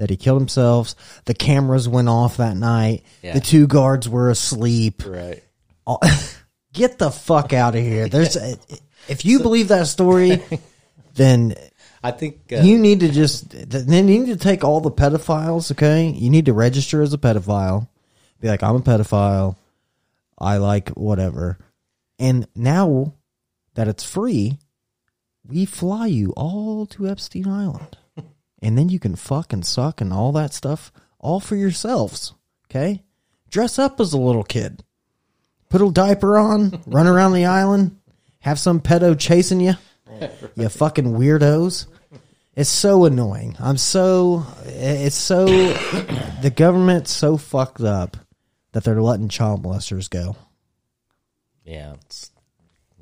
that 0.00 0.08
he 0.08 0.16
killed 0.16 0.40
himself. 0.40 0.94
The 1.26 1.34
cameras 1.34 1.86
went 1.86 2.08
off 2.08 2.38
that 2.38 2.56
night. 2.56 3.04
Yeah. 3.22 3.34
The 3.34 3.40
two 3.40 3.66
guards 3.66 4.08
were 4.08 4.30
asleep. 4.30 5.02
Right. 5.06 5.44
All- 5.86 6.02
Get 6.72 6.98
the 6.98 7.10
fuck 7.10 7.52
out 7.52 7.74
of 7.74 7.82
here. 7.82 8.08
There's. 8.08 8.36
if 9.08 9.24
you 9.24 9.40
believe 9.40 9.68
that 9.68 9.88
story, 9.88 10.42
then 11.14 11.54
I 12.02 12.12
think 12.12 12.50
uh, 12.50 12.60
you 12.60 12.78
need 12.78 13.00
to 13.00 13.10
just 13.10 13.50
then 13.50 14.08
you 14.08 14.20
need 14.20 14.32
to 14.32 14.36
take 14.36 14.64
all 14.64 14.80
the 14.80 14.90
pedophiles. 14.90 15.70
Okay, 15.72 16.08
you 16.08 16.30
need 16.30 16.46
to 16.46 16.54
register 16.54 17.02
as 17.02 17.12
a 17.12 17.18
pedophile. 17.18 17.88
Be 18.40 18.48
like, 18.48 18.62
I'm 18.62 18.76
a 18.76 18.80
pedophile. 18.80 19.56
I 20.38 20.56
like 20.56 20.88
whatever. 20.90 21.58
And 22.18 22.46
now 22.54 23.14
that 23.74 23.88
it's 23.88 24.04
free, 24.04 24.58
we 25.46 25.66
fly 25.66 26.06
you 26.06 26.32
all 26.36 26.86
to 26.86 27.06
Epstein 27.06 27.48
Island, 27.48 27.98
and 28.62 28.76
then 28.76 28.88
you 28.88 28.98
can 28.98 29.16
fuck 29.16 29.52
and 29.52 29.64
suck 29.64 30.00
and 30.00 30.12
all 30.12 30.32
that 30.32 30.52
stuff 30.54 30.92
all 31.18 31.40
for 31.40 31.56
yourselves. 31.56 32.34
Okay, 32.66 33.02
dress 33.50 33.78
up 33.78 34.00
as 34.00 34.12
a 34.12 34.18
little 34.18 34.44
kid, 34.44 34.84
put 35.68 35.82
a 35.82 35.90
diaper 35.90 36.38
on, 36.38 36.82
run 36.86 37.06
around 37.06 37.32
the 37.32 37.46
island, 37.46 37.98
have 38.40 38.58
some 38.58 38.80
pedo 38.80 39.18
chasing 39.18 39.60
you. 39.60 39.74
You 40.56 40.68
fucking 40.68 41.06
weirdos. 41.06 41.86
It's 42.56 42.68
so 42.68 43.04
annoying. 43.04 43.56
I'm 43.58 43.78
so 43.78 44.44
it's 44.64 45.16
so 45.16 45.46
the 46.42 46.52
government's 46.54 47.12
so 47.12 47.36
fucked 47.36 47.80
up 47.80 48.16
that 48.72 48.84
they're 48.84 49.00
letting 49.00 49.28
child 49.28 49.62
molesters 49.62 50.10
go. 50.10 50.36
yeah, 51.64 51.94
it's 51.94 52.30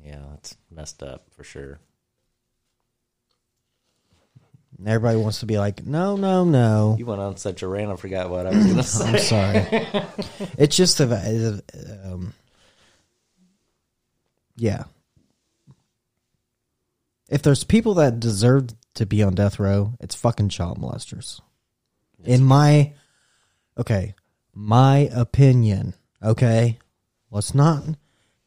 yeah, 0.01 0.23
it's 0.35 0.55
messed 0.71 1.03
up 1.03 1.25
for 1.31 1.43
sure. 1.43 1.79
And 4.79 4.87
everybody 4.87 5.17
wants 5.17 5.41
to 5.41 5.45
be 5.45 5.57
like, 5.59 5.85
no, 5.85 6.15
no, 6.15 6.45
no. 6.45 6.95
You 6.97 7.05
went 7.05 7.19
on 7.19 7.35
such 7.35 7.63
a 7.63 7.67
rant, 7.67 7.91
I 7.91 7.97
forgot 7.97 8.29
what 8.29 8.47
I 8.47 8.51
was 8.51 8.63
going 8.63 8.77
to 8.77 8.83
say. 8.83 9.09
I'm 9.09 9.19
sorry. 9.19 9.67
it's 10.57 10.77
just 10.77 11.01
a, 11.01 11.61
um, 12.05 12.33
yeah. 14.55 14.85
If 17.27 17.41
there's 17.41 17.65
people 17.65 17.95
that 17.95 18.21
deserve 18.21 18.69
to 18.95 19.05
be 19.05 19.21
on 19.21 19.35
death 19.35 19.59
row, 19.59 19.95
it's 19.99 20.15
fucking 20.15 20.47
child 20.47 20.79
molesters. 20.79 21.41
In 22.23 22.45
my, 22.45 22.93
okay, 23.77 24.15
my 24.55 25.09
opinion. 25.13 25.93
Okay, 26.23 26.79
let's 27.31 27.53
not. 27.53 27.83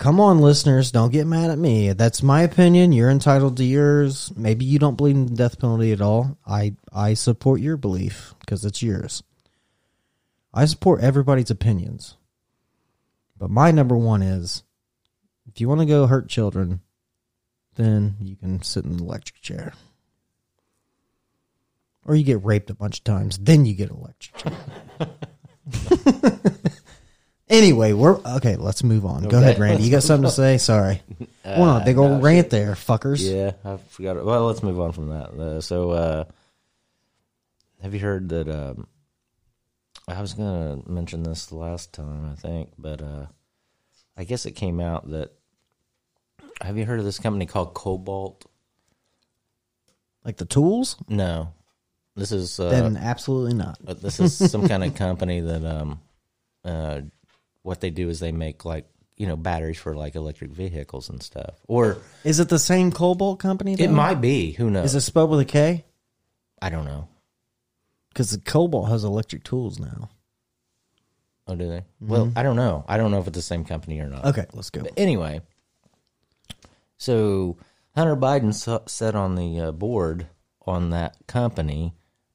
Come 0.02 0.18
on, 0.18 0.40
listeners, 0.40 0.90
don't 0.90 1.12
get 1.12 1.28
mad 1.28 1.52
at 1.52 1.58
me. 1.58 1.92
That's 1.92 2.24
my 2.24 2.42
opinion. 2.42 2.90
You're 2.90 3.08
entitled 3.08 3.56
to 3.58 3.64
yours. 3.64 4.32
Maybe 4.34 4.64
you 4.64 4.80
don't 4.80 4.96
believe 4.96 5.14
in 5.14 5.26
the 5.26 5.36
death 5.36 5.60
penalty 5.60 5.92
at 5.92 6.00
all. 6.00 6.36
I 6.44 6.74
I 6.92 7.14
support 7.14 7.60
your 7.60 7.76
belief 7.76 8.34
because 8.40 8.64
it's 8.64 8.82
yours. 8.82 9.22
I 10.52 10.64
support 10.64 11.04
everybody's 11.04 11.52
opinions. 11.52 12.16
But 13.38 13.50
my 13.50 13.70
number 13.70 13.96
one 13.96 14.22
is 14.22 14.64
if 15.46 15.60
you 15.60 15.68
want 15.68 15.82
to 15.82 15.86
go 15.86 16.08
hurt 16.08 16.28
children, 16.28 16.80
then 17.76 18.16
you 18.20 18.34
can 18.34 18.60
sit 18.60 18.84
in 18.84 18.96
the 18.96 19.04
electric 19.04 19.40
chair. 19.40 19.72
Or 22.04 22.16
you 22.16 22.24
get 22.24 22.44
raped 22.44 22.70
a 22.70 22.74
bunch 22.74 22.98
of 22.98 23.04
times, 23.04 23.38
then 23.38 23.66
you 23.66 23.74
get 23.74 23.90
electric 23.90 24.36
chair. 24.36 24.56
anyway, 27.52 27.92
we're 27.92 28.16
okay, 28.16 28.56
let's 28.56 28.82
move 28.82 29.06
on. 29.06 29.22
Go 29.22 29.36
Okay, 29.38 29.50
ahead, 29.50 29.58
Randy. 29.60 29.84
You 29.84 29.90
got 29.92 30.02
something 30.02 30.28
to 30.28 30.34
say? 30.34 30.58
Sorry. 30.58 31.00
Uh, 31.44 31.56
Went 31.58 31.70
on 31.72 31.82
a 31.82 31.84
big 31.84 31.98
old 31.98 32.22
rant 32.22 32.50
there, 32.50 32.74
fuckers. 32.74 33.18
Yeah, 33.20 33.50
I 33.64 33.76
forgot. 33.88 34.16
It. 34.16 34.24
Well, 34.24 34.46
let's 34.46 34.62
move 34.62 34.78
on 34.78 34.92
from 34.92 35.08
that. 35.08 35.30
Uh, 35.30 35.60
so, 35.60 35.90
uh, 35.90 36.24
have 37.82 37.92
you 37.94 37.98
heard 37.98 38.28
that? 38.28 38.48
Um, 38.48 38.86
I 40.06 40.20
was 40.20 40.34
going 40.34 40.82
to 40.82 40.88
mention 40.88 41.24
this 41.24 41.50
last 41.50 41.92
time, 41.92 42.30
I 42.30 42.36
think, 42.36 42.70
but 42.78 43.02
uh, 43.02 43.26
I 44.16 44.22
guess 44.22 44.46
it 44.46 44.52
came 44.52 44.78
out 44.78 45.10
that. 45.10 45.32
Have 46.60 46.78
you 46.78 46.84
heard 46.84 47.00
of 47.00 47.04
this 47.04 47.18
company 47.18 47.44
called 47.44 47.74
Cobalt? 47.74 48.46
Like 50.24 50.36
the 50.36 50.44
tools? 50.44 50.94
No, 51.08 51.52
this 52.14 52.30
is 52.30 52.60
uh, 52.60 52.70
Then 52.70 52.96
absolutely 52.96 53.54
not. 53.54 53.78
But 53.82 54.00
this 54.00 54.20
is 54.20 54.38
some 54.48 54.68
kind 54.68 54.84
of 54.84 54.94
company 54.94 55.40
that 55.40 55.64
um, 55.64 56.00
uh, 56.64 57.00
what 57.62 57.80
they 57.80 57.90
do 57.90 58.08
is 58.08 58.20
they 58.20 58.32
make 58.32 58.64
like 58.64 58.86
you 59.16 59.26
know 59.26 59.36
batteries 59.36 59.78
for 59.78 59.94
like 59.94 60.14
electric 60.14 60.50
vehicles 60.50 61.08
and 61.08 61.22
stuff. 61.22 61.54
Or 61.68 61.98
Is 62.24 62.40
it 62.40 62.48
the 62.48 62.58
same 62.58 62.90
Cobalt 62.92 63.38
company? 63.38 63.74
it 63.78 63.90
might 63.90 64.20
be. 64.20 64.52
Who 64.52 64.70
knows? 64.70 64.86
Is 64.86 64.94
it 64.96 65.00
spelled 65.02 65.30
with 65.30 65.40
a 65.40 65.44
K? 65.44 65.84
I 66.60 66.70
don't 66.70 66.84
know. 66.84 67.08
Because 68.08 68.30
the 68.30 68.38
Kobalt 68.38 68.88
has 68.88 69.04
electric 69.04 69.42
tools 69.44 69.78
now. 69.78 70.10
Oh, 71.46 71.56
do 71.56 71.68
they? 71.68 71.84
Well, 72.00 72.26
Mhm. 72.26 72.32
I 72.36 72.42
don't 72.42 72.56
know. 72.56 72.84
I 72.86 72.96
don't 72.96 73.10
know 73.10 73.18
if 73.20 73.26
it's 73.26 73.36
the 73.36 73.42
same 73.42 73.64
company 73.64 73.98
or 74.00 74.06
not. 74.08 74.24
Okay, 74.26 74.46
let's 74.52 74.70
go. 74.70 74.82
But 74.82 74.92
anyway, 74.96 75.40
so 76.98 77.56
Hunter 77.96 78.16
Biden 78.16 78.54
sat 78.88 79.14
on 79.14 79.34
the 79.34 79.60
uh, 79.60 79.72
board 79.72 80.26
on 80.66 80.90
that 80.90 81.16
company 81.26 81.94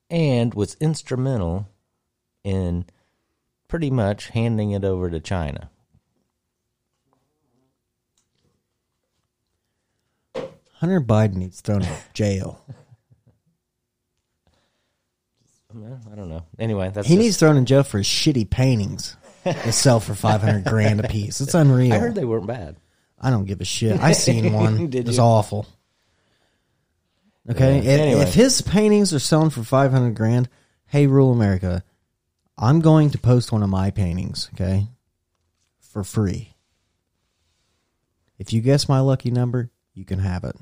and 0.09 0.53
was 0.53 0.75
instrumental 0.79 1.67
in 2.43 2.85
pretty 3.67 3.89
much 3.91 4.27
handing 4.29 4.71
it 4.71 4.83
over 4.83 5.09
to 5.09 5.19
China. 5.19 5.69
Hunter 10.75 11.01
Biden 11.01 11.35
needs 11.35 11.61
thrown 11.61 11.81
in 11.83 11.89
jail. 12.13 12.63
I 15.73 16.15
don't 16.15 16.29
know. 16.29 16.43
Anyway, 16.57 16.89
that's 16.93 17.07
he 17.07 17.15
just- 17.15 17.23
needs 17.23 17.37
thrown 17.37 17.57
in 17.57 17.65
jail 17.65 17.83
for 17.83 17.97
his 17.99 18.07
shitty 18.07 18.49
paintings 18.49 19.15
that 19.43 19.73
sell 19.73 19.99
for 19.99 20.15
five 20.15 20.41
hundred 20.41 20.63
grand 20.65 20.99
a 21.03 21.07
piece. 21.07 21.41
It's 21.41 21.53
unreal. 21.53 21.93
I 21.93 21.97
heard 21.99 22.15
they 22.15 22.25
weren't 22.25 22.47
bad. 22.47 22.77
I 23.19 23.29
don't 23.29 23.45
give 23.45 23.61
a 23.61 23.65
shit. 23.65 23.99
I 23.99 24.11
seen 24.13 24.53
one. 24.53 24.89
Did 24.89 25.07
It's 25.07 25.17
you? 25.17 25.23
awful. 25.23 25.65
Okay, 27.49 27.75
Yeah. 27.81 27.91
if, 27.91 27.99
Anyway. 28.01 28.21
if 28.21 28.33
his 28.33 28.61
paintings 28.61 29.13
are 29.13 29.19
selling 29.19 29.49
for 29.49 29.63
five 29.63 29.91
hundred 29.91 30.15
grand, 30.15 30.49
hey, 30.87 31.07
Rural 31.07 31.31
America, 31.31 31.83
I'm 32.57 32.79
going 32.79 33.11
to 33.11 33.17
post 33.17 33.51
one 33.51 33.63
of 33.63 33.69
my 33.69 33.91
paintings. 33.91 34.49
Okay, 34.53 34.87
for 35.79 36.03
free. 36.03 36.55
If 38.39 38.53
you 38.53 38.61
guess 38.61 38.87
my 38.87 38.99
lucky 38.99 39.31
number, 39.31 39.71
you 39.93 40.05
can 40.05 40.19
have 40.19 40.43
it. 40.43 40.55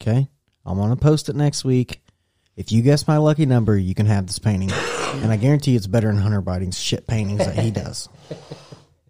Okay, 0.00 0.28
I'm 0.64 0.78
gonna 0.78 0.96
post 0.96 1.28
it 1.28 1.36
next 1.36 1.64
week. 1.64 2.00
If 2.56 2.70
you 2.70 2.82
guess 2.82 3.08
my 3.08 3.16
lucky 3.16 3.46
number, 3.46 3.76
you 3.76 3.94
can 3.94 4.06
have 4.06 4.26
this 4.26 4.38
painting, 4.38 4.70
and 4.72 5.32
I 5.32 5.36
guarantee 5.36 5.76
it's 5.76 5.86
better 5.86 6.08
than 6.08 6.18
Hunter 6.18 6.42
Biden's 6.42 6.78
shit 6.78 7.06
paintings 7.06 7.38
that 7.44 7.58
he 7.58 7.70
does. 7.70 8.08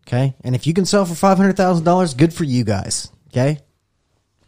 Okay, 0.07 0.35
and 0.43 0.55
if 0.55 0.67
you 0.67 0.75
can 0.75 0.87
sell 0.87 1.05
for 1.05 1.15
five 1.15 1.37
hundred 1.37 1.57
thousand 1.57 1.85
dollars, 1.85 2.15
good 2.15 2.33
for 2.33 2.45
you 2.45 2.65
guys. 2.65 3.11
Okay, 3.29 3.59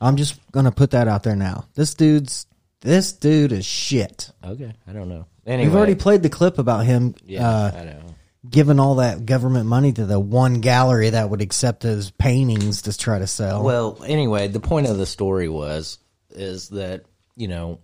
I'm 0.00 0.16
just 0.16 0.40
gonna 0.52 0.72
put 0.72 0.92
that 0.92 1.08
out 1.08 1.22
there 1.22 1.36
now. 1.36 1.66
This 1.74 1.94
dude's 1.94 2.46
this 2.86 3.12
dude 3.12 3.52
is 3.52 3.66
shit. 3.66 4.30
Okay, 4.44 4.72
I 4.86 4.92
don't 4.92 5.08
know. 5.08 5.26
Anyway, 5.46 5.68
We've 5.68 5.76
already 5.76 5.94
played 5.94 6.22
the 6.22 6.30
clip 6.30 6.58
about 6.58 6.86
him. 6.86 7.14
Yeah, 7.24 7.48
uh, 7.48 7.70
I 7.74 7.84
know. 7.84 8.00
Giving 8.48 8.78
all 8.78 8.96
that 8.96 9.26
government 9.26 9.66
money 9.66 9.92
to 9.92 10.06
the 10.06 10.20
one 10.20 10.60
gallery 10.60 11.10
that 11.10 11.28
would 11.28 11.42
accept 11.42 11.82
his 11.82 12.12
paintings 12.12 12.82
to 12.82 12.96
try 12.96 13.18
to 13.18 13.26
sell. 13.26 13.64
Well, 13.64 13.98
anyway, 14.06 14.48
the 14.48 14.60
point 14.60 14.86
of 14.86 14.98
the 14.98 15.06
story 15.06 15.48
was 15.48 15.98
is 16.30 16.68
that 16.70 17.02
you 17.36 17.48
know 17.48 17.80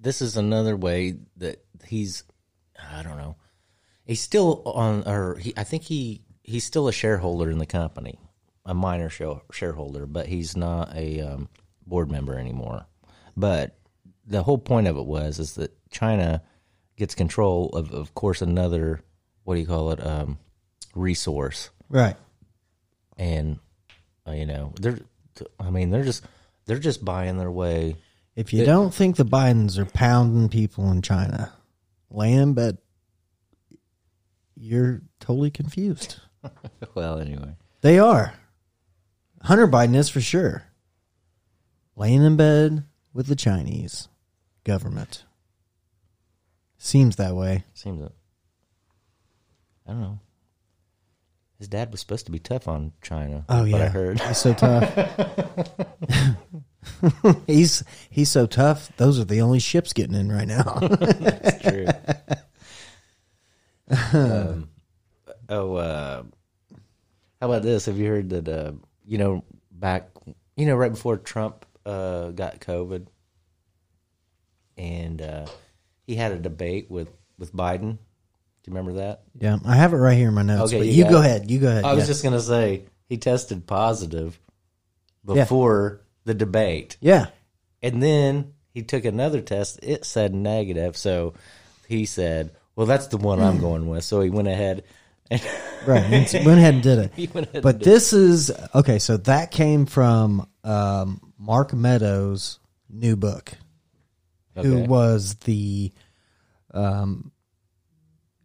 this 0.00 0.22
is 0.22 0.36
another 0.36 0.76
way 0.76 1.18
that 1.36 1.62
he's 1.84 2.24
I 2.78 3.02
don't 3.02 3.18
know 3.18 3.36
he's 4.04 4.20
still 4.20 4.62
on 4.66 5.02
or 5.06 5.36
he 5.36 5.52
I 5.56 5.64
think 5.64 5.82
he 5.82 6.22
he's 6.42 6.64
still 6.64 6.88
a 6.88 6.92
shareholder 6.92 7.50
in 7.50 7.58
the 7.58 7.66
company, 7.66 8.18
a 8.64 8.74
minor 8.74 9.08
show, 9.08 9.42
shareholder, 9.52 10.06
but 10.06 10.26
he's 10.26 10.56
not 10.56 10.94
a 10.94 11.20
um, 11.20 11.48
board 11.86 12.10
member 12.10 12.38
anymore. 12.38 12.86
But 13.36 13.76
the 14.26 14.42
whole 14.42 14.58
point 14.58 14.86
of 14.86 14.96
it 14.96 15.04
was 15.06 15.38
is 15.38 15.54
that 15.54 15.72
China 15.90 16.42
gets 16.96 17.14
control 17.14 17.68
of, 17.70 17.92
of 17.92 18.14
course, 18.14 18.40
another 18.42 19.00
what 19.44 19.54
do 19.54 19.60
you 19.60 19.66
call 19.66 19.90
it 19.90 20.04
um, 20.04 20.38
resource 20.94 21.70
right. 21.90 22.16
and 23.18 23.58
uh, 24.26 24.30
you 24.32 24.46
know 24.46 24.72
they're 24.80 24.98
i 25.60 25.68
mean 25.68 25.90
they're 25.90 26.04
just 26.04 26.24
they're 26.64 26.78
just 26.78 27.04
buying 27.04 27.36
their 27.36 27.50
way 27.50 27.96
If 28.36 28.52
you 28.54 28.62
It- 28.62 28.66
don't 28.66 28.94
think 28.94 29.16
the 29.16 29.24
Bidens 29.24 29.76
are 29.76 29.84
pounding 29.84 30.48
people 30.48 30.90
in 30.90 31.02
China, 31.02 31.52
in 32.16 32.54
bed. 32.54 32.78
You're 34.56 35.02
totally 35.20 35.50
confused. 35.50 36.20
well 36.94 37.18
anyway 37.18 37.56
They 37.82 37.98
are. 37.98 38.34
Hunter 39.42 39.68
Biden 39.68 39.94
is 39.96 40.08
for 40.08 40.20
sure. 40.22 40.62
Laying 41.96 42.22
in 42.24 42.36
bed 42.36 42.84
with 43.12 43.26
the 43.26 43.36
Chinese. 43.36 44.08
Government. 44.64 45.24
Seems 46.78 47.16
that 47.16 47.34
way. 47.34 47.64
Seems 47.74 48.02
it. 48.02 48.12
I 49.86 49.92
don't 49.92 50.00
know. 50.00 50.18
His 51.58 51.68
dad 51.68 51.90
was 51.92 52.00
supposed 52.00 52.26
to 52.26 52.32
be 52.32 52.38
tough 52.38 52.66
on 52.68 52.92
China. 53.00 53.44
Oh 53.48 53.64
yeah, 53.64 53.84
I 53.84 53.88
heard 53.88 54.20
he's 54.20 54.38
so 54.38 54.52
tough. 54.52 54.92
he's 57.46 57.84
he's 58.10 58.30
so 58.30 58.46
tough. 58.46 58.94
Those 58.96 59.18
are 59.20 59.24
the 59.24 59.40
only 59.40 59.60
ships 59.60 59.92
getting 59.92 60.14
in 60.14 60.30
right 60.32 60.48
now. 60.48 60.78
That's 60.80 61.62
true. 61.62 61.86
um, 64.20 64.68
oh, 65.48 65.76
uh, 65.76 66.22
how 67.40 67.46
about 67.46 67.62
this? 67.62 67.86
Have 67.86 67.98
you 67.98 68.08
heard 68.08 68.30
that? 68.30 68.48
Uh, 68.48 68.72
you 69.06 69.18
know, 69.18 69.44
back, 69.70 70.10
you 70.56 70.66
know, 70.66 70.76
right 70.76 70.90
before 70.90 71.16
Trump 71.18 71.66
uh, 71.86 72.30
got 72.30 72.60
COVID, 72.60 73.06
and 74.76 75.20
uh, 75.22 75.46
he 76.06 76.14
had 76.14 76.32
a 76.32 76.38
debate 76.38 76.90
with 76.90 77.08
with 77.38 77.52
Biden. 77.54 77.98
Do 78.62 78.70
you 78.70 78.76
remember 78.76 78.94
that? 79.00 79.22
yeah, 79.38 79.58
I 79.66 79.76
have 79.76 79.92
it 79.92 79.96
right 79.96 80.16
here 80.16 80.28
in 80.28 80.34
my 80.34 80.42
notes. 80.42 80.72
but 80.72 80.86
you, 80.86 81.04
got 81.04 81.10
go 81.10 81.18
it. 81.18 81.26
ahead. 81.26 81.50
You 81.50 81.58
go 81.58 81.68
ahead. 81.68 81.84
I 81.84 81.92
was 81.92 82.04
yeah. 82.04 82.06
just 82.08 82.22
gonna 82.24 82.40
say 82.40 82.84
he 83.08 83.18
tested 83.18 83.66
positive 83.66 84.38
Yeah. 85.26 85.34
before 85.42 86.00
the 86.24 86.34
debate. 86.34 86.96
yeah. 87.00 87.26
And 87.82 88.02
then 88.02 88.54
he 88.72 88.82
took 88.82 89.04
another 89.04 89.42
test. 89.42 89.78
It 89.82 90.06
said 90.06 90.34
negative. 90.34 90.96
So 90.96 91.34
he 91.86 92.06
said, 92.06 92.52
well, 92.74 92.86
that's 92.86 93.08
the 93.08 93.18
one 93.18 93.40
I'm 93.42 93.60
going 93.68 93.86
with. 93.88 94.04
So 94.04 94.22
he 94.22 94.30
went 94.30 94.48
ahead 94.48 94.84
and 95.30 95.42
Right. 95.86 96.10
went 96.10 96.34
ahead 96.34 96.74
and 96.74 96.82
did 96.82 96.98
it. 97.00 97.12
He 97.16 97.26
went 97.26 97.48
ahead 97.50 97.62
but 97.62 97.80
this 97.82 98.14
is 98.14 98.50
okay. 98.74 98.98
So 98.98 99.18
that 99.18 99.50
came 99.50 99.84
from 99.84 100.48
um, 100.64 101.20
Mark 101.38 101.74
Meadows' 101.74 102.58
new 102.88 103.16
book, 103.16 103.52
who 104.56 104.84
was 104.84 105.34
the 105.36 105.92
um, 106.72 107.32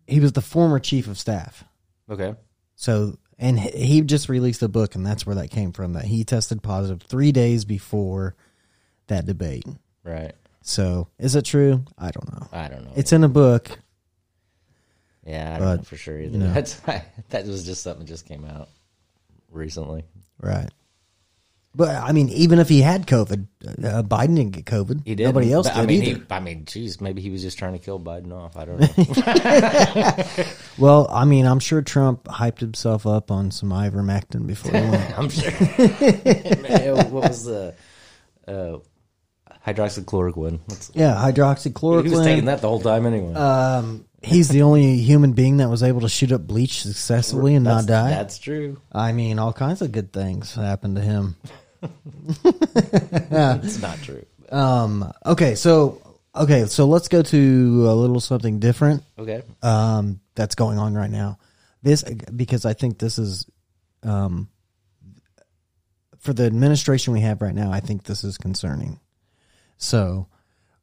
he 0.07 0.19
was 0.19 0.33
the 0.33 0.41
former 0.41 0.79
chief 0.79 1.07
of 1.07 1.17
staff. 1.17 1.63
Okay. 2.09 2.35
So 2.75 3.17
and 3.37 3.59
he 3.59 4.01
just 4.01 4.27
released 4.29 4.61
a 4.61 4.67
book, 4.67 4.95
and 4.95 5.05
that's 5.05 5.25
where 5.25 5.35
that 5.35 5.49
came 5.49 5.71
from. 5.71 5.93
That 5.93 6.05
he 6.05 6.23
tested 6.23 6.61
positive 6.61 7.01
three 7.01 7.31
days 7.31 7.65
before 7.65 8.35
that 9.07 9.25
debate. 9.25 9.65
Right. 10.03 10.33
So 10.61 11.07
is 11.17 11.35
it 11.35 11.45
true? 11.45 11.83
I 11.97 12.11
don't 12.11 12.31
know. 12.33 12.47
I 12.51 12.67
don't 12.67 12.83
know. 12.83 12.91
It's 12.95 13.13
in 13.13 13.23
a 13.23 13.29
book. 13.29 13.79
Yeah, 15.25 15.55
I 15.55 15.59
don't 15.59 15.67
But, 15.67 15.75
know 15.77 15.83
for 15.83 15.95
sure 15.97 16.19
either. 16.19 16.31
you 16.31 16.37
know. 16.37 16.53
That's 16.53 16.75
that 17.29 17.45
was 17.45 17.65
just 17.65 17.83
something 17.83 18.05
that 18.05 18.11
just 18.11 18.25
came 18.25 18.45
out 18.45 18.69
recently. 19.51 20.03
Right. 20.41 20.69
But 21.75 21.95
I 21.95 22.11
mean, 22.13 22.29
even 22.29 22.57
if 22.57 22.67
he 22.67 22.81
had 22.81 23.05
COVID, 23.05 23.47
uh, 23.85 24.01
Biden 24.03 24.35
didn't 24.35 24.51
get 24.51 24.65
COVID. 24.65 25.05
He 25.05 25.13
did. 25.13 25.25
Nobody 25.25 25.53
else 25.53 25.67
but, 25.67 25.75
did 25.75 25.81
I 25.81 25.85
mean, 25.85 26.03
either. 26.03 26.19
He, 26.19 26.25
I 26.31 26.39
mean, 26.39 26.65
geez, 26.65 26.99
maybe 26.99 27.21
he 27.21 27.29
was 27.29 27.43
just 27.43 27.59
trying 27.59 27.73
to 27.73 27.79
kill 27.79 27.99
Biden 27.99 28.33
off. 28.33 28.57
I 28.57 28.65
don't 28.65 28.79
know. 28.81 30.45
well, 30.79 31.07
I 31.11 31.25
mean, 31.25 31.45
I'm 31.45 31.59
sure 31.59 31.83
Trump 31.83 32.23
hyped 32.23 32.59
himself 32.59 33.05
up 33.05 33.29
on 33.29 33.51
some 33.51 33.69
ivermectin 33.69 34.47
before 34.47 34.71
he 34.71 34.89
went. 34.89 35.19
I'm 35.19 35.29
sure. 35.29 35.51
What 37.09 37.29
was 37.29 37.45
the 37.45 37.75
uh, 38.47 38.79
hydroxychloroquine? 39.65 40.59
What's, 40.65 40.91
yeah, 40.93 41.15
hydroxychloroquine. 41.15 42.05
He 42.05 42.09
was 42.11 42.25
taking 42.25 42.45
that 42.45 42.61
the 42.61 42.67
whole 42.67 42.79
time 42.79 43.05
anyway. 43.05 43.33
Um, 43.33 44.05
he's 44.21 44.49
the 44.49 44.63
only 44.63 44.97
human 44.97 45.33
being 45.33 45.57
that 45.57 45.69
was 45.69 45.83
able 45.83 46.01
to 46.01 46.09
shoot 46.09 46.31
up 46.31 46.45
bleach 46.45 46.81
successfully 46.81 47.55
and 47.55 47.65
not 47.65 47.85
die. 47.85 48.09
That's 48.09 48.37
true. 48.37 48.79
I 48.91 49.11
mean, 49.11 49.39
all 49.39 49.53
kinds 49.53 49.81
of 49.81 49.91
good 49.91 50.11
things 50.13 50.53
happened 50.53 50.95
to 50.97 51.01
him. 51.01 51.35
It's 53.31 53.81
not 53.81 54.01
true. 54.01 54.25
Um, 54.51 55.13
okay, 55.25 55.55
so 55.55 56.01
okay, 56.35 56.65
so 56.65 56.85
let's 56.85 57.07
go 57.07 57.21
to 57.21 57.85
a 57.89 57.93
little 57.93 58.19
something 58.19 58.59
different. 58.59 59.03
Okay. 59.17 59.43
Um, 59.61 60.19
that's 60.35 60.55
going 60.55 60.77
on 60.77 60.93
right 60.93 61.09
now. 61.09 61.37
This 61.81 62.03
because 62.03 62.65
I 62.65 62.73
think 62.73 62.99
this 62.99 63.17
is, 63.17 63.45
um, 64.03 64.49
for 66.19 66.33
the 66.33 66.43
administration 66.43 67.13
we 67.13 67.21
have 67.21 67.41
right 67.41 67.55
now. 67.55 67.71
I 67.71 67.79
think 67.79 68.03
this 68.03 68.23
is 68.23 68.37
concerning. 68.37 68.99
So, 69.79 70.27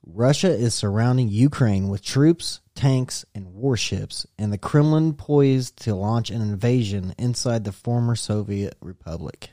Russia 0.05 0.49
is 0.51 0.75
surrounding 0.75 1.29
Ukraine 1.29 1.89
with 1.89 2.03
troops, 2.03 2.61
tanks, 2.75 3.25
and 3.35 3.53
warships, 3.55 4.27
and 4.39 4.53
the 4.53 4.59
Kremlin 4.59 5.13
poised 5.13 5.83
to 5.83 5.95
launch 5.95 6.31
an 6.31 6.41
invasion 6.41 7.15
inside 7.19 7.65
the 7.65 7.73
former 7.73 8.17
Soviet 8.17 8.75
republic. 8.81 9.51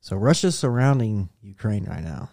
So 0.00 0.16
Russia's 0.16 0.58
surrounding 0.58 1.30
Ukraine 1.40 1.84
right 1.84 2.02
now. 2.02 2.30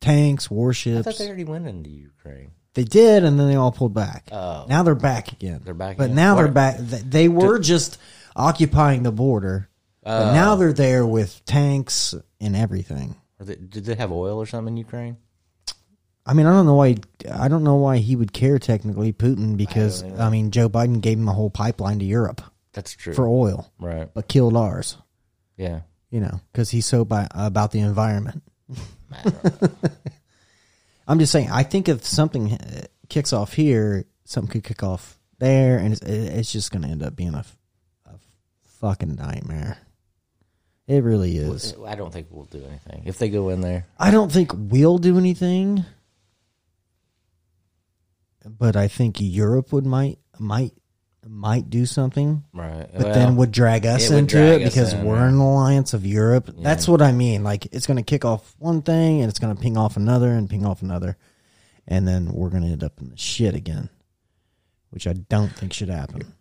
Tanks, 0.00 0.48
I 0.50 0.54
warships. 0.54 1.04
thought 1.04 1.18
they 1.18 1.26
already 1.26 1.44
went 1.44 1.66
into 1.66 1.90
Ukraine. 1.90 2.52
They 2.74 2.84
did, 2.84 3.24
and 3.24 3.38
then 3.38 3.48
they 3.48 3.56
all 3.56 3.72
pulled 3.72 3.92
back. 3.92 4.28
Oh. 4.32 4.64
Now 4.68 4.82
they're 4.82 4.94
back 4.94 5.32
again. 5.32 5.60
They're 5.64 5.74
back 5.74 5.96
but 5.96 6.04
again. 6.04 6.16
now 6.16 6.36
they're 6.36 6.48
back. 6.48 6.78
They 6.78 7.28
were 7.28 7.58
just 7.58 7.98
occupying 8.36 9.02
the 9.02 9.12
border, 9.12 9.68
but 10.02 10.30
oh. 10.30 10.32
now 10.32 10.54
they're 10.56 10.72
there 10.72 11.04
with 11.04 11.44
tanks 11.44 12.14
and 12.40 12.56
everything. 12.56 13.16
They, 13.46 13.56
did 13.56 13.84
they 13.84 13.94
have 13.94 14.12
oil 14.12 14.38
or 14.38 14.46
something 14.46 14.74
in 14.74 14.78
Ukraine? 14.78 15.16
I 16.24 16.34
mean, 16.34 16.46
I 16.46 16.52
don't 16.52 16.66
know 16.66 16.74
why. 16.74 16.96
I 17.32 17.48
don't 17.48 17.64
know 17.64 17.76
why 17.76 17.98
he 17.98 18.14
would 18.14 18.32
care 18.32 18.58
technically, 18.58 19.12
Putin, 19.12 19.56
because 19.56 20.02
don't 20.02 20.20
I, 20.20 20.30
mean, 20.30 20.50
Joe 20.52 20.68
Biden 20.68 21.00
gave 21.00 21.18
him 21.18 21.28
a 21.28 21.32
whole 21.32 21.50
pipeline 21.50 21.98
to 21.98 22.04
Europe 22.04 22.40
That's 22.72 22.92
true. 22.92 23.12
for 23.12 23.26
oil, 23.26 23.72
Right. 23.80 24.08
but 24.14 24.28
killed 24.28 24.56
ours. 24.56 24.96
Yeah. 25.56 25.80
You 26.10 26.20
know, 26.20 26.40
because 26.52 26.70
he's 26.70 26.86
so 26.86 27.04
by, 27.04 27.26
about 27.32 27.72
the 27.72 27.80
environment. 27.80 28.42
I. 29.12 29.32
I'm 31.08 31.18
just 31.18 31.32
saying. 31.32 31.50
I 31.50 31.64
think 31.64 31.88
if 31.88 32.04
something 32.06 32.52
uh, 32.52 32.82
kicks 33.08 33.32
off 33.32 33.54
here, 33.54 34.04
something 34.24 34.50
could 34.52 34.64
kick 34.64 34.82
off 34.84 35.18
there, 35.38 35.78
and 35.78 35.92
it's, 35.92 36.02
it's 36.02 36.52
just 36.52 36.70
going 36.70 36.82
to 36.82 36.88
end 36.88 37.02
up 37.02 37.16
being 37.16 37.34
a 37.34 37.44
fucking 38.80 39.16
nightmare. 39.16 39.78
It 40.92 41.02
really 41.02 41.38
is. 41.38 41.74
I 41.86 41.94
don't 41.94 42.12
think 42.12 42.26
we'll 42.28 42.44
do 42.44 42.62
anything 42.66 43.04
if 43.06 43.16
they 43.16 43.30
go 43.30 43.48
in 43.48 43.62
there. 43.62 43.86
I 43.98 44.10
don't 44.10 44.30
think 44.30 44.50
we'll 44.54 44.98
do 44.98 45.16
anything, 45.16 45.86
but 48.44 48.76
I 48.76 48.88
think 48.88 49.16
Europe 49.18 49.72
would 49.72 49.86
might 49.86 50.18
might 50.38 50.74
might 51.26 51.70
do 51.70 51.86
something. 51.86 52.44
Right. 52.52 52.86
But 52.92 53.04
Well, 53.04 53.14
then 53.14 53.36
would 53.36 53.52
drag 53.52 53.86
us 53.86 54.10
it 54.10 54.18
into 54.18 54.36
drag 54.36 54.60
it 54.60 54.66
us 54.66 54.74
because 54.74 54.92
in, 54.92 55.04
we're 55.06 55.16
yeah. 55.16 55.28
in 55.28 55.38
the 55.38 55.44
alliance 55.44 55.94
of 55.94 56.04
Europe. 56.04 56.50
That's 56.58 56.86
what 56.86 57.00
I 57.00 57.12
mean. 57.12 57.42
Like 57.42 57.72
it's 57.72 57.86
going 57.86 57.96
to 57.96 58.02
kick 58.02 58.26
off 58.26 58.54
one 58.58 58.82
thing 58.82 59.22
and 59.22 59.30
it's 59.30 59.38
going 59.38 59.56
to 59.56 59.62
ping 59.62 59.78
off 59.78 59.96
another 59.96 60.30
and 60.30 60.50
ping 60.50 60.66
off 60.66 60.82
another, 60.82 61.16
and 61.88 62.06
then 62.06 62.30
we're 62.34 62.50
going 62.50 62.64
to 62.64 62.68
end 62.68 62.84
up 62.84 63.00
in 63.00 63.08
the 63.08 63.16
shit 63.16 63.54
again, 63.54 63.88
which 64.90 65.06
I 65.06 65.14
don't 65.14 65.56
think 65.56 65.72
should 65.72 65.88
happen. 65.88 66.34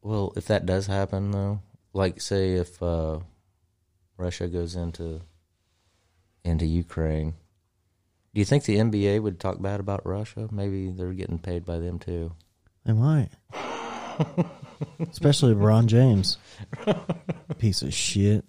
Well, 0.00 0.32
if 0.34 0.46
that 0.46 0.64
does 0.64 0.86
happen, 0.86 1.30
though, 1.30 1.60
like 1.92 2.22
say 2.22 2.54
if 2.54 2.82
uh, 2.82 3.18
Russia 4.18 4.48
goes 4.48 4.76
into 4.76 5.22
into 6.44 6.66
Ukraine, 6.66 7.34
do 8.34 8.40
you 8.40 8.44
think 8.44 8.64
the 8.64 8.76
NBA 8.76 9.22
would 9.22 9.40
talk 9.40 9.60
bad 9.60 9.80
about 9.80 10.06
Russia? 10.06 10.48
Maybe 10.50 10.90
they're 10.90 11.12
getting 11.12 11.38
paid 11.38 11.64
by 11.64 11.78
them 11.78 11.98
too. 11.98 12.32
They 12.84 12.92
might, 12.92 13.30
especially 15.10 15.54
LeBron 15.54 15.86
James, 15.86 16.36
piece 17.58 17.82
of 17.82 17.94
shit. 17.94 18.44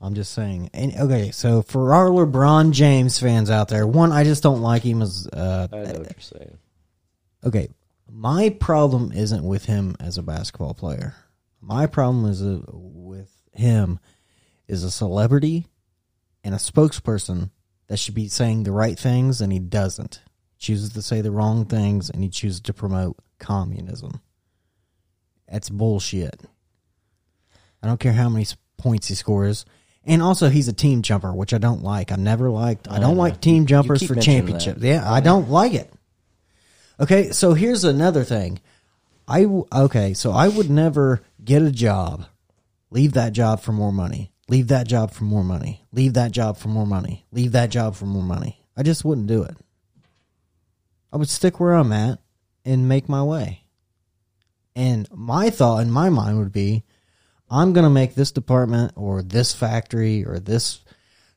I'm 0.00 0.14
just 0.14 0.32
saying. 0.32 0.70
And 0.74 0.94
okay, 0.96 1.30
so 1.30 1.62
for 1.62 1.94
our 1.94 2.08
LeBron 2.08 2.72
James 2.72 3.18
fans 3.18 3.50
out 3.50 3.68
there, 3.68 3.86
one, 3.86 4.10
I 4.10 4.24
just 4.24 4.42
don't 4.42 4.60
like 4.60 4.82
him 4.82 5.00
as. 5.00 5.28
Uh, 5.32 5.68
I 5.72 5.76
know 5.76 5.82
what 5.82 5.96
you're 5.98 6.14
saying. 6.18 6.58
okay, 7.44 7.68
my 8.10 8.50
problem 8.50 9.12
isn't 9.12 9.44
with 9.44 9.64
him 9.64 9.96
as 10.00 10.18
a 10.18 10.22
basketball 10.22 10.74
player. 10.74 11.14
My 11.60 11.86
problem 11.86 12.26
is 12.26 12.42
uh, 12.42 12.60
with 12.68 13.31
him 13.52 13.98
is 14.68 14.84
a 14.84 14.90
celebrity 14.90 15.66
and 16.44 16.54
a 16.54 16.58
spokesperson 16.58 17.50
that 17.88 17.98
should 17.98 18.14
be 18.14 18.28
saying 18.28 18.62
the 18.62 18.72
right 18.72 18.98
things 18.98 19.40
and 19.40 19.52
he 19.52 19.58
doesn't. 19.58 20.20
Chooses 20.58 20.92
to 20.92 21.02
say 21.02 21.20
the 21.20 21.30
wrong 21.30 21.64
things 21.64 22.08
and 22.08 22.22
he 22.22 22.28
chooses 22.30 22.60
to 22.62 22.72
promote 22.72 23.16
communism. 23.38 24.20
That's 25.48 25.68
bullshit. 25.68 26.40
I 27.82 27.88
don't 27.88 28.00
care 28.00 28.12
how 28.12 28.28
many 28.28 28.46
points 28.78 29.08
he 29.08 29.14
scores. 29.14 29.64
And 30.04 30.22
also, 30.22 30.48
he's 30.48 30.66
a 30.66 30.72
team 30.72 31.02
jumper, 31.02 31.32
which 31.32 31.54
I 31.54 31.58
don't 31.58 31.82
like. 31.82 32.10
I 32.10 32.16
never 32.16 32.50
liked. 32.50 32.88
I 32.88 32.98
don't 32.98 33.14
know. 33.14 33.22
like 33.22 33.40
team 33.40 33.66
jumpers 33.66 34.04
for 34.04 34.16
championships. 34.16 34.80
that. 34.80 34.86
Yeah, 34.86 35.10
I 35.10 35.20
don't 35.20 35.48
like 35.48 35.74
it. 35.74 35.92
Okay, 36.98 37.30
so 37.30 37.54
here's 37.54 37.84
another 37.84 38.24
thing. 38.24 38.60
I 39.28 39.44
okay, 39.72 40.14
so 40.14 40.32
I 40.32 40.48
would 40.48 40.70
never 40.70 41.22
get 41.42 41.62
a 41.62 41.70
job, 41.70 42.26
leave 42.92 43.14
that 43.14 43.32
job 43.32 43.60
for 43.60 43.72
more 43.72 43.92
money, 43.92 44.32
leave 44.48 44.68
that 44.68 44.86
job 44.86 45.12
for 45.12 45.24
more 45.24 45.42
money, 45.42 45.82
leave 45.92 46.14
that 46.14 46.30
job 46.30 46.58
for 46.58 46.68
more 46.68 46.86
money, 46.86 47.26
leave 47.32 47.52
that 47.52 47.70
job 47.70 47.94
for 47.94 48.04
more 48.04 48.22
money. 48.22 48.62
I 48.76 48.82
just 48.82 49.04
wouldn't 49.04 49.26
do 49.26 49.42
it. 49.42 49.56
I 51.12 51.16
would 51.16 51.28
stick 51.28 51.58
where 51.58 51.72
I'm 51.72 51.92
at 51.92 52.18
and 52.64 52.88
make 52.88 53.08
my 53.08 53.22
way. 53.22 53.64
And 54.76 55.08
my 55.10 55.50
thought 55.50 55.78
in 55.78 55.90
my 55.90 56.10
mind 56.10 56.38
would 56.38 56.52
be 56.52 56.84
I'm 57.50 57.72
going 57.72 57.84
to 57.84 57.90
make 57.90 58.14
this 58.14 58.32
department 58.32 58.92
or 58.96 59.22
this 59.22 59.52
factory 59.52 60.24
or 60.24 60.38
this 60.38 60.80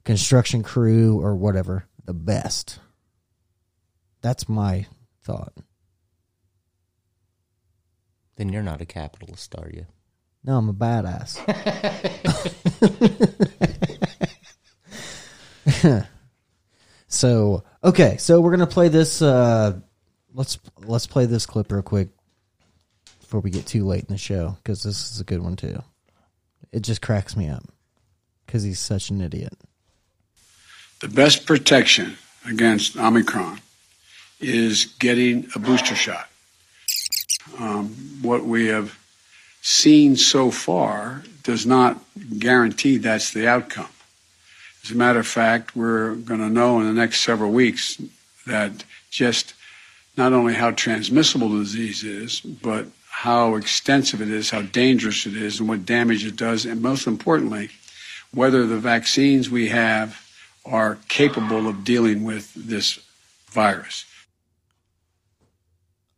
construction 0.03 0.63
crew 0.63 1.19
or 1.21 1.35
whatever 1.35 1.85
the 2.05 2.13
best. 2.13 2.79
That's 4.21 4.47
my 4.47 4.87
thought. 5.23 5.53
Then 8.37 8.49
you're 8.49 8.63
not 8.63 8.81
a 8.81 8.85
capitalist, 8.85 9.55
are 9.57 9.69
you? 9.69 9.85
No, 10.45 10.57
I'm 10.57 10.69
a 10.69 10.73
badass. 10.73 11.41
so 17.07 17.63
okay, 17.83 18.17
so 18.17 18.39
we're 18.39 18.51
gonna 18.51 18.67
play 18.67 18.89
this. 18.89 19.23
Uh, 19.23 19.79
let's 20.33 20.59
let's 20.83 21.07
play 21.07 21.25
this 21.25 21.47
clip 21.47 21.71
real 21.71 21.81
quick 21.81 22.09
before 23.21 23.39
we 23.39 23.49
get 23.49 23.65
too 23.65 23.85
late 23.85 24.01
in 24.01 24.13
the 24.13 24.17
show 24.17 24.55
because 24.63 24.83
this 24.83 25.11
is 25.11 25.19
a 25.19 25.23
good 25.23 25.41
one 25.41 25.55
too. 25.55 25.81
It 26.71 26.81
just 26.81 27.01
cracks 27.01 27.35
me 27.35 27.49
up 27.49 27.63
because 28.45 28.61
he's 28.61 28.79
such 28.79 29.09
an 29.09 29.21
idiot. 29.21 29.53
The 31.01 31.07
best 31.07 31.47
protection 31.47 32.17
against 32.47 32.97
Omicron 32.97 33.59
is 34.39 34.85
getting 34.99 35.47
a 35.55 35.59
booster 35.59 35.95
shot. 35.95 36.29
Um, 37.59 37.89
what 38.21 38.45
we 38.45 38.67
have 38.67 38.95
seen 39.65 40.15
so 40.15 40.51
far 40.51 41.23
does 41.41 41.65
not 41.65 41.99
guarantee 42.37 42.97
that's 42.97 43.31
the 43.31 43.47
outcome. 43.47 43.89
As 44.83 44.91
a 44.91 44.95
matter 44.95 45.17
of 45.17 45.25
fact, 45.25 45.75
we're 45.75 46.13
going 46.13 46.39
to 46.39 46.51
know 46.51 46.79
in 46.79 46.85
the 46.85 46.93
next 46.93 47.21
several 47.21 47.51
weeks 47.51 47.99
that 48.45 48.83
just 49.09 49.55
not 50.15 50.33
only 50.33 50.53
how 50.53 50.69
transmissible 50.69 51.49
the 51.49 51.63
disease 51.63 52.03
is, 52.03 52.41
but 52.41 52.85
how 53.09 53.55
extensive 53.55 54.21
it 54.21 54.29
is, 54.29 54.51
how 54.51 54.61
dangerous 54.61 55.25
it 55.25 55.35
is, 55.35 55.59
and 55.59 55.67
what 55.67 55.83
damage 55.83 56.23
it 56.27 56.35
does, 56.35 56.65
and 56.65 56.83
most 56.83 57.07
importantly, 57.07 57.71
whether 58.31 58.67
the 58.67 58.77
vaccines 58.77 59.49
we 59.49 59.69
have 59.69 60.21
are 60.63 60.99
capable 61.07 61.67
of 61.67 61.83
dealing 61.83 62.23
with 62.23 62.53
this 62.53 62.99
virus. 63.47 64.05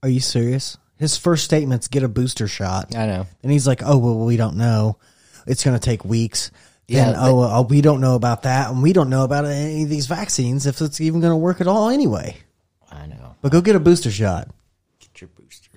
Are 0.03 0.09
you 0.09 0.19
serious? 0.19 0.77
His 0.97 1.17
first 1.17 1.45
statement's 1.45 1.87
get 1.87 2.03
a 2.03 2.07
booster 2.07 2.47
shot. 2.47 2.95
I 2.95 3.05
know. 3.05 3.27
And 3.43 3.51
he's 3.51 3.67
like, 3.67 3.81
oh, 3.83 3.97
well, 3.97 4.25
we 4.25 4.37
don't 4.37 4.57
know. 4.57 4.97
It's 5.45 5.63
going 5.63 5.77
to 5.77 5.83
take 5.83 6.03
weeks. 6.03 6.51
Then, 6.87 7.09
Yeah, 7.09 7.15
oh, 7.19 7.43
oh, 7.43 7.61
we 7.63 7.81
don't 7.81 8.01
know 8.01 8.15
about 8.15 8.43
that. 8.43 8.71
And 8.71 8.81
we 8.81 8.93
don't 8.93 9.09
know 9.09 9.23
about 9.23 9.45
any 9.45 9.83
of 9.83 9.89
these 9.89 10.07
vaccines, 10.07 10.65
if 10.65 10.81
it's 10.81 10.99
even 11.01 11.21
going 11.21 11.31
to 11.31 11.37
work 11.37 11.61
at 11.61 11.67
all 11.67 11.89
anyway. 11.89 12.37
I 12.91 13.05
know. 13.05 13.35
But 13.41 13.51
go 13.51 13.61
get 13.61 13.75
a 13.75 13.79
booster 13.79 14.09
shot. 14.09 14.49
Get 14.99 15.21
your 15.21 15.29
booster. 15.29 15.69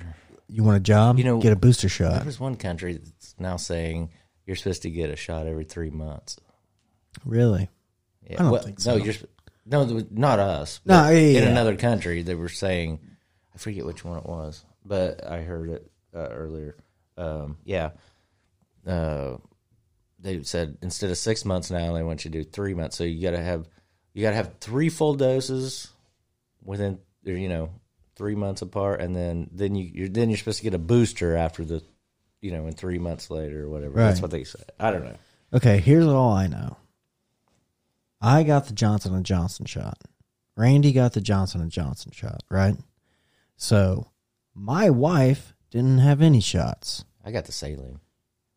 You 0.48 0.64
want 0.64 0.78
a 0.78 0.80
job? 0.80 1.18
You 1.18 1.24
know, 1.24 1.40
get 1.40 1.52
a 1.52 1.56
booster 1.56 1.88
shot. 1.88 2.22
There's 2.22 2.40
one 2.40 2.56
country 2.56 2.94
that's 2.94 3.34
now 3.38 3.56
saying 3.56 4.10
you're 4.46 4.56
supposed 4.56 4.82
to 4.82 4.90
get 4.90 5.10
a 5.10 5.16
shot 5.16 5.46
every 5.46 5.64
three 5.64 5.90
months. 5.90 6.38
Really? 7.24 7.68
Yeah. 8.28 8.36
I 8.38 8.42
don't 8.42 8.52
well, 8.52 8.62
think 8.62 8.80
so. 8.80 8.96
No, 8.96 9.04
you're 9.04 9.14
no, 9.66 10.06
not 10.10 10.38
us. 10.38 10.80
No, 10.84 11.08
yeah, 11.08 11.18
in 11.18 11.34
yeah. 11.34 11.48
another 11.50 11.76
country, 11.76 12.22
they 12.22 12.34
were 12.34 12.48
saying, 12.48 13.00
I 13.54 13.58
forget 13.58 13.84
which 13.84 14.04
one 14.04 14.18
it 14.18 14.26
was, 14.26 14.64
but 14.84 15.26
I 15.26 15.42
heard 15.42 15.70
it 15.70 15.90
uh, 16.14 16.28
earlier. 16.28 16.76
Um, 17.16 17.58
yeah, 17.64 17.90
uh, 18.86 19.36
they 20.18 20.42
said 20.42 20.78
instead 20.82 21.10
of 21.10 21.18
six 21.18 21.44
months 21.44 21.70
now, 21.70 21.92
they 21.92 22.02
want 22.02 22.24
you 22.24 22.30
to 22.30 22.42
do 22.42 22.44
three 22.44 22.74
months. 22.74 22.96
So 22.96 23.04
you 23.04 23.22
got 23.22 23.36
to 23.36 23.42
have 23.42 23.68
you 24.12 24.22
got 24.22 24.30
to 24.30 24.36
have 24.36 24.54
three 24.60 24.88
full 24.88 25.14
doses 25.14 25.88
within 26.62 26.98
you 27.24 27.48
know 27.48 27.70
three 28.16 28.34
months 28.34 28.62
apart, 28.62 29.00
and 29.00 29.14
then 29.14 29.48
then 29.52 29.74
you 29.74 29.90
you're 29.92 30.08
then 30.08 30.30
you're 30.30 30.38
supposed 30.38 30.58
to 30.58 30.64
get 30.64 30.74
a 30.74 30.78
booster 30.78 31.36
after 31.36 31.64
the 31.64 31.82
you 32.40 32.50
know 32.52 32.66
in 32.66 32.74
three 32.74 32.98
months 32.98 33.30
later 33.30 33.64
or 33.64 33.68
whatever. 33.68 33.94
That's 33.94 34.22
what 34.22 34.30
they 34.30 34.44
said. 34.44 34.70
I 34.78 34.90
don't 34.90 35.04
know. 35.04 35.16
Okay, 35.52 35.78
here's 35.78 36.06
all 36.06 36.32
I 36.32 36.46
know. 36.46 36.76
I 38.20 38.42
got 38.42 38.66
the 38.66 38.74
Johnson 38.74 39.14
and 39.14 39.24
Johnson 39.24 39.64
shot. 39.66 39.98
Randy 40.56 40.92
got 40.92 41.14
the 41.14 41.20
Johnson 41.22 41.60
and 41.62 41.70
Johnson 41.70 42.12
shot, 42.12 42.42
right? 42.50 42.76
So 43.56 44.09
my 44.54 44.90
wife 44.90 45.54
didn't 45.70 45.98
have 45.98 46.20
any 46.20 46.40
shots. 46.40 47.04
I 47.24 47.30
got 47.30 47.44
the 47.44 47.52
saline. 47.52 48.00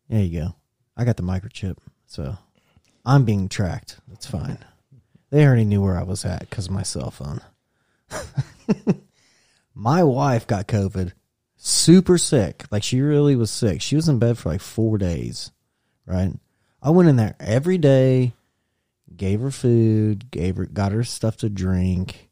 There 0.08 0.22
you 0.22 0.40
go. 0.40 0.56
I 0.96 1.04
got 1.04 1.16
the 1.16 1.22
microchip, 1.22 1.78
so 2.06 2.36
I'm 3.04 3.24
being 3.24 3.48
tracked. 3.48 3.98
That's 4.08 4.26
fine. 4.26 4.58
They 5.30 5.46
already 5.46 5.64
knew 5.64 5.82
where 5.82 5.98
I 5.98 6.04
was 6.04 6.24
at 6.24 6.48
because 6.48 6.66
of 6.66 6.72
my 6.72 6.82
cell 6.82 7.10
phone. 7.10 7.40
my 9.74 10.04
wife 10.04 10.46
got 10.46 10.68
COVID, 10.68 11.12
super 11.56 12.18
sick. 12.18 12.64
Like 12.70 12.82
she 12.82 13.00
really 13.00 13.34
was 13.34 13.50
sick. 13.50 13.82
She 13.82 13.96
was 13.96 14.08
in 14.08 14.18
bed 14.18 14.38
for 14.38 14.50
like 14.50 14.60
four 14.60 14.98
days, 14.98 15.50
right? 16.06 16.32
I 16.82 16.90
went 16.90 17.08
in 17.08 17.16
there 17.16 17.34
every 17.40 17.78
day, 17.78 18.34
gave 19.16 19.40
her 19.40 19.50
food, 19.50 20.30
gave 20.30 20.56
her, 20.56 20.66
got 20.66 20.92
her 20.92 21.02
stuff 21.02 21.38
to 21.38 21.48
drink, 21.48 22.30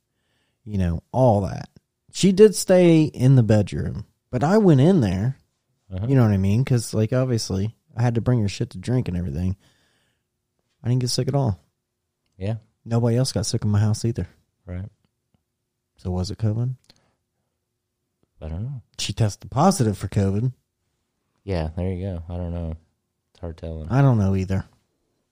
you 0.65 0.79
know, 0.79 1.03
all 1.11 1.41
that. 1.41 1.71
She 2.13 2.31
did 2.31 2.55
stay 2.55 3.05
in 3.05 3.37
the 3.37 3.43
bedroom, 3.43 4.05
but 4.31 4.45
I 4.45 4.59
went 4.59 4.81
in 4.81 5.01
there. 5.01 5.39
You 6.07 6.15
know 6.15 6.23
what 6.23 6.31
I 6.33 6.39
mean? 6.39 6.63
Because, 6.63 6.95
like, 6.95 7.13
obviously, 7.13 7.75
I 7.97 8.03
had 8.03 8.15
to 8.15 8.21
bring 8.23 8.41
her 8.41 8.49
shit 8.49 8.71
to 8.71 8.79
drink 8.79 9.09
and 9.09 9.17
everything. 9.17 9.57
I 10.83 10.89
didn't 10.89 11.01
get 11.01 11.11
sick 11.11 11.29
at 11.29 11.35
all. 11.35 11.61
Yeah. 12.39 12.57
Nobody 12.85 13.17
else 13.17 13.33
got 13.33 13.45
sick 13.45 13.63
in 13.63 13.71
my 13.71 13.81
house 13.81 14.05
either. 14.05 14.27
Right. 14.65 14.89
So, 15.97 16.11
was 16.11 16.31
it 16.31 16.39
COVID? 16.39 16.75
I 18.41 18.49
don't 18.49 18.63
know. 18.63 18.83
She 18.99 19.13
tested 19.13 19.51
positive 19.51 19.99
for 19.99 20.09
COVID. 20.09 20.53
Yeah, 21.45 21.71
there 21.77 21.93
you 21.93 22.05
go. 22.07 22.23
I 22.29 22.37
don't 22.37 22.55
know. 22.55 22.77
It's 23.33 23.41
hard 23.41 23.59
telling. 23.59 23.89
I 23.91 24.01
don't 24.01 24.19
know 24.19 24.35
either. 24.35 24.65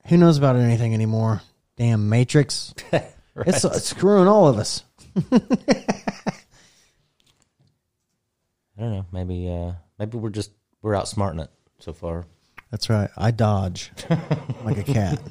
Who 0.08 0.16
knows 0.16 0.36
about 0.38 0.56
anything 0.56 0.92
anymore? 0.94 1.42
Damn 1.76 2.08
Matrix. 2.08 2.74
Right. 3.32 3.46
It's 3.46 3.64
uh, 3.64 3.72
screwing 3.78 4.26
all 4.26 4.48
of 4.48 4.58
us. 4.58 4.82
I 8.80 8.84
don't 8.84 8.92
know. 8.92 9.06
Maybe 9.12 9.46
uh 9.46 9.72
maybe 9.98 10.16
we're 10.16 10.30
just 10.30 10.52
we're 10.80 10.94
outsmarting 10.94 11.42
it 11.44 11.50
so 11.80 11.92
far. 11.92 12.24
That's 12.70 12.88
right. 12.88 13.10
I 13.14 13.30
dodge 13.30 13.92
like 14.64 14.78
a 14.78 14.82
cat. 14.82 15.20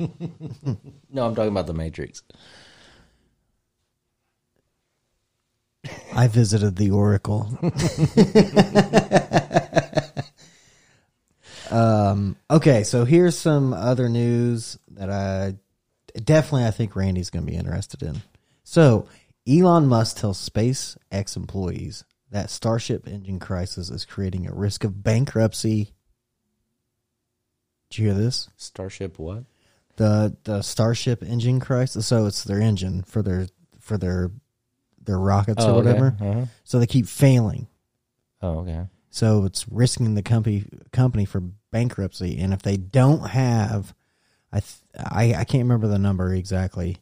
No, 1.11 1.25
I'm 1.25 1.33
talking 1.33 1.51
about 1.51 1.65
the 1.65 1.73
Matrix. 1.73 2.21
I 6.13 6.27
visited 6.27 6.75
the 6.75 6.91
Oracle. 6.91 7.49
um, 11.71 12.35
okay, 12.51 12.83
so 12.83 13.05
here's 13.05 13.35
some 13.35 13.73
other 13.73 14.07
news 14.07 14.77
that 14.91 15.09
I 15.09 15.55
definitely 16.23 16.65
I 16.65 16.71
think 16.71 16.95
Randy's 16.95 17.31
going 17.31 17.43
to 17.43 17.51
be 17.51 17.57
interested 17.57 18.03
in. 18.03 18.21
So, 18.63 19.07
Elon 19.47 19.87
Musk 19.87 20.17
tells 20.17 20.47
SpaceX 20.47 21.35
employees 21.35 22.03
that 22.31 22.49
Starship 22.49 23.07
engine 23.07 23.39
crisis 23.39 23.89
is 23.89 24.05
creating 24.05 24.47
a 24.47 24.53
risk 24.53 24.83
of 24.83 25.03
bankruptcy. 25.03 25.93
Did 27.89 27.97
you 27.99 28.05
hear 28.07 28.13
this? 28.15 28.49
Starship 28.57 29.17
what? 29.19 29.45
the 29.97 30.35
the 30.45 30.61
Starship 30.61 31.21
engine 31.23 31.59
crisis. 31.59 32.07
So 32.07 32.25
it's 32.25 32.43
their 32.43 32.59
engine 32.61 33.03
for 33.03 33.21
their 33.21 33.47
for 33.79 33.97
their 33.97 34.31
their 35.03 35.19
rockets 35.19 35.63
Oh, 35.63 35.67
or 35.67 35.79
okay. 35.79 35.87
whatever. 35.87 36.15
Uh-huh. 36.19 36.45
So 36.63 36.79
they 36.79 36.87
keep 36.87 37.07
failing. 37.07 37.67
Oh, 38.41 38.59
okay. 38.59 38.85
So 39.09 39.43
it's 39.45 39.67
risking 39.67 40.15
the 40.15 40.21
company 40.23 40.65
company 40.91 41.25
for 41.25 41.41
bankruptcy. 41.71 42.39
And 42.39 42.53
if 42.53 42.61
they 42.61 42.77
don't 42.77 43.27
have, 43.29 43.93
I 44.53 44.59
th- 44.61 44.79
I 44.95 45.33
I 45.33 45.43
can't 45.43 45.63
remember 45.63 45.87
the 45.87 45.99
number 45.99 46.33
exactly, 46.33 46.97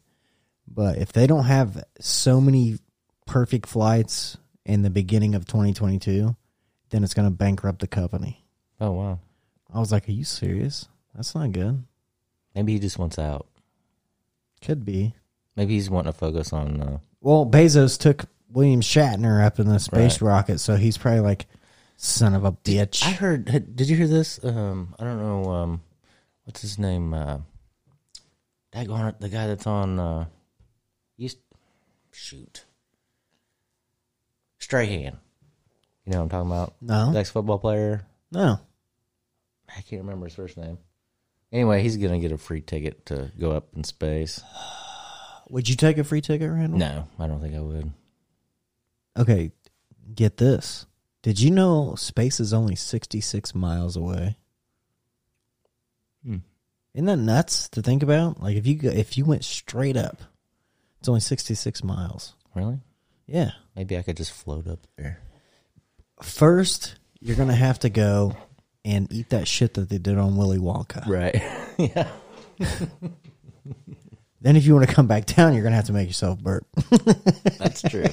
but 0.66 0.98
if 0.98 1.12
they 1.12 1.26
don't 1.28 1.44
have 1.44 1.84
so 2.00 2.40
many 2.40 2.78
perfect 3.26 3.68
flights 3.68 4.38
in 4.68 4.82
the 4.82 4.90
beginning 4.90 5.34
of 5.34 5.46
2022, 5.46 6.36
then 6.90 7.02
it's 7.02 7.14
going 7.14 7.26
to 7.26 7.34
bankrupt 7.34 7.80
the 7.80 7.86
company. 7.88 8.44
Oh 8.80 8.92
wow. 8.92 9.18
I 9.74 9.80
was 9.80 9.90
like, 9.90 10.08
"Are 10.08 10.12
you 10.12 10.24
serious? 10.24 10.88
That's 11.14 11.34
not 11.34 11.50
good." 11.52 11.82
Maybe 12.54 12.74
he 12.74 12.78
just 12.78 12.98
wants 12.98 13.18
out. 13.18 13.46
Could 14.62 14.84
be. 14.84 15.14
Maybe 15.56 15.74
he's 15.74 15.90
wanting 15.90 16.12
to 16.12 16.18
focus 16.18 16.52
on 16.52 16.80
uh 16.80 16.98
Well, 17.20 17.44
Bezos 17.46 17.98
took 17.98 18.26
William 18.50 18.80
Shatner 18.80 19.44
up 19.44 19.58
in 19.58 19.66
the 19.68 19.78
space 19.80 20.20
Right. 20.22 20.28
rocket, 20.28 20.58
so 20.58 20.76
he's 20.76 20.96
probably 20.96 21.20
like, 21.20 21.46
son 21.96 22.34
of 22.34 22.44
a 22.44 22.52
bitch. 22.52 23.04
I 23.04 23.10
heard 23.10 23.44
did 23.76 23.88
you 23.88 23.96
hear 23.96 24.06
this? 24.06 24.38
Um 24.44 24.94
I 24.98 25.04
don't 25.04 25.18
know 25.18 25.50
um 25.50 25.80
what's 26.44 26.60
his 26.62 26.78
name? 26.78 27.12
Uh 27.14 27.38
daggone 28.72 29.08
it, 29.10 29.20
the 29.20 29.28
guy 29.28 29.46
that's 29.48 29.66
on 29.66 29.98
uh 29.98 30.26
used 31.16 31.38
shoot. 32.12 32.64
Strahan. 34.58 35.18
You 36.04 36.12
know 36.12 36.18
what 36.18 36.22
I'm 36.24 36.28
talking 36.28 36.50
about? 36.50 36.74
No. 36.80 37.18
Ex 37.18 37.30
football 37.30 37.58
player. 37.58 38.06
no. 38.30 38.60
I 39.68 39.82
can't 39.82 40.00
remember 40.02 40.24
his 40.24 40.34
first 40.34 40.56
name. 40.56 40.78
Anyway, 41.52 41.82
he's 41.82 41.98
gonna 41.98 42.18
get 42.18 42.32
a 42.32 42.38
free 42.38 42.62
ticket 42.62 43.04
to 43.06 43.30
go 43.38 43.52
up 43.52 43.68
in 43.76 43.84
space. 43.84 44.42
Would 45.50 45.68
you 45.68 45.76
take 45.76 45.98
a 45.98 46.04
free 46.04 46.20
ticket, 46.22 46.50
Randall? 46.50 46.78
No, 46.78 47.08
I 47.18 47.26
don't 47.26 47.40
think 47.40 47.54
I 47.54 47.60
would. 47.60 47.90
Okay, 49.18 49.50
get 50.14 50.36
this. 50.36 50.86
Did 51.22 51.40
you 51.40 51.50
know 51.50 51.94
space 51.96 52.38
is 52.40 52.52
only 52.52 52.76
66 52.76 53.54
miles 53.54 53.96
away? 53.96 54.36
Hmm. 56.24 56.38
Isn't 56.94 57.06
that 57.06 57.16
nuts 57.16 57.68
to 57.70 57.82
think 57.82 58.02
about? 58.02 58.42
Like 58.42 58.56
if 58.56 58.66
you 58.66 58.74
go, 58.74 58.88
if 58.88 59.16
you 59.16 59.24
went 59.24 59.44
straight 59.44 59.96
up 59.96 60.20
It's 61.00 61.08
only 61.08 61.20
66 61.20 61.82
miles. 61.84 62.34
Really? 62.54 62.78
Yeah. 63.28 63.50
Maybe 63.76 63.96
I 63.96 64.02
could 64.02 64.16
just 64.16 64.32
float 64.32 64.66
up 64.66 64.80
there. 64.96 65.20
First, 66.22 66.96
you're 67.20 67.36
going 67.36 67.48
to 67.50 67.54
have 67.54 67.78
to 67.80 67.90
go 67.90 68.34
and 68.84 69.06
eat 69.12 69.28
that 69.30 69.46
shit 69.46 69.74
that 69.74 69.88
they 69.90 69.98
did 69.98 70.18
on 70.18 70.36
Willy 70.36 70.58
Wonka. 70.58 71.06
Right. 71.06 71.40
yeah. 71.78 72.08
Then, 74.40 74.54
if 74.54 74.64
you 74.66 74.74
want 74.74 74.88
to 74.88 74.94
come 74.94 75.08
back 75.08 75.26
down, 75.26 75.52
you're 75.52 75.62
going 75.64 75.72
to 75.72 75.76
have 75.76 75.86
to 75.86 75.92
make 75.92 76.06
yourself 76.06 76.38
burp. 76.38 76.64
That's 77.58 77.82
true. 77.82 78.04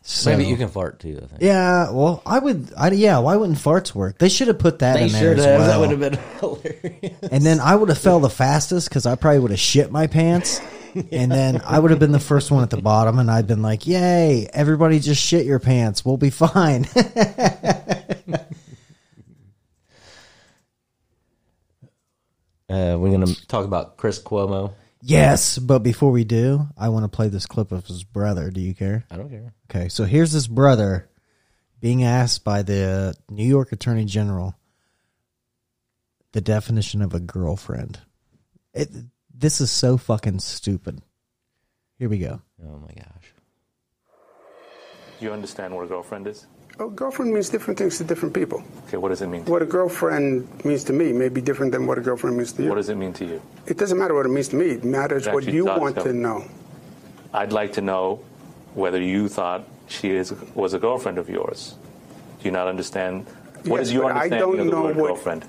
So- 0.00 0.30
Maybe 0.30 0.46
you 0.46 0.56
can 0.56 0.68
fart 0.68 0.98
too. 0.98 1.20
I 1.22 1.26
think. 1.26 1.42
Yeah, 1.42 1.90
well, 1.90 2.22
I 2.24 2.38
would. 2.38 2.72
I, 2.74 2.90
yeah, 2.92 3.18
why 3.18 3.36
wouldn't 3.36 3.58
farts 3.58 3.94
work? 3.94 4.16
They 4.18 4.30
should 4.30 4.48
have 4.48 4.58
put 4.58 4.78
that 4.78 4.94
They 4.94 5.04
in 5.04 5.12
there 5.12 5.34
as 5.34 5.44
have. 5.44 5.60
well. 5.60 5.68
That 5.68 5.78
would 5.80 5.90
have 5.90 6.00
been 6.00 6.18
hilarious. 6.40 7.18
And 7.30 7.44
then 7.44 7.60
I 7.60 7.76
would 7.76 7.90
have 7.90 7.98
fell 7.98 8.18
the 8.18 8.30
fastest 8.30 8.88
because 8.88 9.04
I 9.04 9.14
probably 9.14 9.40
would 9.40 9.50
have 9.50 9.60
shit 9.60 9.90
my 9.92 10.06
pants. 10.06 10.60
And 10.94 11.30
then 11.30 11.60
I 11.64 11.78
would 11.78 11.90
have 11.90 12.00
been 12.00 12.12
the 12.12 12.20
first 12.20 12.50
one 12.50 12.62
at 12.62 12.70
the 12.70 12.80
bottom, 12.80 13.18
and 13.18 13.30
I'd 13.30 13.46
been 13.46 13.62
like, 13.62 13.86
"Yay! 13.86 14.48
Everybody 14.52 15.00
just 15.00 15.20
shit 15.20 15.44
your 15.44 15.58
pants. 15.58 16.04
We'll 16.04 16.16
be 16.16 16.30
fine." 16.30 16.86
Uh, 22.68 22.96
we're 22.98 23.10
gonna 23.10 23.32
talk 23.46 23.64
about 23.64 23.96
Chris 23.98 24.18
Cuomo. 24.20 24.72
yes, 25.02 25.58
but 25.58 25.80
before 25.80 26.10
we 26.10 26.24
do, 26.24 26.66
I 26.76 26.88
want 26.88 27.04
to 27.04 27.14
play 27.14 27.28
this 27.28 27.46
clip 27.46 27.72
of 27.72 27.86
his 27.86 28.04
brother. 28.04 28.50
Do 28.50 28.60
you 28.60 28.74
care? 28.74 29.04
I 29.10 29.16
don't 29.16 29.28
care. 29.28 29.52
Okay, 29.70 29.88
so 29.88 30.04
here's 30.04 30.32
his 30.32 30.48
brother 30.48 31.08
being 31.80 32.02
asked 32.04 32.42
by 32.42 32.62
the 32.62 33.14
New 33.28 33.46
York 33.46 33.70
Attorney 33.72 34.06
General 34.06 34.56
the 36.32 36.40
definition 36.40 37.02
of 37.02 37.14
a 37.14 37.20
girlfriend. 37.20 38.00
It, 38.72 38.88
this 39.36 39.60
is 39.60 39.70
so 39.70 39.96
fucking 39.96 40.38
stupid. 40.40 41.02
Here 41.98 42.08
we 42.08 42.18
go. 42.18 42.40
Oh 42.64 42.78
my 42.78 42.92
gosh. 42.94 43.34
Do 45.18 45.26
you 45.26 45.32
understand 45.32 45.74
what 45.74 45.84
a 45.84 45.88
girlfriend 45.88 46.26
is? 46.26 46.46
A 46.80 46.88
girlfriend 46.88 47.32
means 47.32 47.48
different 47.50 47.78
things 47.78 47.98
to 47.98 48.04
different 48.04 48.34
people. 48.34 48.62
Okay, 48.88 48.96
what 48.96 49.10
does 49.10 49.22
it 49.22 49.28
mean? 49.28 49.44
What 49.44 49.62
a 49.62 49.66
girlfriend 49.66 50.64
means 50.64 50.82
to 50.84 50.92
me 50.92 51.12
may 51.12 51.28
be 51.28 51.40
different 51.40 51.70
than 51.70 51.86
what 51.86 51.98
a 51.98 52.00
girlfriend 52.00 52.36
means 52.36 52.52
to 52.54 52.64
you. 52.64 52.68
What 52.68 52.74
does 52.76 52.88
it 52.88 52.96
mean 52.96 53.12
to 53.14 53.24
you? 53.24 53.40
It 53.66 53.78
doesn't 53.78 53.96
matter 53.96 54.12
what 54.14 54.26
it 54.26 54.30
means 54.30 54.48
to 54.48 54.56
me. 54.56 54.70
It 54.70 54.84
matters 54.84 55.26
It 55.28 55.32
what 55.34 55.44
actually 55.44 55.56
you 55.56 55.66
does, 55.66 55.80
want 55.80 55.94
though. 55.96 56.04
to 56.04 56.12
know. 56.12 56.44
I'd 57.32 57.52
like 57.52 57.74
to 57.74 57.80
know 57.80 58.24
whether 58.74 59.00
you 59.00 59.28
thought 59.28 59.64
she 59.86 60.10
is, 60.10 60.32
was 60.54 60.74
a 60.74 60.78
girlfriend 60.80 61.18
of 61.18 61.28
yours. 61.30 61.76
Do 62.40 62.46
you 62.46 62.50
not 62.50 62.66
understand? 62.66 63.26
What 63.66 63.78
Yes, 63.78 63.86
is 63.88 63.92
your 63.92 64.02
but 64.04 64.16
I 64.16 64.24
understanding 64.24 64.40
don't 64.40 64.58
of 64.60 64.66
the 64.66 64.72
know 64.72 64.82
word 64.82 64.96
what- 64.96 65.06
girlfriend? 65.08 65.44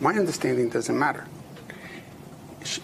My 0.00 0.12
understanding 0.14 0.68
doesn't 0.68 0.98
matter. 0.98 1.26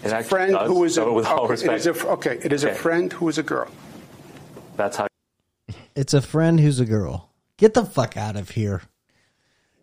It 0.05 0.13
A 0.13 0.23
friend 0.23 0.53
does, 0.53 0.69
who 0.69 0.85
is 0.85 0.93
a, 0.93 1.01
so 1.03 1.13
with 1.13 1.27
all 1.27 1.41
okay, 1.45 1.51
respect. 1.51 1.81
is 1.81 1.87
a, 1.87 2.09
okay, 2.09 2.39
it 2.43 2.53
is 2.53 2.63
a 2.65 2.73
friend 2.75 3.13
who 3.13 3.29
is 3.29 3.39
a 3.39 3.43
girl. 3.43 3.69
That's 4.77 4.97
how. 4.97 5.09
It's 5.97 6.15
a 6.15 6.23
friend 6.23 6.61
who's 6.61 6.79
a 6.81 6.85
girl. 6.87 7.31
Get 7.57 7.75
the 7.75 7.85
fuck 7.85 8.17
out 8.17 8.37
of 8.37 8.51
here. 8.51 8.83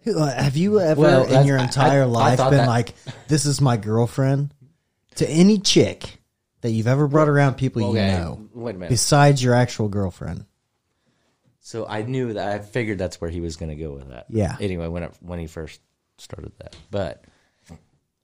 Uh, 0.08 0.32
Have 0.34 0.56
you 0.58 0.80
ever 0.80 1.00
Well, 1.00 1.26
in 1.26 1.46
your 1.46 1.58
entire 1.58 2.04
I 2.04 2.06
life 2.06 2.38
thought 2.38 2.50
been 2.52 2.60
that- 2.60 2.68
like, 2.68 2.94
"This 3.28 3.46
is 3.46 3.60
my 3.62 3.76
girlfriend"? 3.78 4.54
To 5.16 5.30
any 5.30 5.60
chick 5.60 6.20
that 6.62 6.72
you've 6.72 6.88
ever 6.88 7.08
brought 7.08 7.28
around 7.28 7.56
people 7.56 7.82
you 7.82 7.94
know, 8.02 8.48
wait 8.54 8.76
a 8.76 8.80
minute. 8.80 8.90
besides 8.90 9.44
your 9.44 9.54
actual 9.54 9.90
girlfriend. 9.90 10.46
So 11.60 11.86
I 11.86 12.02
knew 12.04 12.34
that. 12.34 12.48
I 12.48 12.60
figured 12.60 12.98
that's 12.98 13.20
where 13.20 13.30
he 13.30 13.42
was 13.42 13.58
going 13.58 13.70
to 13.70 13.76
go 13.76 13.92
with 13.92 14.08
that. 14.10 14.26
Yeah. 14.30 14.56
Anyway, 14.62 14.88
when 14.88 15.04
it, 15.04 15.14
when 15.20 15.40
he 15.40 15.46
first 15.48 15.82
started 16.22 16.52
that, 16.60 16.76
but 16.92 17.24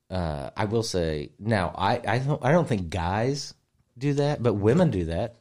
uh, 0.09 0.49
I 0.55 0.65
will 0.65 0.83
say 0.83 1.31
now, 1.39 1.73
I 1.77 2.01
I 2.07 2.19
don't 2.19 2.43
I 2.45 2.51
don't 2.51 2.67
think 2.67 2.89
guys 2.89 3.53
do 3.97 4.13
that, 4.15 4.41
but 4.43 4.53
women 4.53 4.91
do 4.91 5.05
that. 5.05 5.35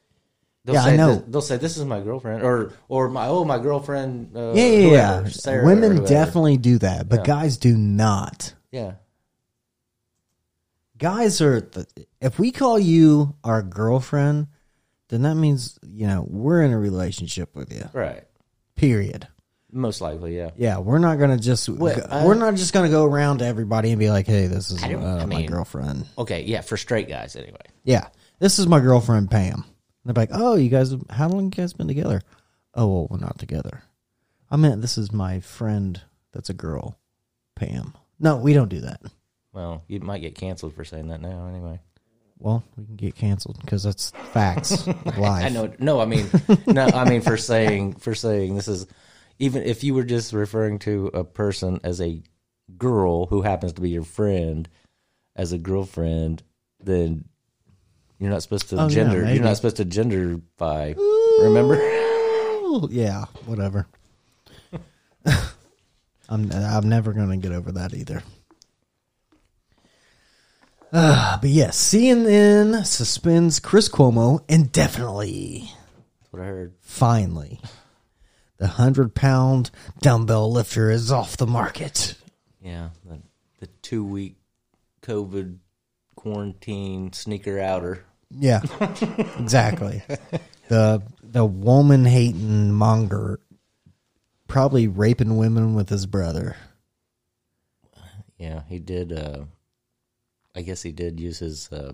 They'll 0.64 0.76
Yeah, 0.76 0.84
I 0.84 0.90
say 0.90 0.96
know. 0.96 1.16
thi- 1.16 1.24
they'll 1.28 1.40
say 1.42 1.56
this 1.58 1.76
is 1.76 1.84
my 1.84 2.00
girlfriend, 2.00 2.42
or 2.42 2.72
or 2.88 3.08
my 3.10 3.26
oh 3.26 3.44
my 3.44 3.58
girlfriend. 3.58 4.34
Uh, 4.36 4.52
yeah, 4.54 4.64
yeah, 4.64 4.88
whoever, 4.88 5.26
yeah. 5.26 5.28
Sarah 5.32 5.64
Women 5.66 6.04
definitely 6.04 6.56
do 6.56 6.78
that, 6.78 7.08
but 7.08 7.20
Yeah. 7.20 7.24
guys 7.26 7.58
do 7.58 7.76
not. 7.76 8.54
Yeah. 8.72 8.92
Guys 10.96 11.40
are. 11.40 11.60
th- 11.60 11.86
If 12.20 12.38
we 12.38 12.50
call 12.52 12.78
you 12.78 13.34
our 13.44 13.62
girlfriend, 13.62 14.46
then 15.08 15.22
that 15.22 15.34
means 15.34 15.78
you 15.86 16.06
know 16.06 16.24
we're 16.28 16.62
in 16.62 16.70
a 16.72 16.78
relationship 16.78 17.54
with 17.54 17.72
you. 17.72 17.88
Right. 17.92 18.24
Period. 18.76 19.28
Most 19.76 20.00
likely, 20.00 20.36
yeah. 20.36 20.50
Yeah, 20.56 20.78
we're 20.78 20.98
not 21.00 21.18
gonna 21.18 21.36
just 21.38 21.68
Well, 21.68 21.96
go- 21.96 22.02
uh, 22.08 22.22
we're 22.24 22.34
not 22.36 22.54
just 22.54 22.72
gonna 22.72 22.88
go 22.88 23.04
around 23.04 23.38
to 23.38 23.44
everybody 23.46 23.90
and 23.90 23.98
be 23.98 24.08
like, 24.08 24.26
"Hey, 24.26 24.46
this 24.46 24.70
is 24.70 24.82
I 24.82 24.88
don't- 24.88 25.02
uh, 25.02 25.16
I 25.16 25.26
my 25.26 25.38
mean- 25.38 25.46
girlfriend." 25.50 26.06
Okay, 26.16 26.44
yeah, 26.44 26.60
for 26.60 26.76
straight 26.76 27.08
guys 27.08 27.34
anyway. 27.34 27.58
Yeah, 27.82 28.06
this 28.38 28.58
is 28.60 28.66
my 28.68 28.78
girlfriend 28.80 29.30
Pam. 29.32 29.64
And 30.04 30.14
they're 30.16 30.22
like, 30.22 30.30
"Oh, 30.32 30.54
you 30.54 30.68
guys, 30.68 30.94
how 31.10 31.28
long 31.28 31.44
you 31.46 31.50
guys 31.50 31.72
been 31.72 31.88
together?" 31.88 32.22
Oh, 32.74 32.86
well, 32.86 33.06
we're 33.10 33.18
not 33.18 33.38
together. 33.38 33.82
I 34.50 34.56
meant 34.56 34.80
this 34.80 34.96
is 34.96 35.12
my 35.12 35.40
friend. 35.40 36.00
That's 36.32 36.50
a 36.50 36.54
girl, 36.54 36.96
Pam. 37.56 37.94
No, 38.20 38.36
we 38.36 38.52
don't 38.52 38.68
do 38.68 38.80
that. 38.82 39.00
Well, 39.52 39.82
you 39.88 39.98
might 40.00 40.20
get 40.20 40.34
canceled 40.36 40.74
for 40.74 40.84
saying 40.84 41.08
that 41.08 41.20
now, 41.20 41.46
anyway. 41.48 41.80
Well, 42.38 42.62
we 42.76 42.84
can 42.84 42.96
get 42.96 43.14
canceled 43.14 43.58
because 43.60 43.82
that's 43.84 44.10
facts 44.32 44.86
of 44.86 45.18
life. 45.18 45.44
I 45.44 45.48
know. 45.48 45.72
No, 45.78 46.00
I 46.00 46.04
mean, 46.04 46.26
no, 46.66 46.84
I 46.86 47.08
mean 47.08 47.20
for 47.22 47.36
saying 47.36 47.94
for 47.94 48.14
saying 48.14 48.54
this 48.56 48.68
is 48.68 48.86
even 49.38 49.62
if 49.62 49.82
you 49.84 49.94
were 49.94 50.04
just 50.04 50.32
referring 50.32 50.78
to 50.80 51.08
a 51.08 51.24
person 51.24 51.80
as 51.84 52.00
a 52.00 52.22
girl 52.78 53.26
who 53.26 53.42
happens 53.42 53.72
to 53.74 53.80
be 53.80 53.90
your 53.90 54.04
friend 54.04 54.68
as 55.36 55.52
a 55.52 55.58
girlfriend, 55.58 56.42
then 56.80 57.24
you're 58.18 58.30
not 58.30 58.42
supposed 58.42 58.68
to 58.70 58.76
Oh, 58.76 58.84
yeah, 58.88 58.94
gender. 58.94 59.22
maybe. 59.22 59.34
you're 59.34 59.44
not 59.44 59.56
supposed 59.56 59.76
to 59.76 59.84
gender 59.84 60.38
by. 60.56 60.94
Remember? 61.40 61.74
Yeah, 62.90 63.24
whatever. 63.46 63.86
I'm 66.28 66.50
I'm 66.50 66.88
never 66.88 67.12
gonna 67.12 67.36
get 67.36 67.52
over 67.52 67.72
that 67.72 67.92
either. 67.94 68.22
Uh, 70.92 71.38
but 71.40 71.50
yes, 71.50 71.76
CNN 71.78 72.84
suspends 72.86 73.60
Chris 73.60 73.88
Cuomo 73.88 74.40
indefinitely. 74.48 75.70
That's 76.20 76.32
what 76.32 76.42
I 76.42 76.46
heard. 76.46 76.74
Finally, 76.80 77.60
the 78.58 78.66
hundred 78.66 79.14
pound 79.14 79.70
dumbbell 80.00 80.50
lifter 80.50 80.90
is 80.90 81.10
off 81.10 81.36
the 81.36 81.46
market. 81.46 82.14
Yeah, 82.60 82.90
the, 83.04 83.20
the 83.60 83.66
two 83.82 84.04
week 84.04 84.36
COVID 85.02 85.58
quarantine 86.16 87.12
sneaker 87.12 87.58
outer. 87.60 88.04
Yeah, 88.30 88.62
exactly. 89.38 90.02
the 90.68 91.02
the 91.22 91.44
woman 91.44 92.04
hating 92.04 92.72
monger, 92.72 93.40
probably 94.48 94.88
raping 94.88 95.36
women 95.36 95.74
with 95.74 95.88
his 95.88 96.06
brother. 96.06 96.56
Yeah, 98.38 98.62
he 98.68 98.78
did. 98.78 99.12
Uh, 99.12 99.44
I 100.54 100.62
guess 100.62 100.82
he 100.82 100.92
did 100.92 101.20
use 101.20 101.38
his 101.38 101.70
uh, 101.70 101.92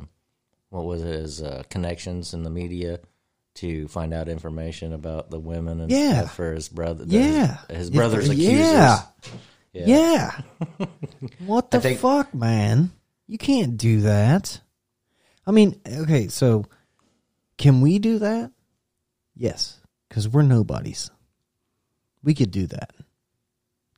what 0.71 0.85
was 0.85 1.03
it, 1.03 1.21
his 1.21 1.43
uh, 1.43 1.63
connections 1.69 2.33
in 2.33 2.43
the 2.43 2.51
media 2.51 3.01
to 3.61 3.89
find 3.89 4.13
out 4.15 4.29
information 4.29 4.93
about 4.93 5.31
the 5.31 5.39
women 5.41 5.81
and 5.81 5.91
Yeah. 5.91 6.21
stuff 6.23 6.35
for 6.37 6.53
his 6.53 6.69
brother. 6.69 7.05
Yeah, 7.07 7.59
his, 7.69 7.77
his 7.79 7.91
Yeah, 7.91 7.97
brother's 7.97 8.29
accusers. 8.29 8.57
Yeah, 8.59 9.03
Yeah. 9.73 9.85
yeah. 10.79 10.87
what 11.47 11.71
the 11.71 11.81
think- 11.81 12.01
fuck, 12.01 12.35
man? 12.35 12.93
You 13.27 13.39
can't 13.39 13.77
do 13.77 14.01
that. 14.03 14.61
I 15.47 15.53
mean, 15.53 15.81
okay, 15.87 16.29
so 16.29 16.65
can 17.59 17.81
we 17.81 17.99
do 17.99 18.19
that? 18.21 18.51
Yes, 19.37 19.79
because 20.09 20.29
we're 20.29 20.43
nobodies. 20.43 21.11
We 22.23 22.35
could 22.35 22.51
do 22.51 22.67
that. 22.69 22.91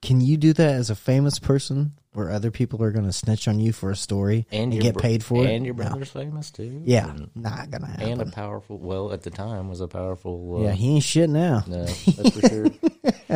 Can 0.02 0.20
you 0.20 0.36
do 0.36 0.52
that 0.52 0.74
as 0.74 0.90
a 0.90 0.94
famous 0.94 1.38
person 1.38 1.92
where 2.12 2.30
other 2.30 2.50
people 2.50 2.82
are 2.82 2.90
going 2.90 3.04
to 3.06 3.12
snitch 3.12 3.48
on 3.48 3.58
you 3.58 3.72
for 3.72 3.90
a 3.90 3.96
story 3.96 4.46
and, 4.52 4.72
and 4.72 4.82
get 4.82 4.94
bro- 4.94 5.02
paid 5.02 5.24
for 5.24 5.44
it? 5.44 5.50
And 5.50 5.64
your 5.64 5.74
No. 5.74 5.84
brother's 5.84 6.10
famous 6.10 6.50
too. 6.50 6.82
Yeah, 6.84 7.10
and, 7.10 7.30
not 7.34 7.70
gonna 7.70 7.86
happen. 7.86 8.08
and 8.08 8.22
a 8.22 8.26
powerful. 8.26 8.78
Well, 8.78 9.12
at 9.12 9.22
the 9.22 9.30
time, 9.30 9.68
was 9.68 9.80
a 9.80 9.88
powerful. 9.88 10.58
Uh, 10.58 10.60
yeah, 10.66 10.72
he 10.72 10.94
ain't 10.96 11.04
shit 11.04 11.30
now. 11.30 11.64
No, 11.66 11.84
that's 11.84 12.30
for 12.40 12.48
sure. 12.48 12.66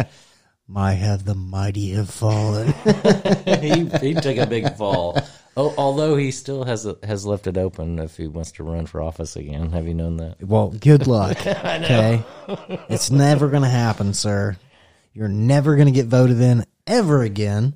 My 0.68 0.92
have 0.94 1.24
the 1.24 1.36
mighty 1.36 1.90
have 1.92 2.10
fallen. 2.10 2.72
he 3.44 3.84
he 4.00 4.14
took 4.14 4.36
a 4.36 4.46
big 4.46 4.74
fall. 4.76 5.16
Oh, 5.56 5.72
although 5.78 6.16
he 6.16 6.32
still 6.32 6.64
has 6.64 6.86
has 7.04 7.24
left 7.24 7.46
it 7.46 7.56
open 7.56 8.00
if 8.00 8.16
he 8.16 8.26
wants 8.26 8.50
to 8.52 8.64
run 8.64 8.86
for 8.86 9.00
office 9.00 9.36
again. 9.36 9.70
Have 9.70 9.86
you 9.86 9.94
known 9.94 10.16
that? 10.16 10.42
Well, 10.42 10.70
good 10.70 11.06
luck. 11.06 11.38
Okay. 11.46 12.22
it's 12.88 13.10
never 13.12 13.48
going 13.48 13.62
to 13.62 13.68
happen, 13.68 14.12
sir. 14.12 14.56
You're 15.12 15.28
never 15.28 15.76
going 15.76 15.86
to 15.86 15.92
get 15.92 16.06
voted 16.06 16.40
in 16.40 16.64
ever 16.86 17.22
again. 17.22 17.74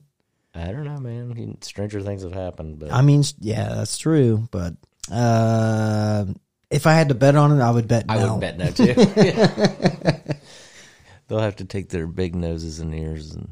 I 0.69 0.73
don't 0.73 0.85
know, 0.85 0.99
man. 0.99 1.59
Stranger 1.63 2.01
things 2.01 2.23
have 2.23 2.33
happened, 2.33 2.79
but 2.79 2.93
I 2.93 3.03
mean, 3.03 3.23
yeah, 3.39 3.69
that's 3.75 3.99
true. 3.99 4.49
But 4.51 4.75
uh, 5.11 6.27
if 6.71 6.87
I 6.87 6.95
had 6.95 7.09
to 7.09 7.15
bet 7.15 7.37
on 7.37 7.59
it, 7.59 7.63
I 7.63 7.71
would 7.71 7.89
bet 7.89 8.07
no. 8.07 8.15
I 8.15 8.31
would 8.31 8.41
bet 8.41 8.59
no 8.59 8.71
too. 8.71 8.95
They'll 11.29 11.39
have 11.39 11.57
to 11.57 11.65
take 11.65 11.89
their 11.91 12.07
big 12.07 12.35
noses 12.35 12.81
and 12.81 12.95
ears 12.95 13.35
and 13.35 13.51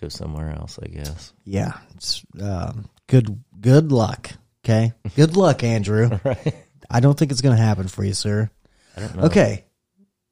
go 0.00 0.08
somewhere 0.08 0.50
else, 0.50 0.78
I 0.82 0.86
guess. 0.86 1.32
yeah. 1.44 1.72
It's, 1.96 2.24
um, 2.40 2.88
good, 3.08 3.42
good 3.60 3.90
luck. 3.90 4.30
Okay. 4.64 4.92
Good 5.16 5.36
luck, 5.36 5.62
Andrew. 5.64 6.10
I 6.90 7.00
don't 7.00 7.18
think 7.18 7.32
it's 7.32 7.40
going 7.40 7.56
to 7.56 7.62
happen 7.62 7.88
for 7.88 8.04
you, 8.04 8.14
sir. 8.14 8.50
I 8.96 9.00
don't 9.00 9.16
know. 9.16 9.22
Okay. 9.24 9.64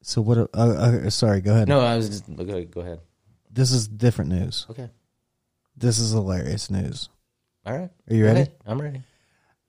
So 0.03 0.23
what? 0.23 0.39
Uh, 0.39 0.47
uh, 0.55 1.11
sorry. 1.11 1.41
Go 1.41 1.53
ahead. 1.55 1.69
No, 1.69 1.81
I 1.81 1.97
was 1.97 2.09
just 2.09 2.25
okay, 2.39 2.65
go 2.65 2.81
ahead. 2.81 3.01
This 3.51 3.73
is 3.73 3.89
different 3.89 4.31
news. 4.31 4.67
Okay. 4.71 4.89
This 5.77 5.99
is 5.99 6.13
hilarious 6.13 6.71
news. 6.71 7.09
All 7.67 7.77
right. 7.77 7.91
Are 8.11 8.15
you 8.15 8.25
ready? 8.25 8.41
ahead. 8.43 8.53
I'm 8.67 8.81
ready. 8.81 9.03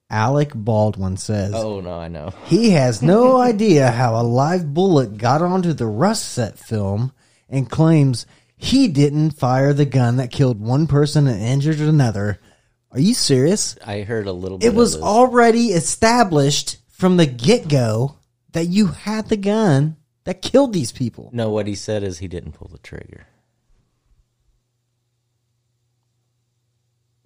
Alec 0.09 0.51
Baldwin 0.53 1.17
says 1.17 1.53
Oh 1.55 1.81
no, 1.81 1.93
I 1.93 2.07
know. 2.09 2.31
he 2.45 2.71
has 2.71 3.01
no 3.01 3.37
idea 3.41 3.89
how 3.89 4.15
a 4.19 4.23
live 4.23 4.73
bullet 4.73 5.17
got 5.17 5.41
onto 5.41 5.73
the 5.73 5.87
Rust 5.87 6.29
set 6.29 6.59
film 6.59 7.11
and 7.49 7.69
claims 7.69 8.25
he 8.55 8.87
didn't 8.87 9.31
fire 9.31 9.73
the 9.73 9.85
gun 9.85 10.17
that 10.17 10.31
killed 10.31 10.59
one 10.61 10.85
person 10.87 11.27
and 11.27 11.41
injured 11.41 11.79
another. 11.79 12.39
Are 12.91 12.99
you 12.99 13.13
serious? 13.13 13.77
I 13.85 14.01
heard 14.01 14.27
a 14.27 14.31
little 14.31 14.57
bit. 14.59 14.67
It 14.67 14.75
was 14.75 14.95
already 15.01 15.67
established 15.69 16.77
from 16.89 17.17
the 17.17 17.25
get 17.25 17.67
go 17.67 18.15
that 18.53 18.65
you 18.67 18.87
had 18.87 19.27
the 19.27 19.37
gun 19.37 19.97
that 20.23 20.41
killed 20.41 20.71
these 20.71 20.91
people. 20.91 21.29
No, 21.33 21.49
what 21.49 21.67
he 21.67 21.75
said 21.75 22.03
is 22.03 22.19
he 22.19 22.27
didn't 22.27 22.53
pull 22.53 22.69
the 22.71 22.77
trigger. 22.77 23.27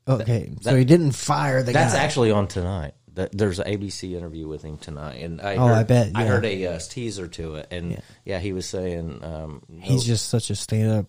Okay, 0.09 0.51
so 0.61 0.75
he 0.75 0.85
didn't 0.85 1.11
fire 1.11 1.61
the 1.63 1.71
That's 1.71 1.93
gun. 1.93 2.01
actually 2.01 2.31
on 2.31 2.47
tonight. 2.47 2.93
That- 3.13 3.37
There's 3.37 3.59
an 3.59 3.67
ABC 3.67 4.15
interview 4.15 4.47
with 4.47 4.63
him 4.63 4.77
tonight, 4.77 5.21
and 5.23 5.39
I 5.41 5.55
Oh, 5.55 5.67
heard, 5.67 5.73
I 5.75 5.83
bet, 5.83 6.11
I 6.15 6.25
heard 6.25 6.45
a 6.45 6.65
uh, 6.67 6.79
teaser 6.79 7.27
to 7.27 7.55
it, 7.55 7.67
and 7.71 8.01
yeah, 8.25 8.39
he 8.39 8.53
was 8.53 8.65
saying 8.65 9.23
um, 9.23 9.61
He's 9.81 10.03
just 10.03 10.29
such 10.29 10.49
a 10.49 10.55
stand 10.55 10.91
up 10.91 11.05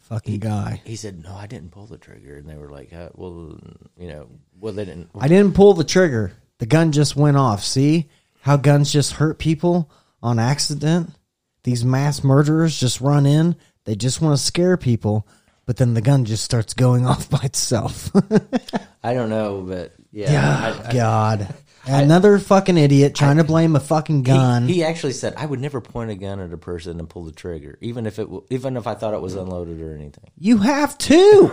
fucking 0.00 0.38
guy. 0.40 0.80
He 0.84 0.96
said, 0.96 1.22
"No, 1.22 1.34
I 1.34 1.46
didn't 1.46 1.70
pull 1.70 1.86
the 1.86 1.98
trigger," 1.98 2.36
and 2.36 2.48
they 2.48 2.56
were 2.56 2.70
like, 2.70 2.92
uh, 2.92 3.08
"Well, 3.14 3.58
you 3.98 4.08
know, 4.08 4.28
well, 4.60 4.72
they 4.72 4.84
didn't." 4.84 5.10
I 5.18 5.28
didn't 5.28 5.54
pull 5.54 5.74
the 5.74 5.84
trigger. 5.84 6.32
The 6.58 6.66
gun 6.66 6.92
just 6.92 7.16
went 7.16 7.36
off. 7.36 7.64
See 7.64 8.08
how 8.42 8.56
guns 8.56 8.92
just 8.92 9.12
hurt 9.12 9.38
people 9.38 9.90
on 10.22 10.38
accident? 10.38 11.10
These 11.64 11.84
mass 11.84 12.22
murderers 12.22 12.78
just 12.78 13.00
run 13.00 13.24
in. 13.26 13.56
They 13.86 13.96
just 13.96 14.20
want 14.20 14.36
to 14.38 14.42
scare 14.44 14.76
people, 14.76 15.26
but 15.66 15.76
then 15.76 15.94
the 15.94 16.00
gun 16.02 16.24
just 16.24 16.44
starts 16.44 16.74
going 16.74 17.06
off 17.06 17.28
by 17.30 17.40
itself. 17.42 18.10
I 19.02 19.14
don't 19.14 19.30
know, 19.30 19.62
but 19.62 19.92
yeah, 20.12 20.32
yeah, 20.32 20.74
I- 20.84 20.88
I- 20.88 20.92
God. 20.92 21.54
Another 21.86 22.38
fucking 22.38 22.78
idiot 22.78 23.14
trying 23.14 23.36
to 23.36 23.44
blame 23.44 23.76
a 23.76 23.80
fucking 23.80 24.22
gun. 24.22 24.66
He, 24.68 24.76
he 24.76 24.84
actually 24.84 25.12
said, 25.12 25.34
"I 25.36 25.44
would 25.44 25.60
never 25.60 25.82
point 25.82 26.10
a 26.10 26.14
gun 26.14 26.40
at 26.40 26.50
a 26.50 26.56
person 26.56 26.98
and 26.98 27.06
pull 27.10 27.24
the 27.24 27.30
trigger, 27.32 27.76
even 27.82 28.06
if 28.06 28.18
it, 28.18 28.22
w- 28.22 28.42
even 28.48 28.78
if 28.78 28.86
I 28.86 28.94
thought 28.94 29.12
it 29.12 29.20
was 29.20 29.34
unloaded 29.34 29.82
or 29.82 29.94
anything." 29.94 30.30
You 30.38 30.56
have 30.56 30.96
to. 30.96 31.52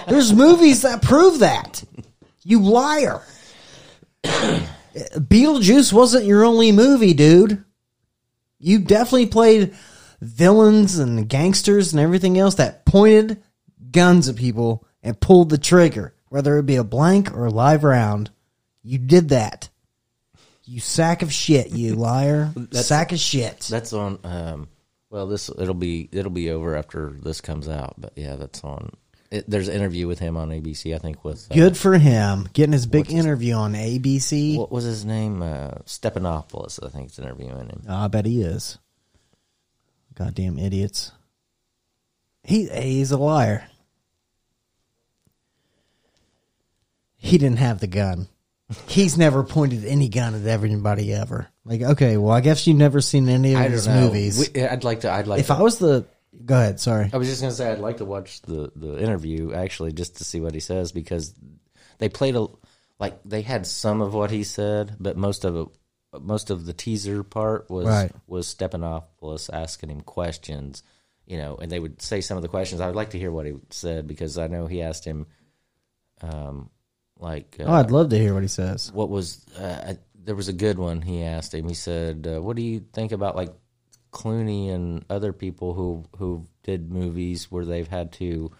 There's 0.08 0.32
movies 0.32 0.80
that 0.80 1.02
prove 1.02 1.40
that. 1.40 1.84
You 2.42 2.62
liar. 2.62 3.20
Beetlejuice 4.94 5.92
wasn't 5.92 6.24
your 6.24 6.44
only 6.44 6.72
movie, 6.72 7.14
dude. 7.14 7.62
You 8.58 8.78
definitely 8.78 9.26
played 9.26 9.74
villains 10.22 10.98
and 10.98 11.28
gangsters 11.28 11.92
and 11.92 12.00
everything 12.00 12.38
else 12.38 12.54
that 12.54 12.84
pointed 12.86 13.42
guns 13.90 14.28
at 14.28 14.36
people 14.36 14.86
and 15.02 15.20
pulled 15.20 15.50
the 15.50 15.58
trigger, 15.58 16.14
whether 16.28 16.56
it 16.58 16.66
be 16.66 16.76
a 16.76 16.84
blank 16.84 17.32
or 17.34 17.46
a 17.46 17.50
live 17.50 17.84
round. 17.84 18.30
You 18.82 18.98
did 18.98 19.30
that. 19.30 19.68
You 20.64 20.80
sack 20.80 21.22
of 21.22 21.32
shit, 21.32 21.70
you 21.70 21.94
liar. 21.96 22.52
That's- 22.54 22.86
sack 22.86 23.12
of 23.12 23.18
shit. 23.18 23.60
That's 23.60 23.92
on. 23.92 24.18
Um, 24.24 24.68
well, 25.10 25.26
this 25.26 25.50
it'll 25.50 25.74
be 25.74 26.08
it'll 26.12 26.30
be 26.30 26.50
over 26.50 26.74
after 26.76 27.10
this 27.10 27.40
comes 27.40 27.68
out, 27.68 27.94
but 27.98 28.12
yeah, 28.16 28.36
that's 28.36 28.62
on. 28.64 28.90
It, 29.30 29.48
there's 29.48 29.68
an 29.68 29.74
interview 29.74 30.06
with 30.06 30.18
him 30.18 30.36
on 30.36 30.50
ABC, 30.50 30.94
I 30.94 30.98
think. 30.98 31.24
With 31.24 31.50
uh, 31.50 31.54
Good 31.54 31.76
for 31.76 31.98
him 31.98 32.48
getting 32.52 32.72
his 32.72 32.86
big 32.86 33.10
interview 33.10 33.54
on 33.54 33.72
ABC. 33.74 34.56
What 34.56 34.70
was 34.70 34.84
his 34.84 35.04
name? 35.04 35.42
Uh, 35.42 35.70
Stephanopoulos, 35.86 36.84
I 36.84 36.88
think, 36.90 37.10
is 37.10 37.18
interviewing 37.18 37.68
him. 37.68 37.82
I 37.88 38.08
bet 38.08 38.24
he 38.26 38.42
is. 38.42 38.78
Goddamn 40.14 40.58
idiots. 40.58 41.12
He 42.44 42.68
he's 42.68 43.12
a 43.12 43.16
liar. 43.16 43.64
He 47.16 47.38
didn't 47.38 47.58
have 47.58 47.78
the 47.78 47.86
gun. 47.86 48.28
He's 48.86 49.16
never 49.16 49.44
pointed 49.44 49.84
any 49.84 50.08
gun 50.08 50.34
at 50.34 50.46
everybody 50.46 51.12
ever. 51.12 51.48
Like, 51.64 51.82
okay, 51.82 52.16
well, 52.16 52.32
I 52.32 52.40
guess 52.40 52.66
you've 52.66 52.78
never 52.78 53.00
seen 53.00 53.28
any 53.28 53.54
of 53.54 53.70
his 53.70 53.86
movies. 53.86 54.50
We- 54.54 54.62
I'd 54.62 54.82
like 54.82 55.00
to. 55.00 55.10
I'd 55.12 55.26
like. 55.26 55.40
if 55.40 55.46
to, 55.46 55.54
I 55.54 55.62
was 55.62 55.78
the, 55.78 56.06
go 56.44 56.56
ahead. 56.56 56.80
Sorry. 56.80 57.10
I 57.12 57.16
was 57.16 57.28
just 57.28 57.40
gonna 57.40 57.52
say 57.52 57.70
I'd 57.70 57.78
like 57.78 57.98
to 57.98 58.04
watch 58.04 58.42
the 58.42 58.72
the 58.74 58.98
interview 58.98 59.52
actually 59.52 59.92
just 59.92 60.16
to 60.16 60.24
see 60.24 60.40
what 60.40 60.54
he 60.54 60.60
says 60.60 60.90
because 60.90 61.34
they 61.98 62.08
played 62.08 62.34
a 62.34 62.46
like 62.98 63.20
they 63.24 63.42
had 63.42 63.66
some 63.66 64.00
of 64.00 64.14
what 64.14 64.30
he 64.30 64.42
said, 64.42 64.96
but 64.98 65.16
most 65.16 65.44
of 65.44 65.56
it, 65.56 65.68
most 66.20 66.50
of 66.50 66.66
the 66.66 66.72
teaser 66.72 67.22
part 67.22 67.70
was 67.70 67.86
Right. 67.86 68.12
was 68.26 68.52
Stephanopoulos 68.54 69.48
asking 69.52 69.90
him 69.90 70.00
questions, 70.02 70.82
you 71.26 71.38
know, 71.38 71.56
and 71.56 71.70
they 71.70 71.78
would 71.80 72.02
say 72.02 72.20
some 72.20 72.36
of 72.36 72.42
the 72.42 72.48
questions. 72.48 72.80
I 72.80 72.86
would 72.86 72.96
like 72.96 73.10
to 73.10 73.18
hear 73.18 73.30
what 73.32 73.46
he 73.46 73.54
said 73.70 74.06
because 74.06 74.36
I 74.38 74.46
know 74.48 74.66
he 74.66 74.82
asked 74.82 75.04
him, 75.04 75.26
um, 76.20 76.70
like 77.18 77.56
uh, 77.60 77.64
oh, 77.64 77.72
I'd 77.72 77.90
love 77.90 78.10
to 78.10 78.18
hear 78.18 78.34
what 78.34 78.42
he 78.42 78.48
says. 78.48 78.90
what 78.92 79.08
was 79.08 79.44
uh, 79.58 79.84
I- 79.92 79.98
there 80.24 80.36
was 80.36 80.48
a 80.48 80.52
good 80.52 80.78
one 80.78 81.02
he 81.02 81.22
asked 81.24 81.52
him 81.52 81.66
he 81.68 81.74
said 81.74 82.28
uh, 82.32 82.40
what 82.40 82.54
do 82.54 82.62
you 82.62 82.78
think 82.92 83.10
about 83.10 83.34
like 83.34 83.50
clooney 84.12 84.70
and 84.70 85.04
other 85.10 85.32
people 85.32 85.74
who 85.74 86.04
who 86.16 86.46
did 86.62 86.92
movies 86.92 87.50
where 87.50 87.64
they've 87.64 87.88
had 87.88 88.12
to 88.12 88.52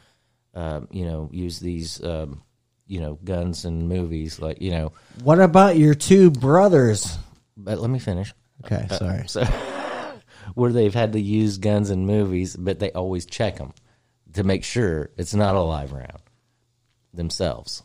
um, 0.55 0.89
you 0.91 1.05
know 1.05 1.29
use 1.33 1.61
these 1.61 2.03
um, 2.03 2.43
you 2.89 2.99
know 3.01 3.15
guns 3.23 3.65
in 3.65 3.87
movies 3.87 4.41
like 4.41 4.61
you 4.61 4.71
know 4.73 4.93
What 5.23 5.41
about 5.41 5.77
your 5.77 5.95
two 5.95 6.31
brothers? 6.31 7.17
But 7.65 7.79
let 7.81 7.91
me 7.91 7.99
finish 7.99 8.33
Okay, 8.65 8.87
Uh, 8.91 8.97
sorry. 8.99 9.29
so 9.29 9.45
where 10.55 10.73
they've 10.73 10.95
had 10.95 11.13
to 11.15 11.21
use 11.21 11.59
guns 11.59 11.91
in 11.91 12.07
movies 12.07 12.57
but 12.57 12.79
they 12.79 12.91
always 12.93 13.27
check 13.27 13.57
them 13.59 13.73
to 14.35 14.43
make 14.45 14.65
sure 14.65 15.11
it's 15.17 15.35
not 15.35 15.55
a 15.55 15.61
live 15.61 15.93
round 15.93 16.21
themselves 17.15 17.83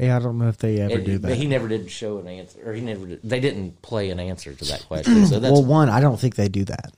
Yeah, 0.00 0.16
I 0.16 0.20
don't 0.20 0.38
know 0.38 0.48
if 0.48 0.56
they 0.56 0.78
ever 0.80 0.94
And- 0.94 1.04
do 1.04 1.18
But 1.18 1.28
that. 1.28 1.36
he 1.36 1.46
never 1.46 1.68
did 1.68 1.90
show 1.90 2.18
an 2.18 2.26
answer, 2.26 2.58
or 2.64 2.72
he 2.72 2.80
never. 2.80 3.06
Did, 3.06 3.20
they 3.22 3.40
didn't 3.40 3.82
play 3.82 4.08
an 4.10 4.18
answer 4.18 4.54
to 4.54 4.64
that 4.64 4.86
question. 4.88 5.26
So 5.26 5.38
that's 5.38 5.52
well, 5.52 5.64
one, 5.64 5.88
I 5.90 6.00
don't 6.00 6.18
think 6.18 6.34
they 6.34 6.48
do 6.48 6.64
that. 6.64 6.94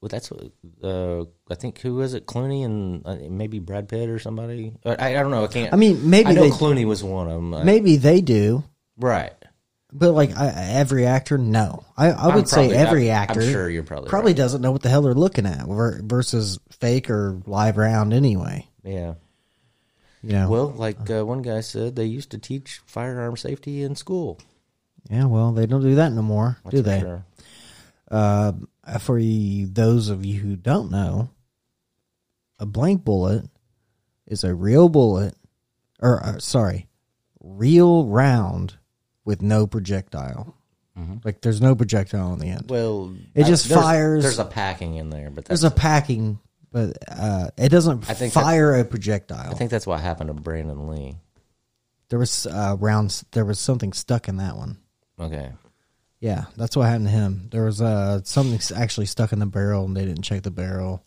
well, 0.00 0.10
that's 0.10 0.30
what 0.30 0.52
uh, 0.84 1.24
I 1.50 1.54
think. 1.54 1.80
Who 1.80 1.94
was 1.94 2.12
it? 2.12 2.26
Clooney 2.26 2.64
and 2.66 3.02
uh, 3.06 3.16
maybe 3.30 3.58
Brad 3.60 3.88
Pitt 3.88 4.10
or 4.10 4.18
somebody. 4.18 4.74
Uh, 4.84 4.94
I, 4.98 5.16
I 5.16 5.22
don't 5.22 5.30
know. 5.30 5.42
I 5.44 5.46
can't. 5.48 5.72
I 5.72 5.76
mean, 5.76 6.08
maybe 6.10 6.28
I 6.28 6.32
know 6.34 6.42
they- 6.42 6.50
Clooney 6.50 6.84
was 6.84 7.02
one 7.02 7.28
of 7.28 7.34
them. 7.34 7.54
I- 7.54 7.64
Maybe 7.64 7.96
they 7.96 8.20
do. 8.20 8.62
right. 8.98 9.32
But 9.92 10.12
like 10.12 10.36
I, 10.36 10.48
every 10.72 11.06
actor, 11.06 11.38
no. 11.38 11.84
I, 11.96 12.10
I 12.10 12.28
I'm 12.28 12.34
would 12.34 12.48
say 12.48 12.70
every 12.72 13.10
I'm- 13.10 13.22
I'm 13.22 13.30
actor. 13.30 13.42
sure 13.42 13.70
you're 13.70 13.82
probably 13.82 14.10
probably 14.10 14.32
right. 14.32 14.36
doesn't 14.36 14.60
know 14.60 14.70
what 14.72 14.82
the 14.82 14.90
hell 14.90 15.00
they're 15.02 15.14
looking 15.14 15.46
at 15.46 15.64
versus 15.66 16.58
fake 16.70 17.08
or 17.08 17.40
live 17.46 17.76
round 17.78 18.12
anyway. 18.12 18.68
Yeah. 18.84 19.14
You 20.22 20.32
know. 20.32 20.50
Well, 20.50 20.68
like 20.70 21.08
uh, 21.10 21.24
one 21.24 21.40
guy 21.42 21.60
said, 21.60 21.96
they 21.96 22.04
used 22.04 22.32
to 22.32 22.38
teach 22.38 22.80
firearm 22.86 23.36
safety 23.36 23.82
in 23.82 23.94
school. 23.96 24.38
yeah. 25.08 25.24
Well, 25.24 25.52
they 25.52 25.64
don't 25.66 25.80
do 25.80 25.94
that 25.94 26.12
no 26.12 26.22
more, 26.22 26.58
That's 26.64 26.76
do 26.76 26.82
they? 26.82 27.00
sure. 27.00 27.24
Uh, 28.10 28.52
for 29.00 29.18
you, 29.18 29.66
those 29.68 30.08
of 30.10 30.24
you 30.24 30.40
who 30.40 30.56
don't 30.56 30.90
know, 30.90 31.30
a 32.58 32.66
blank 32.66 33.04
bullet 33.04 33.46
is 34.26 34.44
a 34.44 34.54
real 34.54 34.88
bullet, 34.88 35.34
or 36.00 36.22
uh, 36.24 36.38
sorry, 36.40 36.88
real 37.40 38.06
round 38.06 38.76
with 39.28 39.42
no 39.42 39.66
projectile. 39.66 40.54
Like 41.22 41.42
there's 41.42 41.60
no 41.60 41.76
projectile 41.76 42.32
on 42.32 42.40
the 42.40 42.48
end. 42.48 42.62
Mm-hmm. 42.62 42.72
Well, 42.72 43.14
it 43.34 43.44
I- 43.44 43.48
just 43.48 43.68
there's- 43.68 43.84
fires. 43.84 44.22
There's 44.24 44.38
a 44.40 44.44
packing 44.44 44.96
in 44.96 45.10
there, 45.10 45.30
but 45.30 45.44
there's 45.44 45.62
a 45.62 45.70
packing, 45.70 46.40
but 46.72 46.96
uh, 47.06 47.50
it 47.56 47.68
doesn't 47.68 48.10
I 48.10 48.14
think 48.14 48.32
fire 48.32 48.74
a 48.74 48.84
projectile. 48.84 49.48
I 49.48 49.54
think 49.54 49.70
that's 49.70 49.86
what 49.86 50.00
happened 50.00 50.26
to 50.28 50.34
Brandon 50.34 50.88
Lee. 50.88 51.14
there 52.08 52.18
was 52.18 52.46
uh, 52.46 52.76
rounds. 52.80 53.24
There 53.30 53.44
was 53.44 53.60
something 53.60 53.92
stuck 53.92 54.26
in 54.26 54.38
that 54.38 54.56
one. 54.56 54.78
Okay. 55.20 55.52
Yeah, 56.18 56.46
that's 56.56 56.76
what 56.76 56.86
happened 56.88 57.06
to 57.06 57.12
him. 57.12 57.48
There 57.52 57.62
was 57.64 57.80
uh, 57.80 58.22
something 58.24 58.58
actually 58.76 59.06
stuck 59.06 59.32
in 59.32 59.38
the 59.38 59.46
barrel, 59.46 59.84
and 59.84 59.96
they 59.96 60.04
didn't 60.04 60.22
check 60.22 60.42
the 60.42 60.50
barrel. 60.50 61.04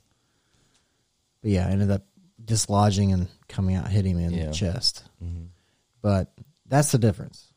But 1.42 1.52
yeah, 1.52 1.68
I 1.68 1.72
ended 1.72 1.92
up 1.92 2.06
dislodging 2.42 3.12
and 3.12 3.28
coming 3.50 3.76
out, 3.76 3.90
hitting 3.90 4.18
him 4.18 4.32
in 4.32 4.40
Yeah. 4.40 4.46
the 4.46 4.54
chest. 4.54 5.04
Mhm. 5.22 5.48
But 6.02 6.32
that's 6.66 6.94
the 6.94 6.98
difference. 6.98 7.51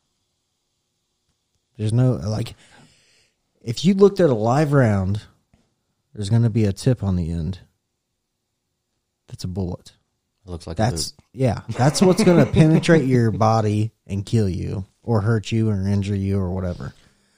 There's 1.77 1.93
no 1.93 2.13
like, 2.13 2.55
if 3.61 3.85
you 3.85 3.93
looked 3.93 4.19
at 4.19 4.29
a 4.29 4.35
live 4.35 4.73
round, 4.73 5.21
there's 6.13 6.29
going 6.29 6.43
to 6.43 6.49
be 6.49 6.65
a 6.65 6.73
tip 6.73 7.03
on 7.03 7.15
the 7.15 7.31
end. 7.31 7.59
That's 9.27 9.43
a 9.43 9.47
bullet. 9.47 9.93
It 10.45 10.49
looks 10.51 10.67
like 10.67 10.77
That's 10.77 11.13
yeah. 11.33 11.61
That's 11.69 12.01
what's 12.01 12.23
going 12.23 12.45
to 12.45 12.51
penetrate 12.51 13.05
your 13.05 13.31
body 13.31 13.91
and 14.05 14.25
kill 14.25 14.47
you, 14.47 14.85
or 15.03 15.21
hurt 15.21 15.51
you, 15.51 15.69
or 15.69 15.87
injure 15.87 16.15
you, 16.15 16.39
or 16.39 16.51
whatever. 16.51 16.93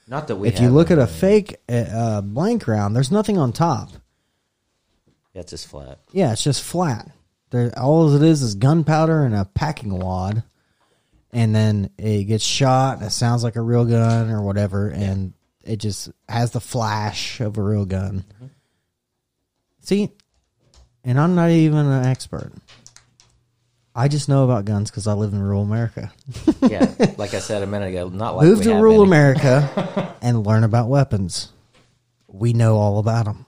Not 0.07 0.27
that 0.27 0.35
we. 0.35 0.47
if 0.47 0.59
you 0.59 0.69
look 0.69 0.91
at 0.91 0.99
a 0.99 1.07
fake 1.07 1.57
uh, 1.69 1.73
uh, 1.73 2.21
blank 2.21 2.67
round, 2.67 2.95
there's 2.95 3.11
nothing 3.11 3.37
on 3.37 3.51
top. 3.51 3.89
Yeah, 5.33 5.41
it's 5.41 5.51
just 5.51 5.67
flat. 5.67 5.99
Yeah, 6.11 6.31
it's 6.31 6.43
just 6.43 6.63
flat. 6.63 7.11
There, 7.49 7.71
all 7.77 8.13
it 8.13 8.23
is 8.23 8.41
is 8.41 8.55
gunpowder 8.55 9.23
and 9.23 9.35
a 9.35 9.45
packing 9.45 9.97
wad, 9.97 10.43
and 11.37 11.53
then 11.53 11.91
it 11.99 12.23
gets 12.23 12.43
shot 12.43 12.97
and 12.97 13.05
it 13.05 13.11
sounds 13.11 13.43
like 13.43 13.55
a 13.57 13.61
real 13.61 13.85
gun 13.85 14.31
or 14.31 14.41
whatever, 14.41 14.89
and 14.89 15.33
it 15.63 15.77
just 15.77 16.09
has 16.27 16.49
the 16.49 16.59
flash 16.59 17.39
of 17.41 17.59
a 17.59 17.61
real 17.61 17.85
gun. 17.85 18.25
See, 19.81 20.09
and 21.03 21.19
I'm 21.19 21.35
not 21.35 21.51
even 21.51 21.85
an 21.85 22.05
expert. 22.07 22.51
I 23.93 24.07
just 24.07 24.27
know 24.29 24.45
about 24.45 24.65
guns 24.65 24.89
because 24.89 25.05
I 25.05 25.13
live 25.13 25.31
in 25.31 25.39
rural 25.39 25.61
America. 25.61 26.11
yeah, 26.61 26.91
like 27.17 27.35
I 27.35 27.39
said 27.39 27.61
a 27.61 27.67
minute 27.67 27.89
ago, 27.89 28.09
not 28.09 28.35
like 28.35 28.47
Move 28.47 28.59
we 28.59 28.63
to 28.65 28.71
have 28.73 28.81
rural 28.81 29.01
any. 29.01 29.09
America 29.09 30.15
and 30.23 30.43
learn 30.43 30.63
about 30.63 30.89
weapons. 30.89 31.51
We 32.27 32.53
know 32.53 32.77
all 32.77 32.97
about 32.97 33.25
them. 33.25 33.45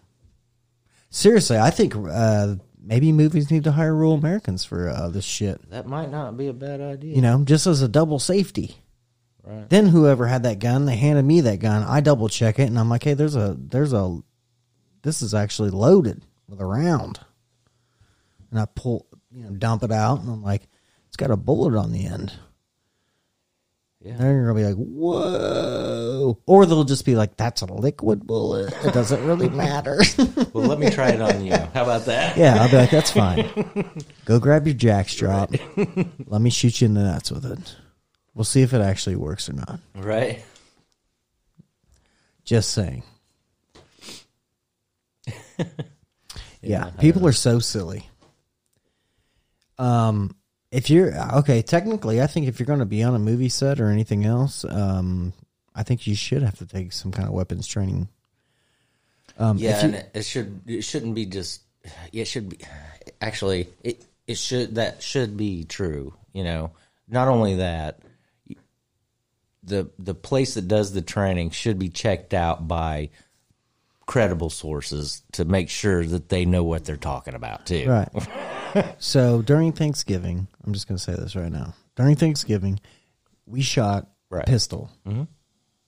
Seriously, 1.09 1.57
I 1.57 1.71
think 1.71 1.95
uh, 1.95 2.55
maybe 2.81 3.11
movies 3.11 3.51
need 3.51 3.63
to 3.65 3.71
hire 3.71 3.93
rural 3.93 4.13
Americans 4.13 4.63
for 4.65 4.89
uh, 4.89 5.09
this 5.09 5.25
shit. 5.25 5.69
That 5.69 5.87
might 5.87 6.11
not 6.11 6.37
be 6.37 6.47
a 6.47 6.53
bad 6.53 6.81
idea. 6.81 7.15
You 7.15 7.21
know, 7.21 7.43
just 7.43 7.67
as 7.67 7.81
a 7.81 7.87
double 7.87 8.19
safety. 8.19 8.77
Right. 9.43 9.69
Then 9.69 9.87
whoever 9.87 10.27
had 10.27 10.43
that 10.43 10.59
gun, 10.59 10.85
they 10.85 10.95
handed 10.97 11.25
me 11.25 11.41
that 11.41 11.59
gun. 11.59 11.83
I 11.83 12.01
double 12.01 12.29
check 12.29 12.59
it, 12.59 12.67
and 12.67 12.77
I'm 12.77 12.89
like, 12.89 13.03
hey, 13.03 13.13
there's 13.13 13.35
a 13.35 13.55
there's 13.57 13.93
a 13.93 14.19
this 15.01 15.21
is 15.21 15.33
actually 15.33 15.69
loaded 15.69 16.23
with 16.47 16.59
a 16.59 16.65
round. 16.65 17.19
And 18.51 18.59
I 18.59 18.65
pull, 18.65 19.07
you 19.31 19.43
know, 19.43 19.51
dump 19.51 19.83
it 19.83 19.91
out, 19.91 20.21
and 20.21 20.29
I'm 20.29 20.43
like, 20.43 20.67
it's 21.07 21.17
got 21.17 21.31
a 21.31 21.37
bullet 21.37 21.77
on 21.77 21.91
the 21.91 22.05
end. 22.05 22.33
Yeah. 24.01 24.15
They're 24.15 24.41
gonna 24.41 24.53
be 24.53 24.63
like, 24.63 24.75
whoa, 24.77 26.39
or 26.45 26.65
they'll 26.65 26.85
just 26.85 27.03
be 27.05 27.15
like, 27.15 27.35
that's 27.35 27.61
a 27.61 27.65
liquid 27.65 28.25
bullet. 28.25 28.73
It 28.85 28.93
doesn't 28.93 29.25
really 29.25 29.49
matter. 29.65 29.99
well, 30.53 30.65
let 30.67 30.79
me 30.79 30.89
try 30.89 31.09
it 31.09 31.19
on 31.21 31.43
you. 31.45 31.53
How 31.73 31.83
about 31.83 32.05
that? 32.05 32.37
yeah, 32.37 32.61
I'll 32.61 32.69
be 32.69 32.77
like, 32.77 32.91
that's 32.91 33.11
fine. 33.11 33.49
Go 34.25 34.39
grab 34.39 34.65
your 34.67 34.75
jackstrap. 34.75 35.59
Let 36.27 36.39
me 36.41 36.49
shoot 36.49 36.79
you 36.79 36.85
in 36.85 36.93
the 36.93 37.03
nuts 37.03 37.29
with 37.29 37.45
it. 37.45 37.75
We'll 38.33 38.45
see 38.45 38.61
if 38.61 38.73
it 38.73 38.79
actually 38.81 39.17
works 39.17 39.49
or 39.49 39.53
not. 39.53 39.81
Right. 39.95 40.45
Just 42.45 42.71
saying. 42.71 43.03
yeah, 45.57 45.65
Yeah, 46.61 46.89
people 46.99 47.27
are 47.27 47.33
so 47.33 47.59
silly. 47.59 48.09
Um, 49.77 50.35
if 50.71 50.89
you're 50.89 51.13
okay, 51.37 51.61
technically, 51.61 52.21
I 52.21 52.27
think 52.27 52.47
if 52.47 52.59
you're 52.59 52.67
going 52.67 52.79
to 52.79 52.85
be 52.85 53.03
on 53.03 53.15
a 53.15 53.19
movie 53.19 53.49
set 53.49 53.79
or 53.79 53.89
anything 53.89 54.25
else, 54.25 54.63
um, 54.65 55.33
I 55.75 55.83
think 55.83 56.05
you 56.07 56.15
should 56.15 56.43
have 56.43 56.57
to 56.59 56.65
take 56.65 56.93
some 56.93 57.11
kind 57.11 57.27
of 57.27 57.33
weapons 57.33 57.65
training. 57.67 58.07
Um, 59.37 59.57
yeah, 59.57 59.79
you- 59.79 59.85
and 59.87 59.95
it- 59.95 60.11
it 60.13 60.25
should 60.25 60.61
it 60.67 60.81
shouldn't 60.83 61.15
be 61.15 61.25
just 61.25 61.61
it 62.11 62.25
should 62.25 62.49
be 62.49 62.59
actually 63.21 63.69
it 63.83 64.03
it 64.27 64.37
should 64.37 64.75
that 64.75 65.01
should 65.01 65.37
be 65.37 65.63
true. 65.63 66.13
You 66.33 66.43
know, 66.43 66.71
not 67.07 67.27
only 67.29 67.55
that, 67.55 67.99
the 69.63 69.89
the 69.97 70.13
place 70.13 70.53
that 70.55 70.67
does 70.67 70.91
the 70.93 71.01
training 71.01 71.49
should 71.51 71.79
be 71.79 71.89
checked 71.89 72.33
out 72.33 72.67
by 72.67 73.09
credible 74.05 74.49
sources 74.49 75.21
to 75.33 75.45
make 75.45 75.69
sure 75.69 76.05
that 76.05 76.29
they 76.29 76.43
know 76.45 76.63
what 76.63 76.83
they're 76.85 76.97
talking 76.97 77.33
about 77.35 77.65
too. 77.65 77.87
Right. 77.87 78.09
so 78.97 79.41
during 79.41 79.71
Thanksgiving, 79.71 80.47
I'm 80.65 80.73
just 80.73 80.87
going 80.87 80.97
to 80.97 81.03
say 81.03 81.13
this 81.13 81.35
right 81.35 81.51
now. 81.51 81.73
During 81.95 82.15
Thanksgiving, 82.15 82.79
we 83.45 83.61
shot 83.61 84.07
Right. 84.31 84.45
pistol. 84.45 84.91
Mhm. 85.07 85.27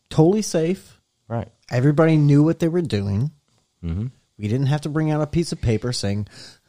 Totally 0.10 0.42
safe. 0.42 1.00
Right. 1.28 1.48
Everybody 1.72 2.18
knew 2.18 2.44
what 2.44 2.60
they 2.60 2.68
were 2.68 2.82
doing. 2.82 3.32
Mhm. 3.84 4.12
We 4.38 4.48
didn't 4.48 4.66
have 4.68 4.82
to 4.82 4.90
bring 4.90 5.12
out 5.12 5.22
a 5.22 5.28
piece 5.28 5.52
of 5.52 5.62
paper 5.62 5.94
saying, 5.94 6.28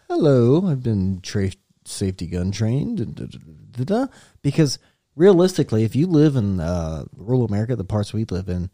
"Hello, 0.08 0.66
I've 0.66 0.82
been 0.82 1.20
tra- 1.22 1.50
safety 1.86 2.26
gun 2.26 2.50
trained." 2.52 3.14
da, 3.16 3.26
da, 3.26 3.84
da. 3.84 4.06
Because 4.42 4.78
realistically, 5.16 5.84
if 5.84 5.96
you 5.96 6.06
live 6.06 6.36
in 6.36 6.60
uh, 6.60 7.04
rural 7.16 7.44
America, 7.44 7.74
the 7.74 7.84
parts 7.84 8.12
we 8.12 8.24
live 8.26 8.48
in, 8.50 8.68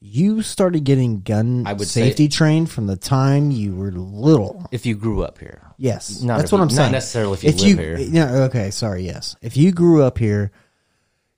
you 0.00 0.42
started 0.42 0.84
getting 0.84 1.20
gun 1.22 1.66
I 1.66 1.72
would 1.72 1.88
say- 1.88 2.08
safety 2.08 2.28
trained 2.28 2.70
from 2.70 2.86
the 2.86 2.96
time 2.96 3.50
you 3.50 3.74
were 3.74 3.90
little. 3.90 4.66
If 4.70 4.86
you 4.86 4.94
grew 4.94 5.22
up 5.24 5.38
here, 5.38 5.60
Yes, 5.76 6.22
Not 6.22 6.38
that's 6.38 6.48
if 6.48 6.52
what 6.52 6.58
you- 6.58 6.62
I'm 6.62 6.68
not 6.68 6.74
saying. 6.76 6.92
necessarily 6.92 7.38
if 7.42 7.60
you 7.60 7.76
live 7.76 7.78
here. 7.78 7.96
Yeah, 7.98 8.30
okay, 8.44 8.70
sorry. 8.70 9.04
Yes, 9.06 9.36
if 9.42 9.56
you 9.56 9.72
grew 9.72 10.02
up 10.02 10.18
here, 10.18 10.50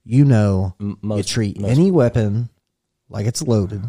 you 0.05 0.25
know 0.25 0.75
you 0.79 0.99
most- 1.03 1.29
treat 1.29 1.59
most- 1.61 1.71
any 1.71 1.91
weapon 1.91 2.49
like 3.09 3.27
it's 3.27 3.43
loaded. 3.43 3.83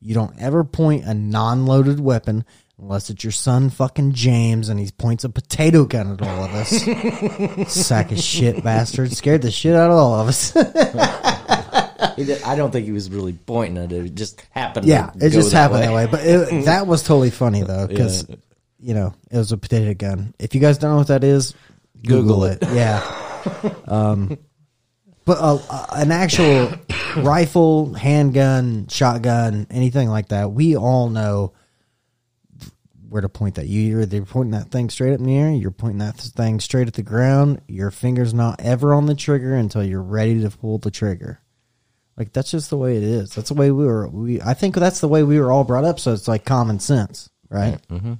You 0.00 0.14
don't 0.14 0.34
ever 0.40 0.62
point 0.64 1.04
a 1.06 1.12
non-loaded 1.14 1.98
weapon 2.00 2.44
unless 2.80 3.10
it's 3.10 3.24
your 3.24 3.32
son, 3.32 3.68
fucking 3.70 4.12
James, 4.12 4.68
and 4.68 4.78
he 4.78 4.90
points 4.92 5.24
a 5.24 5.28
potato 5.28 5.84
gun 5.84 6.12
at 6.12 6.22
all 6.22 6.44
of 6.44 6.54
us. 6.54 6.70
Sack 7.72 8.12
of 8.12 8.18
shit, 8.20 8.62
bastard! 8.62 9.12
Scared 9.12 9.42
the 9.42 9.50
shit 9.50 9.74
out 9.74 9.90
of 9.90 9.96
all 9.98 10.14
of 10.20 10.28
us. 10.28 10.54
He 12.16 12.24
did- 12.24 12.42
I 12.42 12.56
don't 12.56 12.72
think 12.72 12.84
he 12.86 12.92
was 12.92 13.10
really 13.10 13.32
pointing 13.32 13.82
at 13.82 13.92
it. 13.92 14.06
It 14.06 14.14
just 14.14 14.40
happened. 14.50 14.86
yeah, 14.86 15.06
to 15.10 15.16
it 15.26 15.30
go 15.30 15.40
just 15.40 15.52
happened 15.52 15.82
that 15.84 15.92
way. 15.94 16.06
But 16.06 16.20
it, 16.24 16.64
that 16.64 16.86
was 16.86 17.02
totally 17.04 17.30
funny 17.30 17.62
though, 17.62 17.86
because 17.86 18.28
Yeah. 18.28 18.36
You 18.78 18.94
know 18.94 19.14
it 19.30 19.36
was 19.36 19.52
a 19.52 19.58
potato 19.58 19.94
gun. 19.94 20.34
If 20.38 20.54
you 20.54 20.60
guys 20.60 20.78
don't 20.78 20.90
know 20.92 20.98
what 20.98 21.08
that 21.08 21.24
is, 21.24 21.54
Google, 22.02 22.22
Google 22.22 22.44
it. 22.44 22.62
it. 22.62 22.74
Yeah. 22.74 23.74
um, 23.86 24.38
but 25.24 25.38
uh, 25.40 25.86
an 25.92 26.10
actual 26.10 26.72
rifle, 27.16 27.92
handgun, 27.92 28.88
shotgun, 28.88 29.66
anything 29.70 30.08
like 30.08 30.28
that, 30.28 30.52
we 30.52 30.76
all 30.76 31.10
know 31.10 31.52
where 33.08 33.22
to 33.22 33.28
point 33.28 33.56
that. 33.56 33.66
You 33.66 34.00
either 34.00 34.22
pointing 34.22 34.52
that 34.52 34.70
thing 34.70 34.90
straight 34.90 35.12
up 35.12 35.20
in 35.20 35.26
the 35.26 35.36
air, 35.36 35.50
you're 35.50 35.70
pointing 35.70 35.98
that 35.98 36.16
thing 36.16 36.60
straight 36.60 36.88
at 36.88 36.94
the 36.94 37.02
ground. 37.02 37.60
Your 37.68 37.90
finger's 37.90 38.34
not 38.34 38.60
ever 38.60 38.94
on 38.94 39.06
the 39.06 39.14
trigger 39.14 39.54
until 39.54 39.82
you're 39.82 40.02
ready 40.02 40.40
to 40.40 40.50
pull 40.50 40.78
the 40.78 40.90
trigger. 40.90 41.40
Like 42.16 42.32
that's 42.32 42.50
just 42.50 42.70
the 42.70 42.76
way 42.76 42.96
it 42.96 43.02
is. 43.02 43.34
That's 43.34 43.48
the 43.48 43.54
way 43.54 43.70
we 43.70 43.84
were. 43.86 44.08
We 44.08 44.42
I 44.42 44.54
think 44.54 44.74
that's 44.74 45.00
the 45.00 45.08
way 45.08 45.22
we 45.22 45.38
were 45.38 45.52
all 45.52 45.64
brought 45.64 45.84
up. 45.84 46.00
So 46.00 46.12
it's 46.12 46.26
like 46.26 46.44
common 46.44 46.80
sense, 46.80 47.30
right? 47.48 47.80
hmm 47.88 48.14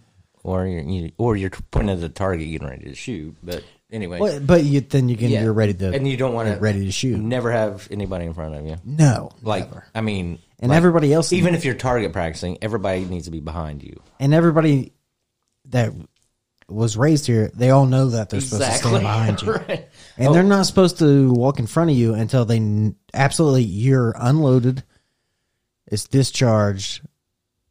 Or 0.48 0.66
you're 0.66 0.82
you, 0.82 1.12
or 1.18 1.36
you're 1.36 1.50
pointing 1.70 1.94
at 1.94 2.00
the 2.00 2.08
target, 2.08 2.48
getting 2.50 2.66
ready 2.68 2.84
to 2.86 2.94
shoot. 2.94 3.36
But 3.42 3.62
anyway, 3.90 4.18
Well, 4.18 4.40
but 4.40 4.64
you, 4.64 4.80
then 4.80 5.08
you 5.08 5.16
can 5.16 5.28
Yeah. 5.30 5.42
you're 5.42 5.52
ready 5.52 5.74
to 5.74 5.92
and 5.92 6.06
you 6.08 6.16
don't 6.16 6.34
want 6.34 6.46
you're 6.48 6.56
to 6.56 6.62
ready 6.62 6.84
to 6.86 6.92
shoot. 6.92 7.18
Never 7.20 7.50
have 7.52 7.86
anybody 7.90 8.24
in 8.26 8.34
front 8.34 8.54
of 8.54 8.66
you. 8.66 8.76
No, 8.84 9.30
like 9.42 9.68
I 9.94 10.00
mean, 10.00 10.38
And 10.60 10.70
like, 10.70 10.76
everybody 10.76 11.12
else- 11.12 11.32
even 11.32 11.54
if 11.54 11.64
you're 11.64 11.74
target 11.74 12.12
practicing, 12.12 12.58
everybody 12.62 13.04
needs 13.04 13.26
to 13.26 13.30
be 13.30 13.40
behind 13.40 13.82
you. 13.82 14.00
and 14.20 14.32
everybody 14.34 14.92
that 15.66 15.92
was 16.70 16.96
raised 16.98 17.26
here, 17.26 17.50
they 17.54 17.70
all 17.70 17.86
know 17.86 18.08
that 18.10 18.28
they're 18.30 18.40
supposed 18.42 18.62
to 18.62 18.68
Exactly. 18.68 18.90
stand 18.90 19.02
behind 19.02 19.42
you, 19.42 19.52
Right. 19.68 19.88
and 20.18 20.28
Oh. 20.28 20.32
they're 20.34 20.42
not 20.42 20.66
supposed 20.66 20.98
to 20.98 21.32
walk 21.32 21.58
in 21.58 21.66
front 21.66 21.90
of 21.90 21.96
you 21.96 22.12
until 22.14 22.44
they 22.44 22.92
absolutely 23.14 23.62
you're 23.64 24.12
unloaded, 24.18 24.82
it's 25.86 26.06
discharged, 26.08 27.00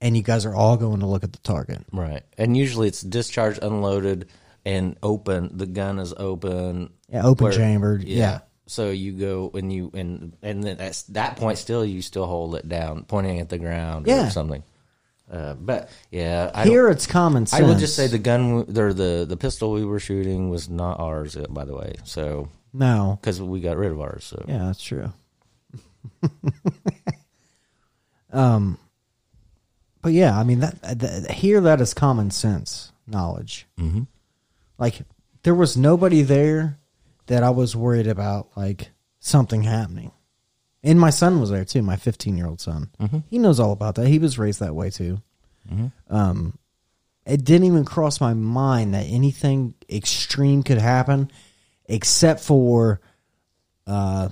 and 0.01 0.15
you 0.15 0.23
guys 0.23 0.45
are 0.45 0.55
all 0.55 0.77
going 0.77 0.99
to 0.99 1.05
look 1.05 1.23
at 1.23 1.33
the 1.33 1.39
target. 1.39 1.85
Right. 1.91 2.23
And 2.37 2.55
usually 2.55 2.87
it's 2.87 3.01
discharged, 3.01 3.61
unloaded, 3.63 4.29
and 4.65 4.97
open. 5.01 5.57
The 5.57 5.65
gun 5.65 5.99
is 5.99 6.13
open. 6.15 6.91
Yeah, 7.09 7.25
open 7.25 7.51
chambered, 7.51 8.03
yeah. 8.03 8.39
So 8.65 8.89
you 8.89 9.13
go 9.13 9.51
and 9.53 9.71
you 9.71 9.91
and 9.93 10.35
and 10.41 10.61
then 10.63 10.79
at 10.81 11.01
that 11.09 11.37
point, 11.37 11.57
still 11.57 11.85
you 11.85 12.01
still 12.01 12.25
hold 12.25 12.55
it 12.55 12.67
down, 12.67 13.05
pointing 13.05 13.39
at 13.39 13.47
the 13.49 13.57
ground 13.57 14.07
Yeah. 14.07 14.27
or 14.27 14.29
something. 14.29 14.61
Uh, 15.31 15.53
but 15.55 15.89
yeah, 16.11 16.51
I 16.53 16.65
Here 16.65 16.89
it's 16.89 17.05
common 17.07 17.45
sense. 17.45 17.61
I 17.61 17.65
will 17.65 17.75
just 17.75 17.95
say 17.95 18.07
the 18.07 18.17
gun 18.17 18.65
or 18.77 18.93
the 18.93 19.25
the 19.27 19.37
pistol 19.37 19.71
we 19.71 19.85
were 19.85 19.99
shooting 19.99 20.49
was 20.49 20.69
not 20.69 20.99
ours, 20.99 21.35
uh, 21.37 21.45
by 21.49 21.63
the 21.65 21.75
way. 21.75 21.95
So 22.03 22.49
No. 22.73 23.17
because 23.21 23.41
we 23.41 23.59
got 23.61 23.77
rid 23.77 23.91
of 23.91 23.99
ours. 24.01 24.25
So 24.25 24.43
Yeah, 24.47 24.65
that's 24.65 24.81
true. 24.81 25.11
um, 28.31 28.77
but 30.07 30.13
yeah, 30.13 30.39
I 30.39 30.45
mean 30.45 30.61
that, 30.61 30.81
that 30.99 31.31
here 31.31 31.59
that 31.59 31.81
is 31.81 31.93
common 31.93 32.31
sense 32.31 32.93
knowledge. 33.05 33.67
Mm-hmm. 33.77 34.03
Like 34.77 35.01
there 35.43 35.53
was 35.53 35.75
nobody 35.75 36.21
there 36.21 36.79
that 37.25 37.43
I 37.43 37.49
was 37.49 37.75
worried 37.75 38.07
about 38.07 38.47
like 38.55 38.91
something 39.19 39.63
happening. 39.63 40.13
And 40.81 40.97
my 40.97 41.09
son 41.09 41.41
was 41.41 41.49
there 41.49 41.65
too, 41.65 41.81
my 41.81 41.97
15 41.97 42.38
year 42.38 42.47
old 42.47 42.61
son. 42.61 42.89
Mhm. 43.01 43.25
He 43.29 43.38
knows 43.38 43.59
all 43.59 43.73
about 43.73 43.95
that. 43.95 44.07
He 44.07 44.17
was 44.17 44.39
raised 44.39 44.61
that 44.61 44.73
way 44.73 44.91
too. 44.91 45.21
Mhm. 45.69 45.91
Um, 46.09 46.57
it 47.25 47.43
didn't 47.43 47.67
even 47.67 47.84
cross 47.84 48.21
my 48.21 48.34
mind 48.34 48.93
that 48.93 49.07
anything 49.07 49.73
extreme 49.89 50.63
could 50.63 50.77
happen, 50.77 51.29
except 51.84 52.39
for 52.39 53.01
uh, 53.85 54.29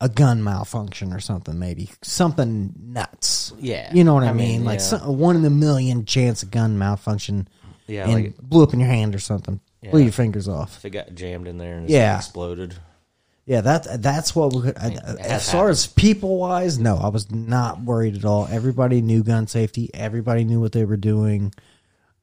a 0.00 0.08
gun 0.08 0.44
malfunction 0.44 1.12
or 1.12 1.20
something. 1.20 1.58
Maybe 1.58 1.90
something 2.02 2.72
nuts. 2.80 3.52
Yeah. 3.58 3.92
you 3.92 4.04
know 4.04 4.14
what 4.14 4.22
I, 4.24 4.28
I 4.28 4.32
mean. 4.32 4.48
mean, 4.58 4.64
Like 4.64 4.78
yeah. 4.78 4.84
some, 4.84 5.02
a 5.02 5.10
one 5.12 5.36
in 5.36 5.44
a 5.44 5.50
million 5.50 6.04
chance 6.04 6.42
of 6.42 6.50
gun 6.50 6.78
malfunction. 6.78 7.48
Yeah, 7.86 8.04
and 8.04 8.12
like- 8.14 8.36
blew 8.38 8.62
up 8.62 8.72
in 8.74 8.80
your 8.80 8.88
hand 8.88 9.14
or 9.14 9.18
something. 9.18 9.60
Blew 9.90 10.00
your 10.02 10.12
fingers 10.12 10.48
off. 10.48 10.76
if 10.78 10.84
it 10.84 10.90
got 10.90 11.14
jammed 11.14 11.46
in 11.46 11.56
there 11.56 11.78
and 11.78 11.88
Yeah. 11.88 12.16
exploded. 12.16 12.74
Yeah, 13.46 13.62
that 13.62 14.02
that's 14.02 14.36
what 14.36 14.52
we 14.52 14.60
could. 14.60 14.76
I, 14.76 14.88
it 14.88 14.98
as 15.20 15.50
far 15.50 15.70
as 15.70 15.86
people 15.86 16.36
wise, 16.36 16.78
no, 16.78 16.96
I 16.96 17.08
was 17.08 17.30
not 17.30 17.80
worried 17.80 18.14
at 18.16 18.24
all. 18.26 18.46
Everybody 18.50 19.00
knew 19.00 19.22
gun 19.22 19.46
safety. 19.46 19.88
Everybody 19.94 20.44
knew 20.44 20.60
what 20.60 20.72
they 20.72 20.84
were 20.84 20.98
doing. 20.98 21.54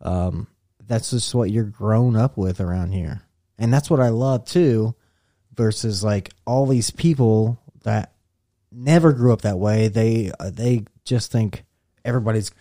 Um, 0.01 0.45
that's 0.85 1.09
just 1.09 1.33
what 1.33 1.49
you're 1.49 1.63
grown 1.63 2.15
up 2.15 2.37
with 2.37 2.61
around 2.61 2.91
here, 2.91 3.21
and 3.57 3.73
that's 3.73 3.89
what 3.89 3.99
I 3.99 4.09
love 4.09 4.45
too. 4.45 4.93
versus 5.55 6.03
like 6.03 6.31
all 6.45 6.67
these 6.67 6.91
people 6.91 7.57
that 7.85 8.13
never 8.71 9.13
grew 9.13 9.33
up 9.33 9.41
that 9.41 9.57
way. 9.57 9.87
They 9.87 10.31
uh, 10.39 10.51
they 10.51 10.85
just 11.05 11.31
think 11.31 11.63
everybody's 12.03 12.51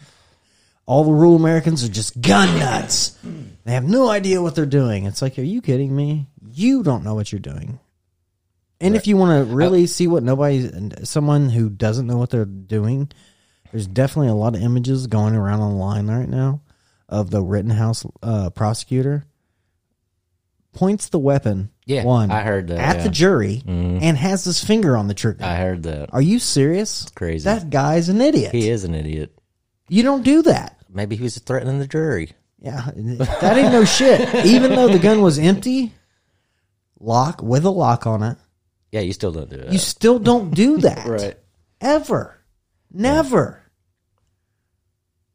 all 0.87 1.05
the 1.05 1.13
rural 1.13 1.37
Americans 1.37 1.83
are 1.85 1.89
just 1.89 2.21
gun 2.21 2.59
nuts. 2.59 3.19
They 3.65 3.73
have 3.73 3.85
no 3.85 4.09
idea 4.09 4.43
what 4.43 4.55
they're 4.55 4.67
doing. 4.67 5.07
It's 5.07 5.23
like, 5.23 5.39
are 5.39 5.43
you 5.43 5.63
kidding 5.63 5.95
me? 5.95 6.27
You 6.53 6.83
don't 6.83 7.05
know 7.05 7.15
what 7.15 7.33
you're 7.33 7.41
doing. 7.41 7.81
And 8.81 8.95
if 8.95 9.07
you 9.07 9.17
want 9.17 9.49
to 9.49 9.55
really 9.55 9.87
see 9.87 10.07
what 10.07 10.23
nobody, 10.23 10.71
someone 11.05 11.49
who 11.49 11.71
doesn't 11.71 12.07
know 12.07 12.19
what 12.19 12.29
they're 12.29 12.45
doing, 12.45 13.11
there's 13.71 13.87
definitely 13.87 14.29
a 14.29 14.35
lot 14.35 14.55
of 14.55 14.63
images 14.63 15.07
going 15.07 15.35
around 15.35 15.61
online 15.61 16.07
right 16.07 16.29
now 16.29 16.61
of 17.09 17.31
the 17.31 17.43
Rittenhouse 17.43 18.05
uh, 18.23 18.51
prosecutor 18.51 19.25
points 20.75 21.09
the 21.09 21.19
weapon. 21.19 21.71
Yeah, 21.87 22.05
one 22.05 22.31
I 22.31 22.41
heard 22.43 22.69
that, 22.69 22.79
at 22.79 22.97
yeah. 22.97 23.03
the 23.03 23.09
jury 23.11 23.63
Mhm. 23.67 24.01
and 24.03 24.17
has 24.17 24.45
his 24.45 24.63
finger 24.65 24.97
on 24.97 25.07
the 25.09 25.13
trigger. 25.15 25.45
I 25.45 25.57
heard 25.57 25.83
that. 25.83 26.15
Are 26.15 26.23
you 26.23 26.39
serious? 26.39 27.07
crazy. 27.15 27.45
That 27.45 27.69
guy's 27.71 28.09
an 28.09 28.21
idiot. 28.23 28.53
He 28.53 28.71
is 28.71 28.85
an 28.85 28.95
idiot. 28.95 29.37
You 29.89 30.03
don't 30.03 30.23
do 30.25 30.41
that. 30.43 30.79
Maybe 30.93 31.15
he 31.17 31.23
was 31.25 31.37
threatening 31.39 31.79
the 31.81 31.87
jury. 31.87 32.33
Yeah, 32.59 32.91
that 32.95 33.57
ain't 33.59 33.73
no 33.73 33.85
shit. 33.85 34.47
Even 34.47 34.75
though 34.75 34.89
the 34.89 34.99
gun 34.99 35.21
was 35.21 35.39
empty, 35.39 35.93
lock 36.99 37.43
with 37.43 37.67
a 37.67 37.71
lock 37.71 38.07
on 38.07 38.23
it, 38.23 38.39
Yeah, 38.91 39.01
you 39.01 39.13
still 39.13 39.33
don't 39.33 39.51
do 39.51 39.59
that. 39.59 39.71
you 39.73 39.79
still 39.79 40.19
don't 40.19 40.55
do 40.55 40.79
that. 40.89 41.07
right. 41.07 41.37
Ever. 41.83 42.39
Never. 42.91 43.61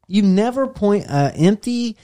You 0.08 0.22
never 0.22 0.66
point 0.66 1.06
a 1.08 1.32
empty 1.36 1.96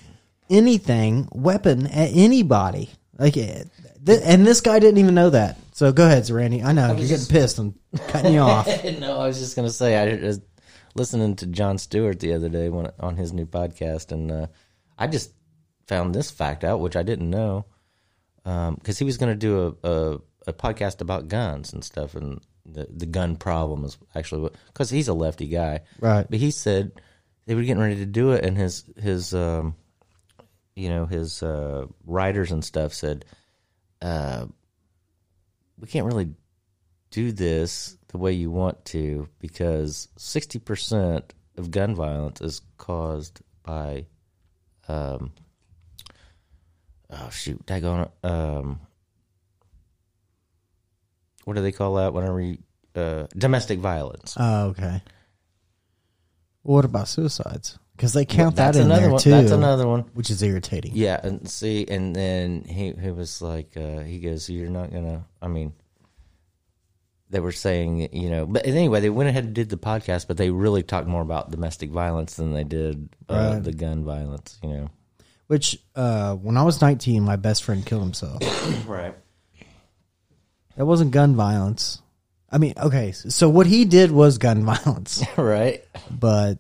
anything 0.49 1.29
weapon 1.33 1.89
at 1.89 2.11
anybody. 2.13 2.91
Like, 3.19 3.37
th- 4.07 4.21
and 4.25 4.47
this 4.47 4.61
guy 4.61 4.79
didn't 4.79 4.99
even 4.99 5.15
know 5.15 5.31
that. 5.31 5.59
So 5.73 5.93
go 5.93 6.07
ahead, 6.07 6.29
Randy. 6.31 6.63
I 6.63 6.73
know 6.73 6.95
was 6.95 7.01
you're 7.11 7.19
just- 7.19 7.31
getting 7.31 7.43
pissed 7.43 7.59
and 7.59 7.75
cutting 8.09 8.33
you 8.35 8.41
off. 8.41 8.67
no, 8.99 9.19
I 9.21 9.27
was 9.27 9.39
just 9.39 9.57
gonna 9.57 9.71
say 9.71 9.97
I 9.97 10.27
was 10.27 10.41
listening 10.95 11.37
to 11.37 11.47
Jon 11.47 11.77
Stewart 11.79 12.19
the 12.21 12.33
other 12.33 12.49
day 12.49 12.69
when, 12.71 12.91
on 13.01 13.17
his 13.17 13.33
new 13.33 13.45
podcast, 13.47 14.13
and 14.13 14.33
uh, 14.33 14.47
I 14.99 15.07
just 15.07 15.33
found 15.87 16.15
this 16.15 16.31
fact 16.31 16.65
out, 16.65 16.81
which 16.81 16.97
I 16.97 17.03
didn't 17.03 17.29
know, 17.31 17.67
because 18.45 18.99
he 18.99 19.05
was 19.05 19.19
going 19.19 19.31
to 19.33 19.37
do 19.37 19.77
a, 19.83 19.89
a 19.91 20.19
a 20.49 20.53
podcast 20.53 21.01
about 21.01 21.29
guns 21.29 21.73
and 21.73 21.83
stuff, 21.85 22.15
and 22.15 22.41
the 22.65 22.87
the 22.91 23.07
gun 23.07 23.37
problem 23.37 23.85
is 23.85 23.99
actually 24.15 24.51
because 24.69 24.89
he's 24.91 25.09
a 25.09 25.15
lefty 25.15 25.49
guy, 25.49 25.81
Right. 26.01 26.27
But 26.29 26.39
he 26.39 26.51
said 26.51 26.93
they 27.47 27.55
were 27.55 27.63
getting 27.63 27.83
ready 27.83 27.97
to 27.97 28.07
do 28.07 28.33
it, 28.33 28.45
and 28.45 28.57
his 28.57 28.85
his 28.97 29.35
um, 29.35 29.75
you 30.75 30.89
know 30.89 31.07
his 31.07 31.43
uh, 31.43 31.87
writers 32.07 32.53
and 32.53 32.65
stuff 32.65 32.95
said, 32.95 33.25
uh, 34.03 34.47
we 35.79 35.87
can't 35.87 36.07
really 36.07 36.31
do 37.11 37.33
this 37.33 37.97
the 38.09 38.19
way 38.19 38.33
you 38.33 38.51
want 38.51 38.85
to 38.87 39.29
because 39.41 40.09
60% 40.19 41.23
of 41.57 41.71
gun 41.71 41.95
violence 41.95 42.41
is 42.41 42.61
caused 42.79 43.41
by 43.63 44.07
um 44.89 45.33
oh 47.11 47.29
shoot 47.31 47.65
daggone 47.67 48.03
it 48.07 48.11
um 48.29 48.79
what 51.45 51.55
do 51.55 51.63
they 51.63 51.73
call 51.73 51.95
that 51.95 52.13
whenever 52.13 52.41
you 52.41 52.59
uh 52.95 53.27
domestic 53.37 53.79
violence 53.79 54.37
Oh, 54.39 54.67
okay. 54.69 55.03
What 56.63 56.85
about 56.85 57.09
suicides? 57.09 57.79
Because 57.97 58.13
they 58.13 58.27
count 58.27 58.57
That's 58.57 58.77
that 58.77 58.83
in 58.85 58.91
another 58.91 59.03
there 59.03 59.11
one- 59.13 59.21
too. 59.21 59.31
that's 59.31 59.51
another 59.53 59.87
one. 59.87 60.01
which 60.13 60.29
is 60.31 60.43
irritating. 60.43 60.93
Yeah, 60.95 61.19
and 61.23 61.49
see, 61.49 61.87
and 61.89 62.15
then 62.15 62.65
he 62.65 62.93
he 62.93 63.11
was 63.11 63.41
like, 63.41 63.75
uh, 63.77 64.01
he 64.01 64.19
goes, 64.21 64.51
"You're 64.51 64.69
not 64.69 64.93
gonna." 64.93 65.25
I 65.41 65.49
mean, 65.49 65.73
they 67.31 67.41
were 67.41 67.53
saying, 67.53 68.13
you 68.13 68.29
know, 68.29 68.45
but 68.47 68.67
anyway, 68.67 69.01
they 69.01 69.09
went 69.11 69.31
ahead 69.31 69.45
and 69.45 69.55
did 69.55 69.71
the 69.71 69.79
podcast, 69.79 70.27
but 70.29 70.37
they 70.37 70.51
really 70.51 70.83
talked 70.83 71.09
more 71.09 71.23
about 71.23 71.51
domestic 71.51 71.91
violence 71.91 72.35
than 72.37 72.53
they 72.53 72.65
did 72.65 73.09
uh, 73.31 73.35
Right. 73.55 73.65
the 73.65 73.73
gun 73.73 74.05
violence. 74.05 74.59
You 74.63 74.69
know, 74.69 74.91
Which, 75.47 75.79
uh, 75.95 76.35
when 76.35 76.57
I 76.59 76.63
was 76.65 76.81
19, 76.83 77.23
my 77.23 77.37
best 77.37 77.65
friend 77.65 77.85
killed 77.85 78.03
himself. 78.03 78.43
right? 78.87 79.15
That 80.77 80.85
wasn't 80.87 81.11
gun 81.13 81.35
violence. 81.35 82.03
I 82.51 82.59
mean, 82.59 82.75
okay, 82.77 83.13
so 83.13 83.49
what 83.49 83.67
he 83.67 83.85
did 83.87 84.11
was 84.13 84.39
gun 84.39 84.65
violence, 84.73 85.25
right? 85.37 85.83
But 86.11 86.59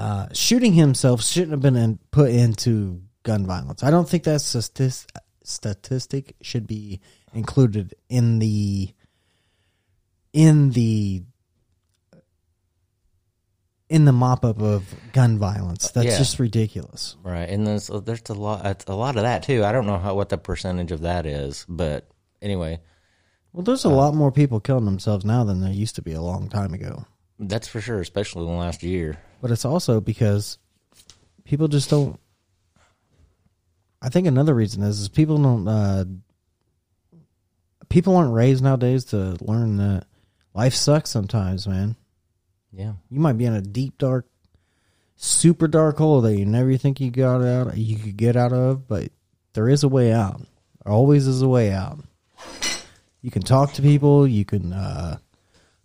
uh, 0.00 0.26
shooting 0.32 0.72
himself 0.72 1.22
shouldn't 1.22 1.50
have 1.52 1.60
been 1.60 1.76
in, 1.76 1.98
put 2.10 2.30
into 2.30 3.02
gun 3.22 3.44
violence. 3.46 3.82
I 3.82 3.90
don't 3.90 4.08
think 4.08 4.24
that 4.24 4.40
statis- 4.40 5.06
statistic 5.44 6.36
should 6.40 6.66
be 6.66 7.00
included 7.34 7.94
in 8.08 8.38
the 8.38 8.94
in 10.32 10.70
the 10.70 11.22
in 13.88 14.04
the 14.04 14.12
mop 14.12 14.44
up 14.44 14.60
of 14.62 14.94
gun 15.12 15.38
violence. 15.38 15.90
That's 15.90 16.06
Yeah. 16.06 16.18
just 16.18 16.38
ridiculous. 16.38 17.16
Right, 17.22 17.48
and 17.48 17.66
there's 17.66 17.88
there's 17.88 18.22
a 18.28 18.34
lot 18.34 18.84
a 18.86 18.94
lot 18.94 19.16
of 19.16 19.22
that 19.22 19.42
too. 19.42 19.64
I 19.64 19.72
don't 19.72 19.86
know 19.86 19.98
how 19.98 20.14
what 20.14 20.28
the 20.28 20.38
percentage 20.38 20.92
of 20.92 21.00
that 21.00 21.26
is, 21.26 21.66
but 21.68 22.08
anyway, 22.40 22.80
Well, 23.52 23.64
there's 23.64 23.84
a 23.84 23.88
lot 23.88 24.14
more 24.14 24.30
people 24.30 24.60
killing 24.60 24.84
themselves 24.84 25.24
now 25.24 25.42
than 25.42 25.60
there 25.60 25.72
used 25.72 25.96
to 25.96 26.02
be 26.02 26.12
a 26.12 26.22
long 26.22 26.48
time 26.48 26.72
ago. 26.72 27.04
that's 27.42 27.66
for 27.66 27.80
sure, 27.80 28.00
especially 28.00 28.44
in 28.46 28.52
the 28.52 28.58
last 28.58 28.82
year. 28.82 29.18
But 29.40 29.50
it's 29.50 29.64
also 29.64 30.00
because 30.00 30.58
people 31.44 31.68
just 31.68 31.90
don't. 31.90 32.18
I 34.02 34.08
think 34.08 34.26
another 34.26 34.54
reason 34.54 34.82
is 34.82 35.00
is 35.00 35.08
people 35.08 35.38
don't. 35.38 35.68
Uh, 35.68 36.04
people 37.88 38.16
aren't 38.16 38.32
raised 38.32 38.62
nowadays 38.62 39.04
to 39.06 39.36
learn 39.40 39.76
that 39.76 40.06
life 40.54 40.74
sucks 40.74 41.10
sometimes, 41.10 41.66
man. 41.66 41.96
Yeah. 42.72 42.92
You 43.10 43.20
might 43.20 43.36
be 43.36 43.44
in 43.44 43.54
a 43.54 43.60
deep, 43.60 43.98
dark, 43.98 44.26
super 45.16 45.68
dark 45.68 45.98
hole 45.98 46.22
that 46.22 46.36
you 46.36 46.46
never 46.46 46.76
think 46.76 47.00
you 47.00 47.10
got 47.10 47.42
out, 47.42 47.76
you 47.76 47.98
could 47.98 48.16
get 48.16 48.36
out 48.36 48.52
of, 48.52 48.88
but 48.88 49.10
there 49.52 49.68
is 49.68 49.82
a 49.82 49.88
way 49.88 50.12
out. 50.12 50.40
There 50.84 50.92
always 50.92 51.26
is 51.26 51.42
a 51.42 51.48
way 51.48 51.72
out. 51.72 51.98
You 53.20 53.30
can 53.30 53.42
talk 53.42 53.74
to 53.74 53.82
people. 53.82 54.26
You 54.26 54.44
can 54.44 54.72
uh, 54.72 55.18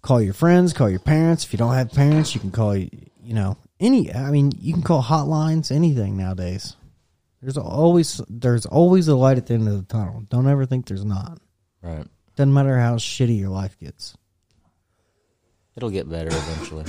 call 0.01 0.21
your 0.21 0.33
friends, 0.33 0.71
call 0.71 0.89
your 0.89 0.99
parents. 0.99 1.43
If 1.43 1.51
you 1.51 1.57
don't 1.57 1.73
have 1.73 1.91
parents, 1.91 2.33
you 2.33 2.39
can 2.39 2.51
call 2.51 2.77
you 3.25 3.33
know 3.33 3.57
any. 3.79 4.13
I 4.13 4.31
mean, 4.31 4.51
you 4.59 4.73
can 4.73 4.83
call 4.83 5.03
hotlines, 5.03 5.71
anything 5.71 6.17
nowadays. 6.17 6.75
There's 7.41 7.57
always 7.57 8.21
there's 8.29 8.65
always 8.65 9.07
a 9.07 9.15
light 9.15 9.37
at 9.37 9.47
the 9.47 9.53
end 9.55 9.67
of 9.67 9.75
the 9.75 9.93
tunnel. 9.93 10.25
Don't 10.29 10.47
ever 10.47 10.65
think 10.65 10.87
there's 10.87 11.05
not. 11.05 11.39
Right. 11.81 12.05
Doesn't 12.35 12.53
matter 12.53 12.77
how 12.79 12.95
shitty 12.95 13.37
your 13.39 13.49
life 13.49 13.77
gets. 13.79 14.17
It'll 15.75 15.89
get 15.89 16.09
better 16.09 16.29
eventually. 16.29 16.85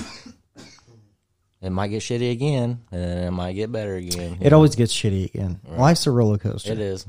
it 1.61 1.71
might 1.71 1.89
get 1.89 2.03
shitty 2.03 2.31
again, 2.31 2.81
and 2.91 3.03
then 3.03 3.19
it 3.19 3.31
might 3.33 3.53
get 3.53 3.71
better 3.73 3.97
again. 3.97 4.39
It 4.41 4.51
know? 4.51 4.57
always 4.57 4.77
gets 4.77 4.95
shitty 4.95 5.27
again. 5.27 5.61
Right. 5.67 5.79
Life's 5.79 6.07
a 6.07 6.11
roller 6.11 6.39
coaster. 6.39 6.73
It 6.73 6.79
is. 6.79 7.07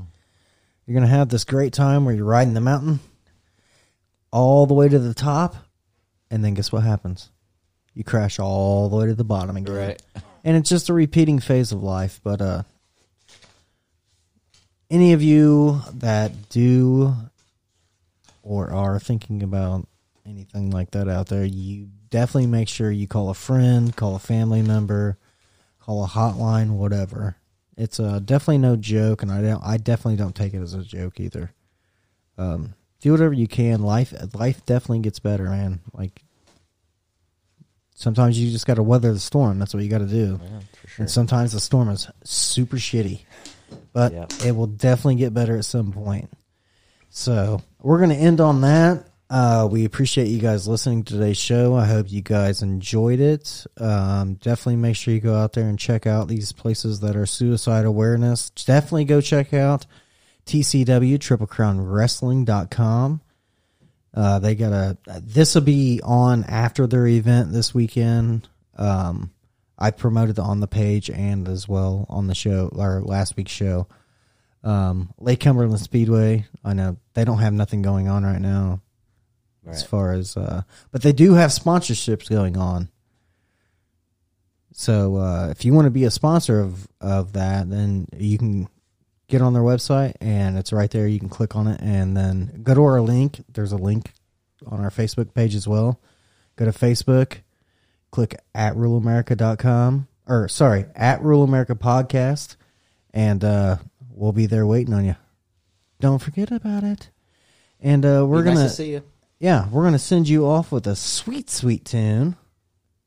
You're 0.86 0.94
gonna 0.94 1.06
have 1.06 1.28
this 1.28 1.44
great 1.44 1.72
time 1.72 2.04
where 2.04 2.14
you're 2.14 2.24
riding 2.24 2.54
the 2.54 2.60
mountain 2.60 3.00
all 4.30 4.66
the 4.66 4.74
way 4.74 4.88
to 4.88 4.98
the 4.98 5.14
top, 5.14 5.56
and 6.30 6.44
then 6.44 6.54
guess 6.54 6.72
what 6.72 6.82
happens? 6.82 7.30
You 7.94 8.04
crash 8.04 8.38
all 8.38 8.88
the 8.88 8.96
way 8.96 9.06
to 9.06 9.14
the 9.14 9.24
bottom 9.24 9.56
again. 9.56 9.74
Right. 9.74 10.02
And 10.44 10.56
it's 10.56 10.68
just 10.68 10.88
a 10.88 10.94
repeating 10.94 11.40
phase 11.40 11.72
of 11.72 11.82
life. 11.82 12.20
But 12.22 12.40
uh 12.40 12.62
any 14.90 15.12
of 15.12 15.22
you 15.22 15.82
that 15.94 16.48
do 16.48 17.14
or 18.42 18.70
are 18.72 18.98
thinking 18.98 19.42
about 19.42 19.86
anything 20.26 20.70
like 20.70 20.90
that 20.92 21.08
out 21.08 21.26
there, 21.26 21.44
you 21.44 21.88
definitely 22.10 22.46
make 22.46 22.68
sure 22.68 22.90
you 22.90 23.06
call 23.06 23.28
a 23.28 23.34
friend, 23.34 23.94
call 23.94 24.16
a 24.16 24.20
family 24.20 24.62
member, 24.62 25.18
call 25.80 26.04
a 26.04 26.08
hotline, 26.08 26.70
whatever. 26.70 27.36
It's 27.76 28.00
uh, 28.00 28.18
definitely 28.18 28.58
no 28.58 28.76
joke, 28.76 29.22
and 29.22 29.30
I 29.30 29.40
don't. 29.40 29.62
I 29.62 29.76
definitely 29.76 30.16
don't 30.16 30.34
take 30.34 30.52
it 30.52 30.60
as 30.60 30.74
a 30.74 30.82
joke 30.82 31.20
either. 31.20 31.52
Um, 32.36 32.74
do 33.00 33.12
whatever 33.12 33.34
you 33.34 33.46
can. 33.46 33.82
Life, 33.82 34.12
life 34.34 34.64
definitely 34.66 35.00
gets 35.00 35.20
better, 35.20 35.44
man. 35.44 35.80
Like 35.92 36.22
sometimes 37.98 38.38
you 38.38 38.50
just 38.50 38.66
got 38.66 38.74
to 38.74 38.82
weather 38.82 39.12
the 39.12 39.18
storm. 39.18 39.58
That's 39.58 39.74
what 39.74 39.82
you 39.82 39.90
got 39.90 39.98
to 39.98 40.06
do. 40.06 40.40
And 40.98 41.10
sometimes 41.10 41.52
the 41.52 41.60
storm 41.60 41.88
is 41.90 42.08
super 42.24 42.76
shitty, 42.76 43.20
but 43.92 44.12
Yep. 44.12 44.32
it 44.46 44.52
will 44.52 44.66
definitely 44.68 45.16
get 45.16 45.34
better 45.34 45.56
at 45.56 45.64
some 45.64 45.92
point. 45.92 46.30
So 47.10 47.60
we're 47.82 47.98
going 47.98 48.10
to 48.10 48.16
end 48.16 48.40
on 48.40 48.60
that. 48.62 49.04
Uh, 49.30 49.68
we 49.70 49.84
appreciate 49.84 50.28
you 50.28 50.38
guys 50.38 50.66
listening 50.66 51.02
to 51.04 51.12
today's 51.14 51.36
show. 51.36 51.74
I 51.74 51.84
hope 51.86 52.10
you 52.10 52.22
guys 52.22 52.62
enjoyed 52.62 53.20
it. 53.20 53.66
Um, 53.76 54.34
definitely 54.34 54.76
make 54.76 54.96
sure 54.96 55.12
you 55.12 55.20
go 55.20 55.34
out 55.34 55.52
there 55.52 55.68
and 55.68 55.78
check 55.78 56.06
out 56.06 56.28
these 56.28 56.52
places 56.52 57.00
that 57.00 57.14
are 57.16 57.26
suicide 57.26 57.84
awareness. 57.84 58.48
Definitely 58.50 59.04
go 59.04 59.20
check 59.20 59.52
out 59.52 59.84
TCW 60.46 61.20
Triple 61.20 61.46
Crown 61.46 61.78
Wrestling.com. 61.80 63.20
Uh, 64.14 64.38
they 64.38 64.54
got 64.54 64.72
a, 64.72 64.96
this 65.20 65.54
will 65.54 65.62
be 65.62 66.00
on 66.02 66.44
after 66.44 66.86
their 66.86 67.06
event 67.06 67.52
this 67.52 67.74
weekend. 67.74 68.48
Um, 68.76 69.32
I 69.78 69.90
promoted 69.90 70.38
on 70.38 70.60
the 70.60 70.66
page 70.66 71.08
and 71.10 71.46
as 71.48 71.68
well 71.68 72.06
on 72.08 72.26
the 72.26 72.34
show 72.34 72.70
or 72.74 73.02
last 73.02 73.36
week's 73.36 73.52
show. 73.52 73.86
Um, 74.64 75.14
Lake 75.18 75.40
Cumberland 75.40 75.80
Speedway. 75.80 76.46
I 76.64 76.72
know 76.72 76.96
they 77.14 77.24
don't 77.24 77.38
have 77.38 77.52
nothing 77.52 77.82
going 77.82 78.08
on 78.08 78.24
right 78.24 78.40
now, 78.40 78.80
as 79.66 79.84
far 79.84 80.12
as, 80.12 80.36
uh, 80.36 80.62
but 80.90 81.02
they 81.02 81.12
do 81.12 81.34
have 81.34 81.50
sponsorships 81.50 82.28
going 82.28 82.56
on. 82.56 82.88
So 84.72 85.16
uh, 85.16 85.48
if 85.50 85.64
you 85.64 85.72
want 85.72 85.86
to 85.86 85.90
be 85.90 86.04
a 86.04 86.10
sponsor 86.10 86.60
of 86.60 86.88
of 87.00 87.34
that, 87.34 87.68
then 87.70 88.06
you 88.16 88.38
can 88.38 88.68
get 89.28 89.42
on 89.42 89.52
their 89.52 89.62
website 89.62 90.14
and 90.20 90.58
it's 90.58 90.72
right 90.72 90.90
there. 90.90 91.06
You 91.06 91.18
can 91.18 91.28
click 91.28 91.54
on 91.54 91.66
it 91.66 91.80
and 91.80 92.16
then 92.16 92.60
go 92.62 92.74
to 92.74 92.82
our 92.82 93.00
link. 93.00 93.44
There's 93.52 93.72
a 93.72 93.76
link 93.76 94.12
on 94.66 94.80
our 94.80 94.90
Facebook 94.90 95.34
page 95.34 95.54
as 95.54 95.68
well. 95.68 96.00
Go 96.56 96.64
to 96.64 96.72
Facebook, 96.72 97.38
click 98.10 98.34
at 98.54 98.74
ruralamerica.com 98.74 100.08
or 100.28 100.48
sorry, 100.48 100.84
at 100.94 101.22
Rural 101.22 101.42
America 101.42 101.74
Podcast, 101.74 102.56
and 103.12 103.42
uh, 103.42 103.76
we'll 104.10 104.32
be 104.32 104.46
there 104.46 104.66
waiting 104.66 104.92
on 104.94 105.04
you. 105.04 105.16
Don't 106.00 106.18
forget 106.20 106.52
about 106.52 106.84
it. 106.84 107.10
And 107.80 108.04
uh, 108.04 108.26
we're 108.26 108.42
nice 108.42 108.54
gonna 108.54 108.68
to 108.68 108.74
see 108.74 108.92
you. 108.92 109.02
Yeah, 109.40 109.68
we're 109.70 109.84
gonna 109.84 109.98
send 109.98 110.28
you 110.28 110.46
off 110.46 110.70
with 110.70 110.86
a 110.86 110.96
sweet, 110.96 111.48
sweet 111.48 111.84
tune. 111.84 112.36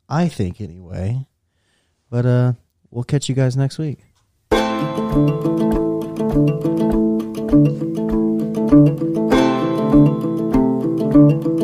I 0.10 0.27
think 0.27 0.60
anyway. 0.60 1.27
But 2.10 2.26
uh, 2.26 2.53
we'll 2.89 3.03
catch 3.03 3.30
you 3.30 3.35
guys 3.35 3.56
next 3.56 3.77
week. 3.77 3.99
Thank 6.32 6.64
you. 11.45 11.60